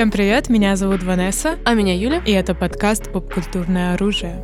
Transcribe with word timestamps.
Всем 0.00 0.10
привет, 0.10 0.48
меня 0.48 0.76
зовут 0.76 1.02
Ванесса. 1.02 1.58
А 1.66 1.74
меня 1.74 1.94
Юля. 1.94 2.22
И 2.24 2.32
это 2.32 2.54
подкаст 2.54 3.12
«Попкультурное 3.12 3.92
оружие». 3.92 4.42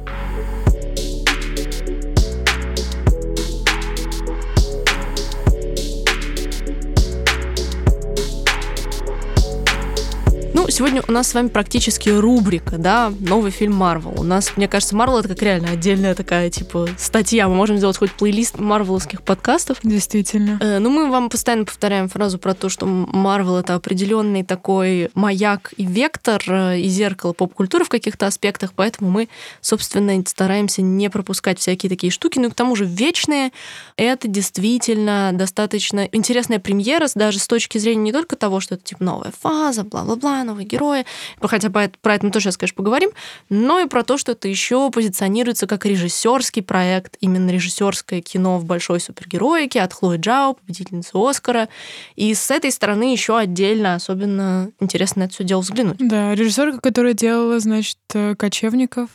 Сегодня 10.76 11.02
у 11.08 11.12
нас 11.12 11.28
с 11.28 11.34
вами 11.34 11.48
практически 11.48 12.10
рубрика, 12.10 12.76
да, 12.76 13.10
новый 13.20 13.50
фильм 13.50 13.74
Марвел. 13.74 14.12
У 14.18 14.22
нас, 14.22 14.52
мне 14.56 14.68
кажется, 14.68 14.94
Марвел 14.94 15.20
это 15.20 15.28
как 15.28 15.40
реально 15.40 15.70
отдельная 15.70 16.14
такая, 16.14 16.50
типа, 16.50 16.86
статья. 16.98 17.48
Мы 17.48 17.54
можем 17.54 17.78
сделать 17.78 17.96
хоть 17.96 18.12
плейлист 18.12 18.58
марвеловских 18.58 19.22
подкастов. 19.22 19.78
Действительно. 19.82 20.58
Э, 20.60 20.78
ну, 20.78 20.90
мы 20.90 21.10
вам 21.10 21.30
постоянно 21.30 21.64
повторяем 21.64 22.10
фразу 22.10 22.38
про 22.38 22.52
то, 22.52 22.68
что 22.68 22.84
Марвел 22.84 23.56
это 23.56 23.74
определенный 23.74 24.42
такой 24.42 25.08
маяк 25.14 25.72
и 25.78 25.86
вектор, 25.86 26.42
э, 26.46 26.80
и 26.80 26.88
зеркало 26.88 27.32
поп-культуры 27.32 27.86
в 27.86 27.88
каких-то 27.88 28.26
аспектах, 28.26 28.74
поэтому 28.76 29.10
мы, 29.10 29.30
собственно, 29.62 30.22
стараемся 30.26 30.82
не 30.82 31.08
пропускать 31.08 31.58
всякие 31.58 31.88
такие 31.88 32.10
штуки. 32.10 32.38
Ну 32.38 32.48
и 32.48 32.50
к 32.50 32.54
тому 32.54 32.76
же 32.76 32.84
вечные. 32.84 33.50
Это 33.96 34.28
действительно 34.28 35.30
достаточно 35.32 36.06
интересная 36.12 36.58
премьера, 36.58 37.08
даже 37.14 37.38
с 37.38 37.46
точки 37.46 37.78
зрения 37.78 38.02
не 38.02 38.12
только 38.12 38.36
того, 38.36 38.60
что 38.60 38.74
это, 38.74 38.84
типа, 38.84 39.02
новая 39.02 39.32
фаза, 39.40 39.82
бла-бла-бла, 39.82 40.44
герои, 40.66 41.04
хотя 41.40 41.70
про 41.70 42.14
это 42.14 42.26
мы 42.26 42.30
тоже 42.30 42.44
сейчас, 42.44 42.56
конечно, 42.56 42.76
поговорим, 42.76 43.10
но 43.48 43.80
и 43.80 43.86
про 43.86 44.02
то, 44.02 44.18
что 44.18 44.32
это 44.32 44.48
еще 44.48 44.90
позиционируется 44.90 45.66
как 45.66 45.86
режиссерский 45.86 46.62
проект, 46.62 47.16
именно 47.20 47.50
режиссерское 47.50 48.20
кино 48.20 48.58
в 48.58 48.64
большой 48.64 49.00
супергероике 49.00 49.80
от 49.80 49.92
Хлои 49.92 50.18
Джао, 50.18 50.54
победительницы 50.54 51.12
Оскара. 51.14 51.68
И 52.14 52.34
с 52.34 52.50
этой 52.50 52.72
стороны 52.72 53.12
еще 53.12 53.38
отдельно 53.38 53.94
особенно 53.94 54.70
интересно 54.80 55.24
это 55.24 55.34
все 55.34 55.44
дело 55.44 55.60
взглянуть. 55.60 55.96
Да, 55.98 56.34
режиссерка, 56.34 56.80
которая 56.80 57.14
делала, 57.14 57.58
значит, 57.60 57.98
кочевников, 58.36 59.10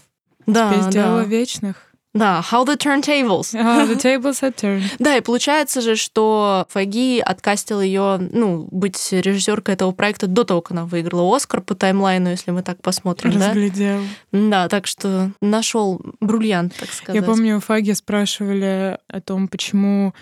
да, 0.46 0.90
сделала 0.90 1.22
да. 1.22 1.28
вечных. 1.28 1.91
Да, 2.14 2.44
how 2.52 2.66
the 2.66 2.76
turntables. 2.78 3.54
How 3.54 3.86
the 3.88 3.96
tables 3.96 4.42
had 4.42 4.56
turned. 4.56 4.84
да, 5.00 5.16
и 5.16 5.22
получается 5.22 5.80
же, 5.80 5.96
что 5.96 6.66
Фаги 6.70 7.20
откастил 7.20 7.80
ее, 7.82 8.18
ну, 8.32 8.68
быть 8.70 9.12
режиссеркой 9.12 9.76
этого 9.76 9.92
проекта 9.92 10.28
до 10.28 10.44
того, 10.44 10.62
как 10.62 10.72
она 10.72 10.86
выиграла 10.86 11.36
Оскар 11.36 11.62
по 11.62 11.74
таймлайну, 11.74 12.30
если 12.30 12.52
мы 12.52 12.64
так 12.64 12.82
посмотрим, 12.82 13.32
Разглядел. 13.32 14.02
да? 14.32 14.50
Да, 14.50 14.68
так 14.68 14.88
что 14.88 15.32
нашел 15.42 16.02
бриллиант, 16.20 16.76
так 16.76 16.92
сказать. 16.92 17.16
Я 17.16 17.26
помню, 17.26 17.58
у 17.58 17.60
Фаги 17.62 17.94
спрашивали 17.94 18.98
о 19.08 19.22
том, 19.22 19.48
почему 19.48 20.14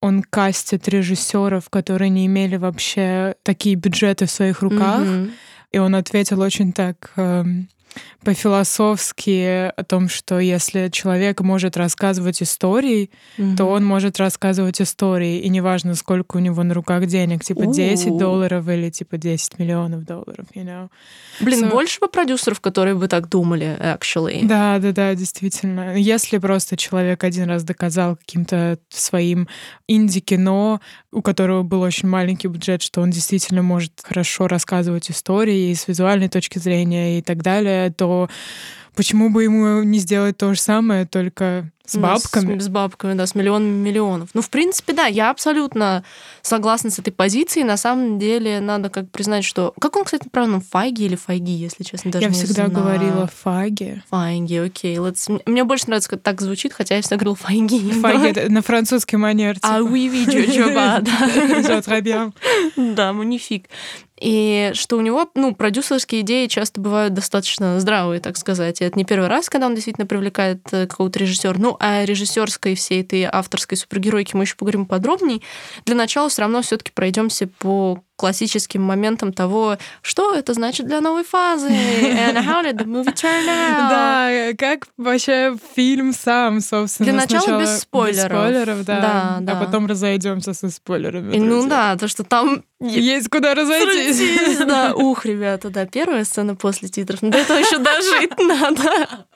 он 0.00 0.22
кастит 0.22 0.88
режиссеров, 0.88 1.68
которые 1.70 2.10
не 2.10 2.26
имели 2.26 2.56
вообще 2.56 3.34
такие 3.42 3.74
бюджеты 3.74 4.26
в 4.26 4.30
своих 4.30 4.62
руках. 4.62 5.00
Mm-hmm. 5.00 5.32
И 5.72 5.78
он 5.78 5.94
ответил 5.96 6.40
очень 6.40 6.72
так 6.72 7.12
эм, 7.16 7.68
по-философски 8.24 9.72
о 9.76 9.84
том, 9.84 10.08
что 10.08 10.40
если 10.40 10.88
человек 10.88 11.40
может 11.40 11.76
рассказывать 11.76 12.42
истории, 12.42 13.10
mm-hmm. 13.36 13.56
то 13.56 13.66
он 13.66 13.84
может 13.84 14.18
рассказывать 14.18 14.80
истории, 14.80 15.38
и 15.38 15.48
неважно, 15.48 15.94
сколько 15.94 16.36
у 16.36 16.40
него 16.40 16.62
на 16.64 16.74
руках 16.74 17.06
денег, 17.06 17.44
типа 17.44 17.66
10 17.66 18.16
долларов 18.16 18.68
или 18.68 18.90
типа 18.90 19.18
10 19.18 19.58
миллионов 19.58 20.04
долларов, 20.04 20.46
you 20.54 20.64
know. 20.64 20.88
Блин, 21.40 21.64
so... 21.64 21.70
больше 21.70 22.00
бы 22.00 22.08
продюсеров, 22.08 22.60
которые 22.60 22.96
бы 22.96 23.06
так 23.06 23.28
думали, 23.28 23.78
actually. 23.80 24.46
Да, 24.46 24.78
да, 24.78 24.92
да, 24.92 25.14
действительно. 25.14 25.96
Если 25.96 26.38
просто 26.38 26.76
человек 26.76 27.22
один 27.22 27.48
раз 27.48 27.62
доказал 27.62 28.16
каким-то 28.16 28.78
своим 28.88 29.48
инди-кино, 29.86 30.80
у 31.12 31.22
которого 31.22 31.62
был 31.62 31.82
очень 31.82 32.08
маленький 32.08 32.48
бюджет, 32.48 32.82
что 32.82 33.00
он 33.00 33.10
действительно 33.10 33.62
может 33.62 33.92
хорошо 34.02 34.48
рассказывать 34.48 35.10
истории 35.10 35.70
и 35.70 35.74
с 35.74 35.86
визуальной 35.86 36.28
точки 36.28 36.58
зрения 36.58 37.18
и 37.18 37.22
так 37.22 37.42
далее, 37.42 37.90
то 37.90 38.17
почему 38.98 39.30
бы 39.30 39.44
ему 39.44 39.84
не 39.84 40.00
сделать 40.00 40.36
то 40.36 40.52
же 40.54 40.60
самое, 40.60 41.06
только 41.06 41.70
с 41.86 41.96
бабками? 41.96 42.54
Ну, 42.54 42.60
с, 42.60 42.64
с 42.64 42.68
бабками, 42.68 43.14
да, 43.14 43.26
с 43.26 43.34
миллионами 43.36 43.70
миллионов. 43.70 44.30
Ну, 44.34 44.42
в 44.42 44.50
принципе, 44.50 44.92
да, 44.92 45.06
я 45.06 45.30
абсолютно 45.30 46.04
согласна 46.42 46.90
с 46.90 46.98
этой 46.98 47.12
позицией. 47.12 47.64
На 47.64 47.76
самом 47.76 48.18
деле, 48.18 48.60
надо 48.60 48.90
как 48.90 49.10
признать, 49.10 49.44
что... 49.44 49.72
Как 49.80 49.96
он, 49.96 50.04
кстати, 50.04 50.28
правильно, 50.28 50.60
фаги 50.60 51.04
или 51.04 51.14
фаги, 51.14 51.52
если 51.52 51.84
честно, 51.84 52.10
даже 52.10 52.24
Я 52.24 52.28
не 52.28 52.34
всегда 52.34 52.66
знаю. 52.66 52.72
говорила 52.72 53.26
фаги. 53.28 54.02
Фаги, 54.10 54.56
окей. 54.56 54.96
Let's... 54.96 55.40
Мне 55.46 55.64
больше 55.64 55.86
нравится, 55.86 56.10
как 56.10 56.20
так 56.22 56.40
звучит, 56.40 56.72
хотя 56.72 56.96
я 56.96 57.00
всегда 57.02 57.16
говорила 57.16 57.36
фаги. 57.36 57.90
Фаги 58.02 58.48
на 58.48 58.62
французский 58.62 59.16
манер. 59.16 59.54
Типа. 59.54 59.76
А 59.76 59.80
oui, 59.80 60.10
oui, 60.10 60.26
je, 60.26 60.44
je 60.50 62.02
да. 62.02 62.32
Да, 62.76 63.12
манифик. 63.12 63.68
И 64.20 64.72
что 64.74 64.96
у 64.96 65.00
него, 65.00 65.28
ну, 65.34 65.54
продюсерские 65.54 66.22
идеи 66.22 66.46
часто 66.46 66.80
бывают 66.80 67.14
достаточно 67.14 67.78
здравые, 67.80 68.20
так 68.20 68.36
сказать. 68.36 68.80
И 68.80 68.84
это 68.84 68.98
не 68.98 69.04
первый 69.04 69.28
раз, 69.28 69.48
когда 69.48 69.66
он 69.66 69.74
действительно 69.74 70.06
привлекает 70.06 70.60
э, 70.72 70.86
какого-то 70.86 71.18
режиссера. 71.18 71.54
Ну, 71.56 71.76
а 71.78 72.04
режиссерской 72.04 72.74
всей 72.74 73.02
этой 73.02 73.24
авторской 73.24 73.78
супергеройки 73.78 74.34
мы 74.34 74.44
еще 74.44 74.56
поговорим 74.56 74.86
подробнее. 74.86 75.40
Для 75.84 75.94
начала 75.94 76.28
все 76.28 76.42
равно 76.42 76.62
все-таки 76.62 76.90
пройдемся 76.92 77.46
по 77.46 78.02
классическим 78.18 78.82
моментом 78.82 79.32
того, 79.32 79.78
что 80.02 80.34
это 80.34 80.52
значит 80.52 80.86
для 80.86 81.00
новой 81.00 81.22
фазы, 81.22 81.68
and 81.68 82.34
how 82.44 82.64
did 82.64 82.76
the 82.76 82.84
movie 82.84 83.14
turn 83.14 83.46
out. 83.46 83.88
Да, 83.88 84.30
как 84.58 84.88
вообще 84.96 85.56
фильм 85.76 86.12
сам, 86.12 86.60
собственно. 86.60 87.12
Для 87.12 87.20
начала 87.20 87.60
без 87.60 87.80
спойлеров. 87.80 88.24
Без 88.24 88.38
спойлеров, 88.38 88.84
да. 88.84 89.00
да, 89.00 89.36
а 89.36 89.40
да. 89.40 89.54
потом 89.54 89.86
разойдемся 89.86 90.52
со 90.52 90.68
спойлерами. 90.68 91.36
И, 91.36 91.38
ну 91.38 91.68
да, 91.68 91.96
то, 91.96 92.08
что 92.08 92.24
там 92.24 92.64
есть 92.80 93.28
куда 93.28 93.54
разойтись. 93.54 94.58
Да, 94.58 94.94
ух, 94.94 95.24
ребята, 95.24 95.70
да, 95.70 95.86
первая 95.86 96.24
сцена 96.24 96.56
после 96.56 96.88
титров. 96.88 97.20
До 97.20 97.38
этого 97.38 97.58
еще 97.58 97.78
дожить 97.78 98.36
надо. 98.38 99.27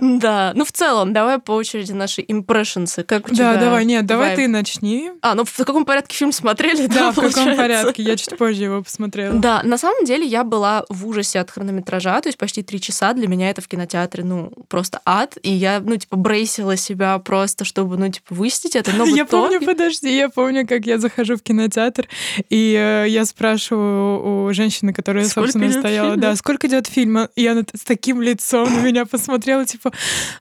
Да, 0.00 0.52
ну 0.54 0.64
в 0.64 0.72
целом, 0.72 1.12
давай 1.12 1.38
по 1.38 1.52
очереди 1.52 1.92
наши 1.92 2.24
импрессионсы. 2.26 3.04
Как 3.04 3.26
у 3.26 3.34
тебя? 3.34 3.54
Да, 3.54 3.60
давай, 3.60 3.84
нет, 3.84 4.06
давай 4.06 4.36
ты 4.36 4.48
начни. 4.48 5.10
А, 5.22 5.34
ну 5.34 5.44
в 5.44 5.56
каком 5.56 5.84
порядке 5.84 6.16
фильм 6.16 6.32
смотрели? 6.32 6.86
Да, 6.86 7.12
в 7.12 7.16
каком 7.16 7.56
порядке? 7.56 8.02
Я 8.02 8.16
чуть 8.16 8.36
позже 8.36 8.64
его 8.64 8.82
посмотрела. 8.82 9.34
Да, 9.34 9.62
на 9.62 9.78
самом 9.78 10.04
деле 10.04 10.26
я 10.26 10.44
была 10.44 10.84
в 10.88 11.06
ужасе 11.06 11.40
от 11.40 11.50
хронометража, 11.50 12.20
то 12.20 12.28
есть 12.28 12.38
почти 12.38 12.62
три 12.62 12.80
часа. 12.80 13.12
Для 13.12 13.28
меня 13.28 13.50
это 13.50 13.62
в 13.62 13.68
кинотеатре, 13.68 14.24
ну, 14.24 14.52
просто 14.68 15.00
ад. 15.04 15.36
И 15.42 15.52
я, 15.52 15.80
ну, 15.80 15.96
типа, 15.96 16.16
брейсила 16.16 16.76
себя 16.76 17.18
просто, 17.18 17.64
чтобы, 17.64 17.96
ну, 17.96 18.10
типа, 18.10 18.34
выстить 18.34 18.76
это. 18.76 18.92
Но 18.92 19.04
я 19.16 19.24
помню, 19.24 19.60
подожди, 19.64 20.14
я 20.16 20.28
помню, 20.28 20.66
как 20.66 20.86
я 20.86 20.98
захожу 20.98 21.36
в 21.36 21.42
кинотеатр, 21.42 22.08
и 22.50 22.74
э, 22.78 23.08
я 23.08 23.24
спрашиваю 23.24 24.46
у 24.48 24.52
женщины, 24.52 24.92
которая, 24.92 25.26
собственно, 25.26 25.70
стояла, 25.70 26.16
да, 26.16 26.36
сколько 26.36 26.66
идет 26.66 26.86
фильм? 26.86 27.28
И 27.36 27.46
она 27.46 27.62
с 27.74 27.84
таким 27.84 28.20
лицом 28.20 28.72
на 28.72 28.80
меня 28.80 29.03
посмотрела, 29.06 29.64
типа, 29.64 29.92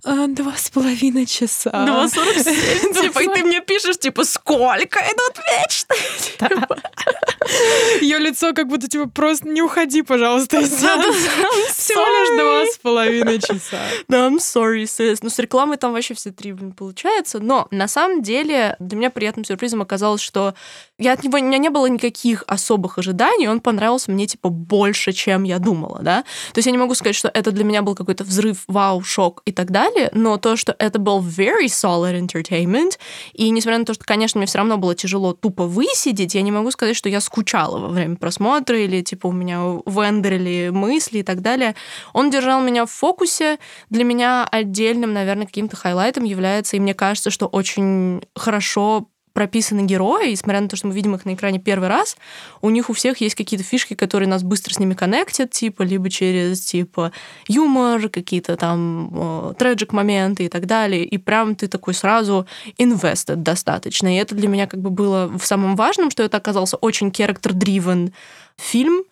«А, 0.03 0.27
два 0.27 0.55
с 0.55 0.69
половиной 0.69 1.25
часа. 1.25 1.71
Два 1.85 2.07
сорок 2.07 2.33
семь, 2.37 2.93
типа, 2.93 3.19
и 3.19 3.27
ты 3.27 3.43
мне 3.43 3.61
пишешь, 3.61 3.97
типа, 3.97 4.23
сколько 4.25 4.99
идут 4.99 5.39
вечно? 5.51 5.95
Ее 8.01 8.19
лицо 8.19 8.53
как 8.53 8.67
будто, 8.67 8.87
типа, 8.87 9.07
просто 9.09 9.47
не 9.47 9.61
уходи, 9.61 10.01
пожалуйста, 10.01 10.59
из 10.59 10.69
Всего 10.73 12.05
лишь 12.05 12.39
два 12.39 12.65
с 12.71 12.77
половиной 12.77 13.39
часа. 13.39 13.79
Да, 14.07 14.27
I'm 14.27 14.37
sorry, 14.37 14.83
sis. 14.83 15.19
Ну, 15.21 15.29
с 15.29 15.39
рекламой 15.39 15.77
там 15.77 15.93
вообще 15.93 16.13
все 16.13 16.31
три, 16.31 16.53
получается. 16.53 17.39
Но 17.39 17.67
на 17.71 17.87
самом 17.87 18.21
деле 18.21 18.75
для 18.79 18.97
меня 18.97 19.09
приятным 19.09 19.45
сюрпризом 19.45 19.81
оказалось, 19.81 20.21
что 20.21 20.53
я 20.97 21.13
от 21.13 21.23
него, 21.23 21.37
у 21.37 21.41
меня 21.41 21.57
не 21.57 21.69
было 21.69 21.87
никаких 21.87 22.43
особых 22.47 22.97
ожиданий, 22.97 23.47
он 23.47 23.59
понравился 23.59 24.11
мне, 24.11 24.27
типа, 24.27 24.49
больше, 24.49 25.11
чем 25.11 25.43
я 25.43 25.59
думала, 25.59 25.99
да. 26.01 26.23
То 26.53 26.59
есть 26.59 26.65
я 26.67 26.71
не 26.71 26.77
могу 26.77 26.95
сказать, 26.95 27.15
что 27.15 27.29
это 27.33 27.51
для 27.51 27.63
меня 27.63 27.81
был 27.81 27.95
какой-то 27.95 28.23
взрыв, 28.23 28.52
вау, 28.67 29.03
шок 29.03 29.41
и 29.45 29.51
так 29.51 29.71
далее, 29.71 30.09
но 30.13 30.37
то, 30.37 30.55
что 30.55 30.75
это 30.77 30.99
был 30.99 31.21
very 31.21 31.65
solid 31.65 32.19
entertainment, 32.19 32.97
и 33.33 33.49
несмотря 33.49 33.79
на 33.79 33.85
то, 33.85 33.93
что, 33.93 34.05
конечно, 34.05 34.39
мне 34.39 34.47
все 34.47 34.59
равно 34.59 34.77
было 34.77 34.95
тяжело 34.95 35.33
тупо 35.33 35.65
высидеть, 35.65 36.35
я 36.35 36.41
не 36.41 36.51
могу 36.51 36.71
сказать, 36.71 36.95
что 36.95 37.09
я 37.09 37.21
скучала 37.21 37.79
во 37.79 37.89
время 37.89 38.15
просмотра 38.15 38.79
или, 38.79 39.01
типа, 39.01 39.27
у 39.27 39.31
меня 39.31 39.81
вендерили 39.85 40.69
мысли 40.69 41.19
и 41.19 41.23
так 41.23 41.41
далее. 41.41 41.75
Он 42.13 42.29
держал 42.29 42.61
меня 42.61 42.85
в 42.85 42.91
фокусе. 42.91 43.59
Для 43.89 44.03
меня 44.03 44.47
отдельным, 44.49 45.13
наверное, 45.13 45.45
каким-то 45.45 45.75
хайлайтом 45.75 46.23
является, 46.23 46.77
и 46.77 46.79
мне 46.79 46.93
кажется, 46.93 47.29
что 47.29 47.47
очень 47.47 48.21
хорошо 48.35 49.07
прописаны 49.33 49.81
герои, 49.81 50.29
и 50.29 50.31
несмотря 50.31 50.61
на 50.61 50.69
то, 50.69 50.75
что 50.75 50.87
мы 50.87 50.93
видим 50.93 51.15
их 51.15 51.25
на 51.25 51.33
экране 51.33 51.59
первый 51.59 51.89
раз, 51.89 52.17
у 52.61 52.69
них 52.69 52.89
у 52.89 52.93
всех 52.93 53.17
есть 53.17 53.35
какие-то 53.35 53.65
фишки, 53.65 53.95
которые 53.95 54.29
нас 54.29 54.43
быстро 54.43 54.73
с 54.73 54.79
ними 54.79 54.93
коннектят, 54.93 55.51
типа, 55.51 55.81
либо 55.81 56.09
через, 56.09 56.61
типа, 56.61 57.11
юмор, 57.47 58.09
какие-то 58.09 58.55
там 58.55 59.55
треджик 59.57 59.91
моменты 59.91 60.45
и 60.45 60.49
так 60.49 60.65
далее, 60.65 61.03
и 61.03 61.17
прям 61.17 61.55
ты 61.55 61.67
такой 61.67 61.93
сразу 61.93 62.47
invested 62.77 63.37
достаточно. 63.37 64.15
И 64.15 64.19
это 64.19 64.35
для 64.35 64.47
меня 64.47 64.67
как 64.67 64.79
бы 64.79 64.89
было 64.89 65.27
в 65.27 65.45
самом 65.45 65.75
важном, 65.75 66.11
что 66.11 66.23
это 66.23 66.37
оказался 66.37 66.77
очень 66.77 67.09
character-driven 67.09 68.13
фильм, 68.57 69.03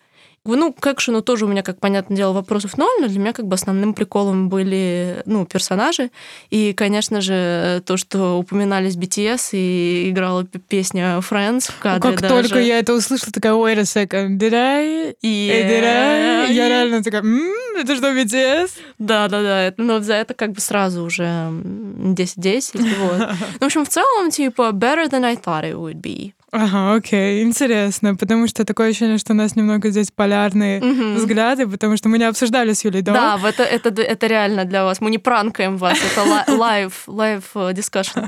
Ну, 0.44 0.72
к 0.72 0.84
экшену 0.88 1.22
тоже 1.22 1.44
у 1.44 1.48
меня, 1.48 1.62
как 1.62 1.78
понятное 1.78 2.16
дело, 2.16 2.32
вопросов 2.32 2.76
ноль, 2.76 2.90
но 3.00 3.06
для 3.06 3.20
меня 3.20 3.32
как 3.32 3.46
бы 3.46 3.54
основным 3.54 3.94
приколом 3.94 4.48
были, 4.48 5.22
ну, 5.24 5.46
персонажи. 5.46 6.10
И, 6.50 6.72
конечно 6.72 7.20
же, 7.20 7.80
то, 7.86 7.96
что 7.96 8.38
упоминались 8.38 8.96
BTS 8.96 9.50
и 9.52 10.10
играла 10.10 10.44
песня 10.44 11.18
Friends 11.18 11.70
в 11.70 11.78
кадре 11.78 12.10
Как 12.10 12.20
даже. 12.22 12.48
только 12.48 12.58
я 12.58 12.80
это 12.80 12.92
услышала, 12.92 13.30
такая, 13.30 13.52
wait 13.52 13.78
a 13.78 13.82
second, 13.82 14.36
did 14.38 14.52
I? 14.52 15.14
Yeah. 15.22 15.68
Did 15.68 15.84
I? 15.84 16.52
Я 16.52 16.68
реально 16.68 17.04
такая, 17.04 17.22
«М, 17.22 17.76
это 17.78 17.94
что, 17.94 18.08
BTS? 18.12 18.70
Да-да-да, 18.98 19.72
но 19.76 20.00
за 20.00 20.14
это 20.14 20.34
как 20.34 20.52
бы 20.52 20.60
сразу 20.60 21.04
уже 21.04 21.22
м, 21.22 22.14
10-10. 22.16 22.80
Вот. 22.98 23.18
Ну, 23.60 23.60
в 23.60 23.62
общем, 23.66 23.84
в 23.84 23.88
целом, 23.88 24.30
типа, 24.32 24.70
better 24.72 25.08
than 25.08 25.24
I 25.24 25.36
thought 25.36 25.62
it 25.62 25.74
would 25.76 26.00
be. 26.00 26.32
Ага, 26.54 26.96
окей, 26.96 27.42
интересно, 27.42 28.14
потому 28.14 28.46
что 28.46 28.66
такое 28.66 28.90
ощущение, 28.90 29.16
что 29.16 29.32
у 29.32 29.36
нас 29.36 29.56
немного 29.56 29.88
здесь 29.88 30.10
полярные 30.10 30.82
Мгм. 30.82 31.14
взгляды, 31.14 31.66
потому 31.66 31.96
что 31.96 32.10
мы 32.10 32.18
не 32.18 32.24
обсуждали 32.24 32.74
с 32.74 32.84
Юлей. 32.84 33.00
Да, 33.00 33.38
в 33.38 33.46
это, 33.46 33.62
это, 33.62 33.88
это 34.02 34.26
реально 34.26 34.66
для 34.66 34.84
вас. 34.84 35.00
Мы 35.00 35.10
не 35.10 35.16
пранкаем 35.16 35.78
вас, 35.78 35.96
это 35.98 36.52
live, 36.54 37.04
live 37.06 37.44
discussion. 37.72 38.20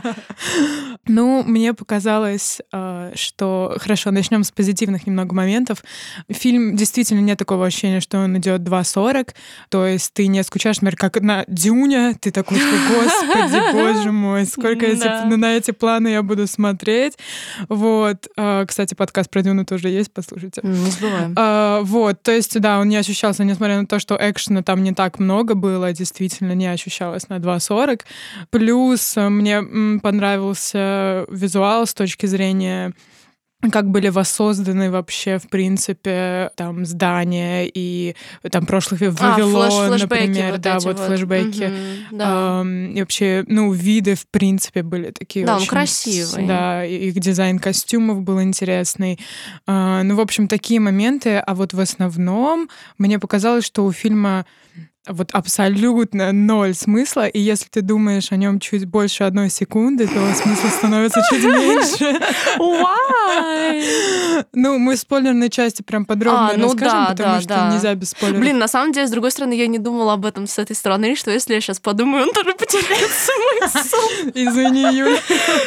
Ну, 1.06 1.42
мне 1.44 1.74
показалось, 1.74 2.62
э, 2.72 3.12
что 3.14 3.76
хорошо, 3.78 4.10
начнем 4.10 4.42
с 4.42 4.50
позитивных 4.50 5.06
немного 5.06 5.34
моментов. 5.34 5.84
Фильм 6.30 6.76
действительно 6.76 7.20
нет 7.20 7.38
такого 7.38 7.66
ощущения, 7.66 8.00
что 8.00 8.18
он 8.20 8.38
идет 8.38 8.62
2.40, 8.62 9.34
то 9.68 9.86
есть 9.86 10.14
ты 10.14 10.28
не 10.28 10.42
скучаешь, 10.44 10.76
например, 10.80 10.96
как 10.96 11.20
на 11.20 11.44
Дюне, 11.46 12.14
ты 12.18 12.30
такой, 12.30 12.56
господи, 12.88 13.72
боже 13.72 14.12
мой, 14.12 14.46
сколько 14.46 14.86
Да. 14.96 15.26
на 15.26 15.56
эти 15.56 15.72
планы 15.72 16.08
я 16.08 16.22
буду 16.22 16.46
смотреть. 16.46 17.18
Вот. 17.68 18.13
Э, 18.36 18.64
Кстати, 18.66 18.94
подкаст 18.94 19.30
про 19.30 19.42
Дюну 19.42 19.64
тоже 19.64 19.88
есть, 19.88 20.12
послушайте. 20.12 20.60
Не 20.62 20.90
забываем. 20.90 21.34
А, 21.36 21.80
вот, 21.82 22.22
то 22.22 22.32
есть, 22.32 22.58
да, 22.60 22.78
он 22.78 22.88
не 22.88 22.96
ощущался, 22.96 23.44
несмотря 23.44 23.80
на 23.80 23.86
то, 23.86 23.98
что 23.98 24.16
экшена 24.20 24.62
там 24.62 24.82
не 24.82 24.92
так 24.92 25.18
много 25.18 25.54
было, 25.54 25.92
действительно 25.92 26.52
не 26.52 26.66
ощущалось 26.66 27.28
на 27.28 27.38
2.40. 27.38 28.02
Плюс 28.50 29.16
э, 29.16 29.28
мне 29.28 30.00
понравился 30.00 31.24
визуал 31.28 31.86
с 31.86 31.94
точки 31.94 32.26
зрения 32.26 32.92
как 33.70 33.88
были 33.90 34.08
воссозданы 34.08 34.90
вообще, 34.90 35.38
в 35.38 35.48
принципе, 35.48 36.50
там 36.56 36.84
здания 36.86 37.66
и 37.72 38.14
там 38.50 38.66
прошлых 38.66 39.02
А, 39.02 39.10
Вавилон, 39.10 39.68
флэш- 39.70 39.88
флешбеки 39.88 40.02
например, 40.26 40.52
вот 40.52 40.60
да, 40.60 40.78
вот 40.80 40.98
флешбеки. 40.98 41.64
Мгм, 41.64 42.18
Да. 42.18 42.60
Ам, 42.60 42.92
и 42.94 43.00
вообще, 43.00 43.44
ну, 43.48 43.72
виды, 43.72 44.14
в 44.14 44.26
принципе, 44.28 44.82
были 44.82 45.10
такие 45.10 45.46
Да, 45.46 45.54
он 45.56 45.58
очень... 45.62 45.68
красивый. 45.70 46.46
Да, 46.46 46.84
их 46.84 47.14
дизайн 47.18 47.58
костюмов 47.58 48.22
был 48.22 48.40
интересный. 48.42 49.18
А, 49.66 50.02
ну, 50.02 50.16
в 50.16 50.20
общем, 50.20 50.48
такие 50.48 50.80
моменты. 50.80 51.38
А 51.38 51.54
вот 51.54 51.72
в 51.72 51.80
основном 51.80 52.68
мне 52.98 53.18
показалось, 53.18 53.64
что 53.64 53.84
у 53.84 53.92
фильма 53.92 54.46
вот 55.06 55.30
абсолютно 55.32 56.32
ноль 56.32 56.74
смысла, 56.74 57.26
и 57.26 57.38
если 57.38 57.68
ты 57.68 57.82
думаешь 57.82 58.32
о 58.32 58.36
нем 58.36 58.58
чуть 58.58 58.86
больше 58.86 59.24
одной 59.24 59.50
секунды, 59.50 60.06
то 60.06 60.34
смысл 60.34 60.68
становится 60.68 61.20
чуть 61.28 61.44
меньше. 61.44 62.18
Why? 62.58 64.44
Ну, 64.52 64.78
мы 64.78 64.96
в 64.96 64.98
спойлерной 64.98 65.50
части 65.50 65.82
прям 65.82 66.06
подробно 66.06 66.50
А, 66.50 66.56
ну 66.56 66.64
расскажем, 66.64 66.98
да, 66.98 67.06
потому 67.10 67.34
да, 67.34 67.40
что 67.40 67.48
да. 67.48 67.72
нельзя 67.72 67.94
без 67.94 68.10
спойлеров. 68.10 68.40
Блин, 68.40 68.58
на 68.58 68.68
самом 68.68 68.92
деле, 68.92 69.06
с 69.06 69.10
другой 69.10 69.30
стороны, 69.30 69.52
я 69.54 69.66
не 69.66 69.78
думала 69.78 70.14
об 70.14 70.24
этом 70.24 70.46
с 70.46 70.58
этой 70.58 70.74
стороны, 70.74 71.16
что 71.16 71.30
если 71.30 71.54
я 71.54 71.60
сейчас 71.60 71.80
подумаю, 71.80 72.24
он 72.24 72.32
тоже 72.32 72.54
потеряет 72.54 73.10
смысл. 73.10 74.30
Извини, 74.34 74.96
Юля. 74.96 75.18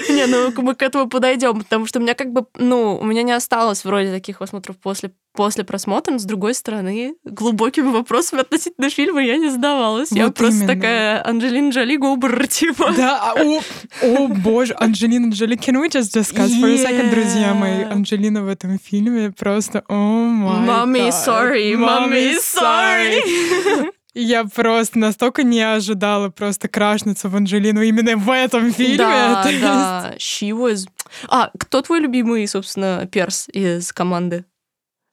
Не, 0.09 0.25
ну 0.25 0.51
мы 0.61 0.73
к 0.73 0.81
этому 0.81 1.07
подойдем, 1.07 1.59
потому 1.59 1.85
что 1.85 1.99
у 1.99 2.01
меня 2.01 2.15
как 2.15 2.31
бы, 2.31 2.45
ну, 2.55 2.97
у 2.97 3.05
меня 3.05 3.23
не 3.23 3.33
осталось 3.33 3.85
вроде 3.85 4.11
таких 4.11 4.39
просмотров 4.39 4.77
после 4.77 5.11
после 5.37 5.63
просмотра, 5.63 6.17
с 6.17 6.25
другой 6.25 6.55
стороны, 6.55 7.13
глубокими 7.23 7.89
вопросами 7.91 8.41
относительно 8.41 8.89
фильма 8.89 9.23
я 9.23 9.37
не 9.37 9.49
задавалась. 9.49 10.11
я 10.11 10.25
Вот 10.25 10.35
просто 10.35 10.63
именно. 10.63 10.73
такая 10.73 11.25
Анджелина 11.25 11.69
Джоли 11.69 11.95
Гобр, 11.95 12.47
типа. 12.49 12.91
Да, 12.97 13.21
а, 13.21 13.35
о, 13.39 13.61
о 14.01 14.27
боже, 14.29 14.75
Анджелина 14.79 15.31
Джоли. 15.31 15.55
Can 15.55 15.75
we 15.79 15.89
just 15.89 16.11
discuss 16.11 16.49
for 16.59 16.67
a 16.67 16.77
second, 16.77 17.11
друзья 17.11 17.53
мои? 17.53 17.81
Yeah. 17.81 17.91
Анджелина 17.91 18.43
в 18.43 18.47
этом 18.47 18.79
фильме 18.79 19.31
просто, 19.31 19.83
о 19.87 19.93
май 19.95 21.01
God. 21.01 21.11
sorry, 21.11 21.75
mommy, 21.75 22.35
sorry. 22.41 23.91
Я 24.15 24.45
просто 24.45 24.97
настолько 24.97 25.43
не 25.43 25.61
ожидала 25.61 26.29
просто 26.29 26.67
крашнуться 26.67 27.29
в 27.29 27.35
Анджелину 27.35 27.83
именно 27.83 28.17
в 28.17 28.31
этом 28.31 28.73
фильме. 28.73 28.97
Да, 28.97 29.43
да, 29.61 30.13
she 30.17 30.49
was... 30.49 30.87
А, 31.27 31.51
кто 31.59 31.83
твой 31.83 31.99
любимый, 31.99 32.47
собственно, 32.47 33.07
перс 33.11 33.47
из 33.53 33.93
команды? 33.93 34.45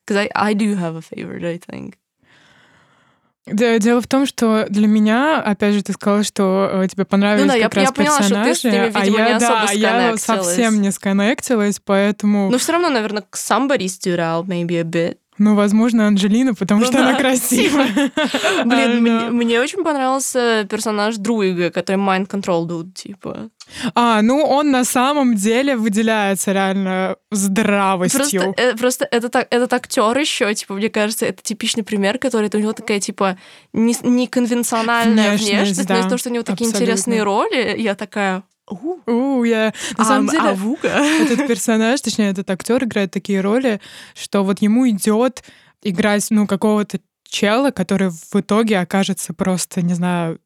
Because 0.07 0.29
I, 0.35 0.51
I 0.51 0.55
do 0.55 0.77
have 0.77 0.97
a 0.97 1.01
favorite, 1.01 1.45
I 1.45 1.59
think. 1.59 1.95
Да, 3.47 3.79
дело 3.79 4.01
в 4.01 4.07
том, 4.07 4.25
что 4.25 4.65
для 4.71 4.87
меня, 4.89 5.39
опять 5.43 5.75
же, 5.75 5.83
ты 5.83 5.93
сказала, 5.93 6.25
что 6.25 6.71
э, 6.83 6.89
тебе 6.89 7.05
понравились 7.05 7.43
Ну 7.43 7.49
да, 7.49 7.57
я- 7.57 7.65
как 7.65 7.75
раз 7.75 7.85
я 7.85 7.93
поняла, 7.93 8.23
что 8.23 8.43
ты 8.43 8.55
с 8.55 8.63
персонажи, 8.63 8.69
ними, 8.71 8.91
а 8.95 9.01
видимо, 9.01 9.19
я, 9.19 9.33
не 9.35 9.39
да, 9.39 9.71
я 9.73 10.17
совсем 10.17 10.81
не 10.81 10.91
сконнектилась, 10.91 11.79
поэтому, 11.85 12.51
Но 12.51 12.57
все 12.57 12.73
равно, 12.73 12.89
наверное, 12.89 13.23
somebody 13.33 13.85
stood 13.85 14.17
out 14.19 14.47
maybe 14.47 14.79
a 14.81 14.83
bit. 14.83 15.19
Ну, 15.39 15.55
возможно, 15.55 16.07
Анджелина, 16.07 16.55
потому 16.55 16.81
Ну 16.81 16.87
что 16.87 16.99
да, 16.99 17.09
она 17.09 17.19
красивая. 17.19 17.89
Блин, 18.65 18.91
I 18.91 19.01
мне, 19.01 19.31
мне 19.31 19.61
очень 19.61 19.83
понравился 19.83 20.67
персонаж 20.71 21.17
Друига, 21.17 21.71
который 21.71 21.97
mind 21.97 22.29
control 22.29 22.67
dude, 22.67 22.93
типа. 22.93 23.51
А, 23.95 24.23
ну 24.23 24.43
он 24.45 24.71
на 24.71 24.85
самом 24.85 25.35
деле 25.35 25.77
выделяется 25.77 26.53
реально 26.53 27.17
здравостью. 27.31 28.21
Просто, 28.21 28.63
э, 28.63 28.77
просто 28.77 29.09
этот, 29.11 29.35
ак- 29.37 29.49
этот 29.51 29.73
актер 29.73 30.17
еще, 30.19 30.55
типа, 30.55 30.75
мне 30.75 30.89
кажется, 30.91 31.27
это 31.27 31.43
типичный 31.43 31.83
пример, 31.83 32.19
который 32.19 32.51
у 32.53 32.59
него 32.59 32.73
такая, 32.73 33.01
типа, 33.01 33.37
не, 33.73 33.97
неконвенциональная 34.03 35.31
Внешность, 35.31 35.51
внешность, 35.51 35.87
да, 35.87 35.95
но 35.95 36.01
из-за 36.01 36.09
того, 36.09 36.19
что 36.19 36.31
у 36.31 36.33
него 36.33 36.45
такие 36.45 36.69
абсолютно. 36.69 36.77
интересные 36.85 37.23
роли, 37.23 37.75
я 37.79 37.95
такая... 37.95 38.43
«У, 38.69 38.99
У, 39.07 39.45
я... 39.45 39.73
На 39.99 40.05
самом 40.05 40.29
ам- 40.29 40.35
деле, 40.35 40.49
авуга». 40.51 40.89
этот 41.21 41.47
персонаж, 41.47 42.01
точнее, 42.01 42.31
этот 42.31 42.49
актер 42.51 42.83
играет 42.85 43.11
такие 43.11 43.41
роли, 43.41 43.81
что 44.15 44.43
вот 44.43 44.61
ему 44.63 44.89
идет 44.89 45.45
играть, 45.83 46.27
ну, 46.31 46.47
какого-то 46.47 46.99
чела, 47.29 47.71
который 47.71 48.11
в 48.11 48.35
итоге 48.35 48.79
окажется 48.79 49.35
просто, 49.35 49.83
не 49.83 49.95
знаю, 49.95 50.39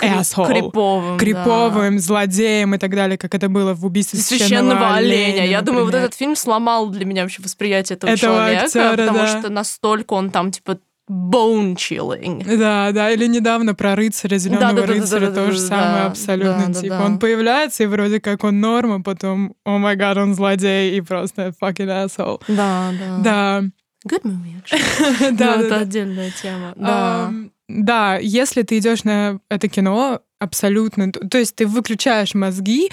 asshole. 0.00 0.46
Криповым, 0.46 1.16
да. 1.16 1.18
криповым, 1.18 1.98
злодеем 1.98 2.74
и 2.74 2.78
так 2.78 2.94
далее, 2.94 3.18
как 3.18 3.34
это 3.34 3.48
было 3.48 3.74
в 3.74 3.84
убийстве 3.84 4.18
священного 4.18 4.94
оленя. 4.94 5.46
Я 5.46 5.62
думаю, 5.62 5.84
вот 5.84 5.92
например. 5.92 6.06
этот 6.06 6.18
фильм 6.18 6.36
сломал 6.36 6.88
для 6.88 7.04
меня 7.04 7.22
вообще 7.22 7.42
восприятие 7.42 7.96
этого, 7.96 8.10
Этого 8.10 8.34
человека, 8.34 8.64
актера, 8.64 8.90
потому 8.96 9.18
да. 9.18 9.38
что 9.38 9.48
настолько 9.50 10.14
он 10.14 10.30
там, 10.30 10.50
типа, 10.50 10.78
bone 11.08 11.74
chilling. 11.76 12.56
Да, 12.56 12.90
да, 12.92 13.10
или 13.10 13.26
недавно 13.26 13.74
про 13.74 13.94
рыцаря, 13.94 14.38
зеленого 14.38 14.72
Да-да-да-да-да-да-да, 14.72 15.26
рыцаря, 15.26 15.46
то 15.46 15.52
же 15.52 15.58
самое 15.58 16.04
да, 16.04 16.06
абсолютно. 16.06 16.64
да, 16.68 16.80
типа, 16.80 16.98
да. 16.98 17.04
он 17.04 17.18
появляется, 17.18 17.84
и 17.84 17.86
вроде 17.86 18.20
как 18.20 18.42
он 18.44 18.60
норма, 18.60 19.02
потом, 19.02 19.54
о 19.64 19.78
май 19.78 19.96
гад, 19.96 20.16
он 20.18 20.34
злодей, 20.34 20.96
и 20.96 21.00
просто 21.00 21.52
fucking 21.62 22.06
asshole. 22.06 22.42
Да, 22.48 22.92
да. 22.98 23.18
Да, 23.22 23.62
Good 24.08 24.22
movie, 24.22 24.54
actually. 24.62 24.80
да, 25.20 25.30
Ну, 25.30 25.36
да, 25.36 25.60
это 25.60 25.68
да. 25.68 25.76
отдельная 25.78 26.30
тема. 26.42 26.72
Да. 26.76 27.32
Да, 27.68 28.16
если 28.18 28.62
ты 28.62 28.78
идешь 28.78 29.02
на 29.04 29.40
это 29.48 29.68
кино, 29.68 30.20
абсолютно, 30.38 31.10
то 31.10 31.38
есть 31.38 31.56
ты 31.56 31.66
выключаешь 31.66 32.34
мозги, 32.34 32.90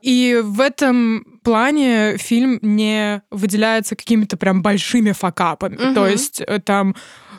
и 0.00 0.40
в 0.42 0.60
этом 0.60 1.24
плане 1.42 2.16
фильм 2.18 2.58
не 2.62 3.22
выделяется 3.30 3.96
какими-то 3.96 4.36
прям 4.36 4.62
большими 4.62 5.12
факапами. 5.12 5.76
Мгм. 5.76 5.94
То 5.94 6.06
есть 6.06 6.40
э, 6.40 6.60
там 6.60 6.94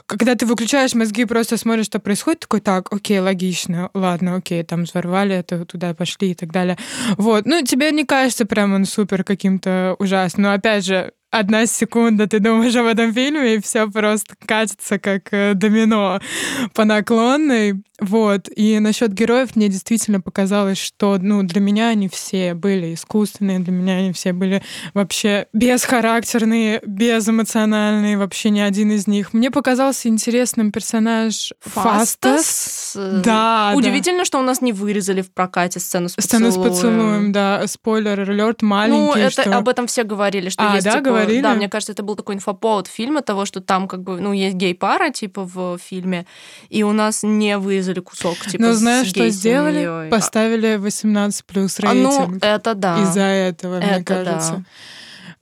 когда 0.09 0.33
ты 0.33 0.47
выключаешь 0.47 0.95
мозги 0.95 1.21
и 1.21 1.25
просто 1.25 1.55
смотришь, 1.55 1.85
что 1.85 1.99
происходит, 1.99 2.39
такой, 2.39 2.61
так, 2.61 2.91
окей, 2.91 3.19
логично, 3.19 3.91
ладно, 3.93 4.35
окей, 4.35 4.63
там 4.63 4.83
взорвали 4.83 5.35
это, 5.35 5.65
туда 5.65 5.93
пошли 5.93 6.31
и 6.31 6.35
так 6.35 6.51
далее. 6.51 6.77
Вот, 7.17 7.45
ну, 7.45 7.63
тебе 7.63 7.91
не 7.91 8.05
кажется 8.05 8.45
прям 8.45 8.73
он 8.73 8.85
супер 8.85 9.23
каким-то 9.23 9.95
ужасным. 9.99 10.39
Но, 10.43 10.53
опять 10.53 10.85
же, 10.85 11.11
одна 11.31 11.65
секунда 11.65 12.27
ты 12.27 12.39
думаешь 12.39 12.75
об 12.75 12.85
этом 12.85 13.13
фильме, 13.13 13.55
и 13.55 13.61
все 13.61 13.89
просто 13.89 14.35
катится 14.45 14.99
как 14.99 15.31
э, 15.31 15.53
домино 15.53 16.19
по 16.73 16.85
наклонной. 16.85 17.81
Вот. 17.99 18.47
И 18.55 18.79
насчет 18.79 19.13
героев 19.13 19.55
мне 19.55 19.67
действительно 19.67 20.21
показалось, 20.21 20.77
что 20.77 21.17
ну, 21.21 21.43
для 21.43 21.59
меня 21.59 21.89
они 21.89 22.07
все 22.07 22.53
были 22.53 22.93
искусственные, 22.93 23.59
для 23.59 23.73
меня 23.73 23.95
они 23.97 24.13
все 24.13 24.31
были 24.31 24.63
вообще 24.93 25.47
бесхарактерные, 25.53 26.81
безэмоциональные, 26.85 28.17
вообще 28.17 28.49
ни 28.51 28.59
один 28.59 28.91
из 28.91 29.07
них. 29.07 29.33
Мне 29.33 29.51
показался 29.51 30.07
интересным 30.07 30.71
персонаж 30.71 31.51
Фастас. 31.59 32.17
Фастас. 32.19 32.93
э, 32.95 33.21
Да, 33.23 33.73
Удивительно, 33.75 34.25
что 34.25 34.39
у 34.39 34.43
нас 34.43 34.61
не 34.61 34.71
вырезали 34.71 35.21
в 35.21 35.31
прокате 35.33 35.79
сцену 35.79 36.09
с 36.09 36.13
Сцену 36.13 36.47
поцелуем. 36.47 36.73
с 36.73 36.75
поцелуем, 36.75 37.31
да. 37.31 37.67
Спойлер 37.67 38.21
алерт 38.29 38.61
маленький. 38.61 38.97
Ну, 38.97 39.13
это 39.13 39.41
что... 39.41 39.57
об 39.57 39.67
этом 39.67 39.87
все 39.87 40.03
говорили, 40.03 40.49
что 40.49 40.71
А, 40.71 40.75
есть, 40.75 40.85
да, 40.85 40.93
типа, 40.93 41.03
говорили? 41.23 41.41
Да, 41.41 41.53
мне 41.55 41.69
кажется, 41.69 41.91
это 41.93 42.03
был 42.03 42.15
такой 42.15 42.35
инфоповод 42.35 42.87
фильма 42.87 43.21
того, 43.21 43.45
что 43.45 43.61
там 43.61 43.87
как 43.87 44.01
бы, 44.03 44.19
ну, 44.19 44.33
есть 44.33 44.55
гей-пара, 44.55 45.09
типа, 45.11 45.43
в 45.45 45.77
фильме, 45.77 46.25
и 46.69 46.83
у 46.83 46.91
нас 46.91 47.23
не 47.23 47.57
вырезали 47.57 47.99
кусок, 47.99 48.37
типа, 48.45 48.63
Но 48.63 48.73
знаешь, 48.73 49.07
что 49.07 49.29
сделали? 49.29 49.79
гей-семьей. 49.79 50.09
Поставили 50.09 50.75
18 50.75 51.45
плюс 51.45 51.79
А, 51.81 51.93
ну, 51.93 52.17
рейтинг. 52.19 52.43
это 52.43 52.73
да. 52.75 53.01
Из-за 53.03 53.21
этого, 53.21 53.77
мне 53.77 53.87
Это 53.87 54.03
кажется. 54.03 54.53
да. 54.57 54.63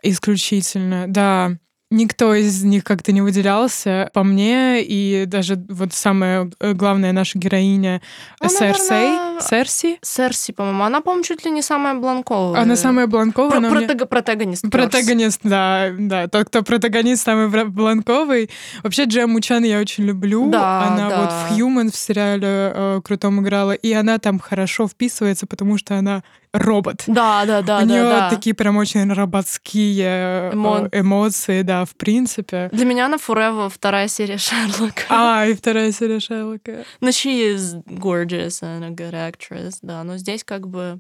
Исключительно, 0.04 1.06
да. 1.08 1.52
никто 1.90 2.34
из 2.34 2.64
них 2.64 2.84
как-то 2.84 3.12
не 3.12 3.22
выделялся 3.22 4.10
по 4.14 4.24
мне, 4.24 4.84
и 4.84 5.26
даже 5.26 5.56
вот 5.70 5.94
самая 5.94 6.50
э, 6.60 6.74
главная 6.74 7.12
наша 7.14 7.40
героиня 7.40 8.02
Ну, 8.42 8.50
Серсей, 8.50 9.27
Серси, 9.42 9.98
Серси, 10.02 10.52
по-моему, 10.54 10.84
она, 10.84 11.02
по-моему, 11.02 11.24
чуть 11.24 11.46
ли 11.46 11.52
не 11.52 11.62
самая 11.62 11.94
бланковая. 11.96 12.62
она 12.62 12.76
самая 12.76 13.08
бланковая, 13.08 13.52
Про- 13.52 13.60
но 13.60 13.70
мне- 13.70 13.88
протаг- 13.88 14.06
протагонист. 14.08 14.66
first. 14.66 14.72
Протагонист, 14.72 15.40
да, 15.44 15.90
да, 15.98 16.28
тот, 16.28 16.48
кто 16.48 16.64
протагонист, 16.64 17.24
самый 17.24 17.48
бланковый. 17.66 18.50
Вообще 18.84 19.04
Джему 19.06 19.40
Чан 19.42 19.64
я 19.64 19.80
очень 19.80 20.06
люблю. 20.06 20.50
Да, 20.50 20.88
она 20.88 21.10
да. 21.10 21.22
вот 21.22 21.32
в 21.32 21.60
Human 21.60 21.92
в 21.92 21.96
сериале 21.96 22.48
э, 22.74 23.02
крутом 23.04 23.42
играла, 23.42 23.72
и 23.74 23.92
она 23.94 24.18
там 24.20 24.40
хорошо 24.40 24.88
вписывается, 24.88 25.46
потому 25.48 25.78
что 25.78 25.96
она 25.98 26.24
робот. 26.54 27.04
Да, 27.08 27.46
да, 27.46 27.62
да, 27.62 27.80
У 27.80 27.86
нее 27.86 28.04
да, 28.04 28.20
да. 28.22 28.30
такие 28.30 28.56
прям 28.56 28.78
очень 28.78 29.12
роботские 29.14 30.50
э, 30.50 30.52
Эмо- 30.54 30.90
эмоции, 30.92 31.62
да, 31.62 31.86
в 31.86 31.96
принципе. 31.96 32.70
Для 32.72 32.86
меня 32.86 33.06
она 33.06 33.18
Forever 33.18 33.70
вторая 33.70 34.08
серия 34.08 34.38
Шерлока. 34.38 35.04
А, 35.10 35.46
и 35.46 35.54
вторая 35.54 35.92
серия 35.92 36.20
Шерлока. 36.20 36.84
Но 37.02 37.10
she 37.10 37.54
is 37.56 37.84
gorgeous 37.86 38.62
and 38.64 38.84
a 38.86 38.90
good 38.90 39.12
actress, 39.30 39.76
да. 39.82 40.04
Но 40.04 40.18
здесь 40.18 40.44
как 40.44 40.68
бы... 40.68 41.00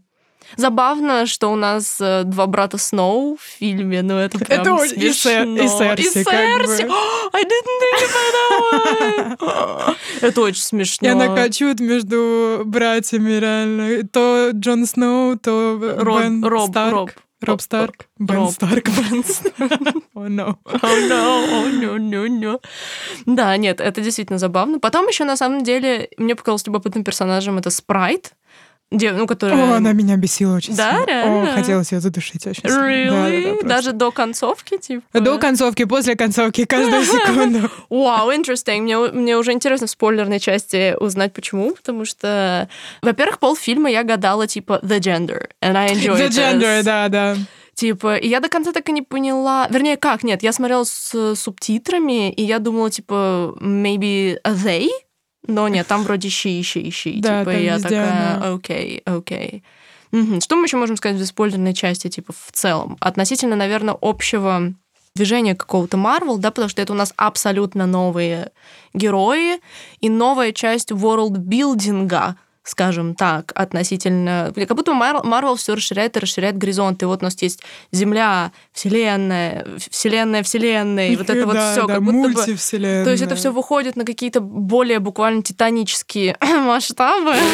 Забавно, 0.55 1.25
что 1.25 1.51
у 1.51 1.55
нас 1.55 1.98
э, 2.00 2.24
два 2.24 2.46
брата 2.48 2.77
Сноу 2.77 3.36
в 3.36 3.41
фильме, 3.41 4.01
но 4.01 4.19
это 4.19 4.38
прям 4.39 4.62
Это 4.62 4.84
и 4.86 4.88
смешно. 4.88 5.57
и 5.57 5.67
Серси, 5.67 6.24
как 6.24 6.65
бы. 6.65 6.74
I 7.34 7.43
didn't 7.43 7.79
think 7.81 9.38
about 9.38 9.39
that. 9.39 9.96
Это 10.22 10.41
очень 10.41 10.62
смешно. 10.62 11.07
И 11.07 11.12
она 11.12 11.27
между 11.79 12.62
братьями, 12.65 13.31
реально. 13.31 14.07
То 14.07 14.51
Джон 14.53 14.86
Сноу, 14.86 15.38
то 15.38 15.79
Роб, 15.98 16.22
Бен 16.22 16.46
Роб, 16.46 16.69
Старк. 16.69 16.93
Роб. 16.93 17.12
Роб 17.41 17.62
Старк. 17.62 18.08
Бен. 18.17 18.50
Старк. 18.50 18.88
О, 20.13 20.27
no. 20.27 20.56
Oh 20.65 21.08
no, 21.08 21.46
oh 21.50 21.70
no, 21.79 21.98
no, 21.98 22.27
no. 22.27 22.62
Да, 23.25 23.56
нет, 23.58 23.79
это 23.79 24.01
действительно 24.01 24.39
забавно. 24.39 24.79
Потом 24.79 25.08
еще 25.08 25.24
на 25.24 25.38
самом 25.38 25.63
деле 25.63 26.10
мне 26.17 26.36
показалось 26.36 26.65
любопытным 26.65 27.03
персонажем 27.03 27.58
это 27.58 27.70
Спрайт, 27.70 28.34
де- 28.91 29.12
ну, 29.12 29.27
которая... 29.27 29.74
О, 29.74 29.75
она 29.77 29.91
меня 29.94 30.15
бесила 30.17 30.56
очень 30.56 30.75
Да, 30.75 30.91
сильно. 30.91 31.06
реально? 31.06 31.51
О, 31.51 31.56
хотелось 31.56 31.91
ее 31.91 32.00
задушить 32.00 32.46
очень 32.48 32.62
сильно. 32.63 32.79
Really? 32.79 33.10
Да-да-да, 33.10 33.50
просто. 33.51 33.67
Даже 33.67 33.91
до 33.94 34.12
концовки, 34.12 34.77
типа? 34.77 35.20
До 35.20 35.38
концовки, 35.38 35.86
после 35.86 36.15
концовки, 36.15 36.65
каждую 36.65 37.03
секунду. 37.06 37.70
Вау, 37.89 38.32
interesting. 38.32 38.82
Мне, 38.82 38.98
мне 38.98 39.38
уже 39.38 39.51
интересно 39.51 39.88
в 39.88 39.89
спойлерной 39.89 40.39
части 40.39 40.96
узнать, 41.00 41.34
почему. 41.34 41.72
Потому 41.75 42.06
что, 42.06 42.70
во-первых, 43.01 43.39
полфильма 43.39 43.89
я 43.89 44.03
гадала, 44.03 44.48
типа, 44.48 44.79
the 44.84 45.00
gender. 45.00 45.48
And 45.62 45.75
I 45.75 45.89
enjoyed 45.94 46.17
The 46.17 46.29
gender, 46.29 46.79
this. 46.79 46.84
да, 46.84 47.08
да. 47.10 47.36
Типа, 47.74 48.15
и 48.15 48.27
я 48.27 48.39
до 48.39 48.50
конца 48.50 48.72
так 48.72 48.89
и 48.89 48.91
не 48.91 49.03
поняла. 49.03 49.67
Вернее, 49.70 49.98
как? 49.98 50.24
Нет, 50.24 50.41
я 50.41 50.51
смотрела 50.51 50.84
с 50.84 51.36
субтитрами, 51.36 52.32
и 52.32 52.41
я 52.41 52.58
думала, 52.58 52.89
типа, 52.89 53.56
maybe 53.62 54.38
they? 54.44 54.88
Но 55.48 55.68
нет, 55.68 55.88
там 55.88 56.04
вроде 56.04 56.27
she, 56.27 56.60
she, 56.62 56.89
she. 56.89 57.20
Да, 57.20 57.39
типа, 57.39 57.50
я 57.51 57.80
такая, 57.80 58.54
окей, 58.54 59.01
окей. 59.06 59.63
Что 60.12 60.56
мы 60.56 60.66
еще 60.66 60.77
можем 60.77 60.98
сказать 60.98 61.20
в 61.20 61.25
спойлерной 61.25 61.74
части, 61.74 62.10
типа, 62.10 62.34
в 62.34 62.51
целом? 62.51 62.98
Относительно, 63.00 63.56
наверное, 63.56 63.96
общего 64.00 64.74
движения 65.16 65.56
какого-то 65.56 65.98
Марвел, 65.98 66.38
да, 66.38 66.51
потому 66.51 66.70
что 66.70 66.82
это 66.82 66.94
у 66.94 66.96
нас 66.96 67.13
абсолютно 67.18 67.86
новые 67.86 68.51
герои 68.94 69.60
и 70.00 70.10
новая 70.10 70.51
часть 70.51 70.92
ворлдбилдинга, 70.92 72.36
скажем 72.67 73.15
так, 73.15 73.51
относительно... 73.55 74.51
Как 74.55 74.75
будто 74.75 74.93
Марвел 74.93 75.55
все 75.55 75.75
расширяет 75.75 76.17
и 76.17 76.19
расширяет 76.19 76.57
горизонты. 76.57 77.07
Вот 77.07 77.21
у 77.21 77.25
нас 77.25 77.41
есть 77.41 77.62
Земля, 77.91 78.51
Вселенная, 78.74 79.65
Вселенная 79.89 80.43
Вселенной, 80.43 81.13
и 81.13 81.15
вот 81.15 81.29
это 81.29 81.45
вот 81.45 81.57
все, 81.57 81.88
да, 81.88 81.95
как 81.95 82.03
будто 82.03 82.17
бы... 82.17 82.33
мультивселенная. 82.33 83.05
То 83.05 83.12
есть 83.12 83.24
это 83.24 83.36
все 83.36 83.51
выходит 83.51 83.95
на 83.95 84.03
какие-то 84.03 84.41
более 84.41 85.00
буквально 85.00 85.43
титанические 85.43 86.38
масштабы. 86.41 87.36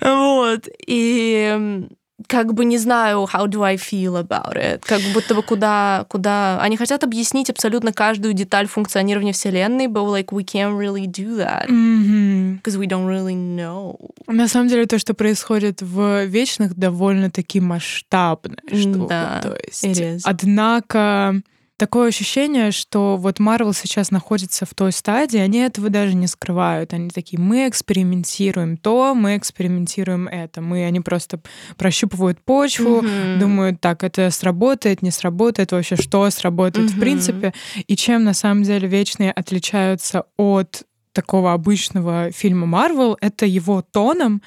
Вот. 0.00 0.68
И 0.86 1.88
как 2.26 2.54
бы 2.54 2.64
не 2.64 2.78
знаю, 2.78 3.28
how 3.32 3.46
do 3.46 3.62
I 3.62 3.76
feel 3.76 4.16
about 4.20 4.56
it. 4.56 4.82
Как 4.86 5.00
будто 5.12 5.34
бы 5.34 5.42
куда, 5.42 6.06
куда... 6.08 6.60
Они 6.60 6.76
хотят 6.76 7.04
объяснить 7.04 7.50
абсолютно 7.50 7.92
каждую 7.92 8.34
деталь 8.34 8.66
функционирования 8.66 9.32
Вселенной, 9.32 9.86
but 9.86 10.06
like 10.06 10.26
we 10.26 10.44
can't 10.44 10.78
really 10.78 11.06
do 11.06 11.36
that. 11.38 11.68
Because 11.68 12.76
we 12.78 12.86
don't 12.86 13.06
really 13.06 13.34
know. 13.34 13.98
На 14.26 14.48
самом 14.48 14.68
деле, 14.68 14.86
то, 14.86 14.98
что 14.98 15.14
происходит 15.14 15.82
в 15.82 16.24
Вечных, 16.24 16.74
довольно-таки 16.74 17.60
масштабная 17.60 18.58
штука. 18.72 19.08
Да, 19.08 19.40
то 19.42 19.58
есть. 19.62 20.24
Однако 20.24 21.40
такое 21.76 22.08
ощущение, 22.08 22.70
что 22.70 23.16
вот 23.16 23.38
Марвел 23.38 23.72
сейчас 23.72 24.10
находится 24.10 24.66
в 24.66 24.74
той 24.74 24.92
стадии, 24.92 25.38
они 25.38 25.58
этого 25.58 25.90
даже 25.90 26.14
не 26.14 26.26
скрывают. 26.26 26.92
Они 26.92 27.10
такие, 27.10 27.38
мы 27.40 27.68
экспериментируем 27.68 28.76
то, 28.76 29.14
мы 29.14 29.36
экспериментируем 29.36 30.28
это. 30.28 30.60
Мы, 30.60 30.84
они 30.84 31.00
просто 31.00 31.40
прощупывают 31.76 32.40
почву, 32.40 33.02
Мгм. 33.02 33.38
думают, 33.38 33.80
так, 33.80 34.04
это 34.04 34.30
сработает, 34.30 35.02
не 35.02 35.10
сработает, 35.10 35.72
вообще 35.72 35.96
что 35.96 36.28
сработает 36.30 36.90
в 36.90 36.92
Мгм. 36.92 37.00
принципе. 37.00 37.54
И 37.86 37.96
чем 37.96 38.24
на 38.24 38.34
самом 38.34 38.62
деле 38.62 38.88
Вечные 38.88 39.32
отличаются 39.32 40.24
от 40.36 40.84
такого 41.14 41.52
обычного 41.54 42.30
фильма 42.32 42.66
Марвел, 42.66 43.16
это 43.20 43.46
его 43.46 43.82
тоном. 43.82 44.42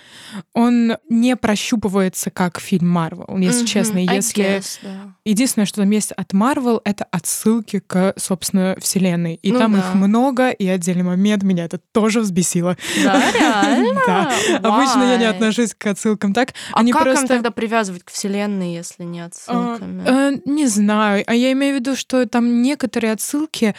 Он 0.54 0.98
не 1.10 1.36
прощупывается 1.36 2.30
как 2.30 2.60
фильм 2.60 2.90
Марвел, 2.90 3.26
если 3.38 3.60
Мгм. 3.62 3.68
честно. 3.68 3.98
I 4.00 4.16
Если 4.18 4.44
guess, 4.44 4.80
да. 4.84 5.14
Единственное, 5.26 5.66
что 5.66 5.82
там 5.82 5.90
есть 5.92 6.12
от 6.12 6.34
Марвел, 6.34 6.82
это 6.86 7.06
отсылки 7.12 7.80
к, 7.80 8.14
собственно, 8.18 8.76
вселенной. 8.80 9.36
И 9.42 9.52
Ну 9.52 9.60
там 9.60 9.74
да. 9.74 9.80
их 9.80 9.94
много, 9.96 10.50
и 10.52 10.68
отдельный 10.68 11.04
момент 11.04 11.44
меня 11.44 11.66
это 11.66 11.80
тоже 11.92 12.20
взбесило. 12.22 12.78
Да, 13.04 13.32
реально? 13.32 13.88
Да. 14.08 14.32
Обычно 14.64 15.04
я 15.12 15.18
не 15.18 15.26
отношусь 15.26 15.74
к 15.74 15.86
отсылкам 15.88 16.34
так. 16.34 16.54
А 16.72 16.80
Они 16.80 16.92
как 16.92 17.08
им 17.08 17.28
тогда 17.28 17.52
привязывать 17.52 18.04
к 18.04 18.12
Вселенной, 18.12 18.74
если 18.74 19.04
не 19.04 19.22
отсылками? 19.22 20.04
Э, 20.06 20.40
не 20.46 20.68
знаю. 20.68 21.24
А 21.28 21.34
я 21.34 21.52
имею 21.54 21.76
в 21.78 21.80
виду, 21.80 21.96
что 21.96 22.26
там 22.28 22.62
некоторые 22.62 23.14
отсылки, 23.14 23.76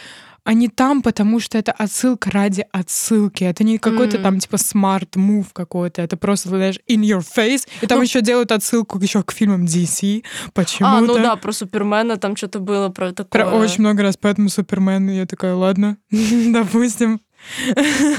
они 0.49 0.67
там, 0.67 1.03
потому 1.03 1.39
что 1.39 1.59
это 1.59 1.71
отсылка 1.71 2.31
ради 2.31 2.65
отсылки. 2.71 3.43
Это 3.43 3.63
не 3.63 3.77
какой-то 3.77 4.17
М. 4.17 4.23
там 4.23 4.39
типа 4.39 4.55
smart 4.55 5.09
move 5.15 5.45
какой-то. 5.53 6.01
Это 6.01 6.17
просто, 6.17 6.49
знаешь, 6.49 6.79
in 6.89 7.01
your 7.01 7.19
face. 7.21 7.67
И 7.83 7.85
там 7.87 7.99
Ну- 7.99 8.03
еще 8.03 8.21
делают 8.21 8.51
отсылку 8.51 8.97
еще 8.97 9.21
к 9.21 9.31
фильмам 9.31 9.65
DC. 9.65 10.23
Почему-то. 10.53 10.97
А, 10.97 11.01
ну 11.01 11.13
да, 11.13 11.35
про 11.35 11.51
Супермена 11.51 12.17
там 12.17 12.35
что-то 12.35 12.59
было 12.59 12.89
про 12.89 13.11
такое. 13.13 13.43
Про 13.43 13.55
очень 13.57 13.81
много 13.81 14.01
раз, 14.01 14.17
поэтому 14.17 14.49
Супермен. 14.49 15.07
Я 15.09 15.27
такая, 15.27 15.53
ладно, 15.53 15.97
допустим. 16.11 17.21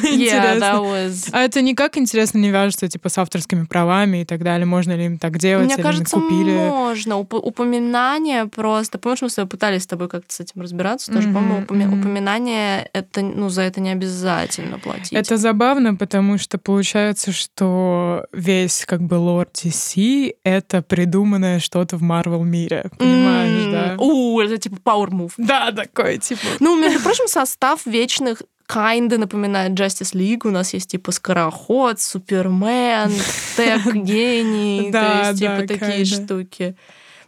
Yeah, 0.02 0.58
that 0.58 0.82
was... 0.82 1.28
А 1.32 1.40
это 1.42 1.62
никак 1.62 1.96
интересно 1.96 2.38
не 2.38 2.50
вяжется, 2.50 2.88
типа, 2.88 3.08
с 3.08 3.18
авторскими 3.18 3.64
правами 3.64 4.22
и 4.22 4.24
так 4.24 4.42
далее. 4.42 4.66
Можно 4.66 4.96
ли 4.96 5.06
им 5.06 5.18
так 5.18 5.38
делать, 5.38 5.66
Мне 5.66 5.76
кажется, 5.76 6.16
купили? 6.16 6.50
можно. 6.50 7.14
Уп- 7.14 7.40
упоминание 7.40 8.46
просто... 8.46 8.98
Помнишь, 8.98 9.22
мы 9.22 9.30
с 9.30 9.34
тобой 9.34 9.48
пытались 9.48 9.82
с 9.84 9.86
тобой 9.86 10.08
как-то 10.08 10.32
с 10.34 10.40
этим 10.40 10.60
разбираться? 10.62 11.12
Тоже, 11.12 11.28
Мгм, 11.28 11.34
по-моему, 11.34 11.64
упоми- 11.64 12.00
упоминание, 12.00 12.88
это, 12.92 13.22
ну, 13.22 13.48
за 13.48 13.62
это 13.62 13.80
не 13.80 13.90
обязательно 13.90 14.78
платить. 14.78 15.12
Это 15.12 15.36
забавно, 15.36 15.94
потому 15.94 16.38
что 16.38 16.58
получается, 16.58 17.32
что 17.32 18.26
весь 18.32 18.84
как 18.86 19.00
бы 19.02 19.14
лор 19.14 19.46
DC— 19.52 20.34
это 20.44 20.82
придуманное 20.82 21.60
что-то 21.60 21.96
в 21.96 22.02
Марвел 22.02 22.44
мире. 22.44 22.90
Понимаешь, 22.98 23.64
М, 23.66 23.72
да? 23.72 23.94
У, 23.98 24.40
это 24.40 24.58
типа 24.58 24.76
power 24.84 25.08
move. 25.10 25.32
Да, 25.36 25.72
такой, 25.72 26.18
типа... 26.18 26.40
Ну, 26.60 26.78
между 26.80 27.00
прочим, 27.00 27.26
состав 27.28 27.86
вечных 27.86 28.42
kinda 28.72 29.18
напоминает 29.18 29.72
Justice 29.72 30.14
League. 30.14 30.46
У 30.46 30.50
нас 30.50 30.72
есть 30.74 30.90
типа 30.90 31.12
Скороход, 31.12 32.00
Супермен, 32.00 33.12
Тек, 33.56 33.94
Гений. 33.94 34.92
То 34.92 35.24
есть, 35.28 35.40
типа, 35.40 35.66
такие 35.66 36.04
штуки. 36.04 36.76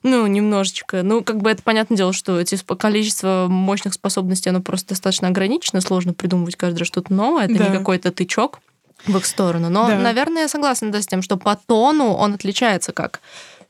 Ну, 0.05 0.27
немножечко. 0.27 1.03
Ну, 1.03 1.23
как 1.23 1.39
бы 1.43 1.51
это 1.51 1.63
понятное 1.63 1.97
дело, 1.97 2.13
что 2.13 2.41
сп- 2.41 2.77
количество 2.77 3.47
мощных 3.49 3.95
способностей, 3.95 4.51
оно 4.51 4.61
просто 4.61 4.91
достаточно 4.91 5.29
ограничено, 5.29 5.81
сложно 5.81 6.13
придумывать 6.13 6.57
каждый 6.57 6.81
раз 6.81 6.89
что-то 6.89 7.13
новое. 7.13 7.45
Это 7.45 7.55
Да. 7.55 7.69
не 7.69 7.79
какой-то 7.79 8.11
тычок 8.11 8.59
в 9.07 9.17
их 9.17 9.25
сторону. 9.27 9.69
Но, 9.71 9.87
Да. 9.89 9.99
наверное, 9.99 10.43
я 10.43 10.49
согласна 10.49 10.91
да, 10.91 11.01
с 11.03 11.07
тем, 11.07 11.23
что 11.23 11.37
по 11.37 11.55
тону 11.55 12.13
он 12.15 12.35
отличается 12.35 12.93
как 12.93 13.21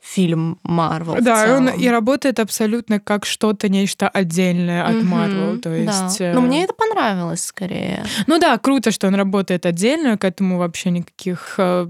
фильм 0.03 0.59
Марвел. 0.63 1.17
Да, 1.21 1.47
и 1.47 1.51
он 1.51 1.69
и 1.69 1.87
работает 1.87 2.39
абсолютно 2.39 2.99
как 2.99 3.25
что-то, 3.25 3.69
нечто 3.69 4.09
отдельное 4.09 4.85
от 4.85 5.01
Марвел. 5.01 5.59
То 5.59 5.73
есть... 5.73 6.19
э, 6.19 6.33
Но 6.33 6.41
мне 6.41 6.65
это 6.65 6.73
понравилось 6.73 7.43
скорее. 7.43 8.03
Ну 8.27 8.37
да, 8.37 8.57
круто, 8.57 8.91
что 8.91 9.07
он 9.07 9.15
работает 9.15 9.65
отдельно, 9.65 10.17
к 10.17 10.25
этому 10.25 10.57
вообще 10.57 10.89
никаких 10.89 11.55
э, 11.57 11.87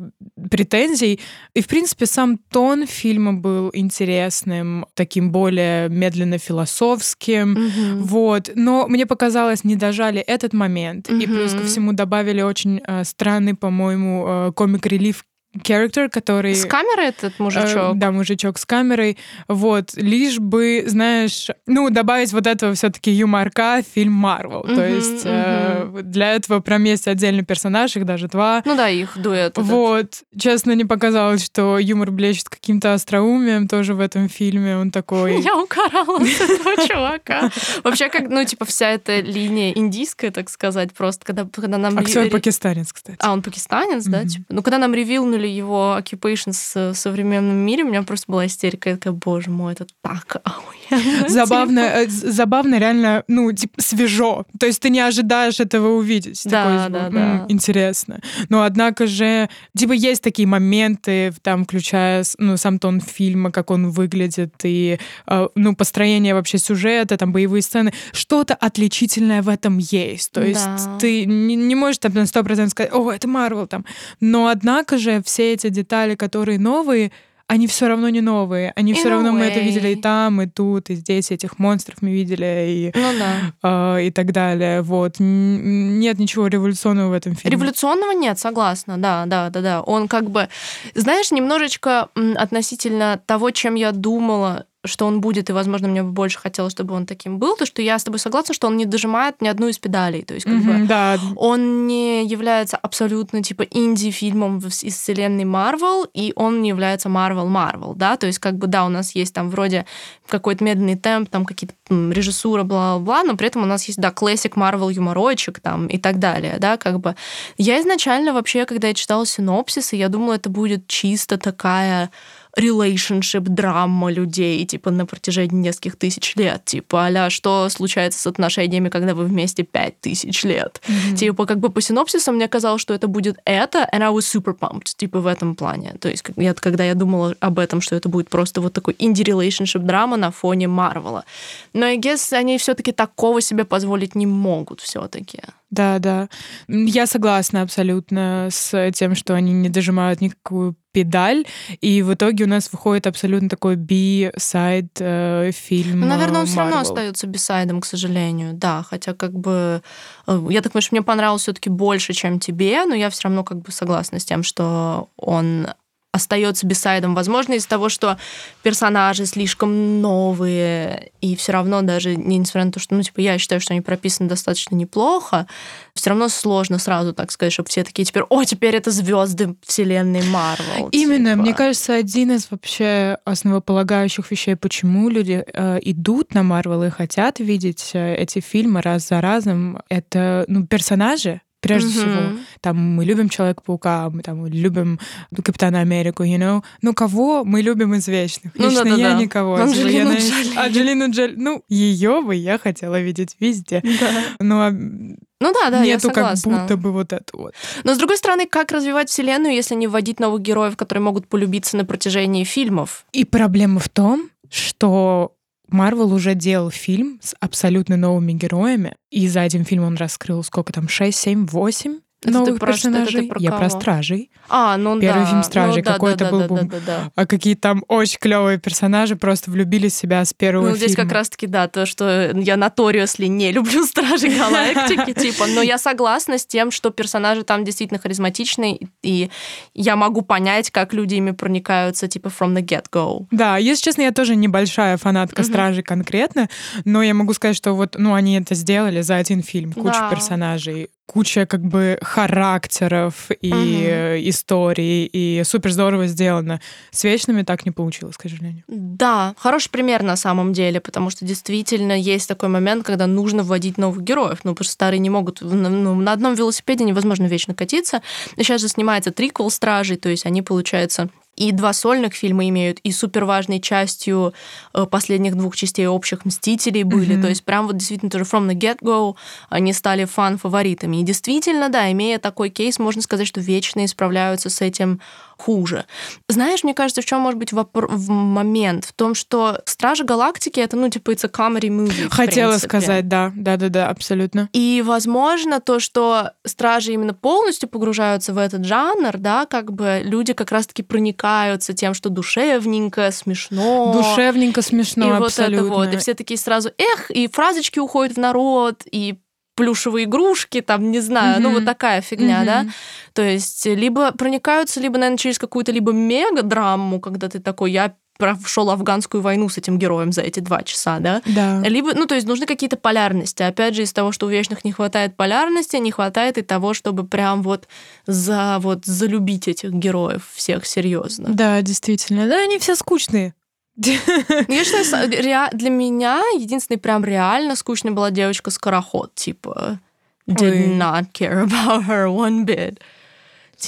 претензий. 0.51 1.19
И, 1.55 1.61
в 1.61 1.67
принципе, 1.67 2.05
сам 2.05 2.37
тон 2.37 2.85
фильма 2.85 3.33
был 3.33 3.71
интересным, 3.73 4.85
таким 4.93 5.31
более 5.31 5.89
медленно-философским. 5.89 7.51
Мгм. 7.51 8.03
Вот, 8.03 8.51
но 8.53 8.87
мне 8.87 9.07
показалось, 9.07 9.63
не 9.63 9.75
дожали 9.75 10.19
этот 10.21 10.53
момент. 10.53 11.09
И 11.09 11.25
плюс 11.25 11.53
ко 11.53 11.63
всему 11.63 11.93
добавили 11.93 12.41
очень 12.43 12.79
э, 12.85 13.03
странный, 13.03 13.55
по-моему, 13.55 14.25
э, 14.27 14.51
комик-релив 14.55 15.25
character, 15.61 16.09
который... 16.09 16.55
С 16.55 16.65
камерой 16.65 17.07
этот 17.07 17.39
мужичок? 17.39 17.75
Э, 17.75 17.91
да, 17.95 18.11
мужичок 18.11 18.57
с 18.57 18.65
камерой. 18.65 19.17
Вот, 19.47 19.93
лишь 19.95 20.39
бы, 20.39 20.83
знаешь, 20.87 21.47
ну, 21.67 21.89
добавить 21.89 22.33
вот 22.33 22.47
этого 22.47 22.73
все 22.73 22.89
таки 22.89 23.11
юморка 23.11 23.81
в 23.81 23.93
фильм 23.93 24.13
Марвел. 24.13 24.63
То 24.63 24.87
есть 24.87 25.21
э, 25.25 26.01
для 26.03 26.33
этого 26.33 26.59
прям 26.59 26.83
есть 26.83 27.07
отдельный 27.07 27.43
персонаж, 27.43 27.95
их 27.95 28.05
даже 28.05 28.27
два. 28.27 28.61
Ну 28.65 28.75
да, 28.75 28.89
их 28.89 29.17
дуэт. 29.17 29.57
Вот. 29.57 30.23
Честно, 30.37 30.73
не 30.73 30.85
показалось, 30.85 31.43
что 31.45 31.77
юмор 31.77 32.11
блещет 32.11 32.49
каким-то 32.49 32.93
остроумием 32.93 33.67
тоже 33.67 33.93
в 33.93 33.99
этом 33.99 34.29
фильме. 34.29 34.77
Он 34.77 34.91
такой... 34.91 35.41
Я 35.41 35.55
укорала 35.57 36.19
этого 36.19 36.87
чувака. 36.87 37.51
Вообще, 37.83 38.09
как, 38.09 38.29
ну, 38.29 38.43
типа, 38.43 38.65
вся 38.65 38.89
эта 38.89 39.19
линия 39.19 39.71
индийская, 39.71 40.31
так 40.31 40.49
сказать, 40.49 40.93
просто, 40.93 41.25
когда, 41.25 41.45
когда 41.45 41.77
нам... 41.77 41.97
Актер 41.97 42.29
пакистанец, 42.29 42.91
кстати. 42.91 43.17
А, 43.19 43.33
он 43.33 43.41
пакистанец, 43.41 44.05
да? 44.05 44.25
Типа? 44.25 44.45
Ну, 44.49 44.63
когда 44.63 44.77
нам 44.77 44.93
ревилнули 44.93 45.42
сравнивали 45.43 45.47
его 45.47 45.97
occupation 45.97 46.53
с 46.53 46.93
современным 46.93 47.57
миром, 47.57 47.87
у 47.87 47.89
меня 47.89 48.03
просто 48.03 48.25
была 48.31 48.45
истерика. 48.45 48.89
Я 48.89 48.95
такая, 48.95 49.13
боже 49.13 49.49
мой, 49.49 49.73
это 49.73 49.85
так 50.01 50.41
охуенно. 50.43 51.29
Забавно, 51.29 51.79
э, 51.79 52.07
забавно, 52.07 52.79
реально, 52.79 53.23
ну, 53.27 53.51
типа, 53.51 53.81
свежо. 53.81 54.45
То 54.59 54.65
есть 54.65 54.79
ты 54.81 54.89
не 54.89 54.99
ожидаешь 54.99 55.59
этого 55.59 55.89
увидеть. 55.97 56.41
Да, 56.45 56.89
да, 56.89 57.09
да. 57.09 57.45
Интересно. 57.49 58.19
Но, 58.49 58.63
однако 58.63 59.07
же, 59.07 59.49
типа, 59.77 59.93
есть 59.93 60.23
такие 60.23 60.47
моменты, 60.47 61.33
там, 61.41 61.63
включая, 61.63 62.23
ну, 62.37 62.57
сам 62.57 62.79
тон 62.79 63.01
фильма, 63.01 63.51
как 63.51 63.71
он 63.71 63.89
выглядит, 63.89 64.53
и, 64.63 64.99
э, 65.27 65.47
ну, 65.55 65.75
построение 65.75 66.33
вообще 66.33 66.57
сюжета, 66.57 67.17
там, 67.17 67.31
боевые 67.31 67.61
сцены. 67.61 67.93
Что-то 68.11 68.55
отличительное 68.55 69.41
в 69.41 69.49
этом 69.49 69.77
есть. 69.77 70.31
То 70.31 70.41
есть 70.41 70.65
да. 70.65 70.97
ты 70.99 71.25
не, 71.25 71.55
не 71.55 71.75
можешь 71.75 71.97
там 71.97 72.13
на 72.13 72.25
сто 72.25 72.43
процентов 72.43 72.71
сказать, 72.71 72.93
о, 72.93 73.11
это 73.11 73.27
Марвел 73.27 73.67
там. 73.67 73.85
Но, 74.19 74.47
однако 74.47 74.97
же, 74.97 75.21
все 75.33 75.53
эти 75.53 75.69
детали, 75.69 76.13
которые 76.13 76.59
новые, 76.59 77.11
они 77.47 77.67
все 77.67 77.87
равно 77.87 78.09
не 78.09 78.21
новые. 78.21 78.71
Они 78.75 78.93
все 78.93 79.09
равно 79.09 79.29
way. 79.29 79.39
мы 79.39 79.45
это 79.45 79.59
видели 79.59 79.89
и 79.89 79.95
там, 79.95 80.41
и 80.41 80.47
тут, 80.47 80.89
и 80.89 80.95
здесь 80.95 81.31
этих 81.31 81.59
монстров 81.59 82.01
мы 82.01 82.11
видели, 82.11 82.65
и, 82.67 82.91
ну, 82.95 83.11
да. 83.19 83.97
э, 83.97 84.05
и 84.05 84.11
так 84.11 84.31
далее. 84.31 84.81
Вот. 84.81 85.15
Нет 85.19 86.19
ничего 86.19 86.47
революционного 86.47 87.09
в 87.09 87.13
этом 87.13 87.35
фильме. 87.35 87.57
Революционного 87.57 88.11
нет, 88.11 88.39
согласна, 88.39 88.97
да, 88.97 89.25
да, 89.25 89.49
да, 89.49 89.61
да. 89.61 89.81
Он 89.81 90.07
как 90.07 90.29
бы, 90.29 90.49
знаешь, 90.95 91.31
немножечко 91.31 92.09
относительно 92.35 93.19
того, 93.25 93.51
чем 93.51 93.75
я 93.75 93.91
думала, 93.91 94.65
что 94.85 95.05
он 95.05 95.21
будет, 95.21 95.49
и, 95.49 95.53
возможно, 95.53 95.87
мне 95.87 96.03
бы 96.03 96.11
больше 96.11 96.39
хотелось, 96.39 96.73
чтобы 96.73 96.93
он 96.93 97.05
таким 97.05 97.39
был, 97.39 97.55
то 97.55 97.65
что 97.65 97.81
я 97.81 97.97
с 97.97 98.03
тобой 98.03 98.19
согласна, 98.19 98.53
что 98.53 98.67
он 98.67 98.75
не 98.75 98.85
дожимает 98.85 99.41
ни 99.41 99.47
одну 99.47 99.69
из 99.69 99.77
педалей. 99.79 100.23
То 100.23 100.33
есть, 100.33 100.45
как 100.45 100.55
mm-hmm, 100.55 100.81
бы, 100.81 100.87
да. 100.87 101.19
он 101.37 101.87
не 101.87 102.25
является 102.25 102.75
абсолютно 102.77 103.41
типа 103.41 103.63
инди-фильмом 103.63 104.57
из 104.59 104.95
вселенной 104.95 105.45
Марвел, 105.45 106.05
и 106.13 106.33
он 106.35 106.61
не 106.61 106.69
является 106.69 107.07
Марвел-Марвел, 107.07 107.93
да, 107.95 108.17
то 108.17 108.27
есть, 108.27 108.39
как 108.39 108.57
бы, 108.57 108.67
да, 108.67 108.85
у 108.85 108.89
нас 108.89 109.15
есть 109.15 109.33
там 109.33 109.49
вроде 109.49 109.85
какой-то 110.27 110.63
медленный 110.63 110.95
темп, 110.95 111.29
там 111.29 111.45
какие-то 111.45 111.75
режиссура, 111.89 112.63
бла-бла, 112.63 113.23
но 113.23 113.37
при 113.37 113.47
этом 113.47 113.63
у 113.63 113.65
нас 113.65 113.85
есть, 113.85 113.99
да, 113.99 114.11
классик 114.11 114.55
Марвел 114.55 114.89
юморочек 114.89 115.59
там 115.59 115.87
и 115.87 115.97
так 115.97 116.19
далее, 116.19 116.57
да, 116.59 116.77
как 116.77 116.99
бы. 116.99 117.15
Я 117.57 117.79
изначально 117.81 118.33
вообще, 118.33 118.65
когда 118.65 118.89
я 118.89 118.93
читала 118.93 119.25
синопсисы, 119.25 119.95
я 119.95 120.09
думала, 120.09 120.33
это 120.33 120.49
будет 120.49 120.87
чисто 120.87 121.37
такая 121.37 122.09
relationship 122.57 123.41
драма 123.41 124.11
людей, 124.11 124.65
типа, 124.65 124.91
на 124.91 125.05
протяжении 125.05 125.55
нескольких 125.55 125.95
тысяч 125.95 126.35
лет. 126.35 126.63
Типа, 126.65 127.05
аля, 127.05 127.29
что 127.29 127.67
случается 127.69 128.19
с 128.19 128.27
отношениями, 128.27 128.89
когда 128.89 129.15
вы 129.15 129.25
вместе 129.25 129.63
пять 129.63 129.99
тысяч 129.99 130.43
лет. 130.43 130.81
Mm-hmm. 130.87 131.15
Типа, 131.15 131.45
как 131.45 131.59
бы 131.59 131.69
по 131.69 131.81
синопсису 131.81 132.31
мне 132.31 132.47
казалось, 132.47 132.81
что 132.81 132.93
это 132.93 133.07
будет 133.07 133.37
это, 133.45 133.87
and 133.93 134.03
I 134.03 134.11
was 134.11 134.21
super 134.21 134.57
pumped, 134.57 134.95
типа, 134.95 135.19
в 135.19 135.27
этом 135.27 135.55
плане. 135.55 135.95
То 135.99 136.09
есть, 136.09 136.23
я, 136.35 136.53
когда 136.53 136.83
я 136.83 136.95
думала 136.95 137.35
об 137.39 137.59
этом, 137.59 137.81
что 137.81 137.95
это 137.95 138.09
будет 138.09 138.29
просто 138.29 138.61
вот 138.61 138.73
такой 138.73 138.95
инди-relationship 138.99 139.79
драма 139.79 140.17
на 140.17 140.31
фоне 140.31 140.67
Марвела. 140.67 141.25
Но, 141.73 141.85
I 141.85 141.97
guess, 141.97 142.33
они 142.33 142.57
все 142.57 142.75
таки 142.75 142.91
такого 142.91 143.41
себе 143.41 143.65
позволить 143.65 144.15
не 144.15 144.25
могут 144.25 144.81
все 144.81 145.07
таки 145.07 145.41
да, 145.73 145.97
да. 145.97 146.29
Я 146.67 147.07
согласна 147.07 147.63
абсолютно 147.63 148.49
с 148.51 148.91
тем, 148.91 149.15
что 149.15 149.33
они 149.33 149.53
не 149.53 149.69
дожимают 149.69 150.21
никакую 150.21 150.75
педаль, 150.93 151.45
и 151.81 152.01
в 152.01 152.13
итоге 152.13 152.45
у 152.45 152.47
нас 152.47 152.71
выходит 152.71 153.07
абсолютно 153.07 153.49
такой 153.49 153.75
би-сайд 153.75 154.97
э, 154.99 155.51
фильм. 155.51 155.99
Ну, 155.99 156.07
наверное, 156.07 156.41
он 156.41 156.45
Marvel. 156.45 156.49
все 156.49 156.59
равно 156.59 156.79
остается 156.79 157.27
би-сайдом, 157.27 157.81
к 157.81 157.85
сожалению, 157.85 158.53
да. 158.53 158.83
Хотя, 158.83 159.13
как 159.13 159.33
бы, 159.33 159.81
э, 160.27 160.45
я 160.49 160.61
так 160.61 160.71
понимаю, 160.71 160.83
что 160.83 160.95
мне 160.95 161.01
понравилось 161.01 161.41
все-таки 161.41 161.69
больше, 161.69 162.13
чем 162.13 162.39
тебе, 162.39 162.85
но 162.85 162.95
я 162.95 163.09
все 163.09 163.23
равно 163.23 163.43
как 163.43 163.57
бы 163.57 163.71
согласна 163.71 164.19
с 164.19 164.25
тем, 164.25 164.43
что 164.43 165.09
он 165.17 165.67
остается 166.13 166.67
бисайдом. 166.67 167.15
Возможно, 167.15 167.53
из-за 167.53 167.67
того, 167.67 167.89
что 167.89 168.17
персонажи 168.61 169.25
слишком 169.25 169.99
новые, 169.99 171.11
и 171.21 171.35
все 171.35 171.51
равно 171.51 171.81
даже, 171.81 172.15
несмотря 172.15 172.65
на 172.65 172.71
то, 172.71 172.79
что, 172.79 172.93
ну, 172.93 173.01
типа, 173.01 173.19
я 173.19 173.39
считаю, 173.39 173.59
что 173.59 173.73
они 173.73 173.81
прописаны 173.81 174.29
достаточно 174.29 174.75
неплохо, 174.75 175.47
все 175.95 176.11
равно 176.11 176.29
сложно 176.29 176.77
сразу, 176.77 177.13
так 177.13 177.31
сказать, 177.31 177.51
чтобы 177.51 177.69
все 177.69 177.83
такие 177.83 178.05
теперь, 178.05 178.23
о, 178.29 178.43
теперь 178.43 178.75
это 178.75 178.91
звезды 178.91 179.55
вселенной 179.65 180.21
Марвел. 180.27 180.89
Именно, 180.91 181.31
типа. 181.31 181.41
мне 181.41 181.53
кажется, 181.55 181.95
один 181.95 182.31
из 182.31 182.47
вообще 182.51 183.17
основополагающих 183.25 184.29
вещей, 184.29 184.55
почему 184.55 185.09
люди 185.09 185.43
э, 185.51 185.79
идут 185.81 186.35
на 186.35 186.43
Марвел 186.43 186.83
и 186.83 186.91
хотят 186.91 187.39
видеть 187.39 187.89
э, 187.93 188.15
эти 188.15 188.39
фильмы 188.39 188.83
раз 188.83 189.07
за 189.07 189.19
разом, 189.19 189.81
это, 189.89 190.45
ну, 190.47 190.67
персонажи, 190.67 191.41
Прежде 191.63 191.87
mm-hmm. 191.87 191.91
всего, 191.93 192.39
там 192.59 192.77
мы 192.77 193.05
любим 193.05 193.29
Человека-паука, 193.29 194.09
мы 194.09 194.21
там 194.21 194.45
любим 194.47 194.99
Капитана 195.33 195.79
Америку, 195.79 196.23
you 196.23 196.37
know. 196.37 196.61
Ну, 196.81 196.93
кого 196.93 197.45
мы 197.45 197.61
любим 197.61 197.93
из 197.93 198.05
вечных? 198.09 198.51
Ну, 198.55 198.65
Лично 198.65 198.83
да, 198.83 198.89
да, 198.89 198.95
я 198.97 199.09
да. 199.11 199.21
никого. 199.21 199.55
Анджелину 199.55 200.11
Джоли. 200.11 200.57
Анджелину 200.57 201.09
Джоли. 201.09 201.35
Ну, 201.37 201.63
ее 201.69 202.21
бы 202.21 202.35
я 202.35 202.59
хотела 202.59 202.99
видеть 202.99 203.37
везде. 203.39 203.81
Да. 203.81 204.11
Ну, 204.39 204.59
а 204.59 204.71
ну 204.71 205.53
да, 205.53 205.69
да, 205.69 205.85
Нету 205.85 206.09
я 206.09 206.13
как 206.13 206.37
будто 206.43 206.75
бы 206.75 206.91
вот 206.91 207.13
это 207.13 207.37
вот. 207.37 207.53
Но 207.85 207.93
с 207.93 207.97
другой 207.97 208.17
стороны, 208.17 208.45
как 208.45 208.71
развивать 208.73 209.09
вселенную, 209.09 209.53
если 209.53 209.75
не 209.75 209.87
вводить 209.87 210.19
новых 210.19 210.41
героев, 210.41 210.75
которые 210.75 211.01
могут 211.01 211.27
полюбиться 211.27 211.77
на 211.77 211.85
протяжении 211.85 212.43
фильмов? 212.43 213.05
И 213.13 213.23
проблема 213.23 213.79
в 213.79 213.87
том, 213.87 214.29
что 214.49 215.33
Марвел 215.67 216.13
уже 216.13 216.35
делал 216.35 216.71
фильм 216.71 217.19
с 217.21 217.35
абсолютно 217.39 217.97
новыми 217.97 218.33
героями, 218.33 218.95
и 219.09 219.27
за 219.27 219.41
один 219.41 219.65
фильм 219.65 219.83
он 219.83 219.95
раскрыл 219.95 220.43
сколько 220.43 220.73
там, 220.73 220.87
6, 220.87 221.17
7, 221.17 221.45
8 221.47 221.99
это 222.23 222.39
новых 222.39 222.59
про, 222.59 222.73
персонажей. 222.73 223.25
Это 223.25 223.33
про 223.33 223.41
Я 223.41 223.51
про 223.51 223.69
Стражей. 223.69 224.31
А, 224.49 224.77
ну 224.77 224.99
Первый 224.99 225.23
да. 225.23 225.25
фильм 225.25 225.43
Стражей. 225.43 225.77
Ну, 225.77 225.83
да, 225.83 225.93
Какой 225.93 226.15
да, 226.15 226.31
был 226.31 226.39
да, 226.39 226.47
бум. 226.47 226.67
Да, 226.67 226.77
да, 226.79 226.79
да. 226.85 227.11
А 227.15 227.25
какие 227.25 227.55
там 227.55 227.83
очень 227.87 228.17
клевые 228.19 228.59
персонажи 228.59 229.15
просто 229.15 229.51
влюбили 229.51 229.89
в 229.89 229.93
себя 229.93 230.23
с 230.23 230.33
первого 230.33 230.69
ну, 230.69 230.75
фильма. 230.75 230.87
здесь 230.87 230.95
как 230.95 231.11
раз-таки, 231.11 231.47
да, 231.47 231.67
то, 231.67 231.85
что 231.85 232.31
я 232.35 232.55
notoriously 232.55 233.27
не 233.27 233.51
люблю 233.51 233.85
Стражи 233.85 234.29
Галактики, 234.29 235.13
типа, 235.19 235.47
но 235.47 235.61
я 235.61 235.77
согласна 235.77 236.37
с 236.37 236.45
тем, 236.45 236.71
что 236.71 236.89
персонажи 236.89 237.43
там 237.43 237.63
действительно 237.63 237.99
харизматичные, 237.99 238.79
и 239.01 239.29
я 239.73 239.95
могу 239.95 240.21
понять, 240.21 240.71
как 240.71 240.93
люди 240.93 241.15
ими 241.15 241.31
проникаются, 241.31 242.07
типа, 242.07 242.27
from 242.27 242.55
the 242.55 242.61
get-go. 242.61 243.27
Да, 243.31 243.57
если 243.57 243.83
честно, 243.83 244.03
я 244.03 244.11
тоже 244.11 244.35
небольшая 244.35 244.97
фанатка 244.97 245.43
Стражей 245.43 245.83
конкретно, 245.83 246.49
но 246.85 247.01
я 247.03 247.13
могу 247.13 247.33
сказать, 247.33 247.55
что 247.55 247.73
вот, 247.73 247.95
ну, 247.97 248.13
они 248.13 248.37
это 248.37 248.55
сделали 248.55 249.01
за 249.01 249.15
один 249.15 249.43
фильм, 249.43 249.73
куча 249.73 250.09
персонажей 250.09 250.89
куча 251.05 251.45
как 251.45 251.61
бы 251.61 251.97
характеров 252.01 253.29
и 253.41 253.51
угу. 253.51 254.29
историй, 254.29 255.05
и 255.05 255.43
супер 255.43 255.71
здорово 255.71 256.07
сделано. 256.07 256.61
С 256.91 257.03
вечными 257.03 257.43
так 257.43 257.65
не 257.65 257.71
получилось, 257.71 258.17
к 258.17 258.21
сожалению. 258.21 258.63
Да, 258.67 259.35
хороший 259.37 259.69
пример 259.69 260.03
на 260.03 260.15
самом 260.15 260.53
деле, 260.53 260.79
потому 260.79 261.09
что 261.09 261.25
действительно 261.25 261.93
есть 261.93 262.27
такой 262.27 262.49
момент, 262.49 262.85
когда 262.85 263.07
нужно 263.07 263.43
вводить 263.43 263.77
новых 263.77 264.01
героев, 264.01 264.39
ну, 264.43 264.51
потому 264.51 264.65
что 264.65 264.73
старые 264.73 264.99
не 264.99 265.09
могут, 265.09 265.41
ну, 265.41 265.95
на 265.95 266.11
одном 266.11 266.35
велосипеде 266.35 266.83
невозможно 266.83 267.25
вечно 267.25 267.53
катиться. 267.53 268.01
И 268.37 268.43
сейчас 268.43 268.61
же 268.61 268.67
снимается 268.67 269.11
триквел 269.11 269.49
«Стражей», 269.49 269.97
то 269.97 270.09
есть 270.09 270.25
они, 270.25 270.41
получается, 270.41 271.09
и 271.35 271.51
два 271.51 271.73
сольных 271.73 272.13
фильма 272.13 272.47
имеют, 272.49 272.79
и 272.79 272.91
супер 272.91 273.25
важной 273.25 273.59
частью 273.59 274.33
э, 274.73 274.85
последних 274.85 275.35
двух 275.35 275.55
частей 275.55 275.87
общих 275.87 276.25
«Мстителей» 276.25 276.83
были. 276.83 277.15
Mm-hmm. 277.15 277.21
То 277.21 277.29
есть 277.29 277.43
прям 277.43 277.67
вот 277.67 277.77
действительно 277.77 278.11
тоже 278.11 278.25
from 278.25 278.49
the 278.49 278.55
get-go 278.55 279.15
они 279.49 279.73
стали 279.73 280.05
фан-фаворитами. 280.05 280.97
И 280.97 281.03
действительно, 281.03 281.69
да, 281.69 281.91
имея 281.91 282.19
такой 282.19 282.49
кейс, 282.49 282.77
можно 282.77 283.01
сказать, 283.01 283.27
что 283.27 283.41
вечные 283.41 283.87
справляются 283.87 284.49
с 284.49 284.61
этим 284.61 284.99
хуже. 285.37 285.85
Знаешь, 286.27 286.63
мне 286.63 286.73
кажется, 286.73 287.01
в 287.01 287.05
чем 287.05 287.21
может 287.21 287.39
быть 287.39 287.51
вопр- 287.51 287.87
в 287.89 288.09
момент? 288.09 288.85
В 288.85 288.93
том, 288.93 289.15
что 289.15 289.61
«Стражи 289.65 290.03
Галактики»— 290.03 290.59
это, 290.61 290.75
ну, 290.77 290.89
типа, 290.89 291.11
it's 291.11 291.25
a 291.25 291.29
comedy 291.29 291.69
movie, 291.69 292.09
Хотела 292.09 292.57
сказать, 292.57 293.07
да. 293.07 293.31
Да-да-да, 293.35 293.89
абсолютно. 293.89 294.49
И, 294.53 294.83
возможно, 294.85 295.59
то, 295.59 295.79
что 295.79 296.31
«Стражи» 296.45 296.93
именно 296.93 297.13
полностью 297.13 297.69
погружаются 297.69 298.33
в 298.33 298.37
этот 298.37 298.65
жанр, 298.65 299.17
да, 299.17 299.45
как 299.45 299.73
бы 299.73 300.01
люди 300.03 300.33
как 300.33 300.51
раз-таки 300.51 300.83
проникаются 300.83 301.73
тем, 301.73 301.93
что 301.93 302.09
душевненько, 302.09 303.11
смешно. 303.11 303.93
Душевненько, 303.93 304.61
смешно, 304.61 305.07
и 305.07 305.11
абсолютно. 305.11 305.63
вот 305.67 305.83
это 305.83 305.91
вот. 305.91 305.93
И 305.93 305.97
все 305.97 306.13
такие 306.13 306.37
сразу, 306.37 306.71
эх, 306.77 307.11
и 307.11 307.27
фразочки 307.27 307.79
уходят 307.79 308.15
в 308.15 308.19
народ, 308.19 308.83
и 308.91 309.19
плюшевые 309.55 310.05
игрушки, 310.05 310.61
там, 310.61 310.91
не 310.91 310.99
знаю, 310.99 311.37
mm-hmm. 311.37 311.43
ну 311.43 311.51
вот 311.51 311.65
такая 311.65 312.01
фигня, 312.01 312.41
mm-hmm. 312.41 312.45
да. 312.45 312.65
То 313.13 313.21
есть 313.21 313.65
либо 313.65 314.11
проникаются, 314.11 314.79
либо, 314.79 314.97
наверное, 314.97 315.17
через 315.17 315.37
какую-то 315.37 315.71
либо 315.71 315.91
мега-драму, 315.91 316.99
когда 316.99 317.29
ты 317.29 317.39
такой, 317.39 317.71
я 317.71 317.95
прошел 318.17 318.69
афганскую 318.69 319.21
войну 319.21 319.49
с 319.49 319.57
этим 319.57 319.77
героем 319.77 320.11
за 320.11 320.21
эти 320.21 320.39
два 320.39 320.61
часа, 320.63 320.99
да? 320.99 321.21
Да. 321.25 321.61
Либо, 321.61 321.93
ну, 321.93 322.05
то 322.05 322.15
есть 322.15 322.27
нужны 322.27 322.45
какие-то 322.45 322.77
полярности. 322.77 323.43
Опять 323.43 323.75
же, 323.75 323.83
из 323.83 323.93
того, 323.93 324.11
что 324.11 324.27
у 324.27 324.29
вечных 324.29 324.63
не 324.63 324.71
хватает 324.71 325.17
полярности, 325.17 325.77
не 325.77 325.91
хватает 325.91 326.37
и 326.37 326.41
того, 326.41 326.73
чтобы 326.73 327.05
прям 327.05 327.41
вот 327.41 327.67
за 328.05 328.57
вот 328.59 328.85
залюбить 328.85 329.47
этих 329.47 329.71
героев 329.71 330.29
всех 330.33 330.65
серьезно. 330.65 331.29
Да, 331.29 331.61
действительно. 331.61 332.27
Да, 332.27 332.37
они 332.37 332.59
все 332.59 332.75
скучные. 332.75 333.33
Я 333.75 334.63
считаю, 334.63 335.09
для 335.53 335.69
меня 335.69 336.21
единственный 336.37 336.77
прям 336.77 337.03
реально 337.03 337.55
скучной 337.55 337.91
была 337.91 338.11
девочка-скороход, 338.11 339.15
типа 339.15 339.79
did 340.27 340.77
not 340.77 341.11
care 341.13 341.41
about 341.47 341.83
her 341.85 342.07
one 342.07 342.45
bit. 342.45 342.79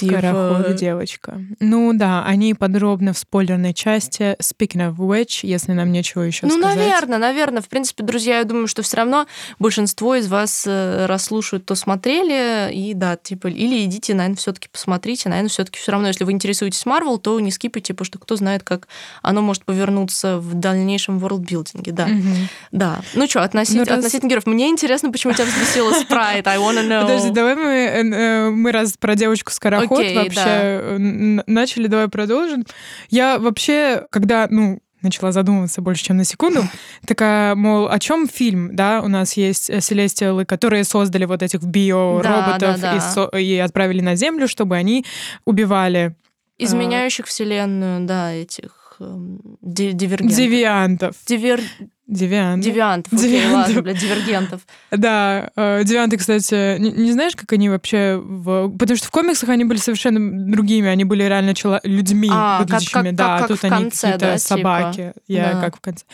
Типа... 0.00 0.74
девочка. 0.78 1.40
Ну 1.60 1.92
да, 1.94 2.24
они 2.24 2.54
подробно 2.54 3.12
в 3.12 3.18
спойлерной 3.18 3.74
части. 3.74 4.36
Speaking 4.40 4.90
of 4.90 4.96
which, 4.96 5.40
если 5.42 5.72
нам 5.72 5.92
нечего 5.92 6.22
еще 6.22 6.46
ну, 6.46 6.58
сказать. 6.58 6.76
Ну, 6.76 6.82
наверное, 6.82 7.18
наверное. 7.18 7.62
В 7.62 7.68
принципе, 7.68 8.04
друзья, 8.04 8.38
я 8.38 8.44
думаю, 8.44 8.66
что 8.66 8.82
все 8.82 8.98
равно 8.98 9.26
большинство 9.58 10.14
из 10.16 10.28
вас 10.28 10.64
э, 10.66 11.06
расслушают, 11.06 11.64
то 11.64 11.74
смотрели, 11.74 12.72
и 12.72 12.94
да, 12.94 13.16
типа, 13.16 13.48
или 13.48 13.84
идите, 13.84 14.14
наверное, 14.14 14.36
все-таки 14.36 14.68
посмотрите. 14.70 15.28
Наверное, 15.28 15.48
все-таки 15.48 15.78
все 15.78 15.92
равно, 15.92 16.08
если 16.08 16.24
вы 16.24 16.32
интересуетесь 16.32 16.84
Марвел, 16.86 17.18
то 17.18 17.38
не 17.40 17.50
скипайте, 17.50 17.94
потому 17.94 18.06
что 18.06 18.18
кто 18.18 18.36
знает, 18.36 18.62
как 18.62 18.88
оно 19.22 19.42
может 19.42 19.64
повернуться 19.64 20.38
в 20.38 20.54
дальнейшем 20.54 21.18
ворлдбилдинге, 21.18 21.92
да. 21.92 22.04
Угу. 22.04 22.34
Да. 22.72 23.00
Ну 23.14 23.26
что, 23.26 23.42
относительно, 23.42 23.84
ну, 23.84 23.90
раз... 23.90 23.98
относительно 23.98 24.30
героев. 24.30 24.46
Мне 24.46 24.68
интересно, 24.68 25.10
почему 25.10 25.32
тебя 25.32 25.44
взбесила 25.44 25.92
спрайт. 25.92 26.46
I 26.46 26.58
wanna 26.58 26.82
know. 26.88 27.02
Подожди, 27.02 27.30
давай 27.30 27.54
мы, 27.54 27.72
э, 27.72 28.02
э, 28.02 28.50
мы 28.50 28.72
раз 28.72 28.94
про 28.98 29.14
девочку 29.14 29.52
скороход 29.86 30.04
okay, 30.04 30.14
вообще 30.14 30.98
да 30.98 31.42
начали, 31.46 31.86
давай 31.86 32.08
продолжим. 32.08 32.64
Я 33.10 33.38
вообще, 33.38 34.06
когда, 34.10 34.46
ну, 34.50 34.80
начала 35.02 35.32
задумываться 35.32 35.82
больше, 35.82 36.04
чем 36.04 36.16
на 36.16 36.24
секунду. 36.24 36.62
Такая, 37.06 37.54
мол, 37.54 37.88
о 37.88 37.98
чем 37.98 38.28
фильм, 38.28 38.74
да? 38.74 39.00
У 39.02 39.08
нас 39.08 39.34
есть 39.34 39.70
э, 39.70 39.80
Селестиалы, 39.80 40.44
которые 40.44 40.84
создали 40.84 41.24
вот 41.24 41.42
этих 41.42 41.62
биороботов 41.62 42.58
да, 42.58 42.76
да, 42.76 42.76
да. 42.76 42.96
И, 42.96 43.00
со- 43.00 43.38
и 43.38 43.56
отправили 43.58 44.00
на 44.00 44.16
Землю, 44.16 44.48
чтобы 44.48 44.76
они 44.76 45.04
убивали... 45.44 46.14
Э, 46.58 46.64
Изменяющих 46.64 47.26
э- 47.26 47.28
Вселенную, 47.28 48.06
да, 48.06 48.32
этих 48.32 48.96
эм, 49.00 49.40
дивергентов. 49.62 50.36
Девиантов. 50.36 51.16
Дивер... 51.26 51.60
Девиант. 52.06 52.62
Девиантов, 52.62 53.12
окей, 53.12 53.30
Девиантов. 53.30 53.66
ладно, 53.66 53.82
блядь, 53.82 53.98
дивергентов. 53.98 54.60
Да, 54.92 55.50
э, 55.56 55.82
девианты, 55.84 56.16
кстати, 56.16 56.78
не, 56.78 56.92
не 56.92 57.12
знаешь, 57.12 57.34
как 57.34 57.52
они 57.52 57.68
вообще... 57.68 58.16
В... 58.22 58.70
Потому 58.76 58.96
что 58.96 59.08
в 59.08 59.10
комиксах 59.10 59.48
они 59.48 59.64
были 59.64 59.78
совершенно 59.78 60.52
другими, 60.52 60.88
они 60.88 61.04
были 61.04 61.24
реально 61.24 61.52
чело... 61.54 61.80
людьми 61.82 62.28
а, 62.30 62.60
выглядящими. 62.60 62.92
Как, 62.92 63.04
как, 63.04 63.14
да, 63.14 63.38
как, 63.38 63.48
тут 63.48 63.64
они 63.64 63.84
конце, 63.84 64.12
какие-то 64.12 64.26
да, 64.26 64.38
собаки. 64.38 64.96
Типа. 64.96 65.22
Я 65.26 65.52
да. 65.54 65.60
как 65.60 65.76
в 65.78 65.80
конце. 65.80 66.04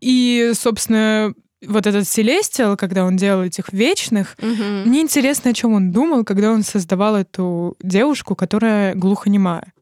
И, 0.00 0.50
собственно, 0.54 1.32
вот 1.64 1.86
этот 1.86 2.08
Селестиал, 2.08 2.76
когда 2.76 3.04
он 3.04 3.16
делал 3.16 3.44
этих 3.44 3.72
вечных, 3.72 4.36
угу. 4.42 4.64
мне 4.84 5.00
интересно, 5.00 5.50
о 5.50 5.54
чем 5.54 5.74
он 5.74 5.92
думал, 5.92 6.24
когда 6.24 6.50
он 6.50 6.64
создавал 6.64 7.16
эту 7.16 7.76
девушку, 7.80 8.34
которая 8.34 8.94
глухонемая. 8.96 9.72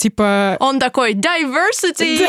Типа... 0.00 0.56
Он 0.60 0.78
такой, 0.78 1.12
diversity! 1.12 2.18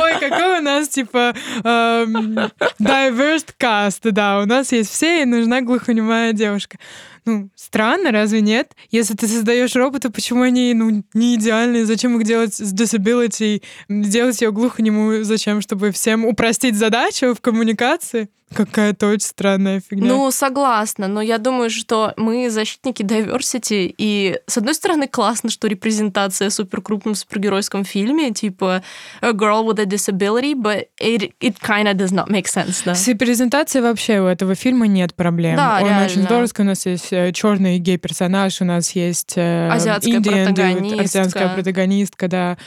Ой, 0.00 0.12
какой 0.18 0.60
у 0.60 0.62
нас, 0.62 0.88
типа, 0.88 1.34
эм, 1.62 2.38
diverse 2.80 3.48
cast, 3.60 4.10
да, 4.12 4.40
у 4.40 4.46
нас 4.46 4.72
есть 4.72 4.90
все, 4.90 5.20
и 5.20 5.24
нужна 5.26 5.60
глухонемая 5.60 6.32
девушка. 6.32 6.78
Ну, 7.26 7.50
странно, 7.54 8.12
разве 8.12 8.40
нет? 8.40 8.72
Если 8.90 9.12
ты 9.12 9.28
создаешь 9.28 9.76
робота, 9.76 10.10
почему 10.10 10.40
они 10.40 10.72
ну, 10.72 11.04
не 11.12 11.34
идеальные? 11.34 11.84
Зачем 11.84 12.18
их 12.18 12.24
делать 12.24 12.54
с 12.54 12.72
disability? 12.72 13.62
Делать 13.90 14.40
ее 14.40 14.52
глухонемую 14.52 15.22
зачем? 15.22 15.60
Чтобы 15.60 15.90
всем 15.90 16.24
упростить 16.24 16.76
задачу 16.76 17.34
в 17.34 17.42
коммуникации? 17.42 18.30
Какая-то 18.54 19.08
очень 19.08 19.26
странная 19.26 19.80
фигня. 19.80 20.06
Ну, 20.06 20.30
согласна, 20.30 21.08
но 21.08 21.20
я 21.20 21.38
думаю, 21.38 21.70
что 21.70 22.12
мы 22.16 22.50
защитники 22.50 23.02
diversity, 23.02 23.94
и, 23.96 24.38
с 24.46 24.58
одной 24.58 24.74
стороны, 24.74 25.08
классно, 25.08 25.50
что 25.50 25.68
репрезентация 25.68 26.50
в 26.50 26.52
суперкрупном 26.52 27.14
супергеройском 27.14 27.84
фильме, 27.84 28.32
типа 28.32 28.82
a 29.20 29.30
girl 29.32 29.64
with 29.66 29.80
a 29.80 29.84
disability, 29.84 30.54
but 30.54 30.88
it, 31.00 31.32
it 31.40 31.58
kind 31.60 31.86
of 31.86 31.94
does 31.96 32.12
not 32.12 32.28
make 32.28 32.46
sense, 32.46 32.82
да? 32.84 32.94
С 32.94 33.06
репрезентацией 33.08 33.82
вообще 33.82 34.20
у 34.20 34.26
этого 34.26 34.54
фильма 34.54 34.86
нет 34.86 35.14
проблем. 35.14 35.56
Да, 35.56 35.78
Он 35.80 35.88
реально. 35.88 36.06
очень 36.06 36.22
здоровский, 36.22 36.64
у 36.64 36.66
нас 36.66 36.86
есть 36.86 37.12
э, 37.12 37.32
черный 37.32 37.78
гей-персонаж, 37.78 38.60
у 38.60 38.64
нас 38.64 38.90
есть 38.92 39.34
э, 39.36 39.68
азиатская 39.70 40.14
Indian 40.18 40.46
протагонистка. 40.46 41.02
Азиатская 41.02 41.48
протагонистка, 41.54 42.28
да. 42.28 42.58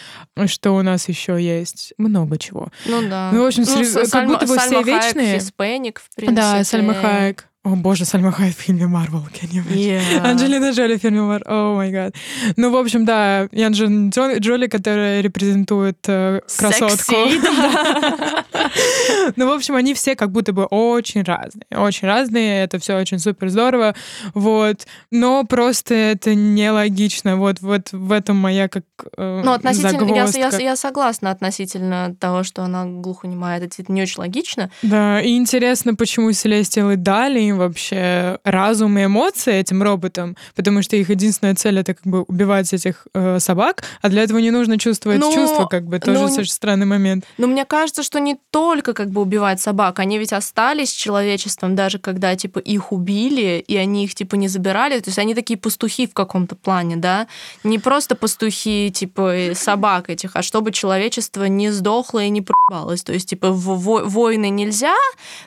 Что 0.48 0.76
у 0.76 0.82
нас 0.82 1.08
еще 1.10 1.41
есть? 1.41 1.93
Много 1.98 2.38
чего. 2.38 2.69
Ну 2.86 3.02
да. 3.08 3.30
Ну, 3.32 3.43
в 3.43 3.48
общем, 3.48 3.63
ну, 3.65 3.84
как 3.93 4.08
Сальма, 4.08 4.34
будто 4.34 4.48
бы 4.48 4.56
Сальма 4.56 4.82
все 4.82 4.84
вечные. 4.84 5.28
Хайек, 5.28 5.43
Феник, 5.76 6.00
в 6.00 6.16
принципе. 6.16 6.36
Да, 6.36 6.64
Сальма 6.64 6.94
Хайек. 6.94 7.50
О 7.65 7.75
боже, 7.75 8.06
Сальма 8.06 8.32
Хайек 8.32 8.56
в 8.56 8.60
фильме 8.60 8.86
Марвел, 8.86 9.28
yeah. 9.71 10.19
Анджелина 10.19 10.69
Джоли 10.69 10.97
в 10.97 11.01
фильме 11.01 11.21
Марвел, 11.21 11.47
о 11.47 11.75
май 11.75 11.91
гад. 11.91 12.13
Ну, 12.58 12.69
в 12.69 12.75
общем, 12.75 13.06
да, 13.06 13.49
Анджелина 13.51 14.12
Джоли, 14.12 14.67
которая 14.67 15.21
репрезентует 15.21 15.97
э, 16.08 16.41
красотку. 16.60 17.15
ну, 19.36 19.49
в 19.49 19.51
общем, 19.51 19.75
они 19.75 19.95
все 19.95 20.15
как 20.15 20.32
будто 20.32 20.54
бы 20.54 20.65
очень 20.65 21.23
разные. 21.23 21.65
Очень 21.75 22.08
разные, 22.08 22.65
это 22.65 22.78
все 22.78 22.99
очень 22.99 23.17
супер 23.17 23.49
здорово. 23.49 23.95
Вот. 24.36 24.86
Но 25.10 25.43
просто 25.43 25.95
это 25.95 26.36
нелогично. 26.36 27.36
Вот, 27.36 27.62
вот 27.62 27.91
в 27.91 28.12
этом 28.12 28.38
моя 28.38 28.67
как 28.67 28.84
э, 29.17 29.41
Ну, 29.43 29.51
относительно, 29.51 30.62
я, 30.62 30.75
согласна 30.75 31.32
относительно 31.32 32.15
того, 32.19 32.43
что 32.43 32.63
она 32.63 32.86
глухонемая. 32.86 33.60
Это 33.60 33.84
не 33.88 34.04
очень 34.04 34.19
логично. 34.19 34.69
Да, 34.84 35.19
и 35.19 35.36
интересно, 35.36 35.95
почему 35.95 36.32
Селестиалы 36.32 36.95
дали 36.95 37.55
им 37.56 37.58
вообще 37.58 38.39
разум 38.44 38.98
и 38.98 39.06
эмоции 39.06 39.54
этим 39.54 39.82
роботам, 39.82 40.36
потому 40.56 40.82
что 40.82 40.96
их 40.96 41.10
единственная 41.10 41.56
цель— 41.56 41.80
это 41.80 41.94
как 41.94 42.06
бы 42.06 42.24
убивать 42.24 42.72
этих 42.74 43.08
э, 43.13 43.39
собак, 43.39 43.84
а 44.02 44.10
для 44.10 44.24
этого 44.24 44.39
не 44.39 44.52
нужно 44.52 44.78
чувствовать 44.78 45.20
ну, 45.20 45.34
чувства, 45.34 45.65
как 45.65 45.86
бы, 45.86 46.00
тоже 46.00 46.20
ну, 46.20 46.26
очень 46.26 46.52
странный 46.52 46.86
момент. 46.86 47.26
Но 47.38 47.48
мне 47.48 47.65
кажется, 47.65 48.04
что 48.04 48.20
не 48.20 48.38
только 48.52 48.94
как 48.94 49.10
бы 49.10 49.22
убивать 49.22 49.60
собак, 49.60 50.00
они 50.00 50.18
ведь 50.18 50.34
остались 50.34 50.91
человечеством, 50.91 51.76
даже 51.76 52.00
когда, 52.00 52.36
типа, 52.36 52.60
их 52.60 52.91
убили, 52.91 53.63
и 53.68 53.76
они 53.78 54.06
их, 54.06 54.15
типа, 54.15 54.36
не 54.36 54.48
забирали, 54.48 55.00
то 55.00 55.10
есть 55.10 55.20
они 55.20 55.36
такие 55.36 55.58
пастухи 55.58 56.08
в 56.08 56.13
каком-то 56.13 56.56
плане, 56.56 56.96
да, 56.98 57.28
не 57.63 57.80
просто 57.80 58.15
пастухи, 58.15 58.91
типа, 58.91 59.52
собак 59.54 60.10
этих, 60.10 60.32
а 60.36 60.41
чтобы 60.41 60.72
человечество 60.72 61.46
не 61.46 61.72
сдохло 61.72 62.24
и 62.24 62.30
не 62.30 62.41
пропалось, 62.41 63.04
то 63.04 63.13
есть, 63.13 63.30
типа, 63.30 63.52
в 63.52 64.10
войны 64.10 64.50
нельзя, 64.50 64.96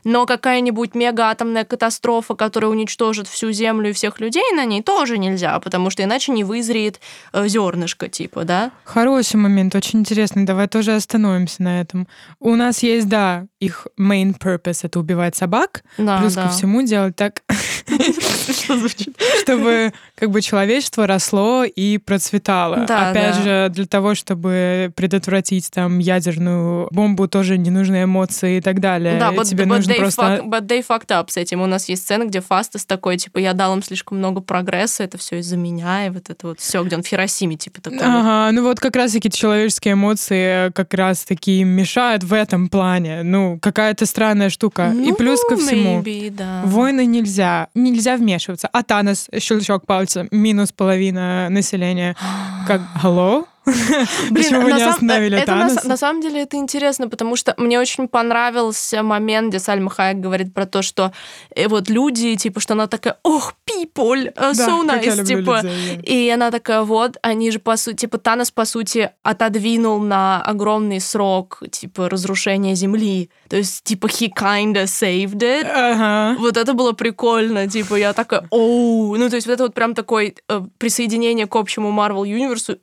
но 0.04 0.26
какая-нибудь 0.26 0.94
мега-атомная 0.94 1.64
катастрофа, 1.64 1.97
которая 2.36 2.70
уничтожит 2.70 3.28
всю 3.28 3.52
Землю 3.52 3.90
и 3.90 3.92
всех 3.92 4.20
людей 4.20 4.52
на 4.54 4.64
ней, 4.64 4.82
тоже 4.82 5.18
нельзя, 5.18 5.58
потому 5.60 5.90
что 5.90 6.02
иначе 6.02 6.32
не 6.32 6.44
вызреет 6.44 7.00
э, 7.32 7.48
зернышко, 7.48 8.08
типа, 8.08 8.44
да? 8.44 8.70
Хороший 8.84 9.36
момент, 9.36 9.74
очень 9.74 10.00
интересный. 10.00 10.44
Давай 10.44 10.68
тоже 10.68 10.94
остановимся 10.94 11.62
на 11.62 11.80
этом. 11.80 12.08
У 12.40 12.54
нас 12.54 12.82
есть, 12.82 13.08
да, 13.08 13.46
их 13.60 13.86
main 13.98 14.38
purpose— 14.38 14.80
это 14.84 15.00
убивать 15.00 15.36
собак, 15.36 15.82
да, 15.98 16.18
плюс 16.18 16.34
да. 16.34 16.44
ко 16.44 16.48
всему 16.50 16.82
делать 16.82 17.16
так, 17.16 17.42
чтобы 19.42 19.92
как 20.14 20.30
бы 20.30 20.40
человечество 20.40 21.06
росло 21.06 21.64
и 21.64 21.98
процветало. 21.98 22.84
Да, 22.86 23.10
Опять 23.10 23.36
да. 23.36 23.42
же, 23.42 23.68
для 23.74 23.86
того, 23.86 24.14
чтобы 24.14 24.92
предотвратить 24.94 25.70
там 25.70 25.98
ядерную 25.98 26.88
бомбу, 26.90 27.28
тоже 27.28 27.58
не 27.58 27.70
нужны 27.70 28.04
эмоции 28.04 28.58
и 28.58 28.60
так 28.60 28.80
далее. 28.80 29.18
Да, 29.18 29.32
but, 29.32 29.44
Тебе 29.44 29.64
but 29.64 29.68
нужно 29.68 29.92
they 29.92 29.98
просто... 29.98 30.22
fuck, 30.22 30.44
but 30.44 30.66
they 30.66 30.86
fucked 30.86 31.08
up 31.08 31.30
с 31.30 31.36
этим. 31.36 31.62
У 31.62 31.66
нас 31.66 31.87
есть 31.88 32.02
сцена, 32.02 32.24
где 32.24 32.40
Фастас 32.40 32.84
такой, 32.84 33.16
типа, 33.16 33.38
я 33.38 33.52
дал 33.52 33.74
им 33.74 33.82
слишком 33.82 34.18
много 34.18 34.40
прогресса, 34.40 35.04
это 35.04 35.18
все 35.18 35.38
из-за 35.38 35.56
меня, 35.56 36.06
и 36.06 36.10
вот 36.10 36.30
это 36.30 36.48
вот 36.48 36.60
все, 36.60 36.82
где 36.82 36.96
он 36.96 37.02
в 37.02 37.06
Хиросиме, 37.06 37.56
типа, 37.56 37.80
такой. 37.80 38.00
Ага, 38.00 38.52
ну 38.52 38.62
вот 38.62 38.80
как 38.80 38.96
раз-таки 38.96 39.30
человеческие 39.30 39.94
эмоции 39.94 40.70
как 40.72 40.92
раз-таки 40.94 41.64
мешают 41.64 42.24
в 42.24 42.32
этом 42.32 42.68
плане. 42.68 43.22
Ну, 43.22 43.58
какая-то 43.60 44.06
странная 44.06 44.50
штука. 44.50 44.92
Ну, 44.94 45.08
и 45.08 45.12
плюс 45.12 45.40
ко 45.48 45.56
всему, 45.56 46.00
maybe, 46.00 46.30
да. 46.30 46.62
войны 46.64 47.06
нельзя, 47.06 47.68
нельзя 47.74 48.16
вмешиваться. 48.16 48.68
А 48.72 48.82
Танос, 48.82 49.28
щелчок 49.38 49.86
пальца, 49.86 50.26
минус 50.30 50.72
половина 50.72 51.48
населения. 51.48 52.16
Как, 52.66 52.80
hello? 53.02 53.46
Почему 54.34 54.62
вы 54.62 54.72
не 54.72 54.82
остановили 54.82 55.40
Таноса? 55.44 55.86
На 55.86 55.96
самом 55.96 56.20
деле 56.20 56.42
это 56.42 56.56
интересно, 56.56 57.08
потому 57.08 57.36
что 57.36 57.54
мне 57.56 57.78
очень 57.78 58.08
понравился 58.08 59.02
момент, 59.02 59.48
где 59.48 59.58
Сальма 59.58 59.90
Хайек 59.90 60.18
говорит 60.18 60.54
про 60.54 60.66
то, 60.66 60.82
что 60.82 61.12
э, 61.54 61.68
вот 61.68 61.88
люди, 61.88 62.34
типа, 62.36 62.60
что 62.60 62.74
она 62.74 62.86
такая, 62.86 63.18
ох, 63.22 63.54
people, 63.66 64.32
э, 64.34 64.52
so 64.52 64.86
nice, 64.86 65.24
типа. 65.24 65.62
И 66.02 66.28
она 66.30 66.50
такая, 66.50 66.82
вот, 66.82 67.16
они 67.22 67.50
же, 67.50 67.58
по 67.58 67.76
сути, 67.76 67.96
типа, 67.96 68.18
Танос, 68.18 68.50
по 68.50 68.64
сути, 68.64 69.10
отодвинул 69.22 69.98
на 70.00 70.42
огромный 70.42 71.00
срок, 71.00 71.62
типа, 71.70 72.08
разрушения 72.08 72.74
Земли. 72.74 73.30
То 73.48 73.56
есть, 73.56 73.84
типа, 73.84 74.06
he 74.06 74.30
kinda 74.32 74.84
saved 74.84 75.40
it. 75.40 75.66
Ага. 75.66 76.36
Вот 76.38 76.56
это 76.56 76.74
было 76.74 76.92
прикольно. 76.92 77.68
Типа, 77.68 77.94
я 77.94 78.12
такая, 78.12 78.46
оу. 78.50 79.16
Ну, 79.16 79.28
то 79.28 79.36
есть, 79.36 79.46
вот 79.46 79.54
это 79.54 79.62
вот 79.64 79.74
прям 79.74 79.94
такое 79.94 80.34
э, 80.48 80.60
присоединение 80.78 81.46
к 81.46 81.56
общему 81.56 81.90
Marvel 81.90 82.24
Universe 82.24 82.78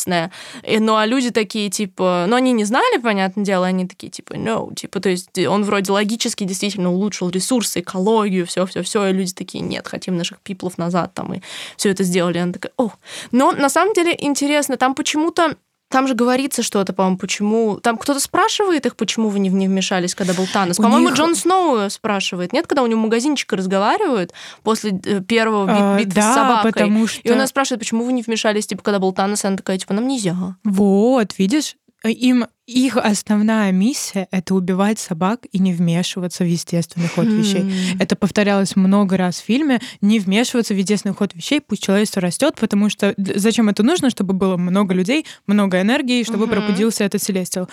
интересное. 0.00 0.30
И, 0.62 0.78
ну, 0.78 0.96
а 0.96 1.06
люди 1.06 1.30
такие, 1.30 1.70
типа, 1.70 2.26
ну, 2.28 2.36
они 2.36 2.52
не 2.52 2.64
знали, 2.64 3.00
понятное 3.00 3.44
дело, 3.44 3.66
они 3.66 3.86
такие, 3.86 4.10
типа, 4.10 4.34
no. 4.34 4.74
Типа, 4.74 5.00
то 5.00 5.08
есть, 5.08 5.38
он 5.38 5.64
вроде 5.64 5.92
логически 5.92 6.44
действительно 6.44 6.92
улучшил 6.92 7.30
ресурсы, 7.30 7.80
экологию, 7.80 8.46
все-все-все, 8.46 9.08
и 9.08 9.12
люди 9.12 9.32
такие, 9.32 9.60
нет, 9.60 9.88
хотим 9.88 10.16
наших 10.16 10.38
пиплов 10.40 10.78
назад 10.78 11.14
там, 11.14 11.34
и 11.34 11.40
все 11.76 11.90
это 11.90 12.04
сделали. 12.04 12.38
Она 12.38 12.52
такая, 12.52 12.72
о. 12.76 12.92
Но 13.32 13.52
на 13.52 13.68
самом 13.68 13.94
деле 13.94 14.16
интересно, 14.18 14.76
там 14.76 14.94
почему-то 14.94 15.56
там 15.90 16.06
же 16.06 16.14
говорится 16.14 16.62
что-то, 16.62 16.92
по-моему, 16.92 17.18
почему... 17.18 17.76
Там 17.80 17.98
кто-то 17.98 18.20
спрашивает 18.20 18.86
их, 18.86 18.94
почему 18.94 19.28
вы 19.28 19.40
не, 19.40 19.50
вмешались, 19.50 20.14
когда 20.14 20.34
был 20.34 20.46
Танос. 20.46 20.76
По-моему, 20.76 21.08
них... 21.08 21.18
Джон 21.18 21.34
Сноу 21.34 21.90
спрашивает. 21.90 22.52
Нет, 22.52 22.68
когда 22.68 22.82
у 22.82 22.86
него 22.86 23.00
магазинчика 23.00 23.56
разговаривают 23.56 24.32
после 24.62 24.92
э, 25.04 25.20
первого 25.20 25.66
бит 25.66 25.76
а, 25.76 25.98
битвы 25.98 26.14
да, 26.14 26.32
с 26.32 26.34
собакой. 26.34 26.72
потому 26.72 27.08
что... 27.08 27.20
И 27.22 27.32
он 27.32 27.44
спрашивает, 27.48 27.80
почему 27.80 28.04
вы 28.04 28.12
не 28.12 28.22
вмешались, 28.22 28.68
типа, 28.68 28.82
когда 28.82 29.00
был 29.00 29.12
Танос, 29.12 29.44
и 29.44 29.48
она 29.48 29.56
такая, 29.56 29.78
типа, 29.78 29.92
нам 29.92 30.06
нельзя. 30.06 30.36
Вот, 30.62 31.38
видишь? 31.38 31.74
Им 32.04 32.46
их 32.66 32.96
основная 32.96 33.72
миссия— 33.72 34.26
это 34.30 34.54
убивать 34.54 34.98
собак 34.98 35.46
и 35.52 35.58
не 35.58 35.74
вмешиваться 35.74 36.44
в 36.44 36.46
естественный 36.46 37.08
ход 37.08 37.26
вещей. 37.26 37.62
Mm. 37.62 37.96
Это 38.00 38.16
повторялось 38.16 38.74
много 38.74 39.16
раз 39.16 39.40
в 39.40 39.44
фильме. 39.44 39.80
Не 40.00 40.18
вмешиваться 40.18 40.72
в 40.72 40.78
естественный 40.78 41.14
ход 41.14 41.34
вещей, 41.34 41.60
пусть 41.60 41.82
человечество 41.82 42.22
растет, 42.22 42.54
потому 42.58 42.88
что 42.88 43.14
зачем 43.16 43.68
это 43.68 43.82
нужно, 43.82 44.08
чтобы 44.08 44.32
было 44.32 44.56
много 44.56 44.94
людей, 44.94 45.26
много 45.46 45.80
энергии, 45.80 46.22
чтобы 46.22 46.46
mm-hmm. 46.46 46.50
пробудился 46.50 47.04
этот 47.04 47.22
Селестиал. 47.22 47.68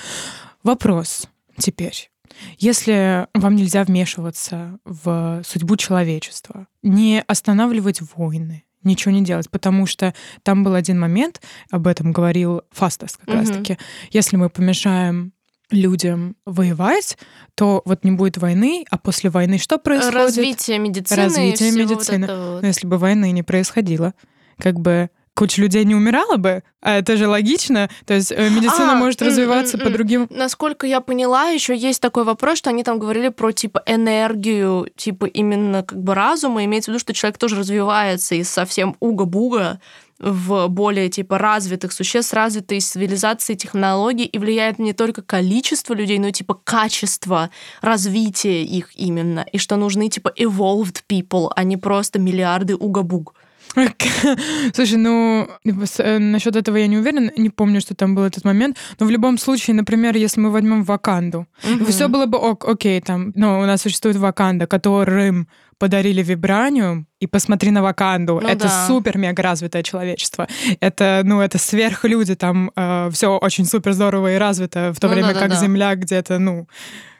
Вопрос 0.63 1.27
теперь. 1.57 2.09
Если 2.57 3.27
вам 3.33 3.55
нельзя 3.55 3.83
вмешиваться 3.83 4.79
в 4.83 5.41
судьбу 5.45 5.77
человечества, 5.77 6.67
не 6.83 7.23
останавливать 7.27 8.01
войны, 8.15 8.65
ничего 8.87 9.13
не 9.13 9.23
делать, 9.23 9.49
потому 9.49 9.85
что 9.85 10.13
там 10.43 10.63
был 10.63 10.73
один 10.73 10.99
момент, 10.99 11.41
об 11.71 11.87
этом 11.87 12.11
говорил 12.11 12.61
Фастас 12.71 13.17
как 13.17 13.27
mm-hmm. 13.29 13.37
раз-таки, 13.39 13.77
если 14.11 14.37
мы 14.37 14.49
помешаем 14.49 15.33
людям 15.69 16.35
воевать, 16.45 17.17
то 17.55 17.81
вот 17.85 18.03
не 18.03 18.11
будет 18.11 18.37
войны, 18.37 18.85
а 18.89 18.97
после 18.97 19.29
войны 19.29 19.57
что 19.57 19.77
происходит? 19.77 20.15
Развитие 20.15 20.79
медицины. 20.79 21.23
Развитие 21.23 21.71
медицины. 21.71 22.27
Вот 22.27 22.37
вот. 22.37 22.61
Но 22.61 22.67
если 22.67 22.87
бы 22.87 22.97
войны 22.97 23.31
не 23.31 23.43
происходило, 23.43 24.13
как 24.57 24.79
бы 24.79 25.09
куча 25.37 25.61
людей 25.61 25.85
не 25.85 25.93
умирала 25.93 26.37
бы, 26.37 26.63
а 26.81 26.97
это 26.97 27.15
же 27.15 27.27
логично. 27.27 27.89
То 28.05 28.15
есть 28.15 28.31
э, 28.31 28.49
медицина 28.49 28.93
а, 28.93 28.95
может 28.95 29.21
развиваться 29.21 29.77
по 29.77 29.91
другим. 29.91 30.27
Насколько 30.31 30.87
я 30.87 30.99
поняла, 30.99 31.49
еще 31.49 31.77
есть 31.77 32.01
такой 32.01 32.23
вопрос, 32.23 32.57
что 32.57 32.71
они 32.71 32.83
там 32.83 32.97
говорили 32.97 33.29
про 33.29 33.51
типа 33.51 33.83
энергию, 33.85 34.87
типа 34.95 35.25
именно 35.25 35.83
как 35.83 36.01
бы 36.01 36.15
разума. 36.15 36.65
Имеется 36.65 36.89
в 36.89 36.93
виду, 36.93 36.99
что 36.99 37.13
человек 37.13 37.37
тоже 37.37 37.55
развивается 37.55 38.33
из 38.33 38.49
совсем 38.49 38.95
уга-буга 38.99 39.79
в 40.17 40.67
более 40.69 41.09
типа 41.09 41.37
развитых 41.37 41.91
существ, 41.91 42.33
развитой 42.33 42.79
цивилизации, 42.79 43.53
технологий, 43.53 44.25
и 44.25 44.39
влияет 44.39 44.79
не 44.79 44.93
только 44.93 45.21
количество 45.21 45.93
людей, 45.93 46.17
но 46.17 46.29
и 46.29 46.31
типа 46.31 46.55
качество 46.55 47.51
развития 47.81 48.63
их 48.63 48.89
именно, 48.95 49.45
и 49.51 49.59
что 49.59 49.75
нужны 49.75 50.09
типа 50.09 50.33
evolved 50.35 51.03
people, 51.07 51.51
а 51.55 51.63
не 51.63 51.77
просто 51.77 52.17
миллиарды 52.17 52.75
уга-буг. 52.75 53.35
Слушай, 54.73 54.97
ну, 54.97 55.47
э, 55.63 56.17
насчет 56.19 56.55
этого 56.55 56.77
я 56.77 56.87
не 56.87 56.97
уверен, 56.97 57.31
не 57.37 57.49
помню, 57.49 57.81
что 57.81 57.95
там 57.95 58.15
был 58.15 58.23
этот 58.23 58.45
момент, 58.45 58.77
но 58.99 59.05
в 59.05 59.09
любом 59.09 59.37
случае, 59.37 59.75
например, 59.75 60.15
если 60.17 60.41
мы 60.41 60.49
возьмем 60.49 60.83
Ваканду, 60.83 61.47
угу. 61.63 61.85
все 61.85 62.07
было 62.07 62.25
бы 62.25 62.37
ок, 62.37 62.65
окей, 62.67 63.01
там, 63.01 63.31
ну, 63.35 63.59
у 63.59 63.65
нас 63.65 63.81
существует 63.81 64.17
Ваканда, 64.17 64.67
которым 64.67 65.47
подарили 65.79 66.23
вибраниум, 66.23 67.07
и 67.19 67.27
посмотри 67.27 67.71
на 67.71 67.81
Ваканду. 67.81 68.39
Ну, 68.41 68.47
это 68.47 68.65
да. 68.65 68.87
супер-мега 68.87 69.41
развитое 69.41 69.83
человечество. 69.83 70.47
Это, 70.79 71.21
ну, 71.23 71.41
это 71.41 71.57
сверхлюди, 71.57 72.35
там 72.35 72.71
э, 72.75 73.09
все 73.11 73.37
очень 73.37 73.65
супер 73.65 73.93
здорово 73.93 74.35
и 74.35 74.37
развито, 74.37 74.93
в 74.93 74.99
то 74.99 75.07
ну, 75.07 75.13
время 75.13 75.33
да, 75.33 75.39
как 75.39 75.49
да, 75.49 75.55
Земля 75.55 75.95
где-то, 75.95 76.37
ну, 76.37 76.67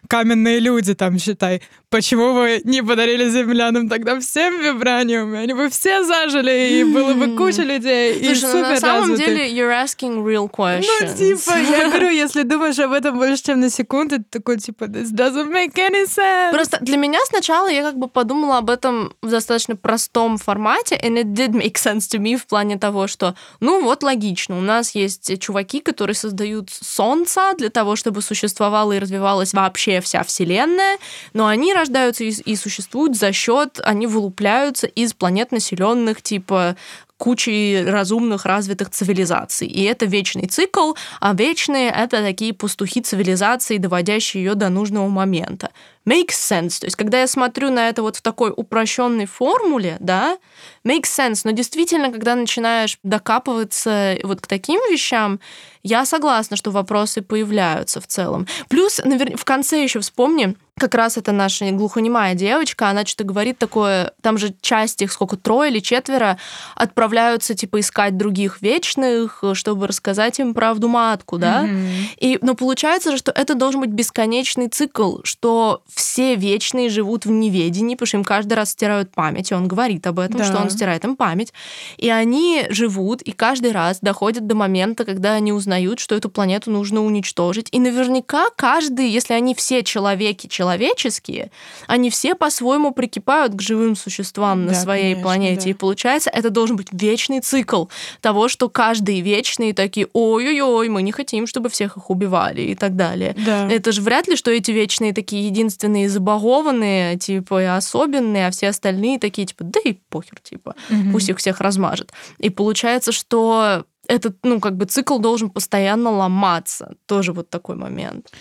каменные 0.08 0.60
люди 0.60 0.94
там, 0.94 1.20
считай. 1.20 1.62
Почему 1.90 2.34
вы 2.34 2.62
не 2.66 2.82
подарили 2.82 3.30
землянам 3.30 3.88
тогда 3.88 4.20
всем 4.20 4.62
вибраниум? 4.62 5.36
Они 5.36 5.54
бы 5.54 5.70
все 5.70 6.04
зажили, 6.04 6.80
и 6.80 6.84
было 6.84 7.14
бы 7.14 7.38
куча 7.38 7.62
людей, 7.62 8.14
Слушай, 8.14 8.32
и 8.32 8.36
супер 8.36 8.62
ну, 8.62 8.70
на 8.70 8.80
самом 8.80 9.16
деле, 9.16 9.50
you're 9.50 9.72
asking 9.72 10.24
real 10.24 10.50
questions. 10.50 10.86
Ну, 11.02 11.18
типа, 11.18 11.52
я 11.58 11.88
говорю, 11.90 12.10
если 12.10 12.44
думаешь 12.44 12.80
об 12.80 12.92
этом 12.92 13.18
больше, 13.18 13.44
чем 13.44 13.60
на 13.60 13.70
секунду, 13.70 14.18
ты 14.18 14.24
такой, 14.30 14.58
типа, 14.58 14.86
this 14.86 15.12
doesn't 15.12 15.50
make 15.52 15.76
any 15.76 16.06
sense. 16.06 16.52
Просто 16.52 16.78
для 16.82 16.98
меня 16.98 17.20
сначала 17.26 17.68
я 17.68 17.84
как 17.84 17.98
бы 17.98 18.08
подумала 18.08 18.47
об 18.54 18.70
этом 18.70 19.14
в 19.22 19.30
достаточно 19.30 19.76
простом 19.76 20.38
формате, 20.38 21.00
and 21.02 21.22
it 21.22 21.34
did 21.34 21.52
make 21.52 21.76
sense 21.76 22.10
to 22.10 22.20
me 22.20 22.38
в 22.38 22.46
плане 22.46 22.78
того, 22.78 23.08
что, 23.08 23.36
ну, 23.60 23.84
вот 23.84 24.04
логично, 24.04 24.58
у 24.58 24.62
нас 24.62 24.96
есть 24.96 25.40
чуваки, 25.40 25.82
которые 25.82 26.16
создают 26.16 26.70
солнце 26.70 27.54
для 27.58 27.70
того, 27.70 27.96
чтобы 27.96 28.22
существовало 28.22 28.94
и 28.94 29.00
развивалось 29.00 29.54
вообще 29.54 30.02
вся 30.02 30.24
Вселенная, 30.24 30.98
но 31.34 31.48
они 31.48 31.74
рождаются 31.74 32.24
и, 32.24 32.30
и 32.30 32.56
существуют 32.56 33.18
за 33.18 33.32
счет, 33.32 33.80
они 33.84 34.08
вылупляются 34.08 34.88
из 34.88 35.14
планет 35.14 35.52
населенных 35.52 36.22
типа 36.22 36.76
кучей 37.18 37.84
разумных, 37.84 38.46
развитых 38.46 38.92
цивилизаций. 38.92 39.68
И 39.68 39.84
это 39.84 40.06
вечный 40.06 40.48
цикл, 40.48 40.94
а 41.20 41.34
вечные— 41.34 41.90
это 41.96 42.22
такие 42.22 42.54
пастухи 42.54 43.02
цивилизации, 43.02 43.78
доводящие 43.78 44.44
ее 44.44 44.56
до 44.56 44.70
нужного 44.70 45.08
момента. 45.08 45.72
Makes 46.08 46.30
sense. 46.30 46.80
То 46.80 46.88
есть, 46.88 46.96
когда 46.96 47.20
я 47.20 47.28
смотрю 47.28 47.70
на 47.70 47.90
это 47.90 48.02
вот 48.02 48.16
в 48.16 48.22
такой 48.22 48.54
упрощенной 48.56 49.26
формуле, 49.26 49.98
да, 50.00 50.38
makes 50.86 51.04
sense. 51.04 51.42
Но 51.44 51.52
действительно, 51.52 52.12
когда 52.12 52.36
начинаешь 52.36 52.98
докапываться 53.04 54.18
вот 54.24 54.40
к 54.40 54.48
таким 54.48 54.80
вещам, 54.90 55.42
я 55.84 56.06
согласна, 56.06 56.58
что 56.58 56.72
вопросы 56.72 57.22
появляются 57.22 58.02
в 58.02 58.08
целом. 58.08 58.48
Плюс, 58.70 59.02
навер... 59.04 59.38
в 59.38 59.46
конце 59.46 59.84
еще 59.84 60.00
вспомни, 60.00 60.56
как 60.78 60.94
раз 60.96 61.18
это 61.18 61.32
наша 61.32 61.72
глухонемая 61.72 62.36
девочка, 62.36 62.90
она 62.90 63.06
что-то 63.06 63.24
говорит 63.24 63.58
такое, 63.58 64.12
там 64.22 64.38
же 64.38 64.54
часть 64.62 65.02
их, 65.02 65.12
сколько, 65.12 65.36
трое 65.38 65.72
или 65.72 65.80
четверо, 65.80 66.38
отправляются, 66.76 67.56
типа, 67.56 67.80
искать 67.80 68.18
других 68.18 68.62
вечных, 68.62 69.44
чтобы 69.54 69.88
рассказать 69.88 70.40
им 70.40 70.54
правду 70.54 70.88
матку, 70.88 71.38
да? 71.38 71.66
Mm-hmm. 71.66 72.04
И, 72.18 72.40
но 72.42 72.54
получается 72.54 73.12
же, 73.12 73.18
что 73.18 73.32
это 73.32 73.56
должен 73.56 73.82
быть 73.82 73.90
бесконечный 73.90 74.68
цикл, 74.68 75.18
что 75.24 75.84
все 75.98 76.36
вечные 76.36 76.90
живут 76.90 77.26
в 77.26 77.32
неведении, 77.32 77.96
потому 77.96 78.08
что 78.08 78.18
им 78.18 78.24
каждый 78.24 78.54
раз 78.54 78.72
стирают 78.72 79.12
память, 79.12 79.52
и 79.52 79.56
он 79.56 79.68
говорит 79.68 80.06
об 80.08 80.20
этом, 80.20 80.38
да. 80.38 80.44
что 80.44 80.58
он 80.58 80.70
стирает 80.70 81.04
им 81.04 81.16
память, 81.16 81.54
и 81.98 82.10
они 82.10 82.66
живут, 82.70 83.22
и 83.24 83.32
каждый 83.32 83.72
раз 83.72 84.00
доходят 84.02 84.46
до 84.46 84.56
момента, 84.56 85.06
когда 85.06 85.34
они 85.34 85.52
узнают, 85.52 86.00
что 86.00 86.16
эту 86.16 86.30
планету 86.30 86.70
нужно 86.72 87.04
уничтожить, 87.04 87.68
и 87.72 87.80
наверняка 87.80 88.50
каждый, 88.56 89.10
если 89.10 89.34
они 89.34 89.56
все 89.56 89.84
человеки, 89.84 90.48
человеческие, 90.48 91.50
они 91.88 92.10
все 92.10 92.36
по-своему 92.36 92.92
прикипают 92.92 93.54
к 93.56 93.62
живым 93.62 93.96
существам 93.96 94.66
на 94.66 94.74
своей 94.76 95.14
конечно, 95.14 95.24
планете. 95.24 95.64
Да. 95.64 95.70
И 95.72 95.74
получается, 95.74 96.30
это 96.30 96.50
должен 96.50 96.78
быть 96.78 96.88
вечный 96.92 97.40
цикл 97.40 97.86
того, 98.22 98.48
что 98.50 98.70
каждый 98.70 99.22
вечный 99.22 99.74
такие, 99.74 100.08
ой-ой-ой, 100.14 100.90
мы 100.90 101.02
не 101.02 101.12
хотим, 101.12 101.48
чтобы 101.48 101.70
всех 101.70 101.98
их 101.98 102.10
убивали 102.10 102.62
и 102.62 102.76
так 102.76 102.96
далее. 102.96 103.36
Да. 103.46 103.68
Это 103.70 103.92
же 103.92 104.02
вряд 104.02 104.28
ли, 104.28 104.36
что 104.36 104.52
эти 104.52 104.72
вечные 104.72 105.14
такие 105.14 105.48
единственные 105.48 105.87
забагованные, 106.08 107.18
типа, 107.18 107.62
и 107.62 107.66
особенные, 107.66 108.48
а 108.48 108.52
все 108.52 108.70
остальные 108.70 109.20
такие, 109.20 109.48
типа, 109.48 109.64
да 109.64 109.80
и 109.84 109.94
похер, 109.94 110.40
типа, 110.40 110.76
угу. 110.90 111.12
пусть 111.14 111.30
их 111.30 111.38
всех 111.38 111.62
размажет. 111.62 112.12
И 112.38 112.50
получается, 112.50 113.12
что 113.12 113.86
этот, 114.08 114.38
ну, 114.44 114.60
как 114.60 114.78
бы 114.78 114.86
цикл 114.86 115.20
должен 115.20 115.50
постоянно 115.50 116.12
ломаться. 116.12 116.96
Тоже 117.06 117.34
вот 117.34 117.50
такой 117.50 117.76
момент. 117.76 118.32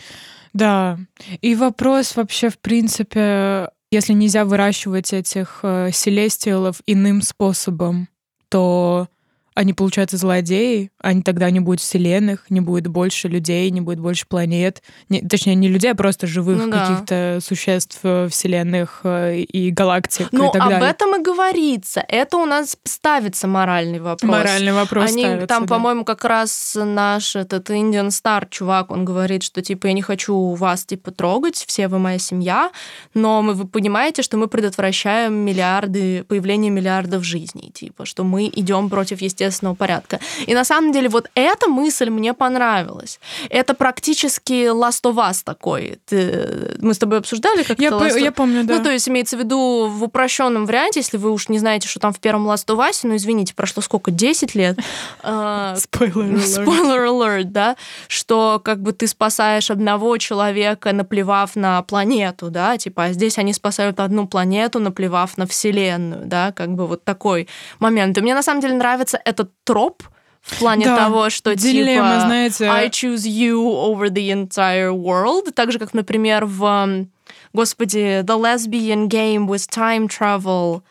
Да. 0.52 0.98
И 1.42 1.54
вопрос 1.54 2.16
вообще, 2.16 2.48
в 2.48 2.58
принципе, 2.58 3.70
если 3.90 4.14
нельзя 4.14 4.44
выращивать 4.44 5.12
этих 5.12 5.60
э, 5.62 5.90
селестиалов 5.92 6.80
иным 6.86 7.22
способом, 7.22 8.08
то 8.48 9.08
они, 9.56 9.72
получаются 9.72 10.18
злодеи, 10.18 10.90
они 11.00 11.22
тогда 11.22 11.50
не 11.50 11.60
будет 11.60 11.80
вселенных, 11.80 12.44
не 12.50 12.60
будет 12.60 12.88
больше 12.88 13.26
людей, 13.26 13.70
не 13.70 13.80
будет 13.80 14.00
больше 14.00 14.26
планет. 14.26 14.82
Не, 15.08 15.22
точнее, 15.22 15.54
не 15.54 15.68
людей, 15.68 15.92
а 15.92 15.94
просто 15.94 16.26
живых 16.26 16.58
ну, 16.58 16.70
да. 16.70 16.86
каких-то 16.86 17.38
существ 17.42 18.00
э, 18.02 18.28
вселенных 18.28 19.00
э, 19.04 19.38
и 19.40 19.70
галактик 19.70 20.28
Ну, 20.30 20.50
и 20.50 20.52
так 20.52 20.62
об 20.62 20.68
далее. 20.68 20.90
этом 20.90 21.18
и 21.18 21.22
говорится. 21.22 22.04
Это 22.06 22.36
у 22.36 22.44
нас 22.44 22.76
ставится 22.84 23.48
моральный 23.48 23.98
вопрос. 23.98 24.30
Моральный 24.30 24.74
вопрос 24.74 25.10
Они 25.10 25.22
ставится, 25.22 25.46
там, 25.46 25.64
да. 25.64 25.74
по-моему, 25.74 26.04
как 26.04 26.26
раз 26.26 26.76
наш 26.78 27.34
этот 27.34 27.70
Indian 27.70 28.08
Star 28.08 28.46
чувак, 28.50 28.90
он 28.90 29.06
говорит, 29.06 29.42
что 29.42 29.62
типа 29.62 29.86
я 29.86 29.94
не 29.94 30.02
хочу 30.02 30.52
вас 30.52 30.84
типа 30.84 31.12
трогать, 31.12 31.64
все 31.66 31.88
вы 31.88 31.98
моя 31.98 32.18
семья, 32.18 32.72
но 33.14 33.40
мы, 33.40 33.54
вы 33.54 33.66
понимаете, 33.66 34.20
что 34.20 34.36
мы 34.36 34.48
предотвращаем 34.48 35.32
миллиарды, 35.32 36.24
появление 36.24 36.70
миллиардов 36.70 37.24
жизней, 37.24 37.70
типа, 37.72 38.04
что 38.04 38.22
мы 38.22 38.52
идем 38.54 38.90
против 38.90 39.22
естественного 39.22 39.45
порядка. 39.74 40.20
И 40.46 40.54
на 40.54 40.64
самом 40.64 40.92
деле 40.92 41.08
вот 41.08 41.30
эта 41.34 41.68
мысль 41.68 42.10
мне 42.10 42.34
понравилась. 42.34 43.20
Это 43.50 43.74
практически 43.74 44.68
Last 44.70 45.02
of 45.04 45.16
Us 45.16 45.42
такой. 45.44 45.98
Ты, 46.06 46.76
мы 46.80 46.94
с 46.94 46.98
тобой 46.98 47.18
обсуждали, 47.18 47.62
как 47.62 47.78
я, 47.78 47.88
это 47.88 47.98
по, 47.98 48.18
я 48.18 48.32
помню, 48.32 48.64
да. 48.64 48.78
Ну, 48.78 48.84
то 48.84 48.90
есть 48.90 49.08
имеется 49.08 49.36
в 49.36 49.40
виду 49.40 49.88
в 49.88 50.04
упрощенном 50.04 50.66
варианте, 50.66 51.00
если 51.00 51.16
вы 51.16 51.30
уж 51.30 51.48
не 51.48 51.58
знаете, 51.58 51.88
что 51.88 52.00
там 52.00 52.12
в 52.12 52.20
первом 52.20 52.48
Last 52.48 52.66
of 52.66 52.78
Us, 52.78 53.00
ну, 53.02 53.16
извините, 53.16 53.54
прошло 53.54 53.82
сколько, 53.82 54.10
10 54.10 54.54
лет? 54.54 54.78
Spoiler 55.22 56.32
alert. 56.32 56.66
Spoiler 56.66 57.06
alert, 57.06 57.44
да? 57.44 57.76
Что 58.08 58.60
как 58.62 58.80
бы 58.80 58.92
ты 58.92 59.06
спасаешь 59.06 59.70
одного 59.70 60.16
человека, 60.18 60.92
наплевав 60.92 61.56
на 61.56 61.82
планету, 61.82 62.50
да? 62.50 62.76
Типа, 62.78 63.04
а 63.04 63.12
здесь 63.12 63.38
они 63.38 63.52
спасают 63.52 64.00
одну 64.00 64.26
планету, 64.26 64.78
наплевав 64.78 65.38
на 65.38 65.46
Вселенную, 65.46 66.26
да? 66.26 66.52
Как 66.52 66.70
бы 66.74 66.86
вот 66.86 67.04
такой 67.04 67.48
момент. 67.78 68.16
И 68.18 68.20
мне 68.20 68.34
на 68.34 68.42
самом 68.42 68.60
деле 68.60 68.74
нравится 68.74 69.16
этот 69.36 69.52
троп, 69.64 70.02
в 70.40 70.58
плане 70.58 70.84
Да, 70.84 70.96
того, 70.96 71.28
что 71.28 71.54
дилемма, 71.56 72.14
типа 72.14 72.20
знаете. 72.26 72.66
I 72.66 72.88
choose 72.88 73.26
you 73.26 73.58
over 73.64 74.08
the 74.08 74.30
entire 74.30 74.92
world. 74.92 75.52
Так 75.52 75.72
же, 75.72 75.78
как, 75.78 75.92
например, 75.92 76.44
в, 76.46 77.06
господи, 77.52 78.22
The 78.22 78.40
Lesbian 78.40 79.08
Game 79.08 79.46
with 79.48 79.68
Time 79.68 80.08
Travel. 80.08 80.82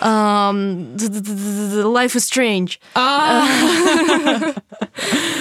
Um, 0.00 0.94
Life 0.96 2.14
is 2.14 2.24
Strange. 2.24 2.78
А, 2.94 3.44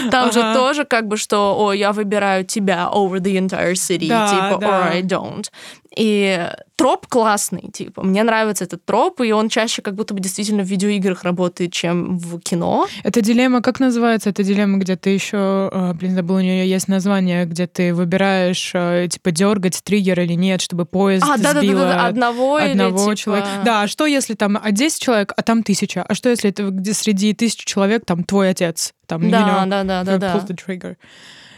Там 0.10 0.32
же 0.32 0.41
тоже 0.56 0.86
как 0.86 1.08
бы, 1.08 1.17
что, 1.17 1.56
о, 1.60 1.74
я 1.74 1.91
выбираю 1.91 2.43
тебя 2.43 2.89
over 2.91 3.19
the 3.19 3.38
entire 3.38 3.74
city, 3.74 4.08
типа, 4.08 4.60
or 4.60 4.89
I 4.91 5.04
don't. 5.04 5.48
И 5.95 6.49
троп 6.75 7.08
классный, 7.08 7.69
типа, 7.71 8.03
мне 8.03 8.23
нравится 8.23 8.65
этот 8.65 8.84
троп, 8.84 9.21
и 9.21 9.31
он 9.31 9.47
чаще 9.49 9.81
как 9.81 9.95
будто 9.95 10.13
бы 10.13 10.19
действительно 10.19 10.63
в 10.63 10.65
видеоиграх 10.65 11.23
работает, 11.23 11.71
чем 11.71 12.17
в 12.17 12.39
кино. 12.41 12.88
Это 13.03 13.21
дилемма, 13.21 13.62
как 13.62 13.79
называется? 13.79 14.29
Это 14.29 14.43
дилемма, 14.43 14.77
где 14.77 14.97
ты 14.97 15.12
еще, 15.12 15.69
э, 15.71 15.93
блин, 15.93 16.15
забыл, 16.15 16.36
у 16.36 16.41
нее 16.41 16.69
есть 16.69 16.88
название, 16.89 17.45
где 17.45 17.65
ты 17.67 17.93
выбираешь, 17.93 18.71
э, 18.73 19.08
типа, 19.10 19.31
дергать 19.31 19.81
триггер 19.84 20.19
или 20.19 20.34
нет, 20.34 20.62
чтобы 20.62 20.86
поезд 20.86 21.23
А, 21.25 21.38
да-да-да, 21.38 21.62
сбило 21.62 22.05
одного, 22.05 22.55
одного 22.55 22.97
или, 22.97 23.03
типа... 23.03 23.15
человека. 23.15 23.47
Да, 23.63 23.84
а 23.84 23.88
что 23.88 24.05
если 24.05 24.34
там 24.34 24.60
а 24.62 24.71
10 24.71 25.01
человек, 25.01 25.34
а 25.36 25.41
там 25.43 25.63
тысяча? 25.63 26.03
А 26.03 26.13
что 26.13 26.29
если 26.29 26.49
это 26.49 26.69
где 26.69 26.93
среди 26.93 27.34
тысячи 27.34 27.65
человек 27.65 28.05
там 28.05 28.23
твой 28.23 28.49
отец? 28.49 28.93
Там, 29.08 29.21
you 29.21 29.31
Да, 29.31 29.63
know, 29.65 29.69
да, 29.69 29.84
да, 29.84 30.03
да, 30.03 30.17
да. 30.17 30.45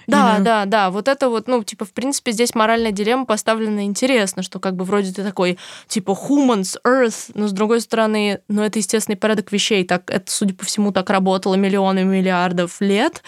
Да, 0.08 0.38
know? 0.38 0.44
да, 0.44 0.66
да. 0.66 0.90
Вот 0.90 1.08
это 1.08 1.30
вот, 1.30 1.48
ну, 1.48 1.64
типа, 1.64 1.86
в 1.86 1.92
принципе, 1.92 2.32
здесь 2.32 2.56
моральная 2.56 2.92
дилемма 2.92 3.26
поставлена 3.26 3.84
интересно, 3.84 4.42
что 4.42 4.60
как 4.60 4.76
бы 4.76 4.86
вроде 4.86 5.14
ты 5.14 5.24
такой, 5.24 5.58
типа, 5.88 6.12
humans, 6.12 6.78
earth, 6.86 7.32
но 7.34 7.48
с 7.48 7.52
другой 7.52 7.82
стороны, 7.82 8.40
ну, 8.48 8.64
это 8.64 8.80
естественный 8.80 9.18
порядок 9.18 9.52
вещей. 9.52 9.84
Так, 9.84 10.10
это, 10.10 10.32
судя 10.32 10.56
по 10.56 10.66
всему, 10.66 10.94
так 10.94 11.10
работало 11.10 11.56
миллионы 11.56 12.06
миллиардов 12.06 12.80
лет, 12.80 13.22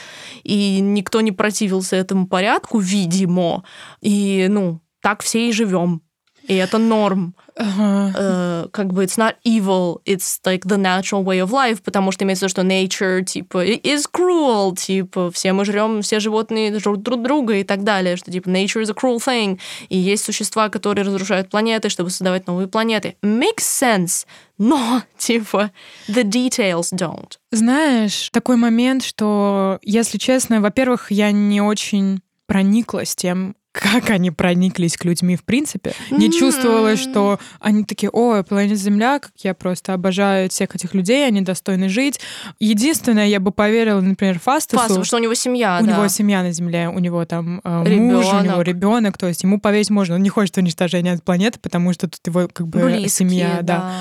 и 0.43 0.79
никто 0.79 1.19
не 1.21 1.33
противился 1.33 1.97
этому 1.97 2.27
порядку, 2.27 2.79
видимо. 2.79 3.63
И, 4.01 4.47
ну, 4.49 4.79
так 5.01 5.21
все 5.21 5.49
и 5.49 5.51
живем. 5.51 6.01
И 6.49 6.55
это 6.55 6.79
норм. 6.79 7.35
Ага. 7.55 8.13
Э, 8.17 8.67
как 8.71 8.91
бы 8.91 9.03
it's 9.03 9.19
not 9.19 9.35
evil, 9.45 10.01
it's 10.03 10.39
like 10.43 10.65
the 10.65 10.77
natural 10.77 11.23
way 11.23 11.39
of 11.43 11.51
life, 11.51 11.79
потому 11.83 12.11
что 12.11 12.25
имеется 12.25 12.47
в 12.47 12.49
виду, 12.49 12.49
что 12.49 12.61
nature, 12.63 13.23
типа, 13.23 13.65
is 13.65 14.05
cruel, 14.11 14.75
типа, 14.75 15.29
все 15.29 15.53
мы 15.53 15.63
жрем, 15.63 16.01
все 16.01 16.19
животные 16.19 16.79
жрут 16.79 17.03
друг 17.03 17.21
друга 17.21 17.57
и 17.57 17.63
так 17.63 17.83
далее, 17.83 18.15
что, 18.15 18.31
типа, 18.31 18.49
nature 18.49 18.81
is 18.81 18.89
a 18.89 18.95
cruel 18.95 19.17
thing, 19.17 19.59
и 19.89 19.97
есть 19.97 20.25
существа, 20.25 20.69
которые 20.69 21.05
разрушают 21.05 21.49
планеты, 21.49 21.89
чтобы 21.89 22.09
создавать 22.09 22.47
новые 22.47 22.67
планеты. 22.67 23.15
Makes 23.21 23.59
sense, 23.59 24.25
но, 24.57 25.03
типа, 25.19 25.69
the 26.07 26.23
details 26.23 26.91
don't. 26.93 27.37
Знаешь, 27.51 28.29
такой 28.31 28.55
момент, 28.55 29.03
что, 29.03 29.77
если 29.83 30.17
честно, 30.17 30.61
во-первых, 30.61 31.11
я 31.11 31.31
не 31.31 31.61
очень 31.61 32.21
прониклась 32.47 33.15
тем, 33.15 33.55
как 33.71 34.09
они 34.09 34.31
прониклись 34.31 34.97
к 34.97 35.05
людьми 35.05 35.35
в 35.35 35.43
принципе. 35.43 35.93
Не 36.09 36.31
чувствовала, 36.31 36.97
что 36.97 37.39
они 37.59 37.83
такие, 37.83 38.09
о, 38.09 38.43
планета 38.43 38.75
Земля, 38.75 39.19
как 39.19 39.31
я 39.37 39.53
просто 39.53 39.93
обожаю 39.93 40.49
всех 40.49 40.75
этих 40.75 40.93
людей, 40.93 41.25
они 41.27 41.41
достойны 41.41 41.89
жить. 41.89 42.19
Единственное, 42.59 43.27
я 43.27 43.39
бы 43.39 43.51
поверила, 43.51 44.01
например, 44.01 44.39
Фастасу. 44.39 44.77
Фас, 44.77 44.87
потому 44.87 45.05
что 45.05 45.17
у 45.17 45.19
него 45.19 45.33
семья, 45.35 45.79
у 45.81 45.85
да. 45.85 45.93
него 45.93 46.07
семья 46.07 46.41
на 46.41 46.51
Земле, 46.51 46.89
у 46.89 46.99
него 46.99 47.23
там 47.25 47.61
э, 47.63 47.95
муж, 47.95 48.25
у 48.25 48.43
него 48.43 48.61
ребенок, 48.61 49.17
то 49.17 49.27
есть 49.27 49.43
ему 49.43 49.59
поверить 49.59 49.89
можно. 49.89 50.15
Он 50.15 50.23
не 50.23 50.29
хочет 50.29 50.57
уничтожения 50.57 51.17
планеты, 51.23 51.59
потому 51.59 51.93
что 51.93 52.07
тут 52.09 52.25
его 52.25 52.47
как 52.51 52.67
бы 52.67 52.79
Близкие, 52.79 53.09
семья, 53.09 53.59
да. 53.61 53.77
да. 53.77 53.93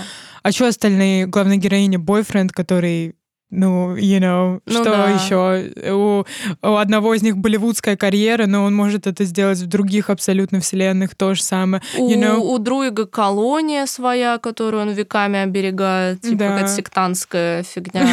А 0.43 0.53
что 0.53 0.67
остальные? 0.67 1.27
Главная 1.27 1.57
героиня 1.57 1.99
бойфренд, 1.99 2.53
который 2.53 3.18
ну, 3.51 3.97
you 3.97 4.19
know, 4.21 4.61
Ну 4.67 4.73
что 4.73 4.85
да. 4.85 5.11
еще? 5.11 5.93
У, 5.93 6.25
у 6.63 6.75
одного 6.77 7.15
из 7.15 7.23
них 7.23 7.37
болливудская 7.39 7.97
карьера, 7.97 8.47
но 8.47 8.65
он 8.65 8.75
может 8.75 9.07
это 9.07 9.25
сделать 9.25 9.59
в 9.59 9.67
других 9.67 10.11
абсолютно 10.11 10.61
вселенных 10.61 11.15
то 11.15 11.35
же 11.35 11.43
самое. 11.43 11.83
У, 11.97 12.11
You 12.11 12.21
know? 12.21 12.37
у 12.37 12.59
Друига 12.59 13.07
колония 13.07 13.87
своя, 13.87 14.37
которую 14.39 14.83
он 14.83 14.91
веками 14.91 15.39
оберегает, 15.39 16.21
типа 16.21 16.37
Да. 16.37 16.49
какая-то 16.49 16.73
сектантская 16.73 17.63
фигня. 17.63 18.05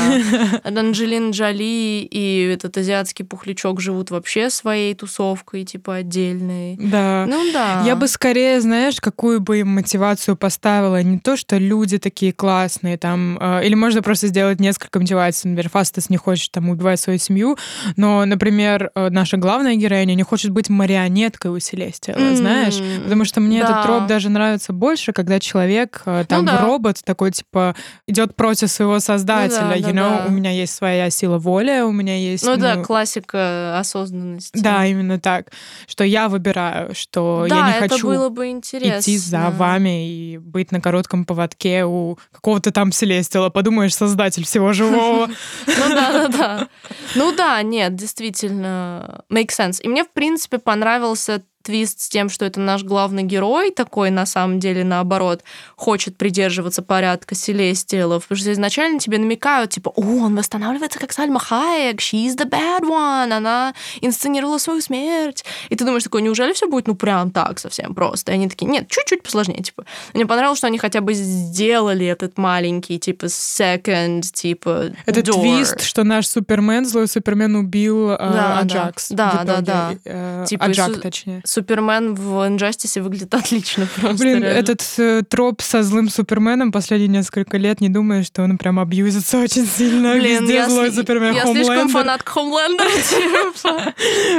Анджелина 0.64 1.32
Джоли 1.32 2.08
и 2.10 2.50
этот 2.54 2.78
азиатский 2.78 3.26
пухлячок 3.26 3.82
живут 3.82 4.12
вообще 4.12 4.50
своей 4.50 4.94
тусовкой, 4.96 5.66
типа 5.66 5.96
отдельной. 5.96 6.78
Да. 6.80 7.26
Ну 7.28 7.52
да. 7.52 7.82
Я 7.86 7.96
бы 7.96 8.08
скорее, 8.08 8.62
знаешь, 8.62 9.02
какую 9.02 9.42
бы 9.42 9.60
им 9.60 9.68
мотивацию 9.70 10.36
поставила. 10.38 11.02
Не 11.04 11.20
то, 11.20 11.36
что 11.36 11.58
люди 11.58 11.98
такие 11.98 12.32
классные, 12.32 12.98
там, 12.98 13.38
э, 13.40 13.66
или 13.66 13.74
можно 13.76 14.02
просто 14.02 14.28
сделать 14.28 14.60
несколько 14.60 15.00
мотиваций. 15.00 15.25
Например, 15.34 15.70
Фастас 15.70 16.10
не 16.10 16.18
хочет 16.18 16.52
там 16.52 16.70
убивать 16.70 17.00
свою 17.00 17.20
семью, 17.20 17.58
но, 17.96 18.26
например, 18.26 18.92
э, 18.96 19.10
наша 19.10 19.38
главная 19.38 19.76
героиня 19.76 20.14
не 20.16 20.24
хочет 20.24 20.52
быть 20.52 20.70
марионеткой 20.70 21.52
у 21.52 21.60
Селестиала, 21.60 22.20
М, 22.20 22.36
знаешь? 22.36 22.80
Потому 23.04 23.26
что 23.26 23.42
мне 23.42 23.62
да. 23.62 23.70
этот 23.70 23.84
троп 23.84 24.08
даже 24.08 24.30
нравится 24.30 24.74
больше, 24.74 25.14
когда 25.14 25.40
человек, 25.40 26.02
э, 26.06 26.26
там, 26.28 26.46
Ну 26.46 26.52
да. 26.52 26.62
робот 26.62 27.02
такой, 27.04 27.32
типа, 27.32 27.76
идет 28.08 28.36
против 28.36 28.70
своего 28.70 29.00
создателя. 29.00 29.62
Ну 29.64 29.70
да, 29.70 29.76
you 29.78 29.82
да, 29.82 29.90
know? 29.90 30.24
да. 30.24 30.26
У 30.28 30.32
меня 30.32 30.52
есть 30.52 30.74
своя 30.76 31.10
сила 31.10 31.38
воли, 31.38 31.82
у 31.82 31.92
меня 31.92 32.16
есть... 32.18 32.46
Ну 32.46 32.58
да, 32.58 32.76
ну, 32.76 32.84
классика 32.84 33.80
осознанности. 33.80 34.58
да, 34.60 34.86
именно 34.86 35.20
так. 35.20 35.48
Что 35.88 36.04
я 36.04 36.30
выбираю, 36.30 36.94
что 36.96 37.46
Да, 37.50 37.70
я 37.70 37.74
не 37.82 37.88
хочу 37.88 38.08
было 38.08 38.30
бы 38.30 38.48
интересно. 38.48 39.00
идти 39.00 39.18
за 39.18 39.50
вами 39.50 40.08
и 40.10 40.38
быть 40.38 40.72
на 40.72 40.82
коротком 40.82 41.26
поводке 41.26 41.86
у 41.86 42.18
какого-то 42.32 42.72
там 42.72 42.92
Селестила. 42.92 43.50
Подумаешь, 43.50 43.96
создатель 43.96 44.44
всего 44.46 44.74
живого. 44.74 45.15
Ну 45.68 45.90
да, 45.90 46.12
да, 46.12 46.28
да. 46.28 46.68
Ну 47.16 47.32
да, 47.32 47.62
нет, 47.62 47.96
действительно, 47.96 49.24
make 49.30 49.50
sense. 49.50 49.82
И 49.82 49.88
мне, 49.88 50.04
в 50.04 50.12
принципе, 50.12 50.60
понравился 50.60 51.44
твист 51.66 52.00
с 52.00 52.10
тем, 52.10 52.30
что 52.30 52.46
это 52.46 52.60
наш 52.60 52.84
главный 52.84 53.24
герой, 53.24 53.72
такой, 53.72 54.12
на 54.12 54.26
самом 54.26 54.60
деле, 54.60 54.84
наоборот, 54.84 55.44
хочет 55.76 56.16
придерживаться 56.18 56.82
порядка 56.82 57.36
Селестиалов, 57.36 58.24
потому 58.24 58.40
что 58.40 58.52
изначально 58.54 59.00
тебе 59.00 59.18
намекают, 59.18 59.72
типа, 59.72 59.90
о, 59.90 60.02
он 60.02 60.36
восстанавливается 60.36 61.00
как 61.00 61.12
Сальма 61.12 61.40
Хайек, 61.40 62.00
she's 62.00 62.38
the 62.38 62.48
bad 62.48 62.82
one, 62.84 63.32
она 63.34 63.74
инсценировала 64.02 64.60
свою 64.60 64.82
смерть. 64.82 65.44
И 65.70 65.76
ты 65.76 65.84
думаешь 65.84 66.04
такой, 66.04 66.22
неужели 66.22 66.54
все 66.54 66.68
будет, 66.70 66.88
ну, 66.88 66.96
прям 66.96 67.32
так 67.32 67.60
совсем 67.60 67.96
просто? 67.96 68.32
И 68.32 68.36
они 68.36 68.48
такие, 68.48 68.68
нет, 68.70 68.88
чуть-чуть 68.88 69.24
посложнее, 69.24 69.64
типа. 69.64 69.86
Мне 70.14 70.26
понравилось, 70.26 70.60
что 70.60 70.68
они 70.68 70.78
хотя 70.78 71.02
бы 71.02 71.14
сделали 71.14 72.06
этот 72.06 72.38
маленький, 72.38 73.00
типа, 73.00 73.26
second, 73.26 74.22
типа, 74.22 74.92
Это 75.06 75.22
door. 75.22 75.42
твист, 75.42 75.82
что 75.82 76.04
наш 76.04 76.28
Супермен, 76.28 76.86
злой 76.86 77.08
Супермен 77.08 77.56
убил 77.56 78.12
э, 78.12 78.18
Да, 78.18 78.32
да. 78.32 78.60
Аджакс. 78.60 79.10
Да, 79.10 79.32
итоге. 79.44 79.46
да, 79.46 79.62
да. 79.62 79.94
Э, 80.06 80.46
Типа 80.48 80.66
Аджак, 80.66 81.02
точнее. 81.02 81.42
Супермен 81.56 82.16
в 82.16 82.46
Инжастисе 82.48 83.02
выглядит 83.02 83.34
отлично 83.34 83.88
просто. 83.96 84.18
Блин, 84.24 84.44
реально. 84.44 84.58
этот 84.58 84.82
э, 84.98 85.22
троп 85.28 85.62
со 85.62 85.84
злым 85.84 86.10
Суперменом 86.10 86.74
последние 86.74 87.08
несколько 87.08 87.58
лет, 87.58 87.80
не 87.80 87.88
думаю, 87.88 88.26
что 88.26 88.44
он 88.44 88.58
прям 88.58 88.78
абьюзится 88.78 89.40
очень 89.42 89.66
сильно. 89.66 90.14
Блин, 90.14 90.42
Везде 90.42 90.56
я, 90.56 90.70
злой 90.70 90.90
сли- 90.90 90.96
Супермен, 90.96 91.34
я 91.34 91.46
слишком 91.46 91.88
фанатка 91.88 92.30
Хомлендера, 92.32 92.90
типа. 92.90 93.94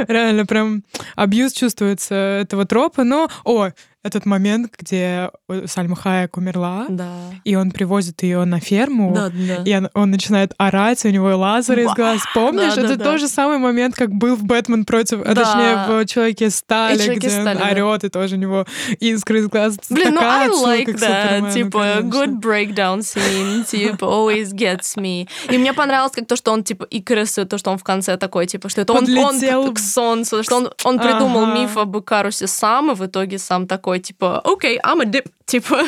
Реально, 0.07 0.45
прям 0.45 0.83
абьюз 1.15 1.53
чувствуется 1.53 2.13
этого 2.13 2.65
тропа. 2.65 3.03
Но, 3.03 3.29
о, 3.43 3.69
этот 4.03 4.25
момент, 4.25 4.73
где 4.77 5.31
Сальма 5.65 5.95
Хайек 5.95 6.37
умерла, 6.37 6.85
Да. 6.89 7.09
и 7.43 7.55
он 7.55 7.71
привозит 7.71 8.23
ее 8.23 8.45
на 8.45 8.59
ферму, 8.59 9.13
Да, 9.13 9.29
да. 9.29 9.63
и 9.65 9.75
он, 9.75 9.89
он 9.93 10.11
начинает 10.11 10.53
орать, 10.57 11.03
у 11.05 11.09
него 11.09 11.35
лазер 11.35 11.79
из 11.79 11.91
глаз. 11.93 12.21
Помнишь? 12.33 12.75
Да, 12.75 12.81
да, 12.81 12.87
это 12.87 12.95
да. 12.97 13.03
тот 13.05 13.19
же 13.19 13.27
самый 13.27 13.57
момент, 13.57 13.95
как 13.95 14.11
был 14.11 14.35
в 14.35 14.43
Бэтмен 14.43 14.85
против, 14.85 15.21
а 15.25 15.33
Да. 15.33 15.43
точнее 15.43 15.75
в 16.03 16.05
Человеке 16.05 16.49
стали, 16.49 16.97
Человеке 16.97 17.27
где 17.27 17.29
Стали, 17.41 17.57
он 17.57 17.75
да. 17.75 17.85
орет, 17.85 18.03
и 18.05 18.09
тоже 18.09 18.35
у 18.35 18.39
него 18.39 18.65
искры 18.99 19.39
из 19.39 19.47
глаз. 19.47 19.77
Блин, 19.89 20.13
ну 20.13 20.21
I 20.21 20.47
like 20.49 20.93
that. 20.99 21.53
Типа, 21.53 21.79
конечно. 21.79 22.09
good 22.09 22.39
breakdown 22.39 22.99
scene, 22.99 23.65
типа, 23.69 24.05
always 24.05 24.53
gets 24.53 24.95
me. 24.95 25.27
И 25.49 25.57
мне 25.57 25.73
понравилось, 25.73 26.13
как 26.13 26.27
то, 26.27 26.35
что 26.35 26.51
он, 26.53 26.63
типа, 26.63 26.87
Икарус, 26.89 27.33
то, 27.49 27.57
что 27.57 27.71
он 27.71 27.77
в 27.77 27.83
конце 27.83 28.15
такой, 28.17 28.45
типа, 28.45 28.69
что 28.69 28.81
это 28.81 28.93
он, 28.93 29.05
он 29.17 29.73
к 29.73 29.79
солнцу, 29.79 30.43
что 30.43 30.57
он, 30.57 30.69
он 30.83 30.99
придумал 30.99 31.45
Ага. 31.45 31.59
миф 31.59 31.77
об 31.77 31.97
Икарусе 31.97 32.47
сам, 32.47 32.91
и 32.91 32.95
в 32.95 33.05
итоге 33.05 33.37
сам 33.37 33.67
такой, 33.67 33.86
типа, 33.95 34.39
окей, 34.43 34.77
I'm 34.79 35.01
a 35.01 35.05
dip, 35.05 35.27
типа, 35.45 35.83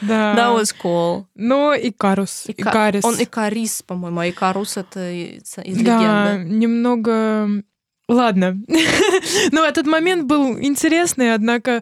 Да. 0.00 0.34
that 0.34 0.54
was 0.60 0.72
cool. 0.82 1.26
Но 1.34 1.74
Икарус, 1.74 2.44
Ика- 2.48 2.70
Икарис. 2.70 3.04
Он 3.04 3.14
Икарис, 3.22 3.82
по-моему, 3.82 4.20
а 4.20 4.28
Икарус 4.28 4.76
это 4.78 5.10
из, 5.10 5.54
Да, 5.56 5.62
легенды. 5.62 6.54
немного... 6.54 7.62
Ладно. 8.08 8.56
Но 9.52 9.64
этот 9.64 9.86
момент 9.86 10.24
был 10.24 10.58
интересный, 10.58 11.32
однако... 11.32 11.80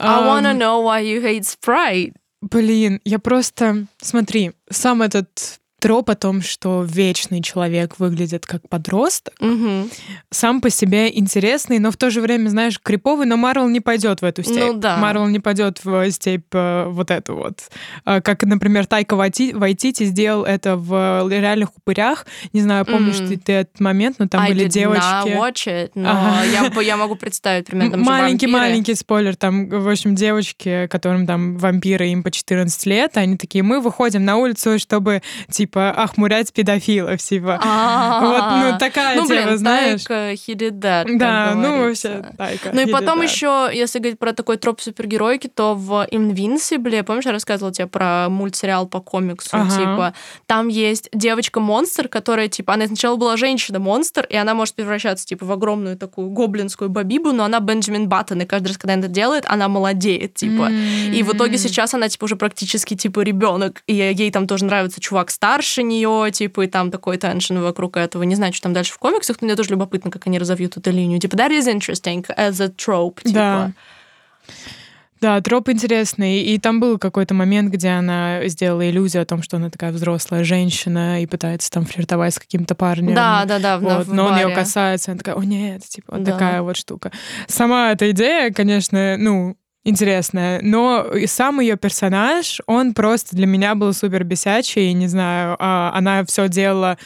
I 0.00 0.22
wanna 0.24 0.52
know 0.52 0.82
why 0.82 1.02
you 1.04 1.22
hate 1.22 1.44
Sprite. 1.44 2.14
Блин, 2.40 3.00
я 3.04 3.18
просто... 3.20 3.86
Смотри, 4.00 4.52
сам 4.70 5.02
этот 5.02 5.60
троп 5.80 6.10
о 6.10 6.14
том, 6.14 6.42
что 6.42 6.82
вечный 6.82 7.40
человек 7.42 7.98
выглядит 7.98 8.46
как 8.46 8.68
подросток, 8.68 9.34
Мгм. 9.40 9.90
сам 10.30 10.60
по 10.60 10.70
себе 10.70 11.16
интересный, 11.16 11.78
но 11.78 11.90
в 11.90 11.96
то 11.96 12.10
же 12.10 12.20
время, 12.20 12.48
знаешь, 12.48 12.80
криповый, 12.82 13.26
но 13.26 13.36
Марвел 13.36 13.68
не 13.68 13.80
пойдет 13.80 14.20
в 14.20 14.24
эту 14.24 14.42
степь. 14.42 14.58
Ну 14.58 14.72
да. 14.74 14.96
Марвел 14.96 15.26
не 15.28 15.38
пойдет 15.40 15.80
в 15.84 16.10
степь 16.10 16.46
э, 16.52 16.86
вот 16.88 17.10
эту 17.10 17.36
вот. 17.36 17.60
А, 18.04 18.20
Как, 18.20 18.42
например, 18.42 18.86
Тайка 18.86 19.14
Вайти- 19.14 19.54
Вайтити 19.54 20.04
сделал 20.04 20.44
это 20.44 20.76
в 20.76 21.28
реальных 21.28 21.68
упырях. 21.76 22.26
Не 22.52 22.60
знаю, 22.62 22.84
помнишь 22.84 23.20
Мгм. 23.20 23.28
ты, 23.28 23.36
ты 23.38 23.52
этот 23.52 23.78
момент, 23.80 24.16
но 24.18 24.26
там 24.28 24.42
I 24.42 24.52
были 24.52 24.66
девочки. 24.68 25.02
not 25.04 25.36
watch 25.36 25.66
it, 25.66 25.90
но 25.94 26.10
Ага. 26.10 26.44
я, 26.44 26.82
я 26.82 26.96
могу 26.96 27.14
представить 27.14 27.66
примерно. 27.68 27.92
там 27.92 28.00
же 28.04 28.10
Маленький 28.10 28.46
вампиры. 28.46 28.62
маленький 28.70 28.94
спойлер, 28.94 29.36
там, 29.36 29.68
в 29.68 29.88
общем, 29.88 30.14
девочки, 30.14 30.88
которым 30.90 31.26
там 31.26 31.56
вампиры, 31.56 32.08
им 32.08 32.22
по 32.24 32.30
14 32.30 32.84
лет, 32.86 33.16
они 33.16 33.36
такие, 33.36 33.62
мы 33.62 33.80
выходим 33.80 34.24
на 34.24 34.36
улицу, 34.36 34.78
чтобы, 34.78 35.22
типа, 35.50 35.67
охмурять 35.74 36.52
педофилов, 36.52 37.20
типа. 37.20 37.60
Вот, 38.18 38.72
ну, 38.72 38.78
такая 38.78 39.16
Ну, 39.16 39.26
тема, 39.26 39.44
блин, 39.44 39.58
знаешь. 39.58 40.04
Тайка, 40.04 40.36
Да, 41.18 41.54
ну, 41.54 41.84
вообще, 41.84 42.24
Тайка. 42.36 42.70
Ну 42.72 42.80
и 42.80 42.90
потом 42.90 43.22
еще, 43.22 43.70
если 43.72 43.98
говорить 43.98 44.18
про 44.18 44.32
такой 44.32 44.56
троп 44.56 44.80
супергеройки, 44.80 45.48
то 45.48 45.74
в 45.74 46.06
Invincible, 46.10 47.02
помнишь, 47.02 47.26
я 47.26 47.32
рассказывала 47.32 47.72
тебе 47.72 47.86
про 47.86 48.28
мультсериал 48.28 48.86
по 48.86 49.00
комиксу, 49.00 49.50
Ага. 49.52 49.70
типа, 49.70 50.14
там 50.46 50.68
есть 50.68 51.08
девочка-монстр, 51.12 52.08
которая, 52.08 52.48
типа, 52.48 52.74
она 52.74 52.86
сначала 52.86 53.16
была 53.16 53.36
женщина-монстр, 53.36 54.26
и 54.28 54.36
она 54.36 54.54
может 54.54 54.74
превращаться, 54.74 55.26
типа, 55.26 55.44
в 55.46 55.52
огромную 55.52 55.96
такую 55.96 56.30
гоблинскую 56.30 56.90
бабибу, 56.90 57.32
но 57.32 57.44
она 57.44 57.60
Бенджамин 57.60 58.08
Баттон, 58.08 58.42
и 58.42 58.44
каждый 58.46 58.68
раз, 58.68 58.78
когда 58.78 58.94
она 58.94 59.02
это 59.04 59.12
делает, 59.12 59.44
она 59.46 59.68
молодеет, 59.68 60.34
типа. 60.34 60.68
И 61.12 61.22
в 61.22 61.32
итоге 61.34 61.58
сейчас 61.58 61.94
она, 61.94 62.08
типа, 62.08 62.24
уже 62.24 62.36
практически, 62.36 62.94
типа, 62.94 63.20
ребенок, 63.20 63.82
и 63.86 63.94
ей 63.94 64.30
там 64.30 64.46
тоже 64.46 64.64
нравится 64.64 65.00
чувак 65.00 65.30
старше 65.58 65.82
нее, 65.82 66.30
типа, 66.30 66.62
и 66.62 66.66
там 66.68 66.90
такой 66.90 67.16
теншн 67.18 67.58
вокруг 67.58 67.96
этого. 67.96 68.22
Не 68.22 68.36
знаю, 68.36 68.52
что 68.52 68.64
там 68.64 68.72
дальше 68.72 68.92
в 68.92 68.98
комиксах, 68.98 69.38
но 69.40 69.46
мне 69.46 69.56
тоже 69.56 69.70
любопытно, 69.70 70.10
как 70.10 70.26
они 70.26 70.38
разовьют 70.38 70.76
эту 70.76 70.90
линию. 70.92 71.18
Типа, 71.18 71.34
that 71.36 71.50
is 71.50 71.66
interesting 71.66 72.24
as 72.36 72.60
a 72.62 72.68
trope, 72.68 73.22
типа. 73.22 73.32
Да. 73.34 73.72
Да, 75.20 75.40
троп 75.40 75.68
интересный. 75.68 76.42
И 76.42 76.58
там 76.58 76.78
был 76.78 76.96
какой-то 76.96 77.34
момент, 77.34 77.72
где 77.72 77.88
она 77.88 78.46
сделала 78.46 78.88
иллюзию 78.88 79.24
о 79.24 79.26
том, 79.26 79.42
что 79.42 79.56
она 79.56 79.68
такая 79.68 79.90
взрослая 79.90 80.44
женщина 80.44 81.20
и 81.20 81.26
пытается 81.26 81.72
там 81.72 81.84
флиртовать 81.86 82.34
с 82.34 82.38
каким-то 82.38 82.76
парнем. 82.76 83.14
Да, 83.14 83.44
да, 83.44 83.58
да, 83.58 83.78
в- 83.78 83.82
Вот, 83.82 84.06
в 84.06 84.14
но 84.14 84.26
он 84.26 84.36
ее 84.36 84.44
баре. 84.44 84.54
касается, 84.54 85.10
она 85.10 85.18
такая, 85.18 85.34
о 85.34 85.42
нет, 85.42 85.82
типа 85.82 86.12
вот 86.14 86.22
Да. 86.22 86.32
такая 86.32 86.62
вот 86.62 86.76
штука. 86.76 87.10
Сама 87.48 87.90
эта 87.90 88.12
идея, 88.12 88.52
конечно, 88.52 89.16
ну, 89.18 89.56
интересная, 89.88 90.60
но 90.62 91.06
сам 91.26 91.60
ее 91.60 91.76
персонаж, 91.76 92.60
он 92.66 92.94
просто 92.94 93.34
для 93.34 93.46
меня 93.46 93.74
был 93.74 93.92
супер 93.92 94.24
бесячий, 94.24 94.92
не 94.92 95.08
знаю, 95.08 95.56
а, 95.58 95.92
она 95.94 96.24
все 96.24 96.48
делала 96.48 96.98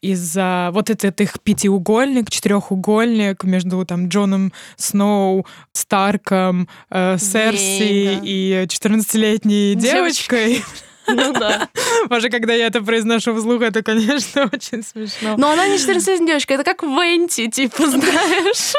из-за 0.00 0.70
вот 0.72 0.90
этот 0.90 1.20
их 1.20 1.40
пятиугольник, 1.42 2.30
четырехугольник 2.30 3.44
между 3.44 3.84
там 3.84 4.08
Джоном 4.08 4.52
Сноу, 4.76 5.46
Старком, 5.72 6.68
э, 6.90 7.16
Серси 7.18 7.82
Ей, 7.82 8.16
да. 8.16 8.20
и 8.24 8.66
14-летней 8.66 9.74
Девочкой. 9.74 10.54
девочкой. 10.54 10.64
Ну 11.08 11.32
да. 11.32 11.68
Боже, 12.08 12.28
когда 12.28 12.52
я 12.52 12.66
это 12.66 12.82
произношу 12.82 13.34
вслух, 13.34 13.62
это, 13.62 13.82
конечно, 13.82 14.44
очень 14.52 14.82
смешно. 14.82 15.36
Но 15.36 15.50
она 15.50 15.66
не 15.66 15.78
14 15.78 16.26
девочка, 16.26 16.54
это 16.54 16.64
как 16.64 16.82
Венти, 16.82 17.48
типа, 17.48 17.86
знаешь. 17.88 18.74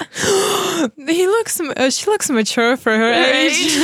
He 0.96 1.26
looks, 1.26 1.60
uh, 1.60 1.90
she 1.90 2.06
looks 2.06 2.30
mature 2.30 2.76
for 2.76 2.92
her 2.92 3.12
age. 3.12 3.78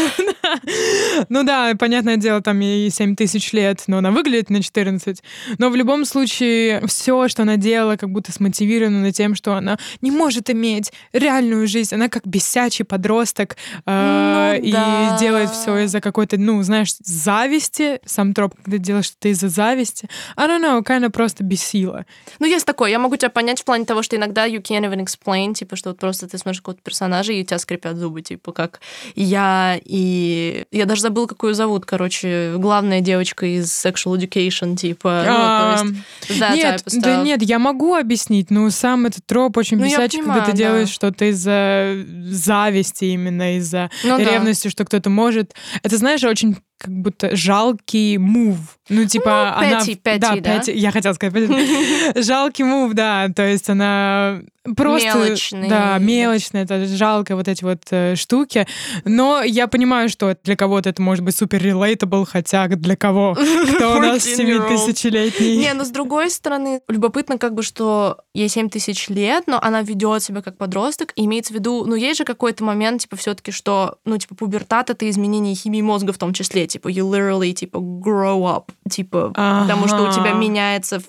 ну 1.28 1.44
да, 1.44 1.74
понятное 1.78 2.16
дело, 2.16 2.40
там 2.40 2.60
ей 2.60 2.90
7 2.90 3.16
тысяч 3.16 3.52
лет, 3.52 3.82
но 3.86 3.98
она 3.98 4.10
выглядит 4.10 4.50
на 4.50 4.62
14. 4.62 5.22
Но 5.58 5.70
в 5.70 5.76
любом 5.76 6.04
случае, 6.04 6.82
все, 6.86 7.28
что 7.28 7.42
она 7.42 7.56
делала, 7.56 7.96
как 7.96 8.10
будто 8.10 8.32
смотивировано 8.32 9.12
тем, 9.12 9.34
что 9.34 9.54
она 9.54 9.78
не 10.00 10.10
может 10.10 10.50
иметь 10.50 10.92
реальную 11.12 11.66
жизнь. 11.66 11.94
Она 11.94 12.08
как 12.08 12.26
бесячий 12.26 12.84
подросток 12.84 13.56
э, 13.84 14.58
Ну 14.60 14.66
и 14.66 14.72
да. 14.72 15.16
делает 15.18 15.50
все 15.50 15.78
из-за 15.84 16.00
какой-то, 16.00 16.38
ну, 16.38 16.62
знаешь, 16.62 16.94
зависти. 17.00 18.00
Сам 18.04 18.34
троп, 18.34 18.54
когда 18.62 18.78
делаешь 18.78 19.06
что-то 19.06 19.28
из-за 19.28 19.48
зависти. 19.48 20.08
I 20.36 20.46
don't 20.46 20.62
know, 20.62 20.82
kind 20.82 21.04
of 21.04 21.10
просто 21.10 21.44
бесила. 21.44 22.04
Ну, 22.38 22.46
есть 22.46 22.66
такое. 22.66 22.90
Я 22.90 22.98
могу 22.98 23.16
тебя 23.16 23.30
понять 23.30 23.60
в 23.60 23.64
плане 23.64 23.84
того, 23.84 24.02
что 24.02 24.16
иногда 24.16 24.46
you 24.46 24.62
can't 24.62 24.84
even 24.84 25.04
explain, 25.04 25.54
типа, 25.54 25.76
что 25.76 25.90
вот 25.90 25.98
просто 26.06 26.28
ты 26.28 26.38
смотришь 26.38 26.60
какого-то 26.60 26.82
персонажа, 26.82 27.32
и 27.32 27.42
у 27.42 27.44
тебя 27.44 27.58
скрипят 27.58 27.96
зубы, 27.96 28.22
типа, 28.22 28.52
как 28.52 28.80
я 29.16 29.78
и... 29.84 30.64
Я 30.70 30.86
даже 30.86 31.02
забыла, 31.02 31.26
какую 31.26 31.54
зовут, 31.54 31.84
короче, 31.84 32.54
главная 32.58 33.00
девочка 33.00 33.44
из 33.46 33.66
Sexual 33.84 34.16
Education, 34.16 34.76
типа, 34.76 35.24
ну, 35.26 35.92
то 36.26 36.32
есть, 36.32 36.40
that 36.40 36.54
нет, 36.54 36.82
of 36.86 37.00
да 37.00 37.22
нет, 37.22 37.42
я 37.42 37.58
могу 37.58 37.94
объяснить, 37.94 38.50
но 38.50 38.70
сам 38.70 39.06
этот 39.06 39.26
троп 39.26 39.56
очень 39.56 39.78
Ну, 39.78 39.84
бесячий, 39.84 40.18
когда 40.20 40.34
понимаю, 40.34 40.52
ты 40.52 40.56
делаешь 40.56 40.88
да. 40.88 40.94
что-то 40.94 41.24
из-за 41.30 42.04
зависти 42.30 43.06
именно, 43.06 43.56
из-за 43.56 43.90
Ну 44.04 44.16
да. 44.16 44.24
ревности, 44.24 44.68
что 44.68 44.84
кто-то 44.84 45.10
может. 45.10 45.54
Это, 45.82 45.96
знаешь, 45.96 46.22
очень 46.22 46.56
как 46.78 46.92
будто 46.92 47.34
жалкий 47.34 48.16
мув. 48.18 48.75
Ну, 48.88 49.04
типа, 49.04 49.56
Ну, 49.60 49.66
она... 49.66 49.80
petty, 49.80 50.00
petty, 50.00 50.18
да, 50.18 50.36
да? 50.36 50.72
я 50.72 50.90
хотела 50.92 51.12
сказать 51.14 51.34
petty. 51.34 52.22
Жалкий 52.22 52.64
мув, 52.64 52.94
да, 52.94 53.28
то 53.34 53.46
есть 53.46 53.68
она 53.68 54.42
просто... 54.74 55.08
Мелочный. 55.08 55.68
Да, 55.68 55.98
мелочная, 55.98 56.64
это 56.64 56.86
жалко, 56.86 57.36
вот 57.36 57.48
эти 57.48 57.62
вот 57.64 57.82
э, 57.90 58.16
штуки. 58.16 58.66
Но 59.04 59.42
я 59.42 59.66
понимаю, 59.68 60.08
что 60.08 60.36
для 60.44 60.56
кого-то 60.56 60.88
это 60.88 61.02
может 61.02 61.24
быть 61.24 61.36
супер 61.36 61.62
relatable, 61.64 62.26
хотя 62.26 62.66
для 62.68 62.96
кого? 62.96 63.34
Кто 63.76 63.96
у 63.96 64.00
нас 64.00 64.26
14-year-old. 64.26 64.88
70-летний? 64.88 65.56
Не, 65.58 65.72
но 65.74 65.84
с 65.84 65.90
другой 65.90 66.30
стороны, 66.30 66.80
любопытно 66.88 67.38
как 67.38 67.54
бы, 67.54 67.62
что 67.62 68.18
ей 68.34 68.48
7 68.48 68.70
тысяч 68.70 69.08
лет, 69.08 69.44
но 69.46 69.58
она 69.60 69.82
ведет 69.82 70.22
себя 70.22 70.42
как 70.42 70.56
подросток, 70.56 71.12
и 71.16 71.24
имеется 71.24 71.52
в 71.52 71.56
виду, 71.56 71.84
ну, 71.84 71.94
есть 71.94 72.18
же 72.18 72.24
какой-то 72.24 72.64
момент, 72.64 73.02
типа, 73.02 73.16
все 73.16 73.34
таки 73.34 73.52
что, 73.52 73.98
ну, 74.04 74.16
типа, 74.18 74.34
пубертат— 74.34 74.90
это 74.90 75.08
изменение 75.08 75.54
химии 75.54 75.82
мозга 75.82 76.12
в 76.12 76.18
том 76.18 76.32
числе, 76.32 76.66
типа, 76.66 76.88
you 76.88 77.08
literally, 77.10 77.52
типа, 77.52 77.78
grow 77.78 78.42
up, 78.42 78.70
типа, 78.88 79.28
потому 79.28 79.88
что 79.88 80.02
у 80.02 80.12
тебя 80.12 80.30
Ага. 80.30 80.38
меняется 80.38 81.00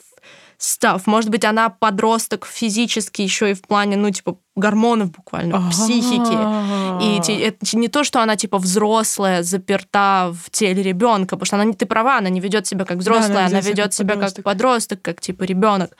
stuff. 0.60 1.04
Может 1.06 1.30
быть, 1.30 1.46
она 1.46 1.70
подросток 1.70 2.46
физически 2.46 3.22
еще 3.22 3.52
и 3.52 3.54
в 3.54 3.62
плане, 3.62 3.96
ну, 3.96 4.10
типа, 4.10 4.38
гормонов 4.56 5.12
буквально, 5.12 5.70
психики. 5.70 6.38
И 7.04 7.42
это 7.42 7.78
не 7.78 7.88
то, 7.88 8.04
что 8.04 8.22
она 8.22 8.36
типа 8.36 8.58
взрослая, 8.58 9.44
заперта 9.44 10.34
в 10.34 10.50
теле 10.50 10.82
ребенка, 10.82 11.36
потому 11.36 11.46
что 11.46 11.56
она 11.58 11.66
не 11.66 11.74
ты 11.74 11.86
права, 11.86 12.18
она 12.18 12.30
не 12.30 12.40
ведет 12.40 12.66
себя 12.66 12.86
как 12.86 12.98
взрослая, 12.98 13.46
она 13.46 13.46
она 13.46 13.62
себя 13.62 13.70
ведет 13.70 13.86
как 13.86 13.94
себя 13.94 14.14
как 14.16 14.20
подросток. 14.20 14.44
подросток, 14.44 15.02
как 15.04 15.22
типа 15.22 15.44
ребенок. 15.44 15.96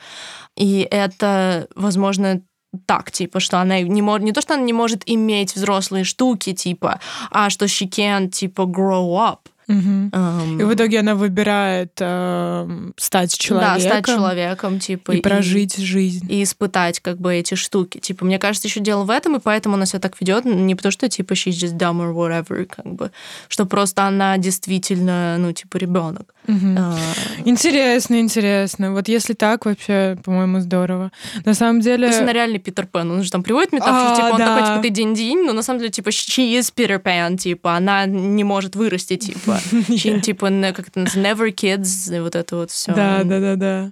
И 0.56 0.86
это, 0.90 1.68
возможно, 1.76 2.40
так, 2.86 3.12
типа, 3.12 3.40
что 3.40 3.60
она 3.60 3.80
не 3.80 4.02
может, 4.02 4.24
не 4.24 4.32
то, 4.32 4.40
что 4.40 4.54
она 4.54 4.62
не 4.62 4.72
может 4.72 5.02
иметь 5.06 5.54
взрослые 5.54 6.04
штуки, 6.04 6.52
типа, 6.52 7.00
а 7.30 7.48
что 7.48 7.66
she 7.66 7.88
can, 7.88 8.28
типа, 8.28 8.62
grow 8.62 9.16
up. 9.16 9.38
Мгм. 9.68 10.10
Эм, 10.14 10.60
И 10.60 10.64
в 10.64 10.74
итоге 10.74 11.00
она 11.00 11.14
выбирает 11.14 11.92
эм, 12.00 12.94
стать 12.96 13.36
человеком, 13.38 13.74
Да, 13.74 13.80
стать 13.80 14.06
человеком, 14.06 14.78
типа, 14.80 15.12
и 15.12 15.20
прожить 15.20 15.76
жизнь. 15.76 16.26
и 16.30 16.42
испытать 16.42 17.00
как 17.00 17.18
бы 17.18 17.34
эти 17.34 17.54
штуки. 17.54 17.98
Типа, 17.98 18.24
мне 18.24 18.38
кажется, 18.38 18.66
еще 18.66 18.80
дело 18.80 19.04
в 19.04 19.10
этом, 19.10 19.36
и 19.36 19.40
поэтому 19.40 19.74
она 19.74 19.84
себя 19.86 20.00
так 20.00 20.18
ведет, 20.20 20.44
не 20.46 20.74
потому 20.74 20.90
что 20.90 21.08
типа 21.08 21.34
she's 21.34 21.50
just 21.52 21.76
dumb 21.76 22.00
or 22.00 22.14
whatever, 22.14 22.64
как 22.64 22.86
бы, 22.94 23.10
что 23.48 23.66
просто 23.66 24.04
она 24.04 24.38
действительно, 24.38 25.36
ну, 25.38 25.52
типа, 25.52 25.76
ребенок. 25.76 26.34
А... 26.48 26.96
Интересно, 27.44 28.20
интересно. 28.20 28.92
Вот 28.92 29.08
если 29.08 29.34
так, 29.34 29.66
вообще, 29.66 30.16
по-моему, 30.24 30.60
здорово. 30.60 31.12
На 31.44 31.54
самом 31.54 31.80
деле... 31.80 32.06
То 32.06 32.12
есть 32.12 32.22
она 32.22 32.32
реально 32.32 32.58
Питер 32.58 32.86
Пен. 32.86 33.10
Он 33.10 33.22
же 33.22 33.30
там 33.30 33.42
приводит 33.42 33.72
метафору, 33.72 34.12
а, 34.12 34.16
типа, 34.16 34.26
он 34.32 34.38
да. 34.38 34.46
такой, 34.46 34.68
типа, 34.68 34.82
ты 34.82 34.90
день-день, 34.90 35.44
но 35.44 35.52
на 35.52 35.62
самом 35.62 35.80
деле, 35.80 35.90
типа, 35.90 36.08
she 36.08 36.58
is 36.58 36.72
Peter 36.74 37.02
Pan, 37.02 37.36
типа, 37.36 37.76
она 37.76 38.06
не 38.06 38.44
может 38.44 38.76
вырасти, 38.76 39.16
типа. 39.16 39.60
She, 39.88 40.20
типа, 40.20 40.48
как 40.74 40.88
это 40.88 41.00
называется, 41.00 41.44
never 41.44 41.54
kids, 41.54 42.22
вот 42.22 42.34
это 42.34 42.56
вот 42.56 42.70
все. 42.70 42.92
Да, 42.94 43.24
да, 43.24 43.40
да, 43.40 43.56
да. 43.56 43.90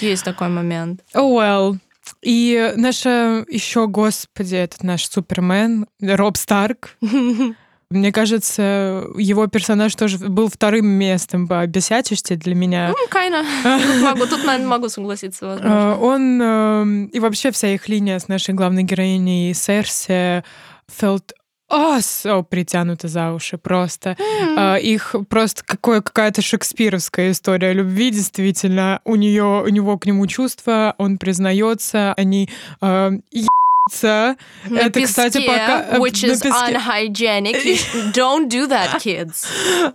Есть 0.00 0.24
такой 0.24 0.48
момент. 0.48 1.00
Oh 1.14 1.34
well. 1.34 1.78
И 2.22 2.72
наша 2.76 3.44
еще, 3.48 3.88
господи, 3.88 4.54
этот 4.54 4.82
наш 4.82 5.08
Супермен, 5.08 5.86
Роб 6.00 6.36
Старк, 6.36 6.96
Мне 7.90 8.10
кажется, 8.10 9.04
его 9.16 9.46
персонаж 9.46 9.94
тоже 9.94 10.18
был 10.18 10.48
вторым 10.48 10.86
местом 10.86 11.46
по 11.46 11.64
бесячести 11.66 12.34
для 12.34 12.54
меня. 12.54 12.88
Ну, 12.88 13.08
кайна. 13.08 13.44
Могу, 14.02 14.26
тут, 14.26 14.44
наверное, 14.44 14.66
могу 14.66 14.88
согласиться, 14.88 15.46
возможно. 15.46 15.92
А, 15.92 15.96
он 15.96 16.42
эм, 16.42 17.06
и 17.06 17.20
вообще 17.20 17.52
вся 17.52 17.68
их 17.68 17.88
линия 17.88 18.18
с 18.18 18.26
нашей 18.26 18.54
главной 18.54 18.82
героиней 18.82 19.54
Серси 19.54 20.42
felt 20.90 21.32
о, 21.68 21.98
so 21.98 22.44
притянуты 22.44 23.08
за 23.08 23.32
уши 23.32 23.58
просто. 23.58 24.16
Mm-hmm. 24.18 24.80
их 24.80 25.14
просто 25.28 25.62
какое, 25.64 26.00
какая-то 26.00 26.42
шекспировская 26.42 27.32
история 27.32 27.72
любви, 27.72 28.10
действительно. 28.10 29.00
У 29.04 29.16
нее, 29.16 29.62
у 29.64 29.68
него 29.68 29.98
к 29.98 30.06
нему 30.06 30.26
чувства, 30.26 30.94
он 30.98 31.18
признается, 31.18 32.14
они 32.14 32.48
э, 32.80 33.10
на 34.02 34.36
Это, 34.70 35.02
кстати, 35.02 35.38
пока... 35.46 35.96
Э, 35.96 35.98
which 35.98 36.24
is 36.24 36.42
unhygienic. 36.42 38.12
don't 38.12 38.48
do 38.48 38.66
that, 38.66 39.00
kids. 39.00 39.46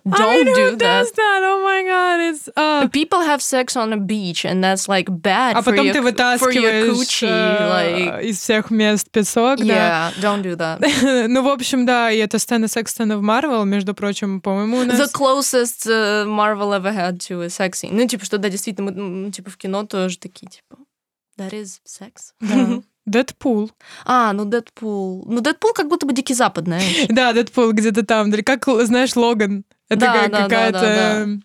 Don't 0.06 0.46
do 0.56 0.76
that. 0.78 1.06
that. 1.16 1.42
Oh 1.44 1.62
my 1.64 1.84
god, 1.84 2.20
it's... 2.22 2.50
Uh... 2.56 2.88
People 2.90 3.22
have 3.22 3.42
sex 3.42 3.76
on 3.76 3.92
a 3.94 3.98
beach, 3.98 4.46
and 4.46 4.64
that's 4.64 4.88
like 4.88 5.10
bad 5.10 5.56
а 5.58 5.62
for 5.62 5.72
потом 5.72 5.88
your, 5.88 5.94
ты 5.94 6.02
вытаскиваешь 6.02 7.24
uh, 7.24 7.70
like... 7.70 8.24
из 8.24 8.40
всех 8.40 8.72
мест 8.72 9.10
песок, 9.12 9.60
yeah, 9.60 10.12
да? 10.16 10.22
don't 10.22 10.42
do 10.42 10.56
that. 10.56 10.80
ну, 11.28 11.44
в 11.44 11.50
общем, 11.50 11.86
да, 11.86 12.12
и 12.12 12.18
это 12.18 12.40
сцена 12.40 12.68
секс-сцена 12.68 13.18
в 13.18 13.22
Марвел, 13.22 13.66
между 13.66 13.94
прочим, 13.94 14.42
по-моему, 14.42 14.78
у 14.78 14.84
нас... 14.86 15.00
The 15.00 15.12
closest 15.12 15.88
uh, 15.88 16.26
Marvel 16.26 16.74
ever 16.74 16.94
had 16.94 17.20
to 17.28 17.42
a 17.42 17.50
sex 17.50 17.80
scene. 17.82 17.92
Ну, 17.92 18.08
типа, 18.08 18.26
что, 18.26 18.38
да, 18.38 18.50
действительно, 18.50 18.92
мы, 18.92 18.98
ну, 18.98 19.32
типа, 19.32 19.50
в 19.50 19.58
кино 19.58 19.86
тоже 19.86 20.18
такие, 20.18 20.50
типа, 20.50 20.78
that 21.38 21.52
is 21.52 21.80
sex. 21.86 22.34
Да. 22.40 22.82
Дэдпул. 23.12 23.72
А, 24.06 24.34
ну 24.34 24.46
Дэдпул. 24.46 25.24
Ну 25.28 25.42
Дэдпул 25.42 25.74
как 25.74 25.88
будто 25.88 26.06
бы 26.06 26.14
Дикий 26.14 26.34
Запад, 26.34 26.66
знаешь. 26.66 27.06
Да, 27.10 27.34
Дэдпул 27.34 27.72
где-то 27.72 28.06
там. 28.06 28.32
Как, 28.44 28.66
знаешь, 28.86 29.16
Логан. 29.16 29.66
Это 29.90 30.00
да, 30.00 30.28
да, 30.28 30.44
какая-то 30.44 30.80
да, 30.80 30.86
да, 30.86 31.26
да. 31.26 31.40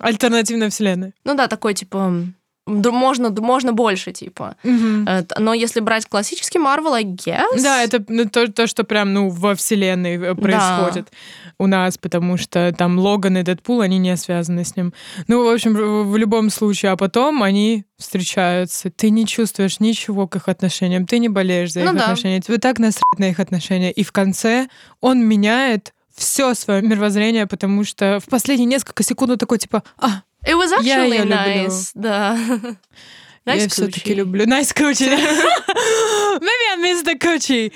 альтернативная 0.00 0.70
вселенная. 0.70 1.14
Ну 1.24 1.34
да, 1.34 1.46
такой, 1.46 1.74
типа, 1.74 2.12
можно, 2.66 3.30
можно 3.30 3.72
больше, 3.72 4.12
типа. 4.12 4.56
Угу. 4.64 5.06
Но 5.38 5.54
если 5.54 5.80
брать 5.80 6.06
классический 6.06 6.58
Марвел, 6.58 6.94
I 6.94 7.04
guess... 7.04 7.62
Да, 7.62 7.82
это 7.82 8.02
ну, 8.08 8.28
то, 8.28 8.50
то, 8.50 8.66
что 8.66 8.84
прям, 8.84 9.12
ну, 9.12 9.28
во 9.28 9.54
вселенной 9.54 10.16
э, 10.16 10.34
происходит 10.34 11.08
да. 11.10 11.52
у 11.58 11.66
нас, 11.66 11.98
потому 11.98 12.38
что 12.38 12.74
там 12.76 12.98
Логан 12.98 13.36
и 13.36 13.42
Дэдпул, 13.42 13.82
они 13.82 13.98
не 13.98 14.16
связаны 14.16 14.64
с 14.64 14.76
ним. 14.76 14.94
Ну, 15.28 15.44
в 15.44 15.48
общем, 15.52 15.74
в, 15.74 16.10
в 16.10 16.16
любом 16.16 16.48
случае. 16.48 16.92
А 16.92 16.96
потом 16.96 17.42
они 17.42 17.84
встречаются. 17.98 18.90
Ты 18.90 19.10
не 19.10 19.26
чувствуешь 19.26 19.80
ничего 19.80 20.26
к 20.26 20.36
их 20.36 20.48
отношениям, 20.48 21.06
ты 21.06 21.18
не 21.18 21.28
болеешь 21.28 21.72
за 21.72 21.80
ну, 21.80 21.90
их 21.90 21.96
да. 21.96 22.04
отношения. 22.04 22.40
Тебе 22.40 22.58
так 22.58 22.78
насрать 22.78 23.18
на 23.18 23.28
их 23.28 23.40
отношения. 23.40 23.92
И 23.92 24.02
в 24.04 24.12
конце 24.12 24.68
он 25.00 25.22
меняет 25.22 25.92
все 26.14 26.54
свое 26.54 26.80
мировоззрение, 26.80 27.46
потому 27.46 27.84
что 27.84 28.20
в 28.20 28.26
последние 28.30 28.66
несколько 28.66 29.02
секунд 29.02 29.32
он 29.32 29.38
такой, 29.38 29.58
типа, 29.58 29.82
а, 29.98 30.22
It 30.46 30.56
was 30.56 30.72
actually 30.72 31.16
я 31.16 31.24
nice, 31.24 31.90
да. 31.94 32.36
Nice 33.46 33.60
я 33.60 33.68
все-таки 33.68 34.14
люблю. 34.14 34.46
Nice 34.46 34.74
coochie. 34.74 35.06
Maybe 36.40 36.64
I 36.72 36.76
missed 36.80 37.04
the 37.04 37.18
coochie. 37.18 37.72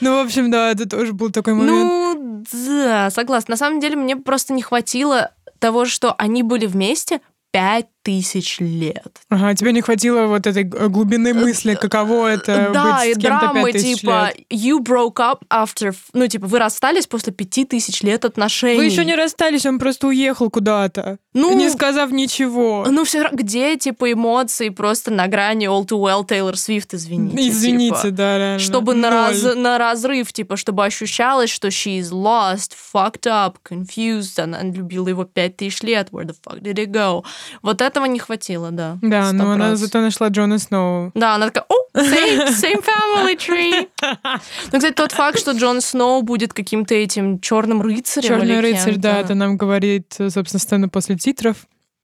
Ну, 0.00 0.16
в 0.16 0.26
общем, 0.26 0.50
да, 0.50 0.72
это 0.72 0.86
тоже 0.86 1.14
был 1.14 1.30
такой 1.30 1.54
момент. 1.54 1.90
Ну, 1.90 2.44
да, 2.52 3.08
согласна. 3.08 3.52
На 3.52 3.56
самом 3.56 3.80
деле, 3.80 3.96
мне 3.96 4.16
просто 4.16 4.52
не 4.52 4.60
хватило 4.60 5.32
того, 5.58 5.86
что 5.86 6.14
они 6.18 6.42
были 6.42 6.66
вместе 6.66 7.20
пять 7.50 7.86
тысяч 8.06 8.60
лет. 8.60 9.18
Ага, 9.30 9.52
тебе 9.56 9.72
не 9.72 9.80
хватило 9.80 10.26
вот 10.26 10.46
этой 10.46 10.62
глубины 10.62 11.34
мысли, 11.34 11.74
каково 11.74 12.28
это 12.28 12.70
да, 12.72 13.00
быть 13.00 13.16
с 13.16 13.18
кем-то 13.18 13.72
тысяч 13.72 14.00
типа, 14.02 14.30
лет. 14.32 14.46
you 14.48 14.78
broke 14.78 15.16
up 15.16 15.40
after... 15.52 15.92
Ну, 16.12 16.28
типа, 16.28 16.46
вы 16.46 16.60
расстались 16.60 17.08
после 17.08 17.32
пяти 17.32 17.64
тысяч 17.64 18.02
лет 18.02 18.24
отношений. 18.24 18.76
Вы 18.76 18.84
еще 18.84 19.04
не 19.04 19.16
расстались, 19.16 19.66
он 19.66 19.80
просто 19.80 20.06
уехал 20.06 20.50
куда-то, 20.50 21.18
ну, 21.34 21.52
не 21.52 21.68
сказав 21.68 22.12
ничего. 22.12 22.86
Ну, 22.88 23.04
все 23.04 23.28
где, 23.32 23.76
типа, 23.76 24.12
эмоции 24.12 24.68
просто 24.68 25.10
на 25.10 25.26
грани 25.26 25.66
all 25.66 25.84
too 25.84 26.00
well 26.00 26.24
Taylor 26.24 26.54
Swift, 26.54 26.90
извините. 26.92 27.48
Извините, 27.48 27.96
типа, 27.96 28.10
да, 28.12 28.38
реально. 28.38 28.58
Чтобы 28.60 28.94
на, 28.94 29.10
раз, 29.10 29.42
на 29.56 29.78
разрыв, 29.78 30.32
типа, 30.32 30.56
чтобы 30.56 30.84
ощущалось, 30.84 31.50
что 31.50 31.68
she 31.68 31.98
is 31.98 32.12
lost, 32.12 32.72
fucked 32.94 33.26
up, 33.26 33.56
confused, 33.68 34.38
она 34.38 34.62
любила 34.62 35.08
его 35.08 35.24
пять 35.24 35.56
тысяч 35.56 35.82
лет, 35.82 36.10
where 36.12 36.24
the 36.24 36.36
fuck 36.46 36.60
did 36.62 36.76
it 36.76 36.92
go? 36.92 37.24
Вот 37.62 37.82
этого 37.96 38.04
не 38.12 38.18
хватило, 38.18 38.70
да. 38.70 38.98
Да, 39.00 39.32
но 39.32 39.52
она 39.52 39.76
зато 39.76 40.00
нашла 40.00 40.28
Джона 40.28 40.58
Сноу. 40.58 41.10
Да, 41.14 41.34
она 41.36 41.46
такая, 41.50 41.64
о, 41.68 41.98
same, 41.98 42.48
same 42.48 42.84
family 42.84 43.36
tree. 43.36 43.88
Ну, 44.72 44.78
кстати, 44.78 44.92
тот 44.94 45.12
факт, 45.12 45.38
что 45.38 45.52
Джон 45.52 45.80
Сноу 45.80 46.22
будет 46.22 46.52
каким-то 46.52 46.94
этим 46.94 47.40
черным 47.40 47.80
рыцарем. 47.80 48.28
Черный 48.28 48.60
рыцарь, 48.60 48.96
да, 48.96 49.20
это 49.20 49.34
нам 49.34 49.56
говорит, 49.56 50.12
собственно, 50.12 50.60
сцена 50.60 50.88
после 50.88 51.16
титров. 51.16 51.56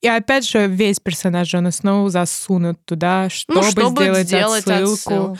И 0.02 0.08
опять 0.08 0.48
же, 0.48 0.66
весь 0.66 0.98
персонаж 0.98 1.48
Джона 1.48 1.70
Сноу 1.70 2.08
засунут 2.08 2.84
туда, 2.84 3.30
чтобы, 3.30 3.60
ну, 3.60 3.70
чтобы 3.70 4.02
сделать, 4.02 4.26
сделать 4.26 4.66
отсылку. 4.66 5.32
отсылку. 5.32 5.38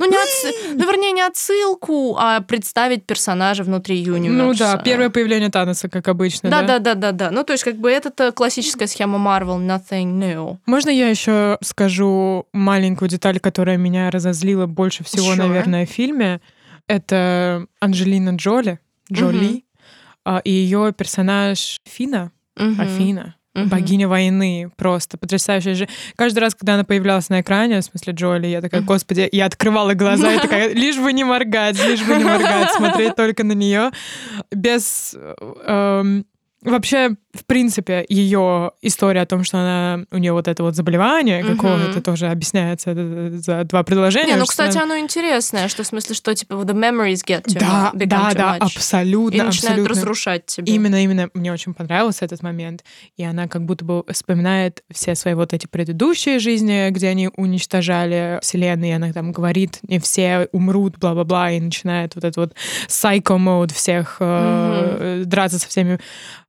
Ну, 0.00 0.10
не 0.10 0.16
отс... 0.16 0.56
ну, 0.74 0.84
вернее, 0.84 1.12
не 1.12 1.20
отсылку, 1.20 2.16
а 2.18 2.40
представить 2.40 3.06
персонажа 3.06 3.62
внутри 3.62 3.98
юниверса. 3.98 4.44
Ну 4.44 4.54
да, 4.54 4.76
первое 4.78 5.10
появление 5.10 5.48
Таноса, 5.48 5.88
как 5.88 6.08
обычно, 6.08 6.50
да? 6.50 6.62
Да, 6.62 6.80
да, 6.80 6.94
да, 6.94 7.12
да. 7.12 7.30
Ну, 7.30 7.44
то 7.44 7.52
есть, 7.52 7.62
как 7.62 7.76
бы 7.76 7.88
это 7.88 8.32
классическая 8.32 8.88
схема 8.88 9.18
Marvel, 9.18 9.64
nothing 9.64 10.18
new. 10.18 10.58
Можно 10.66 10.90
я 10.90 11.08
еще 11.08 11.58
скажу 11.62 12.48
маленькую 12.52 13.08
деталь, 13.08 13.38
которая 13.38 13.76
меня 13.76 14.10
разозлила 14.10 14.66
больше 14.66 15.04
всего, 15.04 15.34
sure. 15.34 15.36
наверное, 15.36 15.86
в 15.86 15.90
фильме? 15.90 16.40
Это 16.88 17.64
Анджелина 17.78 18.30
Джоли, 18.30 18.80
Джоли, 19.12 19.64
uh-huh. 20.26 20.42
и 20.42 20.50
ее 20.50 20.92
персонаж 20.92 21.78
Фина, 21.84 22.32
uh-huh. 22.58 22.80
Афина 22.80 23.36
Угу. 23.54 23.66
Богиня 23.66 24.06
войны 24.06 24.70
просто 24.76 25.18
потрясающая 25.18 25.74
же. 25.74 25.88
Каждый 26.14 26.38
раз, 26.38 26.54
когда 26.54 26.74
она 26.74 26.84
появлялась 26.84 27.28
на 27.30 27.40
экране, 27.40 27.80
в 27.80 27.84
смысле 27.84 28.12
Джоли, 28.12 28.46
я 28.46 28.60
такая, 28.60 28.82
господи, 28.82 29.28
я 29.32 29.46
открывала 29.46 29.94
глаза 29.94 30.32
и 30.34 30.38
такая, 30.38 30.72
лишь 30.74 30.98
бы 30.98 31.12
не 31.12 31.24
моргать, 31.24 31.76
лишь 31.84 32.02
бы 32.02 32.14
не 32.14 32.24
моргать, 32.24 32.70
смотреть 32.72 33.16
только 33.16 33.42
на 33.42 33.52
нее 33.52 33.90
без 34.52 35.16
эм, 35.66 36.26
Вообще, 36.62 37.16
в 37.32 37.46
принципе, 37.46 38.04
ее 38.08 38.72
история 38.82 39.22
о 39.22 39.26
том, 39.26 39.44
что 39.44 39.58
она 39.58 40.04
у 40.10 40.18
нее 40.18 40.32
вот 40.32 40.46
это 40.46 40.62
вот 40.62 40.76
заболевание 40.76 41.40
mm-hmm. 41.40 41.56
какое-то 41.56 42.02
тоже 42.02 42.26
объясняется 42.26 42.92
за 43.38 43.64
два 43.64 43.82
предложения. 43.82 44.34
Не, 44.34 44.36
ну, 44.36 44.44
кстати, 44.44 44.76
она... 44.76 44.82
оно 44.84 44.98
интересное, 44.98 45.68
что 45.68 45.84
в 45.84 45.86
смысле, 45.86 46.14
что 46.14 46.34
типа 46.34 46.52
the 46.52 46.74
memories 46.74 47.24
get 47.26 47.44
to 47.44 47.58
да, 47.58 47.92
you, 47.94 48.06
да, 48.06 48.32
да, 48.34 48.58
much. 48.58 48.76
абсолютно, 48.76 49.36
и 49.36 49.40
начинает 49.40 49.78
абсолютно. 49.78 49.94
разрушать 49.94 50.46
тебя. 50.46 50.72
Именно, 50.72 51.02
именно, 51.02 51.30
мне 51.32 51.50
очень 51.50 51.72
понравился 51.72 52.26
этот 52.26 52.42
момент, 52.42 52.84
и 53.16 53.24
она 53.24 53.48
как 53.48 53.64
будто 53.64 53.84
бы 53.86 54.04
вспоминает 54.12 54.82
все 54.92 55.14
свои 55.14 55.32
вот 55.32 55.54
эти 55.54 55.66
предыдущие 55.66 56.40
жизни, 56.40 56.90
где 56.90 57.08
они 57.08 57.30
уничтожали 57.36 58.38
вселенную, 58.42 58.90
и 58.90 58.94
она 58.94 59.12
там 59.14 59.32
говорит, 59.32 59.78
не 59.82 59.98
все 59.98 60.48
умрут, 60.52 60.98
бла-бла-бла, 60.98 61.52
и 61.52 61.60
начинает 61.60 62.16
вот 62.16 62.24
этот 62.24 62.36
вот 62.36 62.54
psycho-мод 62.88 63.72
всех 63.72 64.16
mm-hmm. 64.20 64.96
э, 65.00 65.22
драться 65.24 65.58
со 65.58 65.66
всеми 65.66 66.00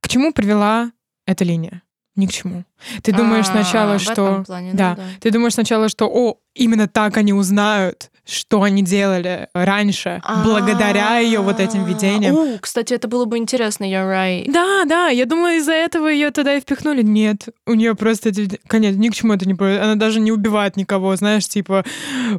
к 0.02 0.08
чему 0.08 0.32
привела 0.32 0.92
эта 1.24 1.44
линия? 1.44 1.82
Ни 2.16 2.26
к 2.26 2.32
чему. 2.32 2.64
Ты 3.02 3.12
думаешь 3.12 3.46
а, 3.48 3.52
сначала, 3.52 3.98
что... 3.98 4.42
Плане, 4.46 4.72
да, 4.72 4.96
да. 4.96 5.02
Ты 5.20 5.30
думаешь 5.30 5.54
сначала, 5.54 5.88
что, 5.88 6.06
о, 6.06 6.38
именно 6.54 6.88
так 6.88 7.16
они 7.16 7.32
узнают, 7.32 8.10
что 8.24 8.62
они 8.62 8.82
делали 8.82 9.48
раньше, 9.52 10.20
А-а-а. 10.22 10.44
благодаря 10.44 11.18
ее 11.18 11.40
вот 11.40 11.58
этим 11.58 11.84
видениям. 11.84 12.36
У, 12.36 12.58
кстати, 12.60 12.94
это 12.94 13.08
было 13.08 13.24
бы 13.24 13.36
интересно, 13.36 13.84
you're 13.84 14.08
right. 14.08 14.50
Да, 14.50 14.84
да, 14.84 15.08
я 15.08 15.26
думала, 15.26 15.54
из-за 15.56 15.72
этого 15.72 16.06
ее 16.06 16.30
тогда 16.30 16.54
и 16.54 16.60
впихнули. 16.60 17.02
Нет, 17.02 17.48
у 17.66 17.74
нее 17.74 17.96
просто 17.96 18.30
конец, 18.68 18.94
ни 18.96 19.08
к 19.08 19.14
чему 19.14 19.32
это 19.32 19.46
не 19.46 19.54
происходит. 19.54 19.82
Она 19.82 19.94
даже 19.96 20.20
не 20.20 20.30
убивает 20.30 20.76
никого, 20.76 21.16
знаешь, 21.16 21.48
типа, 21.48 21.84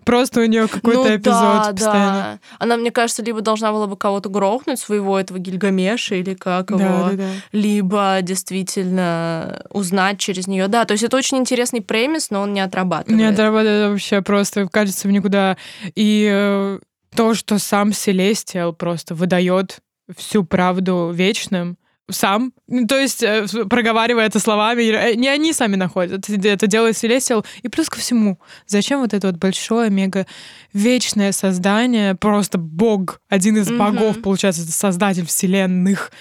просто 0.06 0.39
у 0.39 0.46
нее 0.46 0.68
какой-то 0.70 1.10
ну, 1.10 1.16
эпизод 1.18 1.64
да, 1.64 1.72
постоянно. 1.72 2.39
Да. 2.39 2.39
Она, 2.60 2.78
мне 2.78 2.91
кажется, 2.91 3.22
либо 3.22 3.41
должна 3.41 3.74
была 3.74 3.88
бы 3.88 3.98
кого-то 3.98 4.30
грохнуть, 4.30 4.80
своего 4.80 5.20
этого 5.20 5.38
Гильгамеша 5.38 6.16
или 6.16 6.34
как 6.34 6.70
его, 6.70 6.80
да, 6.80 7.10
да, 7.10 7.18
да. 7.18 7.24
либо 7.52 8.20
действительно 8.22 9.64
узнать 9.70 10.18
через 10.20 10.32
нее. 10.47 10.67
Да, 10.67 10.86
то 10.86 10.93
есть 10.93 11.03
это 11.03 11.17
очень 11.17 11.38
интересный 11.38 11.81
премис, 11.81 12.29
но 12.29 12.41
он 12.41 12.53
не 12.53 12.59
отрабатывает. 12.59 13.17
Не 13.17 13.25
отрабатывает 13.25 13.91
вообще 13.91 14.21
просто, 14.21 14.67
кажется, 14.67 15.07
в 15.07 15.11
никуда. 15.11 15.57
И 15.95 16.27
э, 16.31 16.79
то, 17.15 17.34
что 17.34 17.59
сам 17.59 17.93
Селестиал 17.93 18.73
просто 18.73 19.15
выдает 19.15 19.79
всю 20.17 20.43
правду 20.43 21.11
вечным, 21.13 21.77
сам, 22.11 22.53
ну, 22.67 22.86
то 22.86 22.99
есть 22.99 23.23
э, 23.23 23.45
проговаривая 23.69 24.25
это 24.25 24.39
словами, 24.39 24.84
э, 24.84 25.15
не 25.15 25.29
они 25.29 25.53
сами 25.53 25.75
находят, 25.75 26.27
это 26.29 26.67
делает 26.67 26.97
Селестиал. 26.97 27.45
И 27.61 27.69
плюс 27.69 27.89
ко 27.89 27.97
всему, 27.97 28.39
зачем 28.67 28.99
вот 28.99 29.13
это 29.13 29.27
вот 29.27 29.38
большое, 29.38 29.89
мега 29.89 30.27
вечное 30.73 31.31
создание, 31.31 32.15
просто 32.15 32.57
бог, 32.57 33.21
один 33.29 33.57
из 33.57 33.69
mm-hmm. 33.69 33.77
богов, 33.77 34.21
получается, 34.21 34.69
создатель 34.69 35.25
вселенных, 35.25 36.11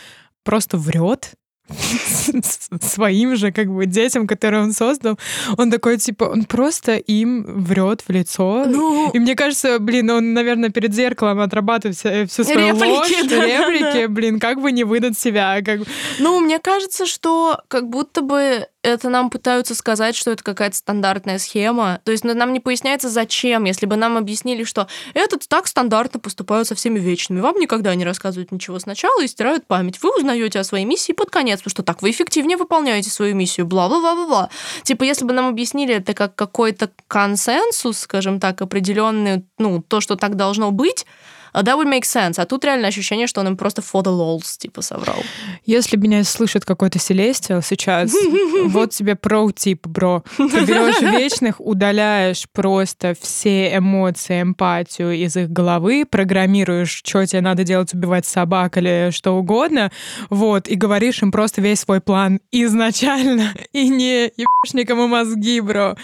просто 0.45 0.79
врет, 0.79 1.33
своим 2.81 3.37
же 3.37 3.53
как 3.53 3.69
бы 3.69 3.87
детям, 3.87 4.27
которые 4.27 4.63
он 4.63 4.73
создал, 4.73 5.19
он 5.57 5.71
такой 5.71 5.99
типа, 5.99 6.25
он 6.25 6.45
просто 6.45 6.97
им 6.97 7.45
врет 7.65 8.03
в 8.07 8.13
лицо. 8.13 8.65
Ну... 8.67 9.11
И 9.13 9.19
мне 9.19 9.35
кажется, 9.35 9.79
блин, 9.79 10.11
он, 10.11 10.35
наверное, 10.35 10.71
перед 10.71 10.95
зеркалом 10.95 11.41
отрабатывает 11.41 11.97
все, 11.97 12.27
всю 12.27 12.45
свою 12.45 12.69
реплики, 12.69 12.87
ложь, 12.87 13.11
да, 13.29 13.47
реплики, 13.47 13.83
да, 13.83 14.01
да. 14.03 14.09
блин, 14.09 14.41
как 14.41 14.61
бы 14.61 14.73
не 14.73 14.85
выдать 14.85 15.19
себя. 15.19 15.61
Как... 15.65 15.81
Ну, 16.19 16.41
мне 16.41 16.59
кажется, 16.59 17.07
что 17.07 17.61
как 17.69 17.89
будто 17.89 18.23
бы 18.23 18.67
это 18.83 19.09
нам 19.09 19.31
пытаются 19.31 19.75
сказать, 19.75 20.17
что 20.17 20.31
это 20.33 20.43
какая-то 20.43 20.77
стандартная 20.77 21.39
схема. 21.39 22.01
То 22.05 22.13
есть 22.13 22.25
нам 22.25 22.53
не 22.53 22.61
поясняется, 22.61 23.09
зачем. 23.09 23.65
Если 23.65 23.87
бы 23.87 23.97
нам 23.97 24.17
объяснили, 24.17 24.65
что 24.65 24.89
этот 25.15 25.49
так 25.49 25.67
стандартно 25.67 26.21
поступают 26.21 26.69
со 26.69 26.75
всеми 26.75 26.99
вечными. 26.99 27.41
Вам 27.41 27.59
никогда 27.59 27.95
не 27.95 28.05
рассказывают 28.05 28.53
ничего 28.53 28.79
сначала 28.79 29.23
и 29.23 29.29
стирают 29.29 29.67
память. 29.67 30.03
Вы 30.03 30.11
узнаете 30.17 30.61
о 30.61 30.65
своей 30.65 30.85
миссии 30.85 31.13
под 31.13 31.31
конец, 31.31 31.61
потому 31.61 31.71
что 31.71 31.83
так 31.83 32.03
вы 32.03 32.11
эффективнее 32.11 32.57
выполняете 32.57 33.11
свою 33.11 33.35
миссию. 33.35 33.67
Бла-бла-бла-бла-бла. 33.67 34.51
Типа, 34.83 35.05
если 35.05 35.25
бы 35.25 35.33
нам 35.33 35.47
объяснили 35.47 35.95
это 35.95 36.15
как 36.15 36.35
какой-то 36.35 36.91
консенсус, 37.07 37.99
скажем 37.99 38.41
так, 38.41 38.61
определенный, 38.63 39.45
ну, 39.59 39.83
то, 39.83 40.01
что 40.01 40.17
так 40.17 40.37
должно 40.37 40.73
быть, 40.73 41.07
that 41.61 41.77
would 41.77 41.89
make 41.89 42.05
sense. 42.05 42.39
А 42.39 42.47
тут 42.47 42.65
реально 42.65 42.89
ощущение, 42.89 43.27
что 43.27 43.41
он 43.41 43.49
им 43.49 43.57
просто 43.57 43.83
for 43.83 44.03
the 44.03 44.11
lols, 44.11 44.59
типа, 44.59 44.83
соврал. 44.83 45.23
Если 45.67 45.97
меня 45.97 46.25
слышит 46.25 46.65
какой-то 46.65 46.99
Селестиал 46.99 47.63
сейчас, 47.63 48.13
вот 48.67 48.91
тебе 48.91 49.17
про-тип, 49.17 49.87
бро. 49.87 50.25
Ты 50.37 50.65
берешь 50.65 51.01
вечных, 51.21 51.61
удаляешь 51.61 52.47
просто 52.53 53.15
все 53.21 53.77
эмоции, 53.77 54.43
эмпатию 54.43 55.13
из 55.13 55.37
их 55.37 55.51
головы, 55.51 56.07
программируешь, 56.09 57.03
что 57.05 57.25
тебе 57.27 57.41
надо 57.41 57.65
делать, 57.65 57.93
убивать 57.95 58.27
собак 58.27 58.79
или 58.79 59.11
что 59.13 59.33
угодно, 59.33 59.91
вот, 60.31 60.69
и 60.69 60.75
говоришь 60.75 61.23
им 61.23 61.33
просто 61.33 61.61
весь 61.61 61.81
свой 61.81 62.01
план 62.01 62.41
изначально, 62.51 63.55
и 63.73 63.89
не 63.89 64.25
ебашь 64.25 64.75
никому 64.75 65.07
мозги, 65.07 65.61
бро. 65.61 65.97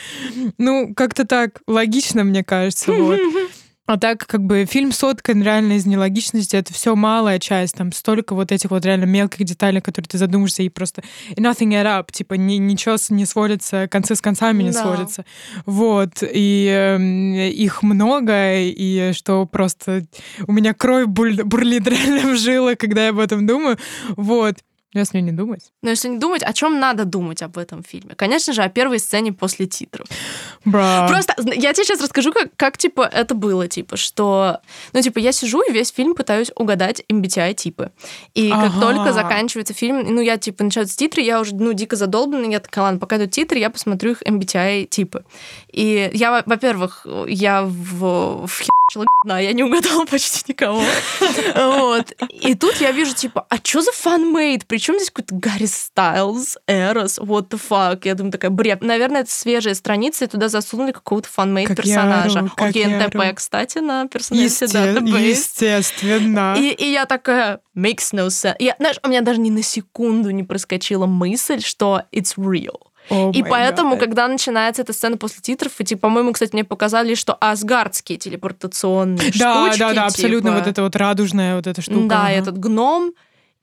Ну, 0.58 0.94
как-то 0.94 1.26
так 1.26 1.62
логично, 1.66 2.24
мне 2.24 2.44
кажется, 2.44 2.92
вот. 2.92 3.18
А 3.88 3.98
так 3.98 4.26
как 4.26 4.44
бы 4.44 4.66
фильм 4.66 4.92
соткан 4.92 5.42
реально 5.42 5.78
из 5.78 5.86
нелогичности, 5.86 6.56
это 6.56 6.74
все 6.74 6.94
малая 6.94 7.38
часть, 7.38 7.74
там 7.74 7.90
столько 7.92 8.34
вот 8.34 8.52
этих 8.52 8.70
вот 8.70 8.84
реально 8.84 9.06
мелких 9.06 9.46
деталей, 9.46 9.80
которые 9.80 10.10
ты 10.10 10.18
задумаешься, 10.18 10.62
и 10.62 10.68
просто 10.68 11.02
nothing 11.38 11.70
add 11.70 11.86
up, 11.86 12.12
типа 12.12 12.34
ни, 12.34 12.56
ничего 12.56 12.96
не 13.08 13.24
сводится, 13.24 13.88
концы 13.88 14.14
с 14.14 14.20
концами 14.20 14.62
не 14.62 14.72
да. 14.72 14.82
сводятся. 14.82 15.24
Вот, 15.64 16.22
и 16.22 16.68
э, 16.70 17.48
их 17.48 17.82
много, 17.82 18.58
и 18.60 19.14
что 19.14 19.46
просто 19.46 20.04
у 20.46 20.52
меня 20.52 20.74
кровь 20.74 21.06
бурлит 21.06 21.86
реально 21.88 22.34
в 22.34 22.36
жилах, 22.36 22.76
когда 22.76 23.04
я 23.04 23.10
об 23.10 23.18
этом 23.18 23.46
думаю. 23.46 23.78
Вот. 24.16 24.56
Если 24.94 25.20
не 25.20 25.32
думать. 25.32 25.70
Но 25.82 25.90
если 25.90 26.08
не 26.08 26.18
думать, 26.18 26.42
о 26.42 26.52
чем 26.54 26.80
надо 26.80 27.04
думать 27.04 27.42
об 27.42 27.58
этом 27.58 27.82
фильме? 27.82 28.14
Конечно 28.14 28.54
же, 28.54 28.62
о 28.62 28.70
первой 28.70 28.98
сцене 28.98 29.34
после 29.34 29.66
титров. 29.66 30.08
Бра. 30.64 31.06
Просто 31.08 31.34
я 31.54 31.72
тебе 31.72 31.84
сейчас 31.84 32.00
расскажу, 32.00 32.32
как, 32.32 32.48
как 32.56 32.78
типа 32.78 33.02
это 33.02 33.34
было, 33.34 33.68
типа, 33.68 33.96
что, 33.96 34.60
ну, 34.92 35.00
типа, 35.00 35.18
я 35.18 35.32
сижу 35.32 35.62
и 35.62 35.72
весь 35.72 35.92
фильм 35.92 36.14
пытаюсь 36.14 36.50
угадать 36.54 37.02
MBTI-типы. 37.08 37.92
И 38.34 38.50
ага. 38.50 38.68
как 38.68 38.80
только 38.80 39.12
заканчивается 39.12 39.74
фильм, 39.74 40.02
ну, 40.14 40.20
я, 40.20 40.36
типа, 40.36 40.64
начинаются 40.64 40.96
титры, 40.96 41.22
я 41.22 41.40
уже, 41.40 41.54
ну, 41.54 41.72
дико 41.72 41.96
задолбана, 41.96 42.44
я 42.46 42.60
такая, 42.60 42.84
ладно, 42.84 43.00
пока 43.00 43.16
идут 43.16 43.30
титры, 43.30 43.58
я 43.58 43.70
посмотрю 43.70 44.12
их 44.12 44.22
MBTI-типы. 44.22 45.24
И 45.72 46.10
я, 46.12 46.42
во-первых, 46.44 47.06
я 47.28 47.62
в, 47.62 48.46
в 48.46 48.58
хе***чила, 48.58 49.06
я 49.26 49.52
не 49.52 49.62
угадала 49.62 50.04
почти 50.10 50.44
никого. 50.48 50.82
Вот. 51.54 52.12
И 52.30 52.54
тут 52.54 52.76
я 52.76 52.92
вижу, 52.92 53.14
типа, 53.14 53.46
а 53.48 53.56
что 53.62 53.80
за 53.80 53.92
фанмейд? 53.92 54.66
Причем 54.66 54.96
здесь 54.96 55.10
какой-то 55.10 55.34
Гарри 55.34 55.66
Стайлз, 55.66 56.58
Эрос, 56.66 57.18
what 57.18 57.48
the 57.48 57.60
fuck? 57.68 58.00
Я 58.04 58.14
думаю, 58.14 58.32
такая, 58.32 58.50
бред. 58.50 58.82
Наверное, 58.82 59.22
это 59.22 59.30
свежая 59.30 59.74
страница, 59.74 60.24
и 60.24 60.28
туда 60.28 60.47
засунули 60.48 60.92
какого-то 60.92 61.28
фанмейд 61.28 61.74
персонажа. 61.74 62.50
Окей, 62.56 62.86
НТП, 62.86 63.34
кстати, 63.34 63.78
на 63.78 64.06
персональности 64.08 64.64
Естественно. 64.64 66.54
И, 66.58 66.70
и 66.72 66.92
я 66.92 67.06
такая, 67.06 67.60
makes 67.76 68.12
no 68.12 68.26
sense. 68.28 68.56
Я, 68.58 68.74
знаешь, 68.78 68.98
у 69.02 69.08
меня 69.08 69.20
даже 69.20 69.40
ни 69.40 69.50
на 69.50 69.62
секунду 69.62 70.30
не 70.30 70.42
проскочила 70.42 71.06
мысль, 71.06 71.60
что 71.60 72.02
it's 72.12 72.36
real. 72.36 72.88
Oh 73.10 73.32
и 73.32 73.42
поэтому, 73.42 73.96
God. 73.96 74.00
когда 74.00 74.28
начинается 74.28 74.82
эта 74.82 74.92
сцена 74.92 75.16
после 75.16 75.40
титров, 75.40 75.72
и, 75.78 75.84
типа, 75.84 76.02
по-моему, 76.02 76.32
кстати, 76.32 76.52
мне 76.52 76.64
показали, 76.64 77.14
что 77.14 77.36
асгардские 77.40 78.18
телепортационные 78.18 79.32
да, 79.38 79.66
штучки. 79.66 79.78
Да, 79.78 79.88
да, 79.88 79.94
да, 79.94 80.06
абсолютно 80.06 80.50
типа... 80.50 80.58
вот 80.58 80.68
эта 80.68 80.82
вот 80.82 80.96
радужная 80.96 81.56
вот 81.56 81.66
эта 81.66 81.80
штука. 81.80 82.06
Да, 82.06 82.22
ага. 82.24 82.32
этот 82.32 82.58
гном, 82.58 83.14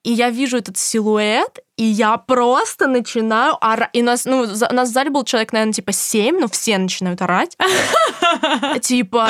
и 0.06 0.12
я 0.12 0.30
вижу 0.30 0.58
этот 0.58 0.78
силуэт, 0.78 1.60
и 1.78 1.84
я 1.84 2.18
просто 2.18 2.88
начинаю 2.88 3.58
орать. 3.60 3.90
И 3.94 4.04
нас, 4.04 4.26
ну, 4.26 4.46
за, 4.46 4.72
нас 4.72 4.90
в 4.90 4.94
зале 4.94 5.10
был 5.10 5.24
человек, 5.24 5.52
наверное, 5.52 5.74
типа 5.74 5.92
семь, 5.94 6.40
но 6.40 6.48
все 6.48 6.78
начинают 6.78 7.22
орать. 7.22 7.58
Типа, 8.82 9.30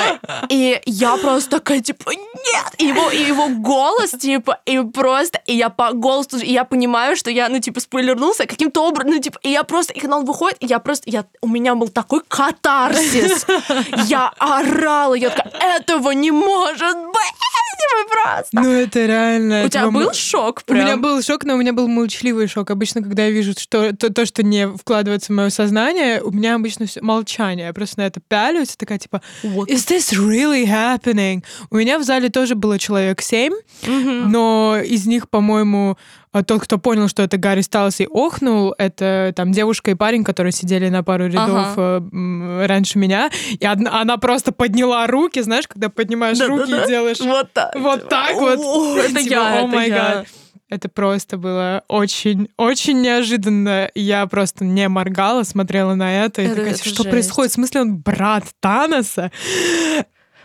и 0.50 0.82
я 0.86 1.18
просто 1.18 1.60
такая, 1.60 1.80
типа, 1.80 2.12
нет! 2.12 2.74
И 2.78 2.86
его, 2.88 3.10
и 3.10 3.22
его 3.22 3.50
голос, 3.50 4.12
типа, 4.12 4.60
и 4.66 4.80
просто, 4.80 5.42
и 5.46 5.56
я 5.56 5.70
по 5.70 5.94
голосу, 5.94 6.38
и 6.38 6.52
я 6.52 6.66
понимаю, 6.66 7.16
что 7.16 7.30
я, 7.30 7.50
ну, 7.50 7.60
типа, 7.60 7.80
спойлернулся 7.80 8.46
каким-то 8.46 8.84
образом, 8.86 9.12
ну, 9.12 9.22
типа, 9.22 9.40
и 9.44 9.50
я 9.50 9.64
просто, 9.64 9.94
и 9.94 10.06
он 10.08 10.26
выходит, 10.26 10.58
я 10.62 10.80
просто, 10.80 11.10
я, 11.10 11.26
у 11.42 11.48
меня 11.48 11.76
был 11.76 11.90
такой 11.90 12.22
катарсис. 12.28 13.46
Я 14.08 14.32
орала, 14.38 15.14
я 15.14 15.30
такая, 15.30 15.78
этого 15.78 16.12
не 16.12 16.32
может 16.32 16.98
быть! 16.98 17.46
Типа, 17.76 18.12
просто. 18.24 18.62
Ну, 18.62 18.72
это 18.72 19.06
реально. 19.06 19.66
У 19.66 19.70
тебя 19.70 19.90
был 19.92 20.14
шок 20.14 20.64
прям? 20.64 20.80
У 20.80 20.84
меня 20.84 20.98
был 20.98 21.22
шок, 21.22 21.44
но 21.44 21.56
у 21.56 21.58
меня 21.58 21.74
был 21.74 21.88
молчаливый 21.88 22.48
шок. 22.48 22.72
Обычно, 22.72 23.02
когда 23.02 23.26
я 23.26 23.32
вижу 23.32 23.54
что, 23.54 23.96
то, 23.96 24.12
то, 24.12 24.26
что 24.26 24.44
не 24.44 24.68
вкладывается 24.68 25.32
в 25.32 25.36
мое 25.36 25.50
сознание, 25.50 26.22
у 26.22 26.32
меня 26.32 26.56
обычно 26.56 26.86
все 26.86 27.02
молчание. 27.02 27.68
Я 27.68 27.74
просто 27.74 28.00
на 28.00 28.08
это 28.08 28.20
пялюсь, 28.28 28.76
такая 28.76 28.98
типа, 28.98 29.22
What? 29.44 29.68
is 29.68 29.88
this 29.88 30.14
really 30.14 30.66
happening? 30.66 31.44
У 31.70 31.78
меня 31.78 32.00
в 32.00 32.04
зале 32.04 32.30
тоже 32.30 32.56
было 32.56 32.80
человек 32.80 33.22
семь, 33.22 33.54
mm-hmm. 33.84 34.26
но 34.28 34.78
из 34.84 35.06
них, 35.06 35.30
по-моему, 35.30 35.98
а 36.36 36.44
тот, 36.44 36.64
кто 36.64 36.78
понял, 36.78 37.08
что 37.08 37.24
это 37.24 37.38
Гарри 37.38 37.62
Стайлс 37.62 38.02
и 38.02 38.08
охнул, 38.08 38.76
это 38.78 39.32
там 39.38 39.54
девушка 39.54 39.92
и 39.92 39.96
парень, 39.96 40.26
которые 40.26 40.52
сидели 40.52 40.90
на 40.90 41.02
пару 41.02 41.28
рядов 41.28 41.78
ага. 41.78 42.06
э, 42.12 42.66
раньше 42.66 43.00
меня. 43.00 43.32
И 43.58 43.66
одна, 43.66 44.02
она 44.02 44.18
просто 44.18 44.52
подняла 44.52 45.08
руки, 45.08 45.40
знаешь, 45.42 45.66
когда 45.66 45.88
поднимаешь 45.88 46.38
да, 46.38 46.48
руки 46.48 46.72
да, 46.72 46.80
да. 46.80 46.84
и 46.84 46.88
делаешь 46.90 47.22
вот 47.22 47.54
так, 47.54 47.74
вот 47.76 48.10
так 48.10 48.36
вот. 48.36 48.60
О, 48.60 48.98
это 49.00 49.24
типа, 49.24 49.34
я, 49.34 49.62
oh 49.64 49.70
это 49.70 49.82
я. 49.88 50.26
Это 50.68 50.90
просто 50.90 51.38
было 51.38 51.86
очень, 51.88 52.50
очень 52.58 53.02
неожиданно. 53.02 53.90
Я 53.96 54.28
просто 54.28 54.66
не 54.66 54.90
моргала, 54.90 55.44
смотрела 55.44 55.96
на 55.96 56.26
это 56.26 56.42
и 56.42 56.48
это, 56.48 56.56
такая, 56.56 56.74
это 56.74 56.80
что 56.84 57.04
жесть. 57.04 57.10
происходит? 57.12 57.52
В 57.52 57.56
смысле, 57.56 57.82
он 57.82 57.98
брат 58.00 58.44
Таноса? 58.60 59.32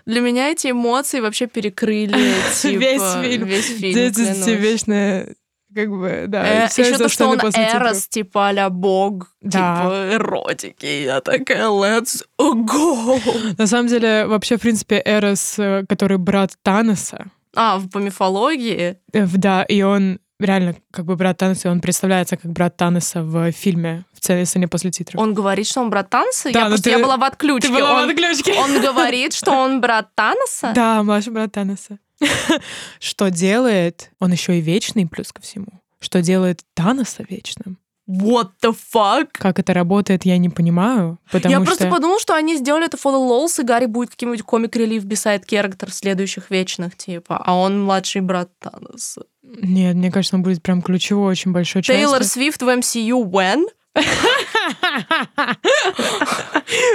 Для 0.07 0.21
меня 0.21 0.51
эти 0.51 0.71
эмоции 0.71 1.19
вообще 1.19 1.49
перекрыли 1.49 2.13
типа, 2.63 2.79
весь 2.79 3.13
фильм. 3.23 3.47
Весь 3.49 3.67
фильм 3.67 3.95
Дети 3.95 4.51
вечная 4.51 5.35
как 5.75 5.91
бы, 5.91 6.25
да. 6.29 6.65
Э, 6.65 6.69
еще 6.77 6.99
то, 6.99 7.09
что 7.09 7.27
он 7.27 7.39
Эрос, 7.39 8.09
типа 8.09 8.51
а 8.51 8.71
бог, 8.71 9.29
да. 9.41 9.51
типа 9.51 10.15
эротики. 10.15 11.05
Я 11.05 11.21
такая, 11.21 11.69
let's 11.69 12.25
go. 12.39 13.21
На 13.59 13.67
самом 13.67 13.89
деле, 13.89 14.27
вообще, 14.27 14.57
в 14.57 14.61
принципе, 14.61 15.03
Эрос, 15.05 15.59
э, 15.59 15.85
который 15.89 16.19
брат 16.19 16.53
Таноса, 16.63 17.27
а, 17.55 17.81
по 17.93 17.99
мифологии? 17.99 18.97
Э, 19.13 19.27
да, 19.27 19.63
и 19.63 19.83
он 19.83 20.21
реально 20.39 20.75
как 20.91 21.05
бы 21.05 21.17
брат 21.17 21.39
Таноса, 21.39 21.71
он 21.71 21.81
представляется 21.81 22.37
как 22.37 22.51
брат 22.51 22.77
Таноса 22.77 23.23
в 23.23 23.53
фильме 23.53 24.05
в 24.13 24.25
сцене 24.25 24.69
после 24.69 24.91
титров. 24.91 25.21
Он 25.21 25.35
говорит, 25.35 25.67
что 25.67 25.81
он 25.81 25.91
брат 25.91 26.11
Таноса? 26.11 26.53
Да, 26.53 26.61
я, 26.61 26.67
просто, 26.67 26.85
ты, 26.85 26.91
я 26.91 26.99
была 26.99 27.17
в 27.17 27.25
отключке. 27.25 27.69
Ты 27.69 27.75
была 27.75 28.03
он, 28.03 28.07
в 28.07 28.11
отключке. 28.11 28.55
Он 28.55 28.81
говорит, 28.81 29.33
что 29.35 29.53
он 29.53 29.81
брат 29.81 30.09
Таноса? 30.15 30.73
Да, 30.75 31.03
младший 31.03 31.33
брат 31.33 31.53
Таноса. 31.53 31.99
Что 32.99 33.31
делает? 33.31 34.11
Он 34.19 34.33
еще 34.33 34.59
и 34.59 34.61
вечный, 34.61 35.07
плюс 35.07 35.33
ко 35.33 35.41
всему. 35.43 35.81
Что 36.01 36.23
делает 36.23 36.63
Таноса 36.75 37.25
вечным? 37.29 37.79
What 38.11 38.51
the 38.61 38.77
fuck? 38.93 39.29
Как 39.33 39.61
это 39.61 39.73
работает, 39.73 40.25
я 40.25 40.37
не 40.39 40.49
понимаю. 40.49 41.19
Потому 41.31 41.53
я 41.53 41.59
что... 41.59 41.67
просто 41.67 41.89
подумал, 41.89 42.19
что 42.19 42.35
они 42.35 42.57
сделали 42.57 42.87
это 42.87 42.97
for 42.97 43.13
the 43.13 43.29
lols, 43.29 43.61
и 43.61 43.65
Гарри 43.65 43.87
будет 43.87 44.11
каким-нибудь 44.11 44.43
комик-релив 44.43 45.05
beside 45.05 45.47
character 45.47 45.89
следующих 45.93 46.51
вечных, 46.51 46.97
типа, 46.97 47.41
а 47.45 47.55
он 47.55 47.85
младший 47.85 48.23
брат 48.23 48.51
Таноса. 48.59 49.27
Нет, 49.43 49.95
мне 49.95 50.11
кажется, 50.11 50.35
он 50.37 50.43
будет 50.43 50.61
прям 50.61 50.83
ключевой, 50.83 51.31
очень 51.31 51.53
большой 51.53 51.83
частью. 51.83 52.05
Тейлор 52.05 52.25
Свифт 52.25 52.63
в 52.63 52.69
MCU 52.69 53.23
when? 53.31 53.67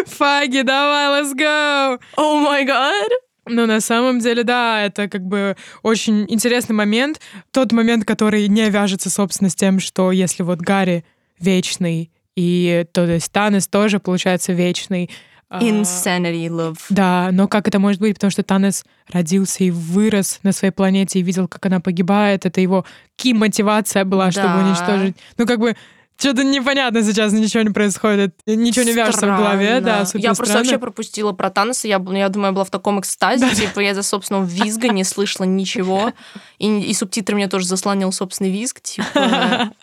Фаги, 0.05 0.61
давай, 0.63 1.21
let's 1.21 1.33
go! 1.33 1.97
Oh 2.17 2.43
my 2.43 2.65
god! 2.65 3.09
Ну, 3.45 3.65
на 3.65 3.79
самом 3.79 4.19
деле, 4.19 4.43
да, 4.43 4.83
это 4.83 5.07
как 5.07 5.23
бы 5.23 5.55
очень 5.83 6.25
интересный 6.27 6.75
момент. 6.75 7.21
Тот 7.51 7.71
момент, 7.71 8.05
который 8.05 8.47
не 8.47 8.69
вяжется, 8.69 9.09
собственно, 9.09 9.49
с 9.49 9.55
тем, 9.55 9.79
что 9.79 10.11
если 10.11 10.43
вот 10.43 10.59
Гарри 10.59 11.05
вечный, 11.39 12.11
и 12.35 12.85
то 12.91 13.05
есть 13.05 13.31
Танес 13.31 13.67
тоже, 13.67 13.99
получается, 13.99 14.51
вечный, 14.53 15.09
а, 15.47 15.61
Insanity 15.61 16.47
love. 16.47 16.79
Да, 16.89 17.29
но 17.31 17.47
как 17.47 17.67
это 17.67 17.77
может 17.77 18.01
быть? 18.01 18.15
Потому 18.15 18.31
что 18.31 18.43
Танес 18.43 18.83
родился 19.11 19.63
и 19.63 19.71
вырос 19.71 20.39
на 20.41 20.51
своей 20.51 20.71
планете 20.71 21.19
и 21.19 21.21
видел, 21.21 21.47
как 21.47 21.65
она 21.67 21.79
погибает. 21.79 22.45
Это 22.45 22.61
его 22.61 22.83
ки-мотивация 23.15 24.05
была, 24.05 24.31
чтобы 24.31 24.47
да. 24.47 24.65
уничтожить. 24.65 25.15
Ну, 25.37 25.45
как 25.45 25.59
бы 25.59 25.75
что-то 26.17 26.43
непонятно 26.43 27.03
сейчас, 27.03 27.33
ничего 27.33 27.63
не 27.63 27.71
происходит, 27.71 28.35
ничего 28.45 28.85
не 28.85 28.93
вяжется 28.93 29.27
в 29.27 29.37
голове, 29.37 29.81
да, 29.81 30.05
супер 30.05 30.23
Я 30.23 30.29
просто 30.29 30.45
странно. 30.45 30.63
вообще 30.63 30.77
пропустила 30.79 31.33
про 31.33 31.49
Таноса, 31.49 31.87
я, 31.87 32.01
я 32.11 32.29
думаю, 32.29 32.47
я 32.47 32.51
была 32.53 32.63
в 32.63 32.69
таком 32.71 32.99
экстазе, 32.99 33.49
типа 33.53 33.81
я 33.81 33.93
за 33.93 34.03
собственного 34.03 34.45
визга 34.45 34.89
не 34.89 35.03
слышала 35.03 35.45
ничего, 35.45 36.13
и, 36.57 36.79
и 36.81 36.93
субтитры 36.93 37.35
мне 37.35 37.47
тоже 37.47 37.65
заслонил 37.65 38.11
собственный 38.11 38.51
визг, 38.51 38.81
типа... 38.81 39.71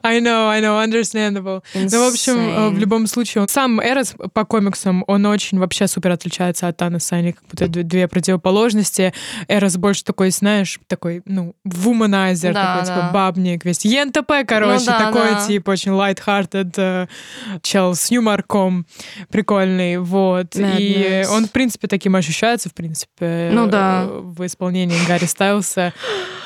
I 0.02 0.20
know, 0.20 0.48
I 0.48 0.60
know, 0.60 0.82
understandable. 0.82 1.62
Insane. 1.74 1.88
Ну, 1.92 2.04
в 2.04 2.12
общем, 2.12 2.38
э, 2.38 2.70
в 2.70 2.78
любом 2.78 3.06
случае, 3.06 3.46
сам 3.48 3.80
Эрос 3.80 4.14
по 4.32 4.44
комиксам, 4.44 5.04
он 5.06 5.26
очень 5.26 5.58
вообще 5.58 5.86
супер 5.86 6.12
отличается 6.12 6.68
от 6.68 6.76
Таноса, 6.76 7.16
они 7.16 7.32
как 7.32 7.44
будто 7.50 7.68
две 7.68 8.08
противоположности. 8.08 9.12
Эрос 9.48 9.76
больше 9.76 10.04
такой, 10.04 10.30
знаешь, 10.30 10.78
такой, 10.86 11.22
ну, 11.26 11.54
вуманайзер, 11.64 12.54
да, 12.54 12.74
такой, 12.74 12.86
типа, 12.86 12.94
да. 12.94 13.02
типа, 13.02 13.14
бабник 13.14 13.64
весь. 13.64 13.84
ЕНТП, 13.84 14.32
короче, 14.46 14.80
ну, 14.80 14.86
да, 14.86 14.98
такой, 15.06 15.30
да. 15.32 15.46
типа, 15.46 15.70
очень 15.70 15.92
light-hearted 15.92 16.72
uh, 16.74 17.08
чел 17.62 17.94
с 17.94 18.10
юморком 18.10 18.86
прикольный, 19.30 19.98
вот. 19.98 20.54
Madness. 20.54 20.76
И 20.78 21.26
он, 21.30 21.46
в 21.46 21.50
принципе, 21.50 21.88
таким 21.88 22.16
ощущается, 22.16 22.68
в 22.68 22.74
принципе, 22.74 23.50
ну, 23.52 23.66
да. 23.66 24.06
в 24.06 24.44
исполнении 24.46 24.98
Гарри 25.06 25.26
Стайлса. 25.26 25.92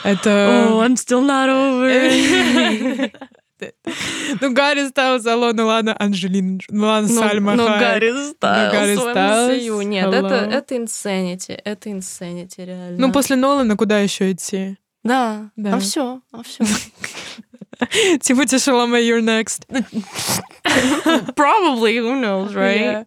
Это... 0.03 0.69
Oh, 0.71 0.81
I'm 0.81 0.97
still 0.97 1.25
not 1.25 1.49
over. 1.49 3.11
Ну, 4.41 4.53
Гарри 4.53 4.89
Стайлз, 4.89 5.27
алло, 5.27 5.53
ну 5.53 5.67
ладно, 5.67 5.95
Анжелина, 5.99 6.59
ну 6.71 6.87
ладно, 6.87 7.09
ну, 7.09 7.21
Сальма 7.21 7.55
Ну, 7.55 7.67
Гарри 7.67 8.11
Стайлз, 8.11 8.37
ну, 8.41 8.73
Гарри 8.73 8.97
Стайлз. 8.97 9.85
Нет, 9.87 10.13
это, 10.13 10.35
это 10.35 10.75
insanity, 10.75 11.61
это 11.65 11.91
insanity, 11.91 12.65
реально. 12.65 12.97
Ну, 12.99 13.13
после 13.13 13.37
Нолана 13.37 13.77
куда 13.77 13.99
еще 13.99 14.33
идти? 14.33 14.77
Да, 15.03 15.51
да. 15.57 15.77
а 15.77 15.79
все, 15.79 16.23
а 16.33 16.43
все. 16.43 16.65
Тимати 18.21 18.59
Шаломе, 18.59 19.01
you're 19.01 19.21
next. 19.23 19.67
Probably, 21.37 21.99
who 21.99 22.21
knows, 22.21 22.55
right? 22.55 22.81
Yeah. 22.81 23.05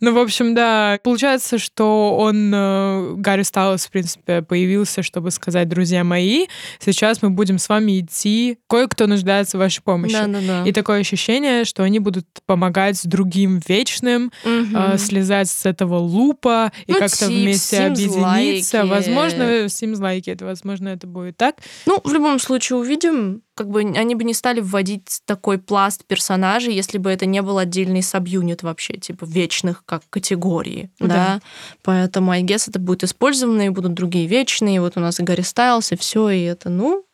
Ну, 0.00 0.12
в 0.14 0.18
общем, 0.18 0.54
да, 0.54 0.98
получается, 1.02 1.58
что 1.58 2.16
он, 2.16 2.52
э, 2.52 3.14
Гарри 3.16 3.42
Стайлс, 3.42 3.86
в 3.86 3.90
принципе, 3.90 4.42
появился, 4.42 5.02
чтобы 5.02 5.30
сказать, 5.30 5.68
друзья 5.68 6.02
мои, 6.02 6.46
сейчас 6.80 7.22
мы 7.22 7.30
будем 7.30 7.58
с 7.58 7.68
вами 7.68 8.00
идти, 8.00 8.58
кое-кто 8.68 9.06
нуждается 9.06 9.58
в 9.58 9.60
вашей 9.60 9.82
помощи. 9.82 10.14
Да, 10.14 10.26
да, 10.26 10.40
да. 10.40 10.64
И 10.68 10.72
такое 10.72 11.00
ощущение, 11.00 11.64
что 11.64 11.82
они 11.84 11.98
будут 11.98 12.26
помогать 12.46 13.00
другим 13.06 13.60
вечным, 13.68 14.32
угу. 14.44 14.76
э, 14.76 14.98
слезать 14.98 15.48
с 15.50 15.66
этого 15.66 15.98
лупа 15.98 16.72
и 16.86 16.92
ну, 16.92 16.98
как-то 16.98 17.26
вместе 17.26 17.80
объединиться. 17.84 18.78
Like 18.78 18.88
возможно, 18.88 19.42
like 19.42 20.24
it, 20.24 20.44
возможно, 20.44 20.88
это 20.88 21.06
будет 21.06 21.36
так. 21.36 21.56
Ну, 21.86 22.00
в 22.02 22.12
любом 22.12 22.38
случае 22.38 22.78
увидим, 22.78 23.42
как 23.54 23.68
бы 23.68 23.80
они 23.80 24.14
бы 24.14 24.24
не 24.24 24.34
стали 24.34 24.60
вводить 24.60 25.20
такой 25.24 25.58
пласт 25.58 26.04
персонажей, 26.06 26.74
если 26.74 26.98
бы 26.98 27.10
это 27.10 27.26
не 27.26 27.42
был 27.42 27.58
отдельный 27.58 28.02
саб-юнит 28.02 28.62
вообще, 28.62 28.94
типа 28.94 29.24
вечных 29.24 29.84
как 29.84 30.02
категории, 30.10 30.90
да. 30.98 31.06
да. 31.06 31.40
Поэтому, 31.82 32.30
I 32.30 32.42
guess, 32.42 32.68
это 32.68 32.78
будет 32.78 33.04
использовано, 33.04 33.62
и 33.62 33.68
будут 33.68 33.94
другие 33.94 34.26
вечные, 34.26 34.80
вот 34.80 34.96
у 34.96 35.00
нас 35.00 35.20
и 35.20 35.22
Гарри 35.22 35.42
Стайлс, 35.42 35.92
и 35.92 35.96
все, 35.96 36.30
и 36.30 36.42
это, 36.42 36.70
ну, 36.70 37.04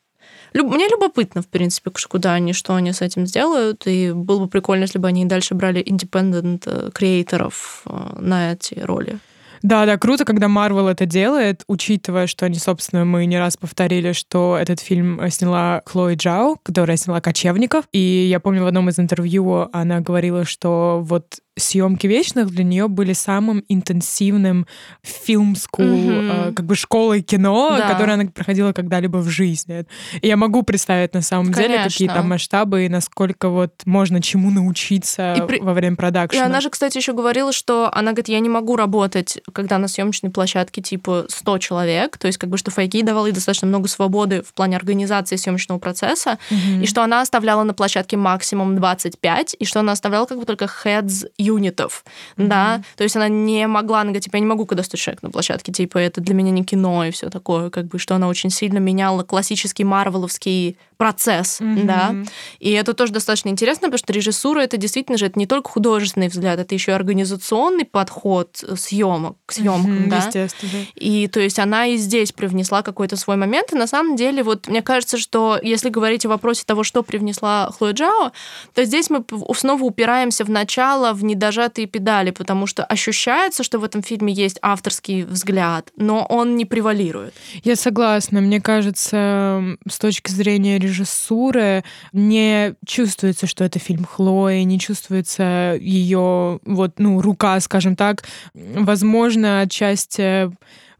мне 0.54 0.88
любопытно, 0.88 1.42
в 1.42 1.48
принципе, 1.48 1.90
куда 2.08 2.34
они, 2.34 2.52
что 2.52 2.74
они 2.74 2.92
с 2.92 3.02
этим 3.02 3.26
сделают, 3.26 3.86
и 3.86 4.12
было 4.12 4.40
бы 4.40 4.48
прикольно, 4.48 4.82
если 4.82 4.98
бы 4.98 5.08
они 5.08 5.24
дальше 5.24 5.54
брали 5.54 5.82
индепендент 5.84 6.64
э, 6.66 6.90
креаторов 6.92 7.82
э, 7.84 8.18
на 8.20 8.52
эти 8.52 8.78
роли. 8.78 9.18
Да, 9.62 9.86
да, 9.86 9.98
круто, 9.98 10.24
когда 10.24 10.48
Марвел 10.48 10.88
это 10.88 11.06
делает, 11.06 11.62
учитывая, 11.68 12.26
что 12.26 12.46
они, 12.46 12.58
собственно, 12.58 13.04
мы 13.04 13.26
не 13.26 13.38
раз 13.38 13.56
повторили, 13.56 14.12
что 14.12 14.56
этот 14.60 14.80
фильм 14.80 15.20
сняла 15.30 15.82
Хлои 15.86 16.14
Джао, 16.14 16.56
которая 16.62 16.96
сняла 16.96 17.20
«Кочевников». 17.20 17.86
И 17.92 17.98
я 17.98 18.40
помню 18.40 18.64
в 18.64 18.66
одном 18.66 18.88
из 18.88 18.98
интервью 18.98 19.68
она 19.72 20.00
говорила, 20.00 20.44
что 20.44 21.00
вот 21.02 21.40
съемки 21.58 22.06
вечных 22.06 22.50
для 22.50 22.64
нее 22.64 22.88
были 22.88 23.12
самым 23.12 23.64
интенсивным 23.68 24.66
фильм 25.02 25.56
скул, 25.56 25.84
mm-hmm. 25.84 26.48
э, 26.50 26.52
как 26.52 26.66
бы 26.66 26.74
школой 26.74 27.22
кино, 27.22 27.74
да. 27.76 27.88
которую 27.88 28.14
она 28.14 28.24
проходила 28.26 28.72
когда-либо 28.72 29.18
в 29.18 29.28
жизни. 29.28 29.86
И 30.20 30.26
я 30.26 30.36
могу 30.36 30.62
представить 30.62 31.14
на 31.14 31.22
самом 31.22 31.52
Конечно. 31.52 31.62
деле, 31.62 31.82
какие 31.84 32.08
там 32.08 32.28
масштабы 32.28 32.86
и 32.86 32.88
насколько 32.88 33.48
вот 33.48 33.72
можно 33.84 34.22
чему 34.22 34.50
научиться 34.50 35.34
и 35.34 35.46
при... 35.46 35.60
во 35.60 35.74
время 35.74 35.96
продакшена. 35.96 36.44
И 36.44 36.46
она 36.46 36.60
же, 36.60 36.70
кстати, 36.70 36.96
еще 36.96 37.12
говорила, 37.12 37.52
что 37.52 37.90
она 37.92 38.12
говорит, 38.12 38.28
я 38.28 38.40
не 38.40 38.48
могу 38.48 38.76
работать, 38.76 39.38
когда 39.52 39.78
на 39.78 39.88
съемочной 39.88 40.30
площадке 40.30 40.80
типа 40.80 41.26
100 41.28 41.58
человек, 41.58 42.18
то 42.18 42.26
есть 42.26 42.38
как 42.38 42.50
бы 42.50 42.58
что 42.58 42.70
Файки 42.70 43.02
давал 43.02 43.26
ей 43.26 43.32
достаточно 43.32 43.66
много 43.66 43.88
свободы 43.88 44.42
в 44.42 44.54
плане 44.54 44.76
организации 44.76 45.36
съемочного 45.36 45.78
процесса, 45.78 46.38
mm-hmm. 46.50 46.82
и 46.82 46.86
что 46.86 47.02
она 47.02 47.20
оставляла 47.20 47.62
на 47.64 47.74
площадке 47.74 48.16
максимум 48.16 48.76
25, 48.76 49.56
и 49.58 49.64
что 49.64 49.80
она 49.80 49.92
оставляла 49.92 50.26
как 50.26 50.38
бы 50.38 50.44
только 50.44 50.66
heads 50.66 51.28
юнитов, 51.48 52.04
mm-hmm. 52.36 52.46
да, 52.46 52.82
то 52.96 53.04
есть 53.04 53.16
она 53.16 53.28
не 53.28 53.66
могла, 53.66 54.00
она 54.00 54.10
говорит, 54.10 54.24
типа, 54.24 54.36
я 54.36 54.40
не 54.40 54.46
могу, 54.46 54.66
когда 54.66 54.82
стоит 54.82 55.00
человек 55.00 55.22
на 55.22 55.30
площадке, 55.30 55.72
типа, 55.72 55.98
это 55.98 56.20
для 56.20 56.34
меня 56.34 56.50
не 56.50 56.64
кино 56.64 57.04
и 57.04 57.10
все 57.10 57.30
такое, 57.30 57.70
как 57.70 57.86
бы, 57.86 57.98
что 57.98 58.14
она 58.14 58.28
очень 58.28 58.50
сильно 58.50 58.78
меняла 58.78 59.22
классический 59.22 59.84
марвеловский 59.84 60.76
процесс, 60.98 61.60
mm-hmm. 61.60 61.84
да, 61.84 62.14
и 62.58 62.72
это 62.72 62.92
тоже 62.92 63.12
достаточно 63.12 63.48
интересно, 63.48 63.86
потому 63.86 63.98
что 63.98 64.12
режиссура 64.12 64.60
это 64.60 64.76
действительно 64.76 65.16
же 65.16 65.26
это 65.26 65.38
не 65.38 65.46
только 65.46 65.70
художественный 65.70 66.28
взгляд, 66.28 66.58
это 66.58 66.74
еще 66.74 66.90
и 66.90 66.94
организационный 66.94 67.84
подход 67.84 68.62
съемок 68.76 69.36
к 69.46 69.52
съемкам, 69.52 70.06
mm-hmm, 70.06 70.08
да, 70.08 70.16
естественно. 70.16 70.86
И 70.96 71.28
то 71.28 71.38
есть 71.38 71.60
она 71.60 71.86
и 71.86 71.96
здесь 71.96 72.32
привнесла 72.32 72.82
какой-то 72.82 73.16
свой 73.16 73.36
момент, 73.36 73.72
и 73.72 73.76
на 73.76 73.86
самом 73.86 74.16
деле 74.16 74.42
вот 74.42 74.66
мне 74.66 74.82
кажется, 74.82 75.18
что 75.18 75.58
если 75.62 75.88
говорить 75.88 76.26
о 76.26 76.30
вопросе 76.30 76.64
того, 76.66 76.82
что 76.82 77.04
привнесла 77.04 77.70
Хлоя 77.78 77.92
Джао, 77.92 78.32
то 78.74 78.84
здесь 78.84 79.08
мы 79.08 79.24
снова 79.54 79.84
упираемся 79.84 80.44
в 80.44 80.50
начало, 80.50 81.12
в 81.12 81.22
недожатые 81.22 81.86
педали, 81.86 82.32
потому 82.32 82.66
что 82.66 82.84
ощущается, 82.84 83.62
что 83.62 83.78
в 83.78 83.84
этом 83.84 84.02
фильме 84.02 84.32
есть 84.32 84.58
авторский 84.62 85.22
взгляд, 85.22 85.92
но 85.96 86.26
он 86.28 86.56
не 86.56 86.64
превалирует. 86.64 87.34
Я 87.62 87.76
согласна. 87.76 88.40
Мне 88.40 88.60
кажется, 88.60 89.62
с 89.88 89.98
точки 89.98 90.30
зрения 90.30 90.78
режиссуры 90.88 91.84
не 92.12 92.74
чувствуется, 92.86 93.46
что 93.46 93.64
это 93.64 93.78
фильм 93.78 94.04
Хлои, 94.04 94.62
не 94.62 94.78
чувствуется 94.78 95.76
ее 95.80 96.60
вот, 96.64 96.98
ну, 96.98 97.20
рука, 97.20 97.60
скажем 97.60 97.96
так. 97.96 98.24
Возможно, 98.54 99.60
отчасти 99.60 100.50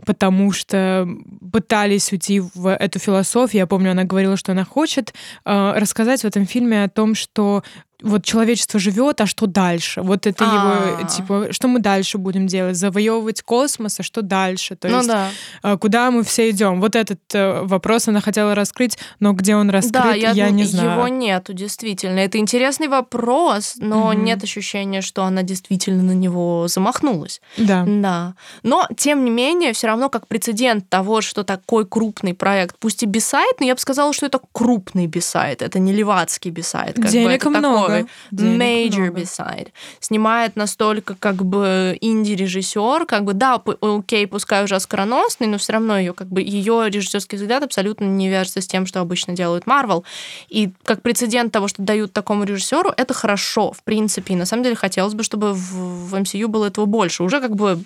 потому 0.07 0.53
что 0.53 1.09
пытались 1.53 2.13
уйти 2.13 2.41
в 2.41 2.73
эту 2.73 2.99
философию. 2.99 3.61
Я 3.61 3.67
помню, 3.67 3.91
она 3.91 4.05
говорила, 4.05 4.37
что 4.37 4.53
она 4.53 4.65
хочет 4.65 5.13
э, 5.45 5.73
рассказать 5.75 6.23
в 6.23 6.25
этом 6.25 6.47
фильме 6.47 6.85
о 6.85 6.89
том, 6.89 7.15
что 7.15 7.65
вот 8.03 8.25
человечество 8.25 8.79
живет, 8.79 9.21
а 9.21 9.27
что 9.27 9.47
дальше? 9.47 10.03
Вот 10.03 10.27
это 10.27 10.45
его, 10.45 11.03
а. 11.03 11.05
типа, 11.05 11.49
что 11.51 11.69
мы 11.69 11.81
дальше 11.81 12.19
будем 12.19 12.47
делать? 12.47 12.77
Завоевывать 12.77 13.43
космос, 13.43 13.99
а 13.99 14.03
что 14.03 14.23
дальше? 14.23 14.77
То 14.77 14.89
ну, 14.89 14.99
есть, 14.99 15.09
да. 15.09 15.31
А, 15.63 15.77
куда 15.77 16.11
мы 16.11 16.23
все 16.23 16.51
идем? 16.51 16.81
Вот 16.81 16.95
этот 16.95 17.21
э, 17.35 17.63
вопрос 17.63 18.07
она 18.09 18.21
хотела 18.21 18.55
раскрыть, 18.55 18.99
но 19.19 19.33
где 19.33 19.57
он 19.57 19.71
раскрыт, 19.71 19.93
да, 19.93 20.15
я, 20.15 20.31
я 20.31 20.51
не 20.51 20.65
знаю. 20.65 20.93
Его 20.93 21.09
нету, 21.09 21.53
действительно. 21.53 22.21
Это 22.21 22.39
интересный 22.39 22.89
вопрос, 22.89 23.75
но 23.79 24.13
mm 24.13 24.29
нет 24.29 24.43
ощущения, 24.43 25.01
что 25.01 25.25
она 25.25 25.43
действительно 25.43 26.03
на 26.03 26.13
него 26.13 26.67
замахнулась. 26.69 27.41
Да. 27.57 27.85
Да. 27.87 28.35
Но, 28.63 28.87
тем 28.97 29.25
не 29.25 29.31
менее, 29.31 29.73
все 29.73 29.87
равно 29.87 30.09
как 30.09 30.27
прецедент 30.27 30.89
того, 30.89 31.21
что 31.21 31.45
такой 31.45 31.87
крупный 31.87 32.35
проект, 32.35 32.77
пусть 32.79 33.03
и 33.03 33.07
бисайт, 33.07 33.61
но 33.61 33.67
я 33.67 33.75
бы 33.75 33.81
сказала, 33.81 34.13
что 34.13 34.27
это 34.27 34.41
крупный 34.53 35.07
бисайт, 35.07 35.63
это 35.63 35.79
не 35.79 35.93
левацкий 35.93 36.51
бисайт. 36.51 37.01
Денег 37.01 37.27
бы, 37.27 37.33
это 37.33 37.51
много. 37.51 37.88
Много. 37.89 38.09
Major 38.33 39.11
beside. 39.13 39.69
Снимает 40.01 40.57
настолько 40.57 41.15
как 41.15 41.45
бы 41.45 41.97
инди-режиссер, 42.01 43.07
как 43.07 43.25
бы 43.25 43.35
да, 43.35 43.63
окей, 43.81 44.27
пускай 44.27 44.65
уже 44.65 44.77
оскароносный, 44.77 45.47
но 45.47 45.59
все 45.59 45.75
равно 45.75 45.99
ее 45.99 46.13
как 46.13 46.29
бы 46.29 46.43
ее 46.43 46.89
режиссерский 46.89 47.39
взгляд 47.39 47.63
абсолютно 47.63 48.05
не 48.05 48.29
вяжется 48.29 48.61
с 48.61 48.67
тем, 48.67 48.87
что 48.87 49.01
обычно 49.01 49.35
делают 49.35 49.65
Marvel. 49.65 50.05
И 50.49 50.73
как 50.85 51.03
прецедент 51.03 51.53
того, 51.53 51.69
что 51.69 51.83
дают 51.83 52.13
такому 52.13 52.45
режиссеру, 52.45 52.93
это 52.97 53.15
хорошо, 53.15 53.73
в 53.73 53.83
принципе. 53.83 54.35
И 54.35 54.37
на 54.37 54.47
самом 54.47 54.63
деле 54.63 54.77
хотелось 54.77 55.15
бы, 55.15 55.23
чтобы 55.23 55.53
в, 55.53 56.11
в 56.11 56.15
MCU 56.15 56.47
было 56.47 56.67
этого 56.67 56.87
больше. 56.87 57.23
Уже 57.23 57.41
как 57.41 57.55
бы 57.55 57.81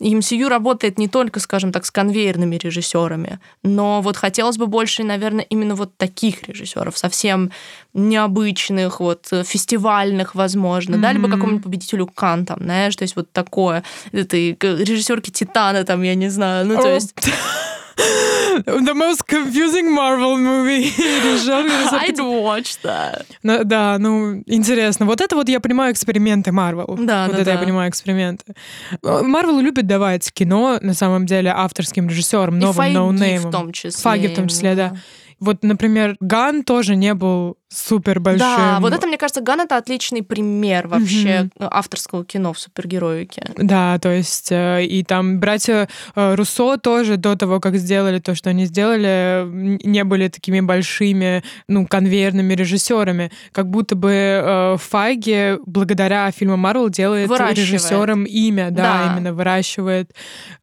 MCU 0.00 0.48
работает 0.48 0.98
не 0.98 1.08
только, 1.08 1.40
скажем 1.40 1.72
так, 1.72 1.84
с 1.84 1.90
конвейерными 1.90 2.56
режиссерами, 2.56 3.40
но 3.62 4.00
вот 4.00 4.16
хотелось 4.16 4.58
бы 4.58 4.66
больше, 4.66 5.04
наверное, 5.04 5.44
именно 5.44 5.74
вот 5.74 5.96
таких 5.96 6.48
режиссеров, 6.48 6.96
совсем 6.96 7.50
необычных, 7.94 9.00
вот 9.00 9.26
фестивальных, 9.44 10.34
возможно, 10.34 10.94
mm-hmm. 10.94 11.00
да, 11.00 11.12
либо 11.12 11.28
какому-нибудь 11.28 11.64
победителю 11.64 12.06
Кан, 12.06 12.46
там, 12.46 12.58
знаешь, 12.60 12.96
то 12.96 13.02
есть 13.02 13.16
вот 13.16 13.32
такое, 13.32 13.82
этой 14.12 14.56
режиссерки 14.60 15.30
Титана, 15.30 15.84
там, 15.84 16.02
я 16.02 16.14
не 16.14 16.28
знаю, 16.28 16.66
ну, 16.66 16.76
то 16.76 16.92
есть... 16.92 17.14
The 18.66 18.94
most 18.94 19.26
confusing 19.26 19.94
Marvel 19.94 20.36
movie. 20.36 20.90
I'd 20.98 22.18
watch 22.18 22.78
that. 22.82 23.26
Ну, 23.42 23.64
да, 23.64 23.96
ну, 23.98 24.42
интересно. 24.46 25.06
Вот 25.06 25.20
это 25.20 25.36
вот 25.36 25.48
я 25.48 25.60
понимаю 25.60 25.92
эксперименты 25.92 26.50
Marvel. 26.50 26.96
Да, 27.04 27.26
вот 27.26 27.32
да, 27.32 27.42
это 27.42 27.44
да. 27.44 27.52
я 27.52 27.58
понимаю 27.58 27.90
эксперименты. 27.90 28.54
Marvel 29.02 29.60
любит 29.60 29.86
давать 29.86 30.32
кино, 30.32 30.78
на 30.80 30.94
самом 30.94 31.26
деле, 31.26 31.52
авторским 31.54 32.08
режиссерам, 32.08 32.58
новым 32.58 32.92
ноунеймам. 32.92 33.48
в 33.48 33.52
том 33.52 33.72
числе. 33.72 34.02
Фаги 34.02 34.26
в 34.28 34.34
том 34.34 34.48
числе, 34.48 34.74
да. 34.74 34.96
Вот, 35.38 35.62
например, 35.62 36.16
Ган 36.20 36.64
тоже 36.64 36.96
не 36.96 37.14
был 37.14 37.56
супер 37.72 38.18
большим. 38.18 38.40
Да, 38.40 38.78
вот 38.80 38.92
это, 38.92 39.06
мне 39.06 39.16
кажется, 39.16 39.40
Ган 39.40 39.60
это 39.60 39.76
отличный 39.76 40.22
пример 40.22 40.88
вообще 40.88 41.50
mm-hmm. 41.58 41.68
авторского 41.70 42.24
кино 42.24 42.52
в 42.52 42.58
супергероике. 42.58 43.44
Да, 43.56 43.98
то 44.00 44.10
есть 44.10 44.50
э, 44.50 44.84
и 44.84 45.04
там 45.04 45.38
братья 45.38 45.88
э, 46.16 46.34
Руссо 46.34 46.78
тоже 46.78 47.16
до 47.16 47.36
того, 47.36 47.60
как 47.60 47.76
сделали 47.76 48.18
то, 48.18 48.34
что 48.34 48.50
они 48.50 48.66
сделали, 48.66 49.46
не 49.84 50.02
были 50.02 50.26
такими 50.26 50.60
большими, 50.60 51.44
ну, 51.68 51.86
конвейерными 51.86 52.54
режиссерами. 52.54 53.30
Как 53.52 53.70
будто 53.70 53.94
бы 53.94 54.76
Файги 54.90 55.58
благодаря 55.64 56.30
фильму 56.32 56.56
Марвел 56.56 56.88
делает 56.88 57.30
режиссером 57.30 58.24
имя, 58.24 58.70
да, 58.70 58.82
да, 58.82 59.12
именно 59.12 59.32
выращивает 59.32 60.10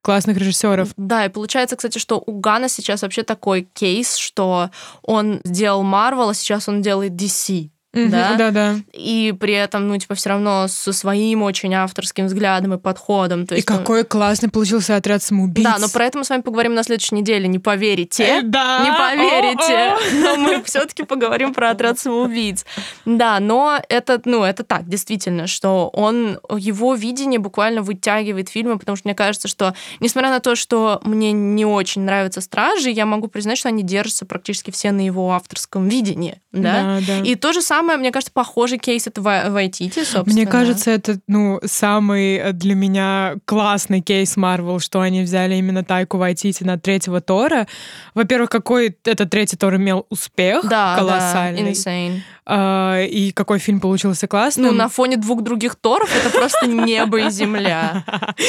классных 0.02 0.38
режиссеров. 0.38 0.90
Да, 0.98 1.26
и 1.26 1.30
получается, 1.30 1.78
кстати, 1.78 2.00
что 2.00 2.22
у 2.26 2.40
Гана 2.40 2.68
сейчас 2.68 3.02
вообще 3.02 3.24
такой 3.24 3.68
кейс, 3.74 4.18
что 4.18 4.72
он 5.04 5.40
сделал 5.46 5.84
Марвел, 5.84 6.30
а 6.30 6.34
сейчас 6.34 6.68
он 6.68 6.82
делает 6.82 6.97
делает 6.98 7.16
DC. 7.16 7.72
Mm-hmm, 7.98 8.10
да? 8.10 8.36
да, 8.36 8.52
да. 8.52 8.76
И 8.94 9.34
при 9.40 9.54
этом, 9.54 9.88
ну, 9.88 9.98
типа, 9.98 10.16
все 10.16 10.30
равно 10.30 10.68
со 10.68 10.94
своим 10.94 11.44
очень 11.44 11.74
авторским 11.74 12.28
взглядом 12.28 12.74
и 12.74 12.78
подходом. 12.78 13.46
То 13.48 13.56
есть, 13.56 13.68
и 13.68 13.72
ну... 13.72 13.80
какой 13.80 14.04
классный 14.04 14.50
получился 14.50 14.96
отряд 14.96 15.24
самоубийц. 15.24 15.66
Да, 15.66 15.78
но 15.80 15.90
про 15.90 16.06
это 16.06 16.18
мы 16.18 16.24
с 16.24 16.30
вами 16.30 16.42
поговорим 16.42 16.74
на 16.74 16.84
следующей 16.84 17.16
неделе. 17.16 17.48
Не 17.48 17.60
поверите. 17.60 18.24
Э, 18.24 18.42
да. 18.44 18.84
Не 18.84 18.92
поверите. 18.92 19.96
Но 20.22 20.36
мы 20.36 20.64
все-таки 20.64 21.04
поговорим 21.04 21.54
про 21.54 21.72
отряд 21.72 22.00
самоубийц. 22.00 22.66
Да, 23.06 23.40
но 23.40 23.80
это, 23.90 24.22
ну, 24.26 24.44
это 24.44 24.64
так, 24.64 24.88
действительно, 24.88 25.48
что 25.48 25.90
он, 25.94 26.40
его 26.58 26.96
видение 26.96 27.40
буквально 27.40 27.82
вытягивает 27.82 28.50
фильмы, 28.50 28.78
потому 28.78 28.96
что 28.96 29.08
мне 29.08 29.16
кажется, 29.16 29.48
что, 29.48 29.74
несмотря 30.00 30.30
на 30.30 30.40
то, 30.40 30.56
что 30.56 31.00
мне 31.04 31.32
не 31.32 31.66
очень 31.66 32.02
нравятся 32.02 32.42
«Стражи», 32.42 32.90
я 32.90 33.06
могу 33.06 33.28
признать, 33.28 33.58
что 33.58 33.70
они 33.70 33.84
держатся 33.84 34.26
практически 34.26 34.72
все 34.72 34.92
на 34.92 35.02
его 35.02 35.32
авторском 35.32 35.88
видении. 35.88 36.42
Да? 36.52 37.00
Да, 37.00 37.00
да. 37.08 37.24
И 37.24 37.36
то 37.36 37.54
же 37.54 37.62
самое 37.62 37.87
самое, 37.88 38.00
мне 38.00 38.12
кажется, 38.12 38.34
похожий 38.34 38.78
кейс 38.78 39.08
это 39.08 39.22
Вайтити, 39.22 40.04
собственно. 40.04 40.26
Мне 40.26 40.46
кажется, 40.46 40.92
это, 40.92 41.20
ну, 41.28 41.60
самый 41.64 42.36
э, 42.36 42.52
для 42.52 42.76
меня 42.76 43.36
классный 43.46 44.02
кейс 44.02 44.36
Марвел, 44.36 44.80
что 44.80 45.00
они 45.00 45.22
взяли 45.22 45.56
именно 45.56 45.86
Тайку 45.86 46.18
Вайтити 46.18 46.64
на 46.64 46.78
третьего 46.78 47.22
Тора. 47.22 47.66
Во-первых, 48.14 48.50
какой 48.50 48.98
этот 49.06 49.30
третий 49.30 49.56
Тор 49.56 49.76
имел 49.78 50.06
успех 50.10 50.68
да, 50.68 50.96
колоссальный. 50.98 51.64
Да, 51.64 51.70
insane. 51.70 52.20
Uh, 52.46 53.06
и 53.06 53.34
какой 53.34 53.60
фильм 53.60 53.82
получился 53.82 54.26
классным. 54.26 54.68
Ну, 54.68 54.72
на 54.72 54.88
фоне 54.88 55.18
двух 55.18 55.44
других 55.44 55.76
Торов 55.76 56.10
это 56.16 56.30
просто 56.30 56.66
небо 56.66 57.20
и 57.20 57.30
земля. 57.30 58.06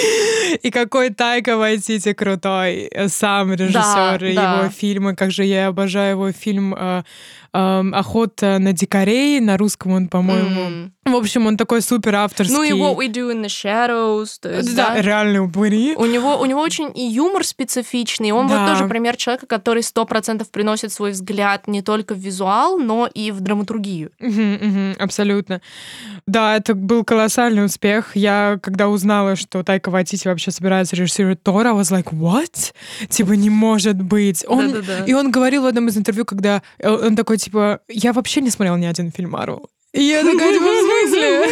И 0.63 0.71
какой 0.71 1.11
Тайка 1.11 1.57
Вайтити 1.57 2.13
крутой. 2.13 2.89
Э, 2.93 3.09
сам 3.09 3.53
режиссер 3.53 4.25
его 4.25 4.69
фильмы. 4.71 5.17
Как 5.17 5.33
же 5.33 5.45
я 5.45 5.67
обожаю 5.67 6.13
его 6.13 6.33
фильм 6.33 6.75
э, 7.53 7.85
«Охота 7.93 8.59
на 8.59 8.73
дикарей», 8.73 9.41
на 9.41 9.57
русском 9.57 9.93
он, 9.93 10.09
по-моему. 10.09 10.61
Mm. 10.61 10.91
В 11.05 11.17
общем, 11.17 11.47
он 11.47 11.57
такой 11.57 11.83
супер 11.83 12.15
авторский. 12.17 12.55
Ну 12.55 12.63
и 12.63 12.73
What 12.73 12.97
We 12.97 13.09
Do 13.09 13.33
in 13.33 13.43
the 13.43 13.47
Shadows. 13.47 14.37
То 14.41 14.57
есть, 14.57 14.77
да, 14.77 14.91
да, 14.91 15.01
реально 15.01 15.45
упыри. 15.45 15.95
У 15.97 16.05
него, 16.05 16.39
у 16.39 16.45
него 16.45 16.61
очень 16.61 16.91
и 16.95 17.03
юмор 17.03 17.45
специфичный. 17.45 18.31
Он 18.33 18.47
да. 18.47 18.67
вот 18.67 18.73
тоже 18.73 18.89
пример 18.89 19.17
человека, 19.17 19.47
который 19.47 19.83
сто 19.83 20.05
процентов 20.05 20.51
приносит 20.51 20.93
свой 20.93 21.13
взгляд 21.13 21.67
не 21.67 21.83
только 21.83 22.15
в 22.15 22.19
визуал, 22.19 22.79
но 22.79 23.09
и 23.13 23.31
в 23.31 23.41
драматургию. 23.41 24.11
Угу, 24.21 24.29
угу, 24.31 25.03
абсолютно. 25.03 25.61
Да, 26.27 26.57
это 26.57 26.75
был 26.75 27.05
колоссальный 27.05 27.65
успех. 27.65 28.15
Я, 28.15 28.59
когда 28.63 28.89
узнала, 28.89 29.35
что 29.35 29.63
Тайка 29.63 29.91
Вайтити 29.91 30.29
вообще 30.29 30.51
собирается 30.51 30.95
режиссировать 30.95 31.43
Тора, 31.43 31.71
I 31.71 31.75
was 31.75 31.91
like, 31.91 32.13
what? 32.13 32.73
Типа, 33.09 33.33
не 33.33 33.51
может 33.51 34.01
быть. 34.01 34.45
Он, 34.47 34.73
да, 34.73 34.81
да, 34.81 34.83
да. 34.99 35.05
И 35.07 35.15
он 35.15 35.31
говорил 35.31 35.63
в 35.63 35.67
одном 35.67 35.89
из 35.89 35.97
интервью, 35.97 36.25
когда 36.25 36.63
э, 36.79 36.91
он 36.91 37.17
такой, 37.17 37.38
типа, 37.39 37.81
я 37.89 38.13
вообще 38.13 38.41
не 38.41 38.51
смотрел 38.51 38.77
ни 38.77 38.87
один 38.87 39.11
фильм 39.11 39.31
Марвел. 39.31 39.71
И 39.95 40.03
я 40.03 40.23
такая, 40.23 40.53
типа, 40.53 40.67
в 40.67 40.81
смысле? 40.81 41.49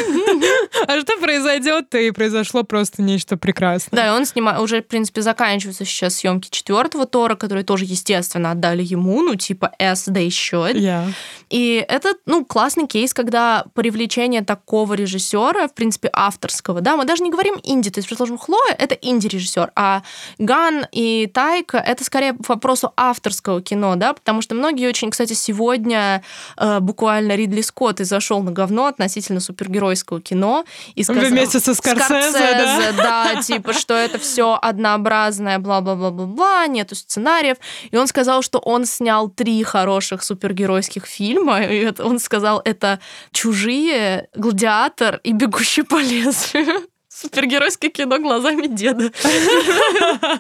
А 0.87 1.01
что 1.01 1.19
произойдет? 1.19 1.95
И 1.95 2.11
произошло 2.11 2.63
просто 2.63 3.03
нечто 3.03 3.37
прекрасное. 3.37 3.97
Да, 3.97 4.07
и 4.09 4.11
он 4.11 4.27
снимает, 4.27 4.61
уже, 4.61 4.83
в 4.83 4.87
принципе, 4.87 5.23
заканчиваются 5.23 5.85
сейчас 5.85 6.17
съемки 6.17 6.51
четвертого 6.51 7.07
Тора, 7.07 7.35
которые 7.35 7.65
тоже, 7.65 7.87
естественно, 7.87 8.51
отдали 8.51 8.83
ему, 8.83 9.23
ну, 9.23 9.37
типа, 9.37 9.73
as 9.81 10.13
they 10.13 10.29
should. 10.29 10.75
Yeah. 10.75 11.09
И 11.49 11.85
это, 11.89 12.15
ну, 12.27 12.45
классный 12.45 12.87
кейс, 12.87 13.15
когда 13.15 13.65
привлечение 13.75 14.43
такого 14.43 14.95
режиссера, 14.95 15.67
в 15.67 15.75
принципе, 15.75 16.11
авторского, 16.13 16.81
да, 16.81 16.97
мы 16.97 17.05
даже 17.05 17.23
не 17.23 17.31
говорим 17.31 17.55
инди, 17.63 17.91
то 17.91 17.99
есть, 17.99 18.09
предположим, 18.09 18.37
Хлоя— 18.37 18.75
это 18.79 18.95
инди-режиссер, 18.95 19.73
а 19.77 20.03
Ган 20.39 20.87
и 20.93 21.27
Тайка— 21.33 21.79
это 21.87 22.05
скорее 22.05 22.35
по 22.35 22.55
вопросу 22.55 22.93
авторского 22.97 23.63
кино, 23.63 23.97
да, 23.97 24.13
потому 24.13 24.43
что 24.43 24.55
многие 24.55 24.89
очень, 24.89 25.11
кстати, 25.11 25.33
сегодня 25.33 26.23
э, 26.57 26.81
буквально 26.81 27.37
Ридли 27.37 27.63
Скотт 27.63 28.01
из-за 28.01 28.21
пошел 28.37 28.43
на 28.43 28.53
говно 28.53 28.87
относительно 28.87 29.41
супергеройского 29.41 30.21
кино 30.21 30.65
и 30.95 31.03
сказал... 31.03 31.31
Вместе 31.31 31.61
со 31.61 31.75
Скорсезе, 31.75 32.31
Скорсезе 32.31 32.93
да? 32.97 33.33
да, 33.35 33.43
типа, 33.43 33.73
что 33.73 33.95
это 33.95 34.19
все 34.19 34.59
однообразное, 34.61 35.59
бла-бла-бла-бла-бла, 35.59 36.67
нету 36.67 36.95
сценариев. 36.95 37.57
И 37.91 37.97
он 37.97 38.07
сказал, 38.07 38.43
что 38.43 38.59
он 38.59 38.87
снял 38.87 39.29
три 39.29 39.63
хороших 39.63 40.23
супергеройских 40.23 41.07
фильма, 41.07 41.63
и 41.63 41.77
это, 41.79 42.05
он 42.05 42.19
сказал, 42.19 42.61
это 42.65 43.01
«Чужие», 43.33 44.29
«Гладиатор» 44.35 45.21
и 45.25 45.33
«Бегущий 45.33 45.83
по 45.83 45.97
лезвию». 45.97 46.83
Супергеройское 47.19 47.91
кино 47.91 48.19
глазами 48.19 48.67
деда. 48.67 49.05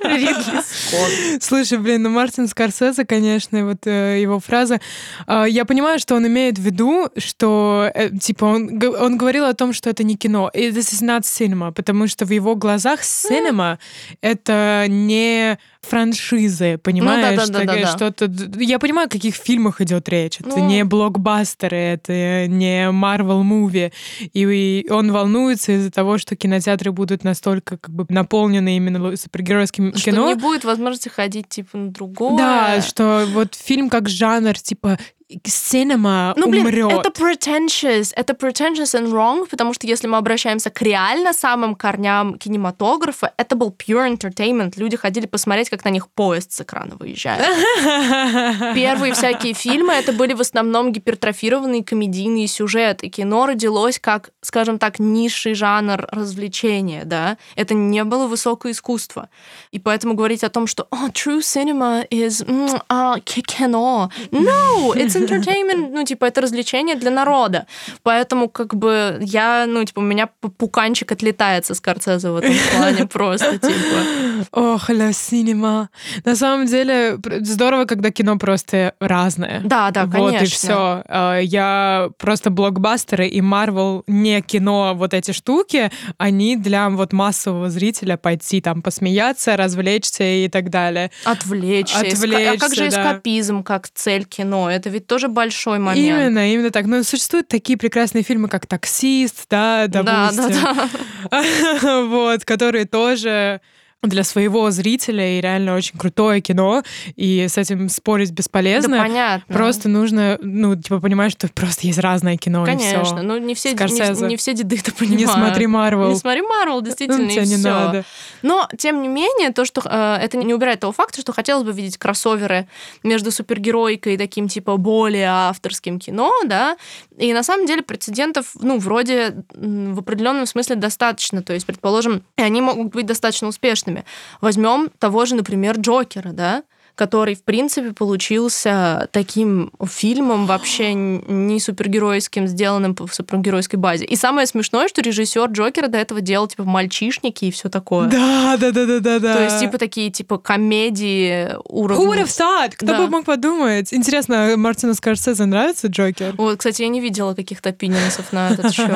Ридли 0.04 0.60
Скотт. 0.60 1.42
Слушай, 1.42 1.78
блин, 1.78 2.02
ну 2.02 2.10
Мартин 2.10 2.48
Скорсезе, 2.48 3.06
конечно, 3.06 3.64
вот 3.64 3.86
э, 3.86 4.20
его 4.20 4.40
фраза. 4.40 4.80
Э, 5.26 5.46
я 5.48 5.64
понимаю, 5.64 5.98
что 5.98 6.16
он 6.16 6.26
имеет 6.26 6.58
в 6.58 6.62
виду, 6.62 7.08
что, 7.16 7.90
э, 7.94 8.10
типа, 8.10 8.44
он, 8.44 8.82
он 9.00 9.16
говорил 9.16 9.46
о 9.46 9.54
том, 9.54 9.72
что 9.72 9.88
это 9.88 10.04
не 10.04 10.16
кино. 10.16 10.50
И 10.52 10.68
this 10.68 10.92
is 10.92 11.02
not 11.02 11.22
cinema, 11.22 11.72
потому 11.72 12.08
что 12.08 12.26
в 12.26 12.30
его 12.30 12.54
глазах 12.56 13.00
cinema— 13.00 13.78
это 14.20 14.84
не 14.86 15.58
франшизы, 15.86 16.78
понимаешь? 16.78 17.38
Ну, 17.40 17.52
да, 17.52 17.64
да, 17.64 17.64
да, 17.64 17.80
да, 17.80 17.96
что-то... 17.96 18.30
Я 18.58 18.78
понимаю, 18.78 19.06
о 19.06 19.10
каких 19.10 19.36
фильмах 19.36 19.80
идет 19.80 20.08
речь. 20.08 20.40
Это 20.40 20.58
ну... 20.58 20.66
не 20.66 20.84
блокбастеры, 20.84 21.76
это 21.76 22.46
не 22.48 22.90
Marvel 22.90 23.42
муви. 23.42 23.92
И 24.32 24.86
он 24.90 25.12
волнуется 25.12 25.72
из-за 25.72 25.90
того, 25.90 26.18
что 26.18 26.36
кинотеатры 26.66 26.92
будут 26.92 27.24
настолько 27.24 27.78
как 27.78 27.94
бы 27.94 28.06
наполнены 28.08 28.76
именно 28.76 29.16
супергеройским 29.16 29.94
что 29.94 30.10
кино. 30.10 30.22
Что 30.22 30.34
не 30.34 30.40
будет 30.40 30.64
возможности 30.64 31.08
ходить 31.08 31.48
типа 31.48 31.76
на 31.78 31.90
другое. 31.90 32.36
Да, 32.36 32.82
что 32.82 33.26
вот 33.32 33.54
фильм 33.54 33.88
как 33.88 34.08
жанр, 34.08 34.58
типа 34.58 34.98
cinema 35.44 36.32
ну, 36.36 36.48
блин, 36.48 36.66
умрет. 36.66 36.92
Это 36.92 37.10
pretentious, 37.10 38.12
это 38.14 38.32
pretentious 38.34 38.94
and 38.94 39.10
wrong, 39.10 39.46
потому 39.50 39.74
что 39.74 39.86
если 39.86 40.06
мы 40.06 40.18
обращаемся 40.18 40.70
к 40.70 40.80
реально 40.82 41.32
самым 41.32 41.74
корням 41.74 42.38
кинематографа, 42.38 43.32
это 43.36 43.56
был 43.56 43.74
pure 43.76 44.08
entertainment. 44.08 44.74
Люди 44.76 44.96
ходили 44.96 45.26
посмотреть, 45.26 45.68
как 45.68 45.84
на 45.84 45.88
них 45.88 46.08
поезд 46.08 46.52
с 46.52 46.60
экрана 46.60 46.96
выезжает. 46.96 47.44
Первые 48.74 49.14
всякие 49.14 49.54
фильмы 49.54 49.94
это 49.94 50.12
были 50.12 50.32
в 50.32 50.40
основном 50.40 50.92
гипертрофированные 50.92 51.82
комедийные 51.82 52.46
сюжеты. 52.46 53.08
Кино 53.08 53.46
родилось 53.46 53.98
как, 53.98 54.30
скажем 54.42 54.78
так, 54.78 55.00
низший 55.00 55.54
жанр 55.54 56.06
развлечения, 56.12 57.04
да. 57.04 57.36
Это 57.56 57.74
не 57.74 58.04
было 58.04 58.28
высокое 58.28 58.72
искусство. 58.72 59.28
И 59.72 59.80
поэтому 59.80 60.14
говорить 60.14 60.44
о 60.44 60.50
том, 60.50 60.68
что 60.68 60.86
oh, 60.92 61.12
true 61.12 61.40
cinema 61.40 62.06
is 62.10 62.46
mm, 62.46 62.80
uh, 62.88 63.20
кино. 63.20 64.10
No, 64.30 64.92
it's 64.94 65.15
it's 65.16 65.28
entertainment, 65.28 65.90
ну, 65.92 66.04
типа, 66.04 66.26
это 66.26 66.40
развлечение 66.40 66.96
для 66.96 67.10
народа. 67.10 67.66
Поэтому, 68.02 68.48
как 68.48 68.74
бы, 68.74 69.18
я, 69.20 69.66
ну, 69.66 69.84
типа, 69.84 70.00
у 70.00 70.02
меня 70.02 70.28
пуканчик 70.58 71.12
отлетает 71.12 71.66
со 71.66 71.74
Скорцезе 71.74 72.30
в 72.30 72.36
этом 72.36 72.54
плане 72.72 73.06
просто, 73.12 73.58
типа. 73.58 74.46
Ох, 74.52 74.90
ля 74.90 75.12
синема. 75.12 75.88
На 76.24 76.36
самом 76.36 76.66
деле, 76.66 77.18
здорово, 77.40 77.84
когда 77.84 78.10
кино 78.10 78.38
просто 78.38 78.94
разное. 79.00 79.60
Да, 79.64 79.90
да, 79.90 80.06
конечно. 80.06 80.32
Вот 80.32 80.42
и 80.42 80.44
все. 80.46 81.02
А, 81.08 81.38
я 81.38 82.08
просто 82.18 82.50
блокбастеры 82.50 83.28
и 83.28 83.40
Марвел 83.40 84.04
не 84.06 84.40
кино, 84.42 84.94
вот 84.94 85.14
эти 85.14 85.32
штуки, 85.32 85.90
они 86.18 86.56
для 86.56 86.88
вот 86.90 87.12
массового 87.12 87.70
зрителя 87.70 88.16
пойти 88.16 88.60
там 88.60 88.82
посмеяться, 88.82 89.56
развлечься 89.56 90.24
и 90.24 90.48
так 90.48 90.70
далее. 90.70 91.10
Отвлечься. 91.24 91.98
Отвлечься 91.98 92.52
а 92.52 92.58
как 92.58 92.74
же 92.74 92.88
эскапизм, 92.88 93.62
как 93.62 93.88
цель 93.88 94.24
кино? 94.24 94.70
Это 94.70 94.90
ведь 94.90 95.05
тоже 95.06 95.28
большой 95.28 95.78
момент. 95.78 96.06
Именно, 96.06 96.52
именно 96.52 96.70
так. 96.70 96.86
Но 96.86 97.02
существуют 97.02 97.48
такие 97.48 97.78
прекрасные 97.78 98.22
фильмы, 98.22 98.48
как 98.48 98.66
«Таксист», 98.66 99.46
да, 99.48 99.86
допустим. 99.86 100.52
Да, 100.52 100.88
да, 101.30 101.48
да. 101.80 102.02
Вот, 102.04 102.44
которые 102.44 102.84
тоже 102.86 103.60
для 104.02 104.24
своего 104.24 104.70
зрителя 104.70 105.38
и 105.38 105.40
реально 105.40 105.74
очень 105.74 105.98
крутое 105.98 106.40
кино, 106.40 106.82
и 107.16 107.46
с 107.48 107.58
этим 107.58 107.88
спорить 107.88 108.30
бесполезно. 108.30 108.98
Да, 108.98 109.02
понятно. 109.02 109.54
Просто 109.54 109.88
нужно, 109.88 110.38
ну, 110.40 110.76
типа, 110.76 111.00
понимать, 111.00 111.32
что 111.32 111.48
просто 111.48 111.86
есть 111.86 111.98
разное 111.98 112.36
кино. 112.36 112.64
Конечно, 112.64 113.22
ну 113.22 113.38
не 113.38 113.54
все, 113.54 113.72
не, 113.72 114.28
не 114.28 114.36
все 114.36 114.54
деды 114.54 114.78
это 114.78 114.92
понимают. 114.92 115.20
Не 115.20 115.26
смотри 115.26 115.66
Марвел. 115.66 116.10
Не 116.10 116.16
смотри 116.16 116.42
Марвел, 116.42 116.80
действительно, 116.82 117.24
ну, 117.24 117.30
и 117.30 117.38
не 117.38 117.56
все. 117.56 117.68
надо. 117.68 118.04
Но, 118.42 118.68
тем 118.78 119.02
не 119.02 119.08
менее, 119.08 119.50
то, 119.50 119.64
что 119.64 119.82
э, 119.84 120.18
это 120.22 120.36
не 120.36 120.54
убирает 120.54 120.80
того 120.80 120.92
факта, 120.92 121.20
что 121.20 121.32
хотелось 121.32 121.64
бы 121.64 121.72
видеть 121.72 121.98
кроссоверы 121.98 122.68
между 123.02 123.30
супергеройкой 123.30 124.14
и 124.14 124.16
таким, 124.16 124.48
типа, 124.48 124.76
более 124.76 125.28
авторским 125.28 125.98
кино, 125.98 126.32
да, 126.44 126.76
и 127.18 127.32
на 127.32 127.42
самом 127.42 127.66
деле 127.66 127.82
прецедентов, 127.82 128.52
ну, 128.60 128.78
вроде 128.78 129.44
в 129.54 129.98
определенном 129.98 130.46
смысле 130.46 130.76
достаточно. 130.76 131.42
То 131.42 131.54
есть, 131.54 131.66
предположим, 131.66 132.22
они 132.36 132.60
могут 132.60 132.92
быть 132.92 133.06
достаточно 133.06 133.48
успешными. 133.48 133.95
Возьмем 134.40 134.90
того 134.98 135.24
же, 135.24 135.34
например, 135.34 135.78
Джокера, 135.78 136.32
да, 136.32 136.62
который, 136.96 137.34
в 137.34 137.44
принципе, 137.44 137.92
получился 137.92 139.08
таким 139.12 139.70
фильмом 139.86 140.46
вообще 140.46 140.94
не 140.94 141.60
супергеройским, 141.60 142.48
сделанным 142.48 142.94
по 142.94 143.06
супергеройской 143.06 143.78
базе. 143.78 144.06
И 144.06 144.16
самое 144.16 144.46
смешное, 144.46 144.88
что 144.88 145.02
режиссер 145.02 145.50
Джокера 145.50 145.88
до 145.88 145.98
этого 145.98 146.22
делал, 146.22 146.48
типа, 146.48 146.64
мальчишники 146.64 147.44
и 147.44 147.50
все 147.50 147.68
такое. 147.68 148.08
Да, 148.08 148.56
да, 148.56 148.72
да, 148.72 148.86
да, 148.86 149.00
да, 149.00 149.18
да. 149.18 149.36
То 149.36 149.44
есть, 149.44 149.60
типа, 149.60 149.76
такие, 149.76 150.10
типа, 150.10 150.38
комедии 150.38 151.50
уровня... 151.68 152.02
Who 152.02 152.14
would 152.14 152.24
have 152.24 152.28
thought? 152.28 152.72
Кто 152.76 152.86
да. 152.86 152.98
бы 152.98 153.08
мог 153.08 153.26
подумать? 153.26 153.92
Интересно, 153.92 154.54
Мартину 154.56 154.94
Скорсезе 154.94 155.44
нравится 155.44 155.88
Джокер? 155.88 156.34
Вот, 156.38 156.58
кстати, 156.58 156.80
я 156.80 156.88
не 156.88 157.02
видела 157.02 157.34
каких-то 157.34 157.68
опинионсов 157.68 158.32
на 158.32 158.50
этот 158.50 158.72
счет. 158.74 158.88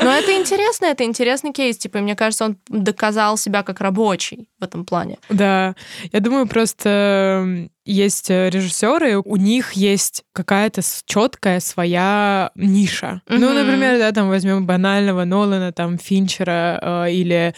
Но 0.00 0.10
это 0.10 0.34
интересно, 0.34 0.86
это 0.86 1.04
интересный 1.04 1.52
кейс. 1.52 1.76
Типа, 1.76 1.98
мне 1.98 2.16
кажется, 2.16 2.46
он 2.46 2.56
доказал 2.68 3.36
себя 3.36 3.62
как 3.62 3.80
рабочий 3.80 4.48
в 4.58 4.64
этом 4.64 4.86
плане. 4.86 5.18
Да. 5.28 5.74
Я 6.12 6.20
думаю, 6.20 6.46
просто 6.46 7.25
Эм, 7.26 7.70
есть 7.84 8.30
э, 8.30 8.50
режиссеры, 8.50 9.18
у 9.18 9.36
них 9.36 9.72
есть 9.72 10.24
какая-то 10.32 10.82
четкая 11.04 11.60
своя 11.60 12.50
ниша. 12.54 13.22
Mm-hmm. 13.26 13.38
Ну, 13.38 13.52
например, 13.52 13.98
да, 13.98 14.12
там 14.12 14.28
возьмем 14.28 14.66
банального 14.66 15.24
Нолана, 15.24 15.72
там 15.72 15.98
Финчера 15.98 16.78
э, 17.06 17.12
или 17.12 17.54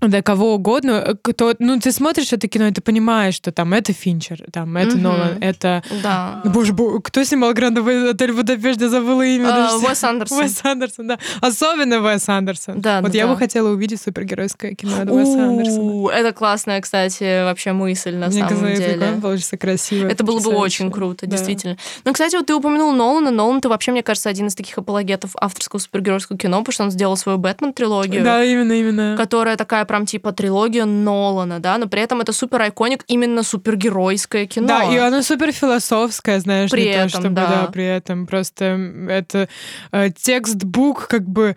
да, 0.00 0.22
кого 0.22 0.54
угодно, 0.54 1.04
э, 1.04 1.14
кто, 1.20 1.54
ну, 1.58 1.80
ты 1.80 1.90
смотришь 1.90 2.32
это 2.32 2.46
кино, 2.46 2.68
и 2.68 2.70
ты 2.70 2.80
понимаешь, 2.80 3.34
что 3.34 3.50
там 3.50 3.74
это 3.74 3.92
Финчер, 3.92 4.44
там 4.52 4.76
это 4.76 4.96
mm-hmm. 4.96 5.00
Нолан, 5.00 5.38
это... 5.40 5.82
Да. 6.04 6.40
Боже, 6.44 6.72
боже, 6.72 7.00
кто 7.02 7.24
снимал 7.24 7.52
Грандовый 7.52 8.10
отель 8.10 8.30
в 8.30 8.36
Будапеште, 8.36 8.88
забыла 8.88 9.22
имя. 9.22 9.48
Uh, 9.48 9.84
Уэс 9.84 10.04
Андерсон. 10.04 10.38
Уэс 10.38 10.60
Андерсон, 10.62 11.08
да. 11.08 11.18
Особенно 11.40 12.00
Уэс 12.00 12.28
Андерсон. 12.28 12.80
Да, 12.80 13.00
Вот 13.00 13.10
да, 13.10 13.18
я 13.18 13.26
да. 13.26 13.32
бы 13.32 13.38
хотела 13.38 13.70
увидеть 13.70 14.00
супергеройское 14.00 14.74
кино 14.74 15.02
от 15.02 15.10
Уэса 15.10 15.46
Андерсона. 15.48 16.10
Это 16.12 16.32
классная, 16.32 16.80
кстати, 16.80 17.42
вообще 17.42 17.72
мысль, 17.72 18.14
на 18.14 18.28
Мне 18.28 18.38
самом 18.46 18.60
кажется, 18.60 18.88
деле. 18.88 19.06
он 19.08 19.20
получится 19.20 19.56
красиво. 19.56 20.06
Это 20.06 20.22
было 20.22 20.38
бы 20.38 20.50
очень 20.50 20.92
круто, 20.92 21.26
да. 21.26 21.32
действительно. 21.36 21.76
Ну, 22.04 22.12
кстати, 22.12 22.36
вот 22.36 22.46
ты 22.46 22.54
упомянул 22.54 22.92
Нолана. 22.92 23.32
Нолан, 23.32 23.60
ты 23.60 23.68
вообще, 23.68 23.90
мне 23.90 24.04
кажется, 24.04 24.28
один 24.28 24.46
из 24.46 24.54
таких 24.54 24.78
апологетов 24.78 25.32
авторского 25.40 25.80
супергеройского 25.80 26.38
кино, 26.38 26.58
потому 26.58 26.72
что 26.72 26.84
он 26.84 26.90
сделал 26.92 27.16
свою 27.16 27.38
Бэтмен-трилогию. 27.38 28.22
Да, 28.22 28.44
именно, 28.44 28.74
именно. 28.74 29.16
Которая 29.16 29.56
такая 29.56 29.87
прям 29.88 30.06
типа 30.06 30.32
трилогия 30.32 30.68
трилогия 30.68 30.84
Нолана, 30.84 31.60
да, 31.60 31.78
но 31.78 31.88
при 31.88 32.02
этом 32.02 32.20
это 32.20 32.32
супер 32.32 32.62
айконик 32.62 33.04
именно 33.08 33.42
супергеройское 33.42 34.46
кино. 34.46 34.66
Да, 34.66 34.84
и 34.84 34.96
оно 34.96 35.22
супер 35.22 35.52
философское, 35.52 36.40
знаешь, 36.40 36.70
при 36.70 36.82
не 36.82 36.88
этом, 36.88 37.08
то, 37.10 37.18
чтобы, 37.18 37.34
да. 37.34 37.46
да, 37.48 37.66
при 37.72 37.84
этом 37.84 38.26
просто 38.26 38.64
это 39.08 39.48
э, 39.92 40.10
текстбук 40.10 41.08
как 41.08 41.28
бы 41.28 41.56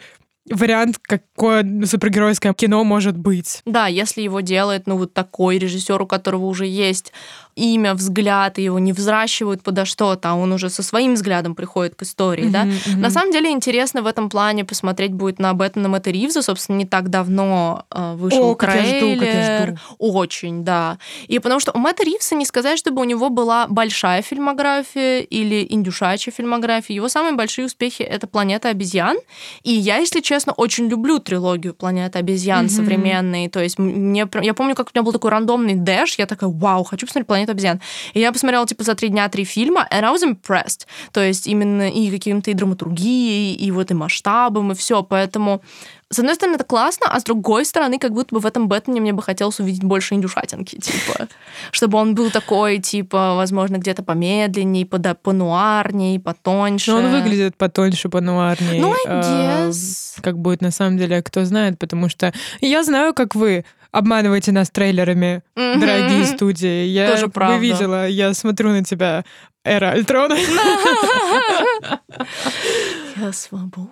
вариант, 0.49 0.97
какое 1.01 1.63
супергеройское 1.85 2.53
кино 2.53 2.83
может 2.83 3.17
быть. 3.17 3.61
Да, 3.65 3.87
если 3.87 4.21
его 4.21 4.41
делает, 4.41 4.87
ну, 4.87 4.97
вот 4.97 5.13
такой 5.13 5.57
режиссер, 5.57 6.01
у 6.01 6.07
которого 6.07 6.45
уже 6.45 6.65
есть 6.65 7.13
имя, 7.55 7.93
взгляд, 7.93 8.59
и 8.59 8.63
его 8.63 8.79
не 8.79 8.93
взращивают 8.93 9.63
подо 9.63 9.85
что-то, 9.85 10.29
а 10.29 10.35
он 10.35 10.51
уже 10.51 10.69
со 10.69 10.83
своим 10.83 11.15
взглядом 11.15 11.55
приходит 11.55 11.95
к 11.95 12.03
истории, 12.03 12.45
mm-hmm, 12.45 12.51
да. 12.51 12.65
Mm-hmm. 12.65 12.97
На 12.97 13.09
самом 13.09 13.31
деле 13.31 13.49
интересно 13.51 14.01
в 14.01 14.07
этом 14.07 14.29
плане 14.29 14.65
посмотреть 14.65 15.13
будет 15.13 15.39
на 15.39 15.53
Беттона 15.53 15.89
Мэтта 15.89 16.11
Ривза, 16.11 16.41
собственно, 16.41 16.77
не 16.77 16.85
так 16.85 17.09
давно 17.09 17.85
э, 17.91 18.15
вышел 18.15 18.51
О, 18.51 18.55
трейлер. 18.55 18.77
Как 18.77 18.85
я 18.85 18.99
жду, 18.99 19.19
как 19.19 19.33
я 19.33 19.67
жду. 19.67 19.79
Очень, 19.97 20.63
да. 20.63 20.97
И 21.27 21.39
потому 21.39 21.59
что 21.59 21.71
у 21.73 21.77
Мэтта 21.77 22.03
Ривза 22.03 22.35
не 22.35 22.45
сказать, 22.45 22.77
чтобы 22.77 23.01
у 23.01 23.05
него 23.05 23.29
была 23.29 23.67
большая 23.67 24.21
фильмография 24.21 25.19
или 25.21 25.65
индюшачья 25.69 26.31
фильмография. 26.31 26.95
Его 26.95 27.09
самые 27.09 27.33
большие 27.33 27.65
успехи— 27.65 28.01
это 28.03 28.27
«Планета 28.27 28.69
обезьян». 28.69 29.17
И 29.63 29.71
я, 29.71 29.97
если 29.97 30.21
честно, 30.21 30.53
очень 30.53 30.87
люблю 30.87 31.19
трилогию 31.19 31.73
«Планета 31.73 32.19
обезьян» 32.19 32.65
mm-hmm. 32.65 32.69
современные. 32.69 33.49
То 33.49 33.61
есть 33.61 33.79
мне, 33.79 34.27
я 34.41 34.53
помню, 34.53 34.75
как 34.75 34.87
у 34.87 34.89
меня 34.93 35.03
был 35.03 35.11
такой 35.11 35.31
рандомный 35.31 35.75
дэш, 35.75 36.15
я 36.17 36.25
такая, 36.25 36.49
вау, 36.49 36.83
хочу 36.83 37.05
посмотреть 37.05 37.27
«Планету 37.27 37.40
обезьян». 37.49 37.81
И 38.13 38.19
я 38.19 38.31
посмотрела, 38.31 38.65
типа, 38.67 38.83
за 38.83 38.95
три 38.95 39.09
дня 39.09 39.27
три 39.29 39.43
фильма, 39.43 39.87
and 39.91 40.03
I 40.03 40.13
was 40.13 40.23
impressed. 40.23 40.85
То 41.11 41.23
есть 41.23 41.47
именно 41.47 41.89
и 41.89 42.09
каким-то 42.11 42.51
и 42.51 42.53
драматургией, 42.53 43.53
и 43.53 43.71
вот 43.71 43.91
и 43.91 43.93
масштабом, 43.93 44.71
и 44.71 44.75
все. 44.75 45.03
Поэтому 45.03 45.61
с 46.11 46.19
одной 46.19 46.35
стороны, 46.35 46.55
это 46.55 46.65
классно, 46.65 47.07
а 47.09 47.19
с 47.19 47.23
другой 47.23 47.65
стороны, 47.65 47.97
как 47.97 48.11
будто 48.11 48.35
бы 48.35 48.41
в 48.41 48.45
этом 48.45 48.67
Бэтмене 48.67 48.99
мне 48.99 49.13
бы 49.13 49.23
хотелось 49.23 49.61
увидеть 49.61 49.83
больше 49.83 50.13
индюшатинки, 50.13 50.75
типа. 50.75 51.29
Чтобы 51.71 51.97
он 51.97 52.15
был 52.15 52.29
такой, 52.31 52.79
типа, 52.79 53.35
возможно, 53.35 53.77
где-то 53.77 54.03
помедленней, 54.03 54.85
пода 54.85 55.15
понуарней, 55.15 56.19
потоньше. 56.19 56.91
Но 56.91 56.97
он 56.97 57.11
выглядит 57.11 57.55
потоньше, 57.55 58.09
понуарней. 58.09 58.81
Ну, 58.81 58.93
I 59.07 59.69
guess. 59.69 60.19
Как 60.21 60.37
будет 60.37 60.61
на 60.61 60.71
самом 60.71 60.97
деле, 60.97 61.21
кто 61.21 61.45
знает, 61.45 61.79
потому 61.79 62.09
что 62.09 62.33
я 62.59 62.83
знаю, 62.83 63.13
как 63.13 63.33
вы 63.33 63.63
обманываете 63.91 64.51
нас 64.51 64.69
трейлерами, 64.69 65.43
mm-hmm. 65.55 65.79
дорогие 65.79 66.25
студии. 66.25 66.85
Я 66.85 67.11
Тоже 67.11 67.27
правда. 67.27 67.57
видела, 67.57 68.07
я 68.07 68.33
смотрю 68.33 68.69
на 68.69 68.83
тебя, 68.83 69.23
Эра 69.63 69.91
Альтрона. 69.91 70.35
Я 73.17 73.31
свободен. 73.33 73.91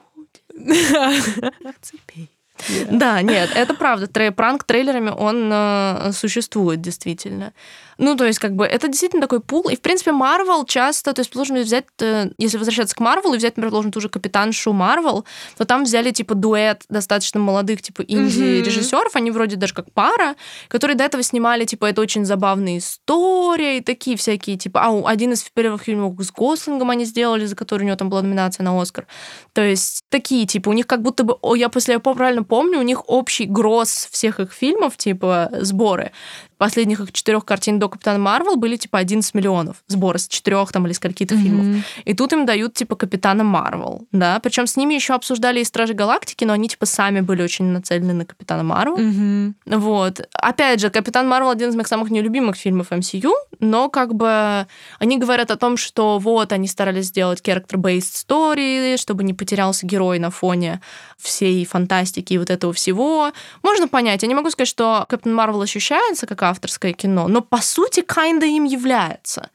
Yeah. 2.68 2.88
Да, 2.92 3.22
нет, 3.22 3.52
это 3.56 3.74
правда. 3.74 4.08
Трей, 4.08 4.32
пранк 4.32 4.66
трейлерами 4.66 5.12
он 5.12 5.50
э, 5.50 6.12
существует 6.12 6.82
действительно. 6.82 7.54
Ну, 8.00 8.16
то 8.16 8.26
есть, 8.26 8.40
как 8.40 8.56
бы, 8.56 8.66
это 8.66 8.88
действительно 8.88 9.22
такой 9.22 9.42
пул. 9.42 9.68
И, 9.68 9.76
в 9.76 9.82
принципе, 9.82 10.14
Марвел 10.14 10.64
часто, 10.64 11.14
то 11.14 11.20
есть, 11.20 11.34
должен 11.34 11.58
взять, 11.58 11.84
э, 12.00 12.30
если 12.38 12.58
возвращаться 12.58 12.96
к 12.96 13.02
Марвелу 13.02 13.34
и 13.34 13.38
взять, 13.38 13.58
например, 13.58 13.72
должен 13.72 13.92
ту 13.92 14.00
же 14.00 14.08
Капитаншу 14.08 14.72
Марвел, 14.72 15.26
то 15.58 15.66
там 15.66 15.84
взяли, 15.84 16.12
типа, 16.12 16.34
дуэт 16.34 16.84
достаточно 16.88 17.42
молодых, 17.42 17.82
типа, 17.82 18.02
инди-режиссеров, 18.04 19.18
они 19.18 19.32
вроде 19.32 19.58
даже 19.58 19.74
как 19.74 19.92
пара, 19.92 20.36
которые 20.70 20.96
до 20.96 21.04
этого 21.04 21.24
снимали, 21.24 21.66
типа, 21.66 21.88
это 21.88 22.00
очень 22.00 22.24
забавные 22.24 22.78
истории, 22.78 23.78
и 23.78 23.82
такие 23.82 24.16
всякие, 24.16 24.56
типа, 24.56 24.82
а, 24.82 25.10
один 25.10 25.34
из 25.34 25.44
первых 25.44 25.84
фильмов 25.84 26.16
с 26.20 26.32
Гослингом 26.32 26.90
они 26.92 27.04
сделали, 27.04 27.46
за 27.46 27.58
который 27.58 27.84
у 27.84 27.88
него 27.88 27.98
там 27.98 28.10
была 28.10 28.22
номинация 28.22 28.64
на 28.64 28.82
Оскар. 28.82 29.08
То 29.52 29.62
есть, 29.62 30.04
такие, 30.08 30.46
типа, 30.46 30.70
у 30.70 30.74
них 30.74 30.88
как 30.88 31.02
будто 31.02 31.26
бы, 31.26 31.34
о, 31.42 31.56
я 31.56 31.68
после 31.68 31.96
я 31.96 32.00
правильно 32.00 32.44
помню, 32.44 32.80
у 32.80 32.84
них 32.84 33.10
общий 33.10 33.46
гроз 33.46 34.08
всех 34.10 34.40
их 34.40 34.54
фильмов, 34.54 34.96
типа, 34.96 35.50
сборы 35.60 36.14
последних 36.60 37.00
их 37.00 37.12
четырех 37.14 37.46
картин 37.46 37.80
до 37.80 37.88
Капитана 37.90 38.20
Марвел 38.20 38.58
были 38.58 38.76
типа 38.76 39.00
11 39.00 39.34
миллионов 39.34 39.78
сбора 39.88 40.18
с 40.18 40.28
четырех 40.28 40.72
там 40.72 40.86
или 40.86 40.94
с 40.94 41.00
каких-то 41.00 41.34
mm-hmm. 41.34 41.42
фильмов. 41.42 41.86
И 42.06 42.14
тут 42.14 42.34
им 42.34 42.46
дают 42.46 42.74
типа 42.74 42.96
Капитана 42.96 43.44
Марвел, 43.44 44.06
да. 44.12 44.40
Причем 44.42 44.68
с 44.68 44.76
ними 44.76 44.94
еще 44.94 45.14
обсуждали 45.14 45.62
и 45.62 45.64
Стражи 45.64 45.94
Галактики, 45.94 46.44
но 46.44 46.54
они 46.54 46.68
типа 46.68 46.86
сами 46.86 47.22
были 47.22 47.42
очень 47.42 47.66
нацелены 47.66 48.14
на 48.14 48.26
Капитана 48.26 48.64
Марвел. 48.64 48.98
Mm-hmm. 48.98 49.54
Вот. 49.78 50.28
Опять 50.34 50.82
же, 50.82 50.90
Капитан 50.90 51.28
Марвел 51.28 51.50
один 51.50 51.70
из 51.70 51.76
моих 51.76 51.88
самых 51.88 52.12
нелюбимых 52.12 52.58
фильмов 52.58 52.92
MCU, 52.92 53.32
но 53.60 53.90
как 53.90 54.14
бы 54.14 54.68
они 55.00 55.18
говорят 55.18 55.52
о 55.52 55.56
том, 55.56 55.78
что 55.78 56.20
вот 56.20 56.52
они 56.52 56.68
старались 56.68 57.06
сделать 57.06 57.42
character-based 57.42 58.28
story, 58.28 58.98
чтобы 58.98 59.24
не 59.24 59.34
потерялся 59.34 59.88
герой 59.88 60.20
на 60.20 60.30
фоне 60.30 60.82
всей 61.18 61.66
фантастики 61.66 62.34
и 62.34 62.38
вот 62.38 62.50
этого 62.50 62.74
всего. 62.74 63.32
Можно 63.64 63.88
понять. 63.88 64.24
Я 64.24 64.28
не 64.28 64.36
могу 64.36 64.50
сказать, 64.50 64.68
что 64.68 65.06
Капитан 65.08 65.34
Марвел 65.34 65.62
ощущается 65.62 66.28
как 66.28 66.42
авторское 66.50 66.94
кино, 66.94 67.28
но 67.28 67.42
по 67.42 67.62
сути 67.62 68.02
kinda 68.02 68.46
им 68.46 68.66
является. 68.66 69.50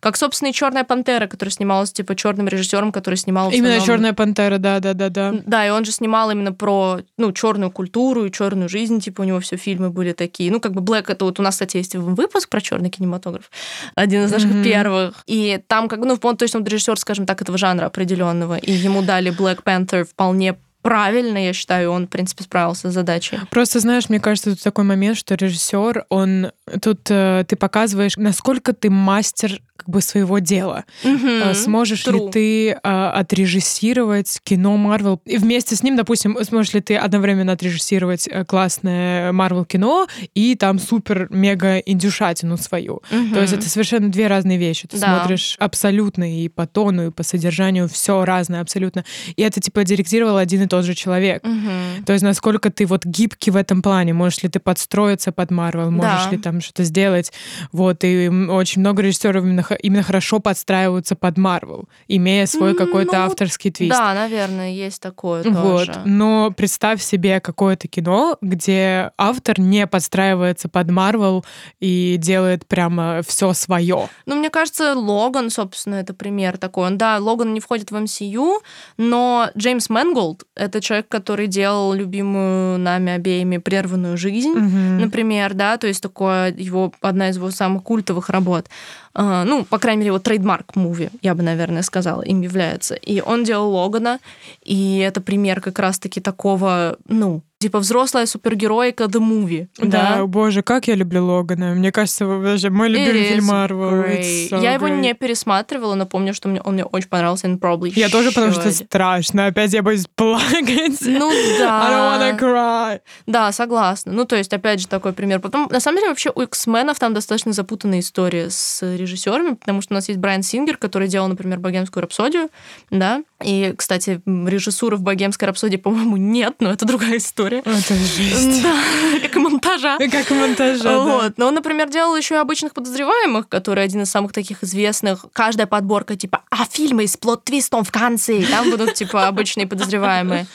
Как, 0.00 0.16
собственно, 0.16 0.48
и 0.48 0.52
Черная 0.52 0.84
пантера, 0.84 1.26
которая 1.26 1.52
снималась 1.52 1.92
типа 1.92 2.16
черным 2.16 2.48
режиссером, 2.48 2.90
который 2.90 3.16
снимал. 3.16 3.50
Именно 3.50 3.76
основном... 3.76 3.86
Черная 3.86 4.12
пантера, 4.14 4.56
да, 4.56 4.80
да, 4.80 4.94
да, 4.94 5.10
да. 5.10 5.34
Да, 5.44 5.66
и 5.66 5.70
он 5.70 5.84
же 5.84 5.92
снимал 5.92 6.30
именно 6.30 6.52
про 6.52 7.00
ну 7.18 7.32
черную 7.32 7.70
культуру 7.70 8.24
и 8.24 8.32
черную 8.32 8.70
жизнь, 8.70 9.00
типа 9.00 9.20
у 9.20 9.24
него 9.24 9.40
все 9.40 9.56
фильмы 9.56 9.90
были 9.90 10.12
такие. 10.12 10.50
Ну 10.50 10.58
как 10.58 10.72
бы 10.72 10.80
Блэк 10.80 11.10
это 11.10 11.26
вот 11.26 11.38
у 11.38 11.42
нас, 11.42 11.54
кстати, 11.54 11.76
есть 11.76 11.94
выпуск 11.94 12.48
про 12.48 12.62
черный 12.62 12.88
кинематограф, 12.88 13.50
один 13.94 14.24
из 14.24 14.32
наших 14.32 14.50
mm-hmm. 14.50 14.64
первых. 14.64 15.22
И 15.26 15.62
там 15.66 15.86
как 15.88 15.98
ну 16.00 16.18
он 16.20 16.36
точно 16.38 16.64
режиссер, 16.64 16.98
скажем 16.98 17.26
так, 17.26 17.42
этого 17.42 17.58
жанра 17.58 17.84
определенного, 17.84 18.56
и 18.56 18.72
ему 18.72 19.02
дали 19.02 19.30
Black 19.30 19.62
Panther 19.62 20.04
вполне 20.04 20.56
правильно, 20.82 21.38
я 21.44 21.52
считаю, 21.52 21.90
он, 21.90 22.06
в 22.06 22.10
принципе, 22.10 22.44
справился 22.44 22.90
с 22.90 22.94
задачей. 22.94 23.38
Просто, 23.50 23.80
знаешь, 23.80 24.08
мне 24.08 24.20
кажется, 24.20 24.50
тут 24.50 24.62
такой 24.62 24.84
момент, 24.84 25.16
что 25.16 25.34
режиссер, 25.34 26.06
он 26.08 26.52
тут 26.80 27.10
э, 27.10 27.44
ты 27.46 27.56
показываешь, 27.56 28.16
насколько 28.16 28.72
ты 28.72 28.90
мастер 28.90 29.60
как 29.80 29.88
бы 29.88 30.02
своего 30.02 30.38
дела. 30.40 30.84
Mm-hmm. 31.04 31.54
Сможешь 31.54 32.04
True. 32.06 32.26
ли 32.26 32.30
ты 32.30 32.78
а, 32.82 33.12
отрежиссировать 33.12 34.40
кино 34.44 34.76
Марвел 34.76 35.22
и 35.24 35.38
вместе 35.38 35.74
с 35.74 35.82
ним, 35.82 35.96
допустим, 35.96 36.36
сможешь 36.42 36.74
ли 36.74 36.82
ты 36.82 36.96
одновременно 36.96 37.52
отрежиссировать 37.52 38.28
э, 38.30 38.44
классное 38.44 39.32
Марвел 39.32 39.64
кино 39.64 40.06
и 40.34 40.54
там 40.54 40.78
супер 40.78 41.28
мега 41.30 41.78
индюшатину 41.78 42.58
свою. 42.58 43.00
Mm-hmm. 43.10 43.32
То 43.32 43.40
есть 43.40 43.52
это 43.54 43.68
совершенно 43.70 44.10
две 44.10 44.26
разные 44.26 44.58
вещи. 44.58 44.86
Ты 44.86 44.98
да. 44.98 45.18
смотришь 45.18 45.56
абсолютно 45.58 46.44
и 46.44 46.48
по 46.48 46.66
тону, 46.66 47.06
и 47.06 47.10
по 47.10 47.22
содержанию 47.22 47.88
все 47.88 48.26
разное 48.26 48.60
абсолютно. 48.60 49.06
И 49.36 49.42
это 49.42 49.60
типа 49.60 49.84
директировал 49.84 50.36
один 50.36 50.62
и 50.62 50.66
тот 50.66 50.84
же 50.84 50.94
человек. 50.94 51.42
Mm-hmm. 51.42 52.04
То 52.04 52.12
есть 52.12 52.22
насколько 52.22 52.70
ты 52.70 52.84
вот 52.84 53.06
гибкий 53.06 53.50
в 53.50 53.56
этом 53.56 53.80
плане, 53.80 54.12
можешь 54.12 54.42
ли 54.42 54.50
ты 54.50 54.60
подстроиться 54.60 55.32
под 55.32 55.50
Марвел, 55.50 55.90
можешь 55.90 56.24
да. 56.26 56.30
ли 56.32 56.36
там 56.36 56.60
что-то 56.60 56.84
сделать. 56.84 57.32
Вот 57.72 58.04
и 58.04 58.28
очень 58.28 58.80
много 58.80 59.00
режиссеров 59.02 59.44
именно 59.44 59.64
именно 59.74 60.02
хорошо 60.02 60.40
подстраиваются 60.40 61.16
под 61.16 61.38
Марвел, 61.38 61.88
имея 62.08 62.46
свой 62.46 62.74
какой-то 62.74 63.16
ну, 63.16 63.24
авторский 63.24 63.70
твист. 63.70 63.96
Да, 63.96 64.14
наверное, 64.14 64.70
есть 64.70 65.00
такое 65.00 65.42
тоже. 65.42 65.56
Вот. 65.58 65.88
Но 66.04 66.52
представь 66.56 67.02
себе 67.02 67.40
какое-то 67.40 67.88
кино, 67.88 68.38
где 68.40 69.12
автор 69.16 69.60
не 69.60 69.86
подстраивается 69.86 70.68
под 70.68 70.90
Марвел 70.90 71.44
и 71.80 72.16
делает 72.18 72.66
прямо 72.66 73.20
все 73.26 73.52
свое. 73.52 74.08
Ну, 74.26 74.36
мне 74.36 74.50
кажется, 74.50 74.94
Логан, 74.94 75.50
собственно, 75.50 75.96
это 75.96 76.14
пример 76.14 76.58
такой. 76.58 76.86
Он, 76.86 76.98
да, 76.98 77.18
Логан 77.18 77.54
не 77.54 77.60
входит 77.60 77.90
в 77.90 77.96
MCU, 77.96 78.58
но 78.96 79.50
Джеймс 79.56 79.88
Мэнголд— 79.88 80.44
это 80.54 80.80
человек, 80.80 81.08
который 81.08 81.46
делал 81.46 81.92
любимую 81.92 82.78
нами 82.78 83.12
обеими 83.12 83.58
«Прерванную 83.58 84.16
жизнь», 84.16 84.54
mm-hmm. 84.54 85.00
например, 85.00 85.54
да, 85.54 85.76
то 85.76 85.86
есть 85.86 86.02
такое 86.02 86.52
его, 86.52 86.92
одна 87.00 87.28
из 87.28 87.36
его 87.36 87.50
самых 87.50 87.82
культовых 87.82 88.28
работ. 88.28 88.68
Э, 89.12 89.42
ну, 89.44 89.64
по 89.64 89.78
крайней 89.78 90.00
мере, 90.00 90.12
вот 90.12 90.22
trademark 90.22 90.76
movie, 90.76 91.10
я 91.20 91.34
бы, 91.34 91.42
наверное, 91.42 91.82
сказала, 91.82 92.22
им 92.22 92.42
является. 92.42 92.94
И 92.94 93.20
он 93.20 93.42
делал 93.42 93.70
Логана, 93.70 94.20
и 94.62 94.98
это 94.98 95.20
пример 95.20 95.60
как 95.60 95.80
раз-таки 95.80 96.20
такого, 96.20 96.96
ну, 97.08 97.42
типа 97.60 97.78
взрослая 97.78 98.24
супергероика 98.24 99.04
The 99.04 99.20
Movie. 99.20 99.68
Да, 99.78 100.16
да? 100.16 100.26
боже, 100.26 100.62
как 100.62 100.88
я 100.88 100.94
люблю 100.94 101.24
Логана. 101.24 101.74
Мне 101.74 101.92
кажется, 101.92 102.24
даже 102.42 102.70
мой 102.70 102.88
любимый 102.88 103.24
фильм 103.24 103.44
Марвел. 103.44 104.02
So 104.02 104.60
я 104.62 104.72
его 104.72 104.88
не 104.88 105.12
пересматривала, 105.14 105.94
но 105.94 106.06
помню, 106.06 106.32
что 106.32 106.48
мне, 106.48 106.62
он 106.62 106.74
мне 106.74 106.84
очень 106.84 107.08
понравился, 107.08 107.46
and 107.48 107.60
probably 107.60 107.92
Я 107.94 108.08
тоже, 108.08 108.30
потому 108.30 108.52
что 108.52 108.72
страшно. 108.72 109.46
Опять 109.46 109.74
я 109.74 109.82
боюсь 109.82 110.06
плакать. 110.14 111.00
Ну 111.02 111.30
да. 111.58 111.82
I 111.86 111.90
don't 111.92 112.18
wanna 112.18 112.38
cry. 112.38 113.00
Да, 113.26 113.52
согласна. 113.52 114.12
Ну, 114.12 114.24
то 114.24 114.36
есть, 114.36 114.52
опять 114.54 114.80
же, 114.80 114.88
такой 114.88 115.12
пример. 115.12 115.40
Потом, 115.40 115.68
на 115.70 115.80
самом 115.80 115.98
деле, 115.98 116.08
вообще 116.08 116.32
у 116.34 116.40
X-менов 116.40 116.98
там 116.98 117.12
достаточно 117.12 117.52
запутанная 117.52 118.00
история 118.00 118.48
с 118.48 118.80
режиссерами, 118.96 119.54
потому 119.54 119.82
что 119.82 119.92
у 119.92 119.96
нас 119.96 120.08
есть 120.08 120.18
Брайан 120.18 120.42
Сингер, 120.42 120.78
который 120.78 121.08
делал, 121.08 121.28
например, 121.28 121.58
«Богемскую 121.58 122.02
рапсодию», 122.02 122.48
да, 122.90 123.22
и, 123.42 123.74
кстати, 123.76 124.20
режиссуры 124.26 124.96
в 124.96 125.02
«Богемской 125.02 125.48
рапсодии», 125.48 125.76
по-моему, 125.76 126.16
нет, 126.16 126.56
но 126.60 126.70
это 126.70 126.84
другая 126.84 127.16
история. 127.16 127.58
Это 127.58 127.94
жесть. 127.94 128.62
Да, 128.62 128.76
как 129.22 129.36
и 129.36 129.38
монтажа. 129.38 129.98
Как 129.98 130.30
и 130.30 130.34
монтажа, 130.34 130.98
Вот. 130.98 131.28
Да. 131.28 131.34
Но 131.36 131.46
он, 131.48 131.54
например, 131.54 131.88
делал 131.88 132.16
еще 132.16 132.34
и 132.34 132.38
обычных 132.38 132.74
подозреваемых, 132.74 133.48
который 133.48 133.84
один 133.84 134.02
из 134.02 134.10
самых 134.10 134.32
таких 134.32 134.62
известных. 134.62 135.26
Каждая 135.32 135.66
подборка 135.66 136.16
типа 136.16 136.42
«А 136.50 136.64
фильмы 136.66 137.06
с 137.06 137.16
плод-твистом 137.16 137.84
в 137.84 137.90
конце!» 137.90 138.38
и 138.38 138.44
Там 138.44 138.70
будут 138.70 138.94
типа 138.94 139.26
обычные 139.26 139.66
подозреваемые. 139.66 140.46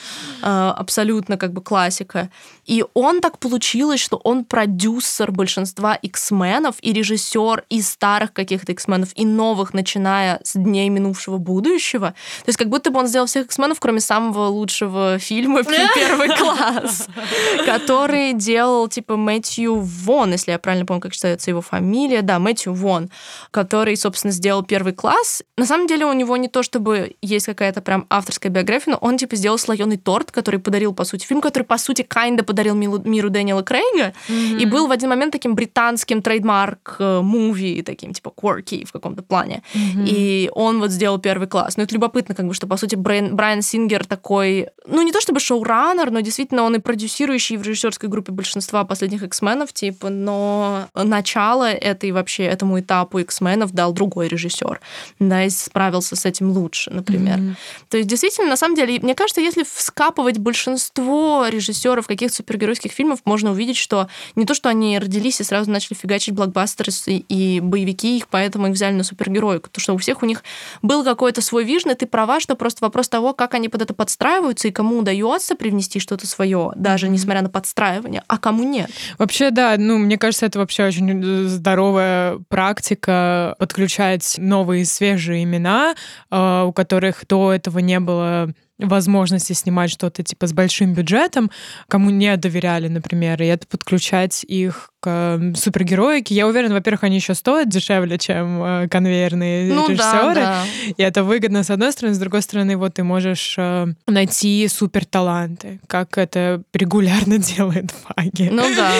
А, 0.42 0.72
абсолютно 0.72 1.36
как 1.36 1.52
бы 1.52 1.62
классика. 1.62 2.30
И 2.66 2.84
он 2.94 3.20
так 3.20 3.38
получилось, 3.38 4.00
что 4.00 4.16
он 4.16 4.44
продюсер 4.44 5.32
большинства 5.32 5.94
X-менов 5.94 6.76
и 6.80 6.92
режиссер 6.92 7.64
и 7.68 7.82
старых 7.82 8.32
каких-то 8.32 8.72
X-менов, 8.72 9.10
и 9.14 9.24
новых, 9.24 9.74
начиная 9.74 10.40
с 10.42 10.54
дней 10.54 10.88
минувшего 10.88 11.38
будущего. 11.38 12.14
То 12.44 12.48
есть 12.48 12.58
как 12.58 12.68
будто 12.76 12.90
бы 12.90 13.00
он 13.00 13.06
сделал 13.06 13.26
всех 13.26 13.46
X-менов, 13.46 13.80
кроме 13.80 14.00
самого 14.00 14.48
лучшего 14.48 15.18
фильма 15.18 15.62
«Первый 15.94 16.28
класс», 16.28 17.08
который 17.64 18.34
делал 18.34 18.86
типа 18.88 19.16
Мэтью 19.16 19.76
Вон, 19.76 20.32
если 20.32 20.50
я 20.50 20.58
правильно 20.58 20.84
помню, 20.84 21.00
как 21.00 21.12
читается 21.12 21.50
его 21.50 21.62
фамилия. 21.62 22.20
Да, 22.20 22.38
Мэтью 22.38 22.74
Вон, 22.74 23.08
который, 23.50 23.96
собственно, 23.96 24.30
сделал 24.30 24.62
«Первый 24.62 24.92
класс». 24.92 25.42
На 25.56 25.64
самом 25.64 25.86
деле 25.86 26.04
у 26.04 26.12
него 26.12 26.36
не 26.36 26.48
то 26.48 26.62
чтобы 26.62 27.14
есть 27.22 27.46
какая-то 27.46 27.80
прям 27.80 28.04
авторская 28.10 28.52
биография, 28.52 28.92
но 28.92 28.98
он 29.00 29.16
типа 29.16 29.36
сделал 29.36 29.56
слоеный 29.56 29.96
торт, 29.96 30.30
который 30.30 30.60
подарил, 30.60 30.92
по 30.92 31.04
сути, 31.04 31.24
фильм, 31.24 31.40
который, 31.40 31.62
по 31.62 31.78
сути, 31.78 32.02
kinda 32.02 32.42
подарил 32.42 32.74
миру, 32.74 33.30
Дэниела 33.30 33.62
Крейга, 33.62 34.12
mm-hmm. 34.28 34.58
и 34.60 34.66
был 34.66 34.86
в 34.86 34.90
один 34.90 35.08
момент 35.08 35.32
таким 35.32 35.54
британским 35.54 36.20
trademark 36.20 36.96
movie, 37.00 37.80
таким 37.82 38.12
типа 38.12 38.32
quirky 38.36 38.84
в 38.84 38.92
каком-то 38.92 39.22
плане. 39.22 39.62
Mm-hmm. 39.74 40.04
И 40.06 40.50
он 40.54 40.78
вот 40.78 40.90
сделал 40.90 41.18
первый 41.18 41.48
класс. 41.48 41.78
Но 41.78 41.84
это 41.84 41.94
любопытно, 41.94 42.34
как 42.34 42.46
бы, 42.46 42.52
что, 42.52 42.65
по 42.66 42.76
сути, 42.76 42.94
Брайан, 42.94 43.36
Брайан 43.36 43.62
Сингер 43.62 44.04
такой, 44.04 44.68
ну, 44.86 45.02
не 45.02 45.12
то 45.12 45.20
чтобы 45.20 45.40
шоураннер, 45.40 46.10
но 46.10 46.20
действительно 46.20 46.62
он 46.62 46.76
и 46.76 46.78
продюсирующий 46.78 47.56
в 47.56 47.62
режиссерской 47.62 48.08
группе 48.08 48.32
большинства 48.32 48.84
последних 48.84 49.22
X-менов, 49.22 49.72
типа, 49.72 50.10
но 50.10 50.88
начало 50.94 51.70
этой 51.70 52.12
вообще, 52.12 52.44
этому 52.44 52.80
этапу 52.80 53.18
X-менов 53.18 53.72
дал 53.72 53.92
другой 53.92 54.28
режиссер, 54.28 54.80
да, 55.18 55.44
и 55.44 55.50
справился 55.50 56.16
с 56.16 56.24
этим 56.24 56.50
лучше, 56.50 56.90
например. 56.90 57.38
Mm-hmm. 57.38 57.54
То 57.88 57.96
есть, 57.98 58.08
действительно, 58.08 58.48
на 58.48 58.56
самом 58.56 58.74
деле, 58.74 58.98
мне 59.00 59.14
кажется, 59.14 59.40
если 59.40 59.64
вскапывать 59.64 60.38
большинство 60.38 61.46
режиссеров 61.48 62.06
каких-то 62.06 62.36
супергеройских 62.36 62.92
фильмов 62.92 63.20
можно 63.24 63.50
увидеть, 63.52 63.76
что 63.76 64.08
не 64.34 64.44
то, 64.44 64.54
что 64.54 64.68
они 64.68 64.98
родились 64.98 65.40
и 65.40 65.44
сразу 65.44 65.70
начали 65.70 65.94
фигачить 65.94 66.34
блокбастеры 66.34 66.92
и, 67.06 67.24
и 67.28 67.60
боевики, 67.60 68.16
их 68.16 68.28
поэтому 68.28 68.66
их 68.68 68.72
взяли 68.72 68.94
на 68.94 69.04
супергероику. 69.04 69.68
То, 69.70 69.80
что 69.80 69.94
у 69.94 69.98
всех 69.98 70.22
у 70.22 70.26
них 70.26 70.42
был 70.82 71.04
какой-то 71.04 71.40
свой 71.40 71.64
вижн, 71.64 71.90
и 71.90 71.94
ты 71.94 72.06
права, 72.06 72.40
что 72.40 72.55
просто 72.56 72.84
вопрос 72.84 73.08
того, 73.08 73.32
как 73.32 73.54
они 73.54 73.68
под 73.68 73.82
это 73.82 73.94
подстраиваются 73.94 74.68
и 74.68 74.70
кому 74.70 74.98
удается 74.98 75.54
привнести 75.54 76.00
что-то 76.00 76.26
свое, 76.26 76.72
даже 76.74 77.08
несмотря 77.08 77.42
на 77.42 77.48
подстраивание, 77.48 78.22
а 78.26 78.38
кому 78.38 78.64
нет. 78.64 78.90
Вообще, 79.18 79.50
да, 79.50 79.76
ну, 79.78 79.98
мне 79.98 80.18
кажется, 80.18 80.46
это 80.46 80.58
вообще 80.58 80.86
очень 80.86 81.22
э, 81.22 81.44
здоровая 81.44 82.38
практика 82.48 83.54
подключать 83.58 84.36
новые 84.38 84.84
свежие 84.84 85.44
имена, 85.44 85.94
э, 86.30 86.64
у 86.66 86.72
которых 86.72 87.26
до 87.26 87.52
этого 87.52 87.78
не 87.78 88.00
было 88.00 88.52
возможности 88.78 89.52
снимать 89.52 89.90
что-то 89.90 90.22
типа 90.22 90.46
с 90.46 90.52
большим 90.52 90.92
бюджетом, 90.92 91.50
кому 91.88 92.10
не 92.10 92.36
доверяли, 92.36 92.88
например, 92.88 93.42
и 93.42 93.46
это 93.46 93.66
подключать 93.66 94.44
их 94.44 94.90
к 95.00 95.52
супергероике. 95.56 96.34
Я 96.34 96.46
уверена, 96.46 96.74
во-первых, 96.74 97.04
они 97.04 97.16
еще 97.16 97.34
стоят 97.34 97.68
дешевле, 97.68 98.18
чем 98.18 98.62
э, 98.62 98.88
конвейерные 98.88 99.72
ну, 99.72 99.88
режиссеры. 99.88 100.34
Да, 100.34 100.34
да. 100.34 100.64
И 100.96 101.02
это 101.02 101.22
выгодно 101.22 101.62
с 101.62 101.70
одной 101.70 101.92
стороны, 101.92 102.14
с 102.14 102.18
другой 102.18 102.42
стороны, 102.42 102.76
вот 102.76 102.94
ты 102.94 103.04
можешь 103.04 103.54
э, 103.56 103.86
найти 104.06 104.66
суперталанты, 104.68 105.80
как 105.86 106.18
это 106.18 106.62
регулярно 106.74 107.38
делает 107.56 107.92
Фаги. 107.92 108.48
Ну 108.50 108.62
да. 108.74 108.92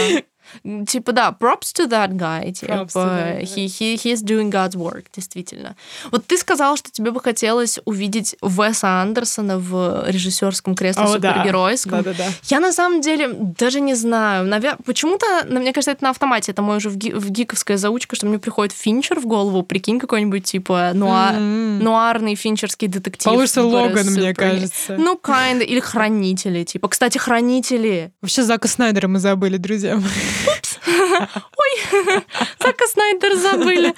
Типа, 0.87 1.13
да, 1.13 1.35
props 1.39 1.75
to 1.77 1.89
that 1.89 2.13
guy. 2.13 2.53
Типа, 2.53 2.87
that 2.95 3.43
he, 3.43 3.67
he, 3.67 3.97
he's 3.97 4.23
doing 4.23 4.51
God's 4.51 4.75
work, 4.75 5.07
действительно. 5.15 5.77
Вот 6.11 6.27
ты 6.27 6.37
сказала, 6.39 6.77
что 6.77 6.91
тебе 6.91 7.11
бы 7.11 7.21
хотелось 7.21 7.79
увидеть 7.85 8.37
Веса 8.43 9.03
Андерсона 9.03 9.59
в 9.59 10.05
режиссерском 10.09 10.75
кресле 10.75 11.05
oh, 11.05 11.13
супергеройском. 11.15 12.03
Да. 12.03 12.03
Да, 12.03 12.13
да, 12.13 12.19
да. 12.19 12.31
Я 12.45 12.61
на 12.61 12.73
самом 12.73 13.01
деле 13.01 13.31
даже 13.33 13.81
не 13.81 13.95
знаю. 13.95 14.47
Навер... 14.47 14.77
Почему-то, 14.85 15.47
мне 15.49 15.73
кажется, 15.73 15.93
это 15.93 16.05
на 16.05 16.11
автомате. 16.11 16.53
Это 16.53 16.63
мой 16.63 16.77
уже 16.77 16.91
в, 16.91 16.97
ги... 16.97 17.13
в 17.13 17.31
гиковская 17.31 17.77
заучка, 17.77 18.17
что 18.17 18.27
мне 18.27 18.39
приходит 18.39 18.75
Финчер 18.75 19.21
в 19.21 19.27
голову. 19.27 19.63
Прикинь, 19.63 19.99
какой-нибудь 19.99 20.45
типа 20.45 20.93
нуа... 20.95 21.33
mm-hmm. 21.33 21.83
нуарный 21.83 22.35
финчерский 22.35 22.89
детектив. 22.89 23.33
Получится 23.33 23.63
Логан, 23.63 24.05
супер... 24.05 24.21
мне 24.21 24.35
кажется. 24.35 24.97
Ну, 24.99 25.19
kind 25.23 25.65
Или 25.65 25.81
Хранители. 25.81 26.65
Типа, 26.65 26.89
кстати, 26.89 27.19
Хранители. 27.19 28.13
Вообще 28.21 28.43
Зака 28.43 28.69
Снайдера 28.69 29.09
мы 29.09 29.19
забыли, 29.19 29.57
друзья. 29.57 30.01
Упс. 30.47 30.79
Ой, 30.87 32.23
Зака 32.61 32.87
Снайдер 32.87 33.37
забыли. 33.37 33.95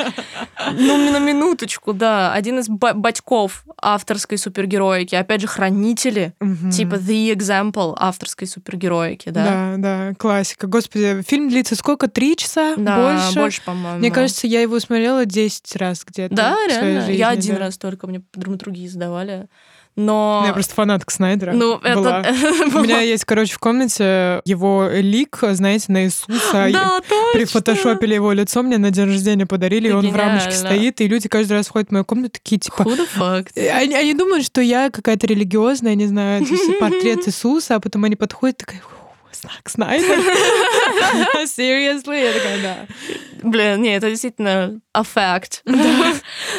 Ну, 0.73 1.11
на 1.11 1.19
минуточку, 1.19 1.93
да. 1.93 2.33
Один 2.33 2.59
из 2.59 2.69
батьков 2.69 3.65
авторской 3.81 4.39
супергероики. 4.39 5.15
Опять 5.15 5.41
же, 5.43 5.47
хранители. 5.47 6.35
Типа 6.73 6.95
The 6.95 7.35
Example 7.35 7.95
авторской 7.97 8.47
супергероики, 8.49 9.31
да? 9.31 9.45
Да, 9.45 9.75
да, 9.79 10.15
классика. 10.15 10.67
Господи, 10.67 11.23
фильм 11.27 11.49
длится 11.49 11.77
сколько? 11.77 12.09
Три 12.09 12.37
часа? 12.37 12.75
Да, 12.77 12.97
больше? 12.97 13.39
больше, 13.39 13.63
по-моему. 13.63 13.99
Мне 13.99 14.11
кажется, 14.11 14.47
я 14.47 14.61
его 14.61 14.79
смотрела 14.81 15.25
10 15.25 15.77
раз 15.77 16.05
где-то. 16.05 16.35
Да, 16.35 16.57
реально? 16.69 17.01
Жизни, 17.03 17.19
я 17.19 17.29
один 17.29 17.55
да. 17.55 17.61
раз 17.61 17.79
только, 17.79 18.07
мне 18.07 18.23
драматургии 18.33 18.87
сдавали. 18.87 19.49
Но... 19.99 20.39
Ну, 20.43 20.47
я 20.47 20.53
просто 20.53 20.75
фанатка 20.75 21.13
Снайдера. 21.13 21.53
Ну, 21.53 21.79
была. 21.79 22.21
это... 22.21 22.33
У 22.79 22.83
меня 22.83 23.01
есть, 23.01 23.25
короче, 23.25 23.55
в 23.55 23.59
комнате 23.59 24.41
его 24.45 24.89
лик, 24.93 25.41
знаете, 25.43 25.87
на 25.89 26.05
Иисуса. 26.05 26.69
Да, 26.73 27.01
точно. 27.01 27.33
Прифотошопили 27.33 28.15
его 28.15 28.31
лицо, 28.31 28.63
мне 28.63 28.79
на 28.79 28.93
день 28.93 29.07
рождения 29.07 29.45
подарили, 29.45 29.89
и 29.89 29.93
он 29.93 30.09
в 30.09 30.15
рамочке 30.15 30.53
стоит, 30.53 31.01
и 31.01 31.09
люди 31.09 31.29
каждый 31.29 31.55
раз 31.55 31.67
ходят 31.69 31.89
в 31.89 31.93
мою 31.93 32.05
комнату, 32.05 32.35
такие, 32.35 32.61
типа... 32.61 32.83
Who 32.83 32.97
the 32.97 33.09
fuck? 33.13 33.71
Они, 33.73 33.97
они 33.97 34.15
думают, 34.15 34.47
что 34.47 34.61
я 34.61 34.91
какая-то 34.91 35.27
религиозная, 35.27 35.97
не 35.97 36.07
знаю, 36.07 36.47
портрет 36.81 37.27
Иисуса, 37.27 37.75
а 37.75 37.81
потом 37.81 38.05
они 38.05 38.15
подходят, 38.15 38.59
такая, 38.59 38.81
знак 39.41 39.69
Снайдер. 39.69 40.19
Seriously? 41.45 42.23
Я 42.23 42.33
такая, 42.33 42.63
да. 42.63 42.87
Блин, 43.43 43.83
не, 43.83 43.97
это 43.97 44.11
действительно 44.11 44.81
a 44.93 45.03
fact. 45.03 45.63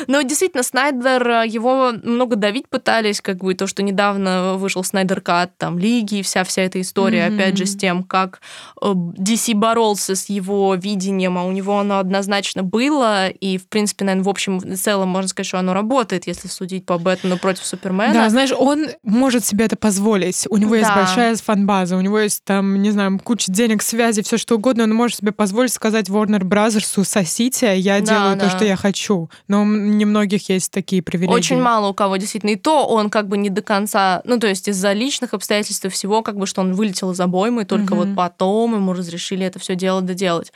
Но 0.07 0.21
действительно, 0.21 0.63
Снайдер, 0.63 1.27
э, 1.27 1.47
его 1.47 1.91
много 2.03 2.35
давить 2.35 2.67
пытались, 2.69 3.21
как 3.21 3.38
бы 3.38 3.53
то, 3.53 3.67
что 3.67 3.84
недавно 3.84 4.55
вышел 4.55 4.84
Снайдер 4.84 5.21
Кат, 5.21 5.51
там, 5.57 5.77
Лиги, 5.80 6.19
и 6.19 6.21
вся, 6.21 6.43
вся 6.43 6.61
эта 6.63 6.80
история, 6.81 7.27
Мгм. 7.30 7.35
опять 7.35 7.57
же, 7.57 7.65
с 7.65 7.76
тем, 7.76 8.03
как 8.03 8.41
э, 8.81 8.91
DC 8.93 9.53
боролся 9.55 10.15
с 10.15 10.30
его 10.30 10.76
видением, 10.76 11.38
а 11.38 11.45
у 11.45 11.51
него 11.51 11.80
оно 11.80 11.99
однозначно 11.99 12.63
было, 12.63 13.27
и, 13.30 13.57
в 13.57 13.67
принципе, 13.67 14.05
наверное, 14.05 14.26
в 14.26 14.30
общем, 14.30 14.59
в 14.59 14.77
целом 14.77 15.09
можно 15.09 15.27
сказать, 15.27 15.47
что 15.47 15.59
оно 15.59 15.73
работает, 15.73 16.27
если 16.27 16.47
судить 16.47 16.85
по 16.85 16.97
Бэтмену 16.97 17.38
против 17.38 17.65
Супермена. 17.65 18.13
Да, 18.13 18.30
знаешь, 18.30 18.51
он 18.57 18.88
может 19.03 19.45
себе 19.45 19.65
это 19.65 19.76
позволить. 19.76 20.45
У 20.49 20.57
него 20.57 20.76
есть 20.76 20.89
Да. 20.89 20.95
большая 20.95 21.35
фан-база, 21.35 21.95
у 21.97 22.01
него 22.01 22.19
есть 22.19 22.43
там, 22.43 22.81
не 22.81 22.91
знаю, 22.91 23.19
куча 23.23 23.51
денег, 23.51 23.81
связи, 23.81 24.21
все 24.23 24.38
что 24.38 24.55
угодно. 24.55 24.84
Он 24.84 24.93
может 24.93 25.17
себе 25.17 25.31
позволить 25.31 25.73
сказать 25.73 26.09
Warner 26.09 26.41
Brothers, 26.41 27.03
сосите, 27.03 27.77
я 27.77 27.99
Да, 27.99 28.05
делаю 28.05 28.38
то, 28.38 28.45
да. 28.45 28.49
что 28.49 28.65
я 28.65 28.76
хочу. 28.76 29.30
Но 29.47 29.63
немногих 29.99 30.49
есть 30.49 30.71
такие 30.71 31.03
привилегии. 31.03 31.34
Очень 31.35 31.61
мало 31.61 31.89
у 31.89 31.93
кого 31.93 32.17
действительно. 32.17 32.49
И 32.49 32.55
то 32.55 32.88
он 32.88 33.11
как 33.11 33.27
бы 33.27 33.38
не 33.38 33.49
до 33.49 33.61
конца, 33.61 34.21
ну, 34.26 34.39
то 34.39 34.47
есть 34.47 34.67
из-за 34.67 34.93
личных 34.93 35.35
обстоятельств 35.35 35.85
и 35.85 35.89
всего, 35.89 36.23
как 36.23 36.38
бы, 36.38 36.47
что 36.47 36.61
он 36.61 36.73
вылетел 36.73 37.11
из 37.11 37.19
обоймы, 37.19 37.61
и 37.61 37.65
только 37.65 37.93
Мгм. 37.93 38.05
вот 38.07 38.15
потом 38.15 38.73
ему 38.76 38.93
разрешили 38.93 39.45
это 39.45 39.59
все 39.59 39.76
дело 39.76 40.01
доделать. 40.01 40.51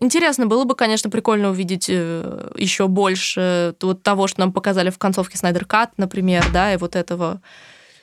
Интересно 0.00 0.46
было 0.46 0.64
бы, 0.64 0.74
конечно, 0.74 1.08
прикольно 1.10 1.50
увидеть 1.50 1.88
еще 1.88 2.88
больше 2.88 3.74
вот 3.80 4.02
того, 4.02 4.26
что 4.26 4.40
нам 4.40 4.52
показали 4.52 4.90
в 4.90 4.98
концовке 4.98 5.38
Снайдер 5.38 5.64
Кат, 5.64 5.92
например, 5.96 6.44
да, 6.52 6.72
и 6.74 6.76
вот 6.76 6.96
этого 6.96 7.40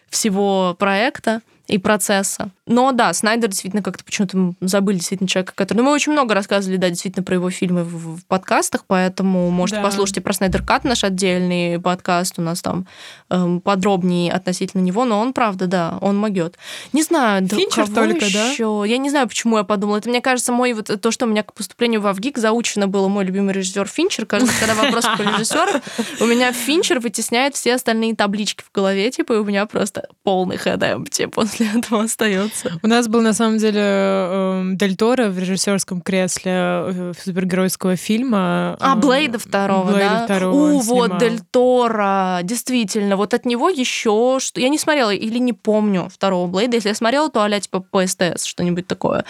всего 0.10 0.76
проекта 0.80 1.42
и 1.68 1.78
процесса. 1.78 2.50
Но 2.66 2.92
да, 2.92 3.14
Снайдер 3.14 3.50
действительно 3.50 3.82
как-то 3.82 4.04
почему-то 4.04 4.54
забыли 4.62 4.98
действительно 4.98 5.28
человека, 5.28 5.54
который... 5.56 5.80
Ну, 5.80 5.86
мы 5.86 5.92
очень 5.92 6.12
много 6.12 6.34
рассказывали, 6.34 6.78
да, 6.78 6.90
действительно 6.90 7.24
про 7.24 7.36
его 7.36 7.50
фильмы 7.50 7.84
в, 7.84 8.18
в 8.18 8.26
подкастах, 8.26 8.84
поэтому 8.88 9.50
можете 9.52 9.80
Да. 9.80 9.84
послушать 9.84 10.18
и 10.18 10.20
про 10.22 10.34
Снайдер 10.34 10.64
Кат, 10.64 10.84
наш 10.84 11.04
отдельный 11.04 11.80
подкаст 11.80 12.40
у 12.40 12.42
нас 12.42 12.62
там 12.62 12.88
эм, 13.30 13.62
подробнее 13.62 14.32
относительно 14.34 14.82
него, 14.82 15.06
но 15.06 15.20
он, 15.20 15.34
правда, 15.34 15.68
да, 15.68 15.98
он 16.02 16.18
могет. 16.18 16.58
Не 16.94 17.04
знаю, 17.04 17.42
да 17.44 17.56
Финчер 17.56 17.86
кого 17.86 17.96
только, 17.96 18.32
да? 18.34 18.52
еще? 18.52 18.84
Я 18.86 18.98
не 18.98 19.10
знаю, 19.10 19.28
почему 19.28 19.58
я 19.58 19.64
подумала. 19.64 19.98
Это, 19.98 20.10
мне 20.10 20.22
кажется, 20.22 20.52
мой 20.52 20.74
вот 20.74 20.90
то, 21.02 21.12
что 21.12 21.26
у 21.26 21.30
меня 21.30 21.44
к 21.44 21.54
поступлению 21.54 22.02
в 22.02 22.08
Авгик 22.08 22.38
заучено 22.38 22.88
было 22.88 23.08
мой 23.08 23.26
любимый 23.26 23.54
режиссер 23.54 23.88
Финчер. 23.88 24.26
Кажется, 24.26 24.54
когда 24.60 24.76
вопрос 24.76 25.06
про 25.06 25.24
режиссера, 25.24 25.82
у 26.20 26.26
меня 26.26 26.52
Финчер 26.52 27.00
вытесняет 27.00 27.56
все 27.56 27.76
остальные 27.76 28.16
таблички 28.16 28.64
в 28.64 28.72
голове, 28.74 29.10
типа, 29.12 29.34
и 29.34 29.38
у 29.38 29.44
меня 29.46 29.66
просто 29.66 30.08
полный 30.24 30.58
head 30.58 30.80
empty 30.80 31.30
после 31.58 31.72
этого 31.80 32.04
остается. 32.04 32.80
У 32.82 32.88
нас 32.88 33.08
был 33.08 33.22
на 33.22 33.34
самом 33.34 33.58
деле 33.58 33.82
эм, 33.82 34.78
Дель 34.78 34.96
Торо 34.96 35.30
в 35.30 35.40
режиссерском 35.40 36.02
кресле 36.02 36.52
э, 36.54 37.14
супергеройского 37.24 37.96
фильма. 37.96 38.78
А, 38.80 38.96
Э, 38.96 39.00
Блейда 39.00 39.40
второго, 39.40 39.92
Блейда 39.92 40.10
да? 40.10 40.26
второго 40.26 40.56
У, 40.56 40.80
вот. 40.80 41.18
Дель 41.20 41.40
Торо, 41.52 42.40
действительно. 42.44 43.18
Вот 43.18 43.34
от 43.34 43.46
него 43.46 43.70
еще 43.70 44.38
что... 44.40 44.60
Я 44.60 44.70
не 44.70 44.78
смотрела 44.78 45.14
или 45.14 45.40
не 45.40 45.54
помню 45.54 46.10
второго 46.14 46.48
Блейда. 46.48 46.76
Если 46.78 46.90
я 46.90 46.96
смотрела, 46.96 47.30
то 47.30 47.44
а 47.44 47.60
типа 47.60 47.80
по 47.80 48.06
СТС, 48.06 48.44
что-нибудь 48.46 48.88
такое. 48.88 49.26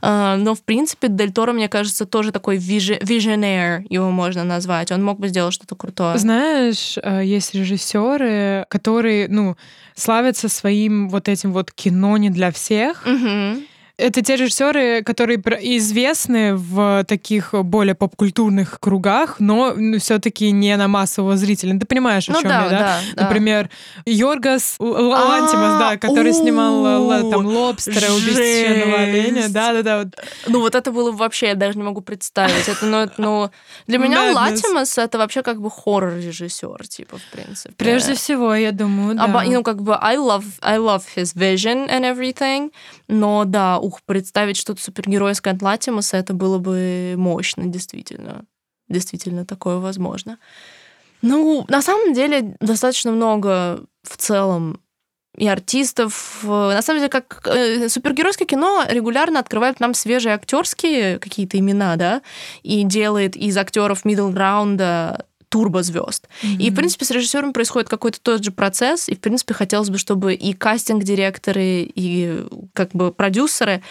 А, 0.00 0.36
Но, 0.36 0.54
в 0.54 0.62
принципе, 0.62 1.08
Дель 1.08 1.32
Торо, 1.32 1.52
мне 1.52 1.68
кажется, 1.68 2.06
тоже 2.06 2.32
такой 2.32 2.58
visionaire, 2.58 3.84
его 3.88 4.10
можно 4.10 4.44
назвать. 4.44 4.92
Он 4.92 5.02
мог 5.02 5.18
бы 5.18 5.28
сделать 5.28 5.54
что-то 5.54 5.74
крутое. 5.74 6.18
Знаешь, 6.18 6.98
э, 7.02 7.22
есть 7.24 7.54
режиссеры, 7.54 8.66
которые, 8.68 9.28
ну, 9.28 9.56
славятся 9.94 10.48
своим 10.48 11.08
вот 11.08 11.28
этим 11.28 11.52
вот 11.52 11.70
кино 11.72 12.16
не 12.16 12.30
для 12.30 12.50
всех. 12.50 13.06
Мгм. 13.06 13.64
Это 13.98 14.22
те 14.22 14.36
режиссеры, 14.36 15.02
которые 15.04 15.38
известны 15.76 16.54
в 16.56 17.04
таких 17.06 17.52
более 17.52 17.94
попкультурных 17.94 18.80
кругах, 18.80 19.36
но 19.38 19.74
все-таки 19.98 20.50
не 20.50 20.74
на 20.76 20.88
массового 20.88 21.36
зрителя. 21.36 21.78
Ты 21.78 21.86
понимаешь, 21.86 22.28
о 22.28 22.32
Ну 22.32 22.40
чем 22.40 22.48
да, 22.48 22.64
я, 22.64 22.70
да? 22.70 22.78
да, 22.78 23.00
да. 23.14 23.22
Например, 23.24 23.70
Йоргас 24.06 24.76
Лантимас, 24.78 25.78
да, 25.78 25.96
который 25.98 26.30
А, 26.32 26.34
снимал 26.34 26.86
э, 27.12 27.30
там 27.30 27.46
у, 27.46 27.50
Лобстера, 27.50 28.12
убийство 28.12 28.32
священного 28.32 28.98
оленя. 28.98 29.48
Да, 29.50 29.82
да, 29.82 30.04
да. 30.04 30.10
Ну, 30.46 30.60
вот 30.60 30.74
это 30.74 30.90
было 30.90 31.12
вообще, 31.12 31.48
я 31.48 31.54
даже 31.54 31.76
не 31.76 31.84
могу 31.84 32.00
представить. 32.00 32.68
Это, 32.68 32.86
ну, 32.86 33.08
ну, 33.18 33.50
для 33.86 33.98
меня. 33.98 34.32
Латимас 34.32 34.96
это 34.98 35.18
вообще 35.18 35.42
как 35.42 35.60
бы 35.60 35.70
хоррор-режиссер, 35.70 36.86
типа, 36.88 37.18
в 37.18 37.24
принципе. 37.30 37.74
Прежде 37.76 38.14
всего, 38.14 38.54
я 38.54 38.72
думаю, 38.72 39.16
да. 39.16 39.26
Оба- 39.26 39.44
ну, 39.44 39.62
как 39.62 39.82
бы, 39.82 39.94
I 40.00 40.16
love, 40.16 40.44
I 40.62 40.78
love 40.78 41.02
his 41.14 41.36
vision 41.36 41.88
and 41.88 42.00
everything, 42.10 42.70
но 43.08 43.44
да, 43.44 43.78
ух, 43.92 44.02
представить 44.04 44.56
что-то 44.56 44.82
супергеройское 44.82 45.54
от 45.54 45.62
Латимуса, 45.62 46.16
это 46.16 46.32
было 46.32 46.58
бы 46.58 47.14
мощно, 47.16 47.66
действительно. 47.66 48.44
Действительно, 48.88 49.44
такое 49.44 49.76
возможно. 49.76 50.38
Ну, 51.22 51.64
на 51.68 51.82
самом 51.82 52.14
деле, 52.14 52.56
достаточно 52.60 53.12
много 53.12 53.84
в 54.02 54.16
целом 54.16 54.80
и 55.36 55.46
артистов. 55.48 56.40
На 56.42 56.82
самом 56.82 57.00
деле, 57.00 57.10
как 57.10 57.46
э, 57.46 57.88
супергеройское 57.88 58.46
кино 58.46 58.84
регулярно 58.88 59.38
открывает 59.38 59.80
нам 59.80 59.94
свежие 59.94 60.34
актерские 60.34 61.18
какие-то 61.18 61.58
имена, 61.58 61.96
да, 61.96 62.22
и 62.62 62.82
делает 62.82 63.36
из 63.36 63.56
актеров 63.56 64.04
middle 64.04 64.34
раунда 64.34 65.26
турбозвезд. 65.52 66.28
И, 66.42 66.70
в 66.70 66.74
принципе, 66.74 67.04
с 67.04 67.10
режиссером 67.10 67.52
происходит 67.52 67.90
какой-то 67.90 68.18
тот 68.20 68.42
же 68.42 68.50
процесс, 68.52 69.10
и, 69.10 69.14
в 69.14 69.20
принципе, 69.20 69.52
хотелось 69.52 69.90
бы, 69.90 69.98
чтобы 69.98 70.32
и 70.32 70.54
кастинг-директоры, 70.54 71.82
и 71.94 72.42
как 72.72 72.92
бы 72.92 73.12
продюсеры 73.12 73.82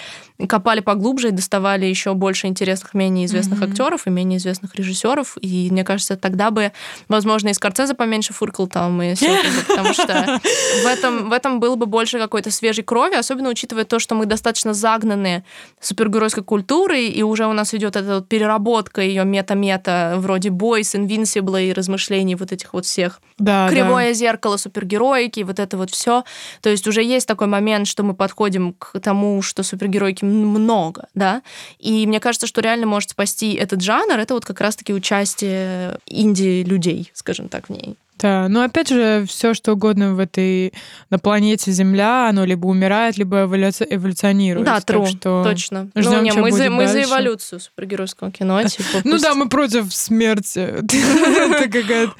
копали 0.47 0.79
поглубже 0.79 1.29
и 1.29 1.31
доставали 1.31 1.85
еще 1.85 2.13
больше 2.13 2.47
интересных, 2.47 2.93
менее 2.93 3.25
известных 3.25 3.59
Мгм. 3.59 3.69
актеров 3.69 4.07
и 4.07 4.09
менее 4.09 4.37
известных 4.37 4.75
режиссеров. 4.75 5.37
И 5.41 5.69
мне 5.71 5.83
кажется, 5.83 6.15
тогда 6.17 6.51
бы, 6.51 6.71
возможно, 7.07 7.49
и 7.49 7.53
Скорцезе 7.53 7.93
поменьше 7.93 8.33
фуркал 8.33 8.67
там, 8.67 9.01
и 9.01 9.13
все 9.15 9.37
потому 9.67 9.93
что 9.93 10.39
в 10.83 10.85
этом, 10.85 11.29
в 11.29 11.33
этом 11.33 11.59
было 11.59 11.75
бы 11.75 11.85
больше 11.85 12.17
какой-то 12.19 12.51
свежей 12.51 12.83
крови, 12.83 13.15
особенно 13.15 13.49
учитывая 13.49 13.85
то, 13.85 13.99
что 13.99 14.15
мы 14.15 14.25
достаточно 14.25 14.73
загнаны 14.73 15.43
супергеройской 15.79 16.43
культурой, 16.43 17.07
и 17.07 17.23
уже 17.23 17.45
у 17.47 17.53
нас 17.53 17.73
идет 17.73 17.95
эта 17.95 18.15
вот 18.15 18.27
переработка 18.29 19.01
ее 19.01 19.25
мета-мета, 19.25 20.15
вроде 20.17 20.49
Boys, 20.49 20.95
Invincible 20.95 21.63
и 21.69 21.73
размышлений 21.73 22.35
вот 22.35 22.51
этих 22.51 22.73
вот 22.73 22.85
всех. 22.85 23.21
да, 23.37 23.67
да. 23.67 23.71
Кривое 23.73 24.13
зеркало 24.13 24.57
супергероики, 24.57 25.41
вот 25.41 25.59
это 25.59 25.77
вот 25.77 25.89
все. 25.91 26.23
То 26.61 26.69
есть 26.69 26.87
уже 26.87 27.03
есть 27.03 27.27
такой 27.27 27.47
момент, 27.47 27.87
что 27.87 28.03
мы 28.03 28.13
подходим 28.13 28.73
к 28.73 28.99
тому, 28.99 29.41
что 29.41 29.63
супергеройки 29.63 30.23
м- 30.23 30.30
много, 30.31 31.07
да. 31.13 31.41
И 31.79 32.05
мне 32.07 32.19
кажется, 32.19 32.47
что 32.47 32.61
реально 32.61 32.85
может 32.85 33.11
спасти 33.11 33.53
этот 33.53 33.81
жанр, 33.81 34.17
это 34.17 34.33
вот 34.33 34.45
как 34.45 34.61
раз-таки 34.61 34.93
участие 34.93 35.97
инди-людей, 36.05 37.11
скажем 37.13 37.49
так, 37.49 37.67
в 37.67 37.71
ней. 37.71 37.95
Да, 38.21 38.47
но 38.49 38.61
опять 38.63 38.89
же, 38.89 39.25
все 39.27 39.53
что 39.53 39.73
угодно 39.73 40.13
в 40.13 40.19
этой 40.19 40.73
на 41.09 41.17
планете 41.17 41.71
Земля, 41.71 42.29
оно 42.29 42.45
либо 42.45 42.67
умирает, 42.67 43.17
либо 43.17 43.37
эволюци- 43.45 43.87
эволюционирует. 43.89 44.65
Да, 44.65 44.79
Так 44.79 44.97
true, 44.97 45.07
что 45.07 45.43
точно. 45.43 45.89
ждём, 45.95 46.13
ну, 46.13 46.21
не, 46.21 46.31
мы, 46.33 46.51
за, 46.51 46.69
мы 46.69 46.87
за 46.87 47.03
эволюцию 47.03 47.59
супергеройского 47.59 48.31
кино, 48.31 48.61
типа. 48.63 49.01
Ну 49.03 49.17
да, 49.17 49.33
мы 49.33 49.49
против 49.49 49.93
смерти. 49.93 50.59
Это 50.59 51.69
какая-то... 51.69 52.13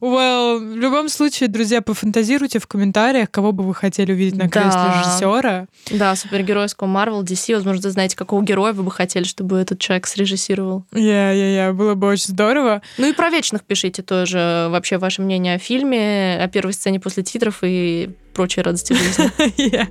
Well, 0.00 0.58
в 0.72 0.76
любом 0.76 1.08
случае, 1.08 1.48
друзья, 1.48 1.82
пофантазируйте 1.82 2.58
в 2.58 2.66
комментариях, 2.66 3.30
кого 3.30 3.52
бы 3.52 3.64
вы 3.64 3.74
хотели 3.74 4.12
увидеть 4.12 4.36
на 4.36 4.48
кресле 4.48 4.80
режиссера. 4.98 5.66
Да, 5.90 6.16
супергеройского 6.16 6.88
Marvel, 6.88 7.22
DC. 7.22 7.54
Возможно, 7.54 7.82
вы 7.82 7.90
знаете, 7.90 8.16
какого 8.16 8.42
героя 8.42 8.72
вы 8.72 8.84
бы 8.84 8.90
хотели, 8.90 9.24
чтобы 9.24 9.58
этот 9.58 9.78
человек 9.80 10.06
срежиссировал. 10.06 10.84
Я, 10.92 11.32
я, 11.32 11.66
я, 11.66 11.72
было 11.72 11.94
бы 11.94 12.06
очень 12.06 12.28
здорово. 12.28 12.82
Ну 12.98 13.08
и 13.08 13.12
про 13.12 13.28
вечных 13.30 13.64
пишите 13.64 14.02
тоже. 14.02 14.29
Тоже 14.30 14.68
вообще 14.70 14.98
ваше 14.98 15.22
мнение 15.22 15.54
о 15.54 15.58
фильме, 15.58 16.38
о 16.42 16.48
первой 16.48 16.72
сцене 16.72 17.00
после 17.00 17.22
титров 17.22 17.58
и 17.62 18.10
прочие 18.34 18.62
радости 18.62 18.92
жизни. 18.92 19.88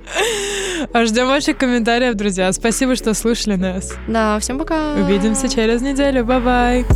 А 0.94 1.04
ждем 1.04 1.26
ваших 1.26 1.58
комментариев, 1.58 2.14
друзья. 2.14 2.50
Спасибо, 2.52 2.96
что 2.96 3.12
слушали 3.12 3.56
нас. 3.56 3.92
Да, 4.08 4.38
всем 4.38 4.58
пока. 4.58 4.94
Увидимся 4.94 5.46
через 5.46 5.82
неделю. 5.82 6.24
Bye-bye. 6.24 6.86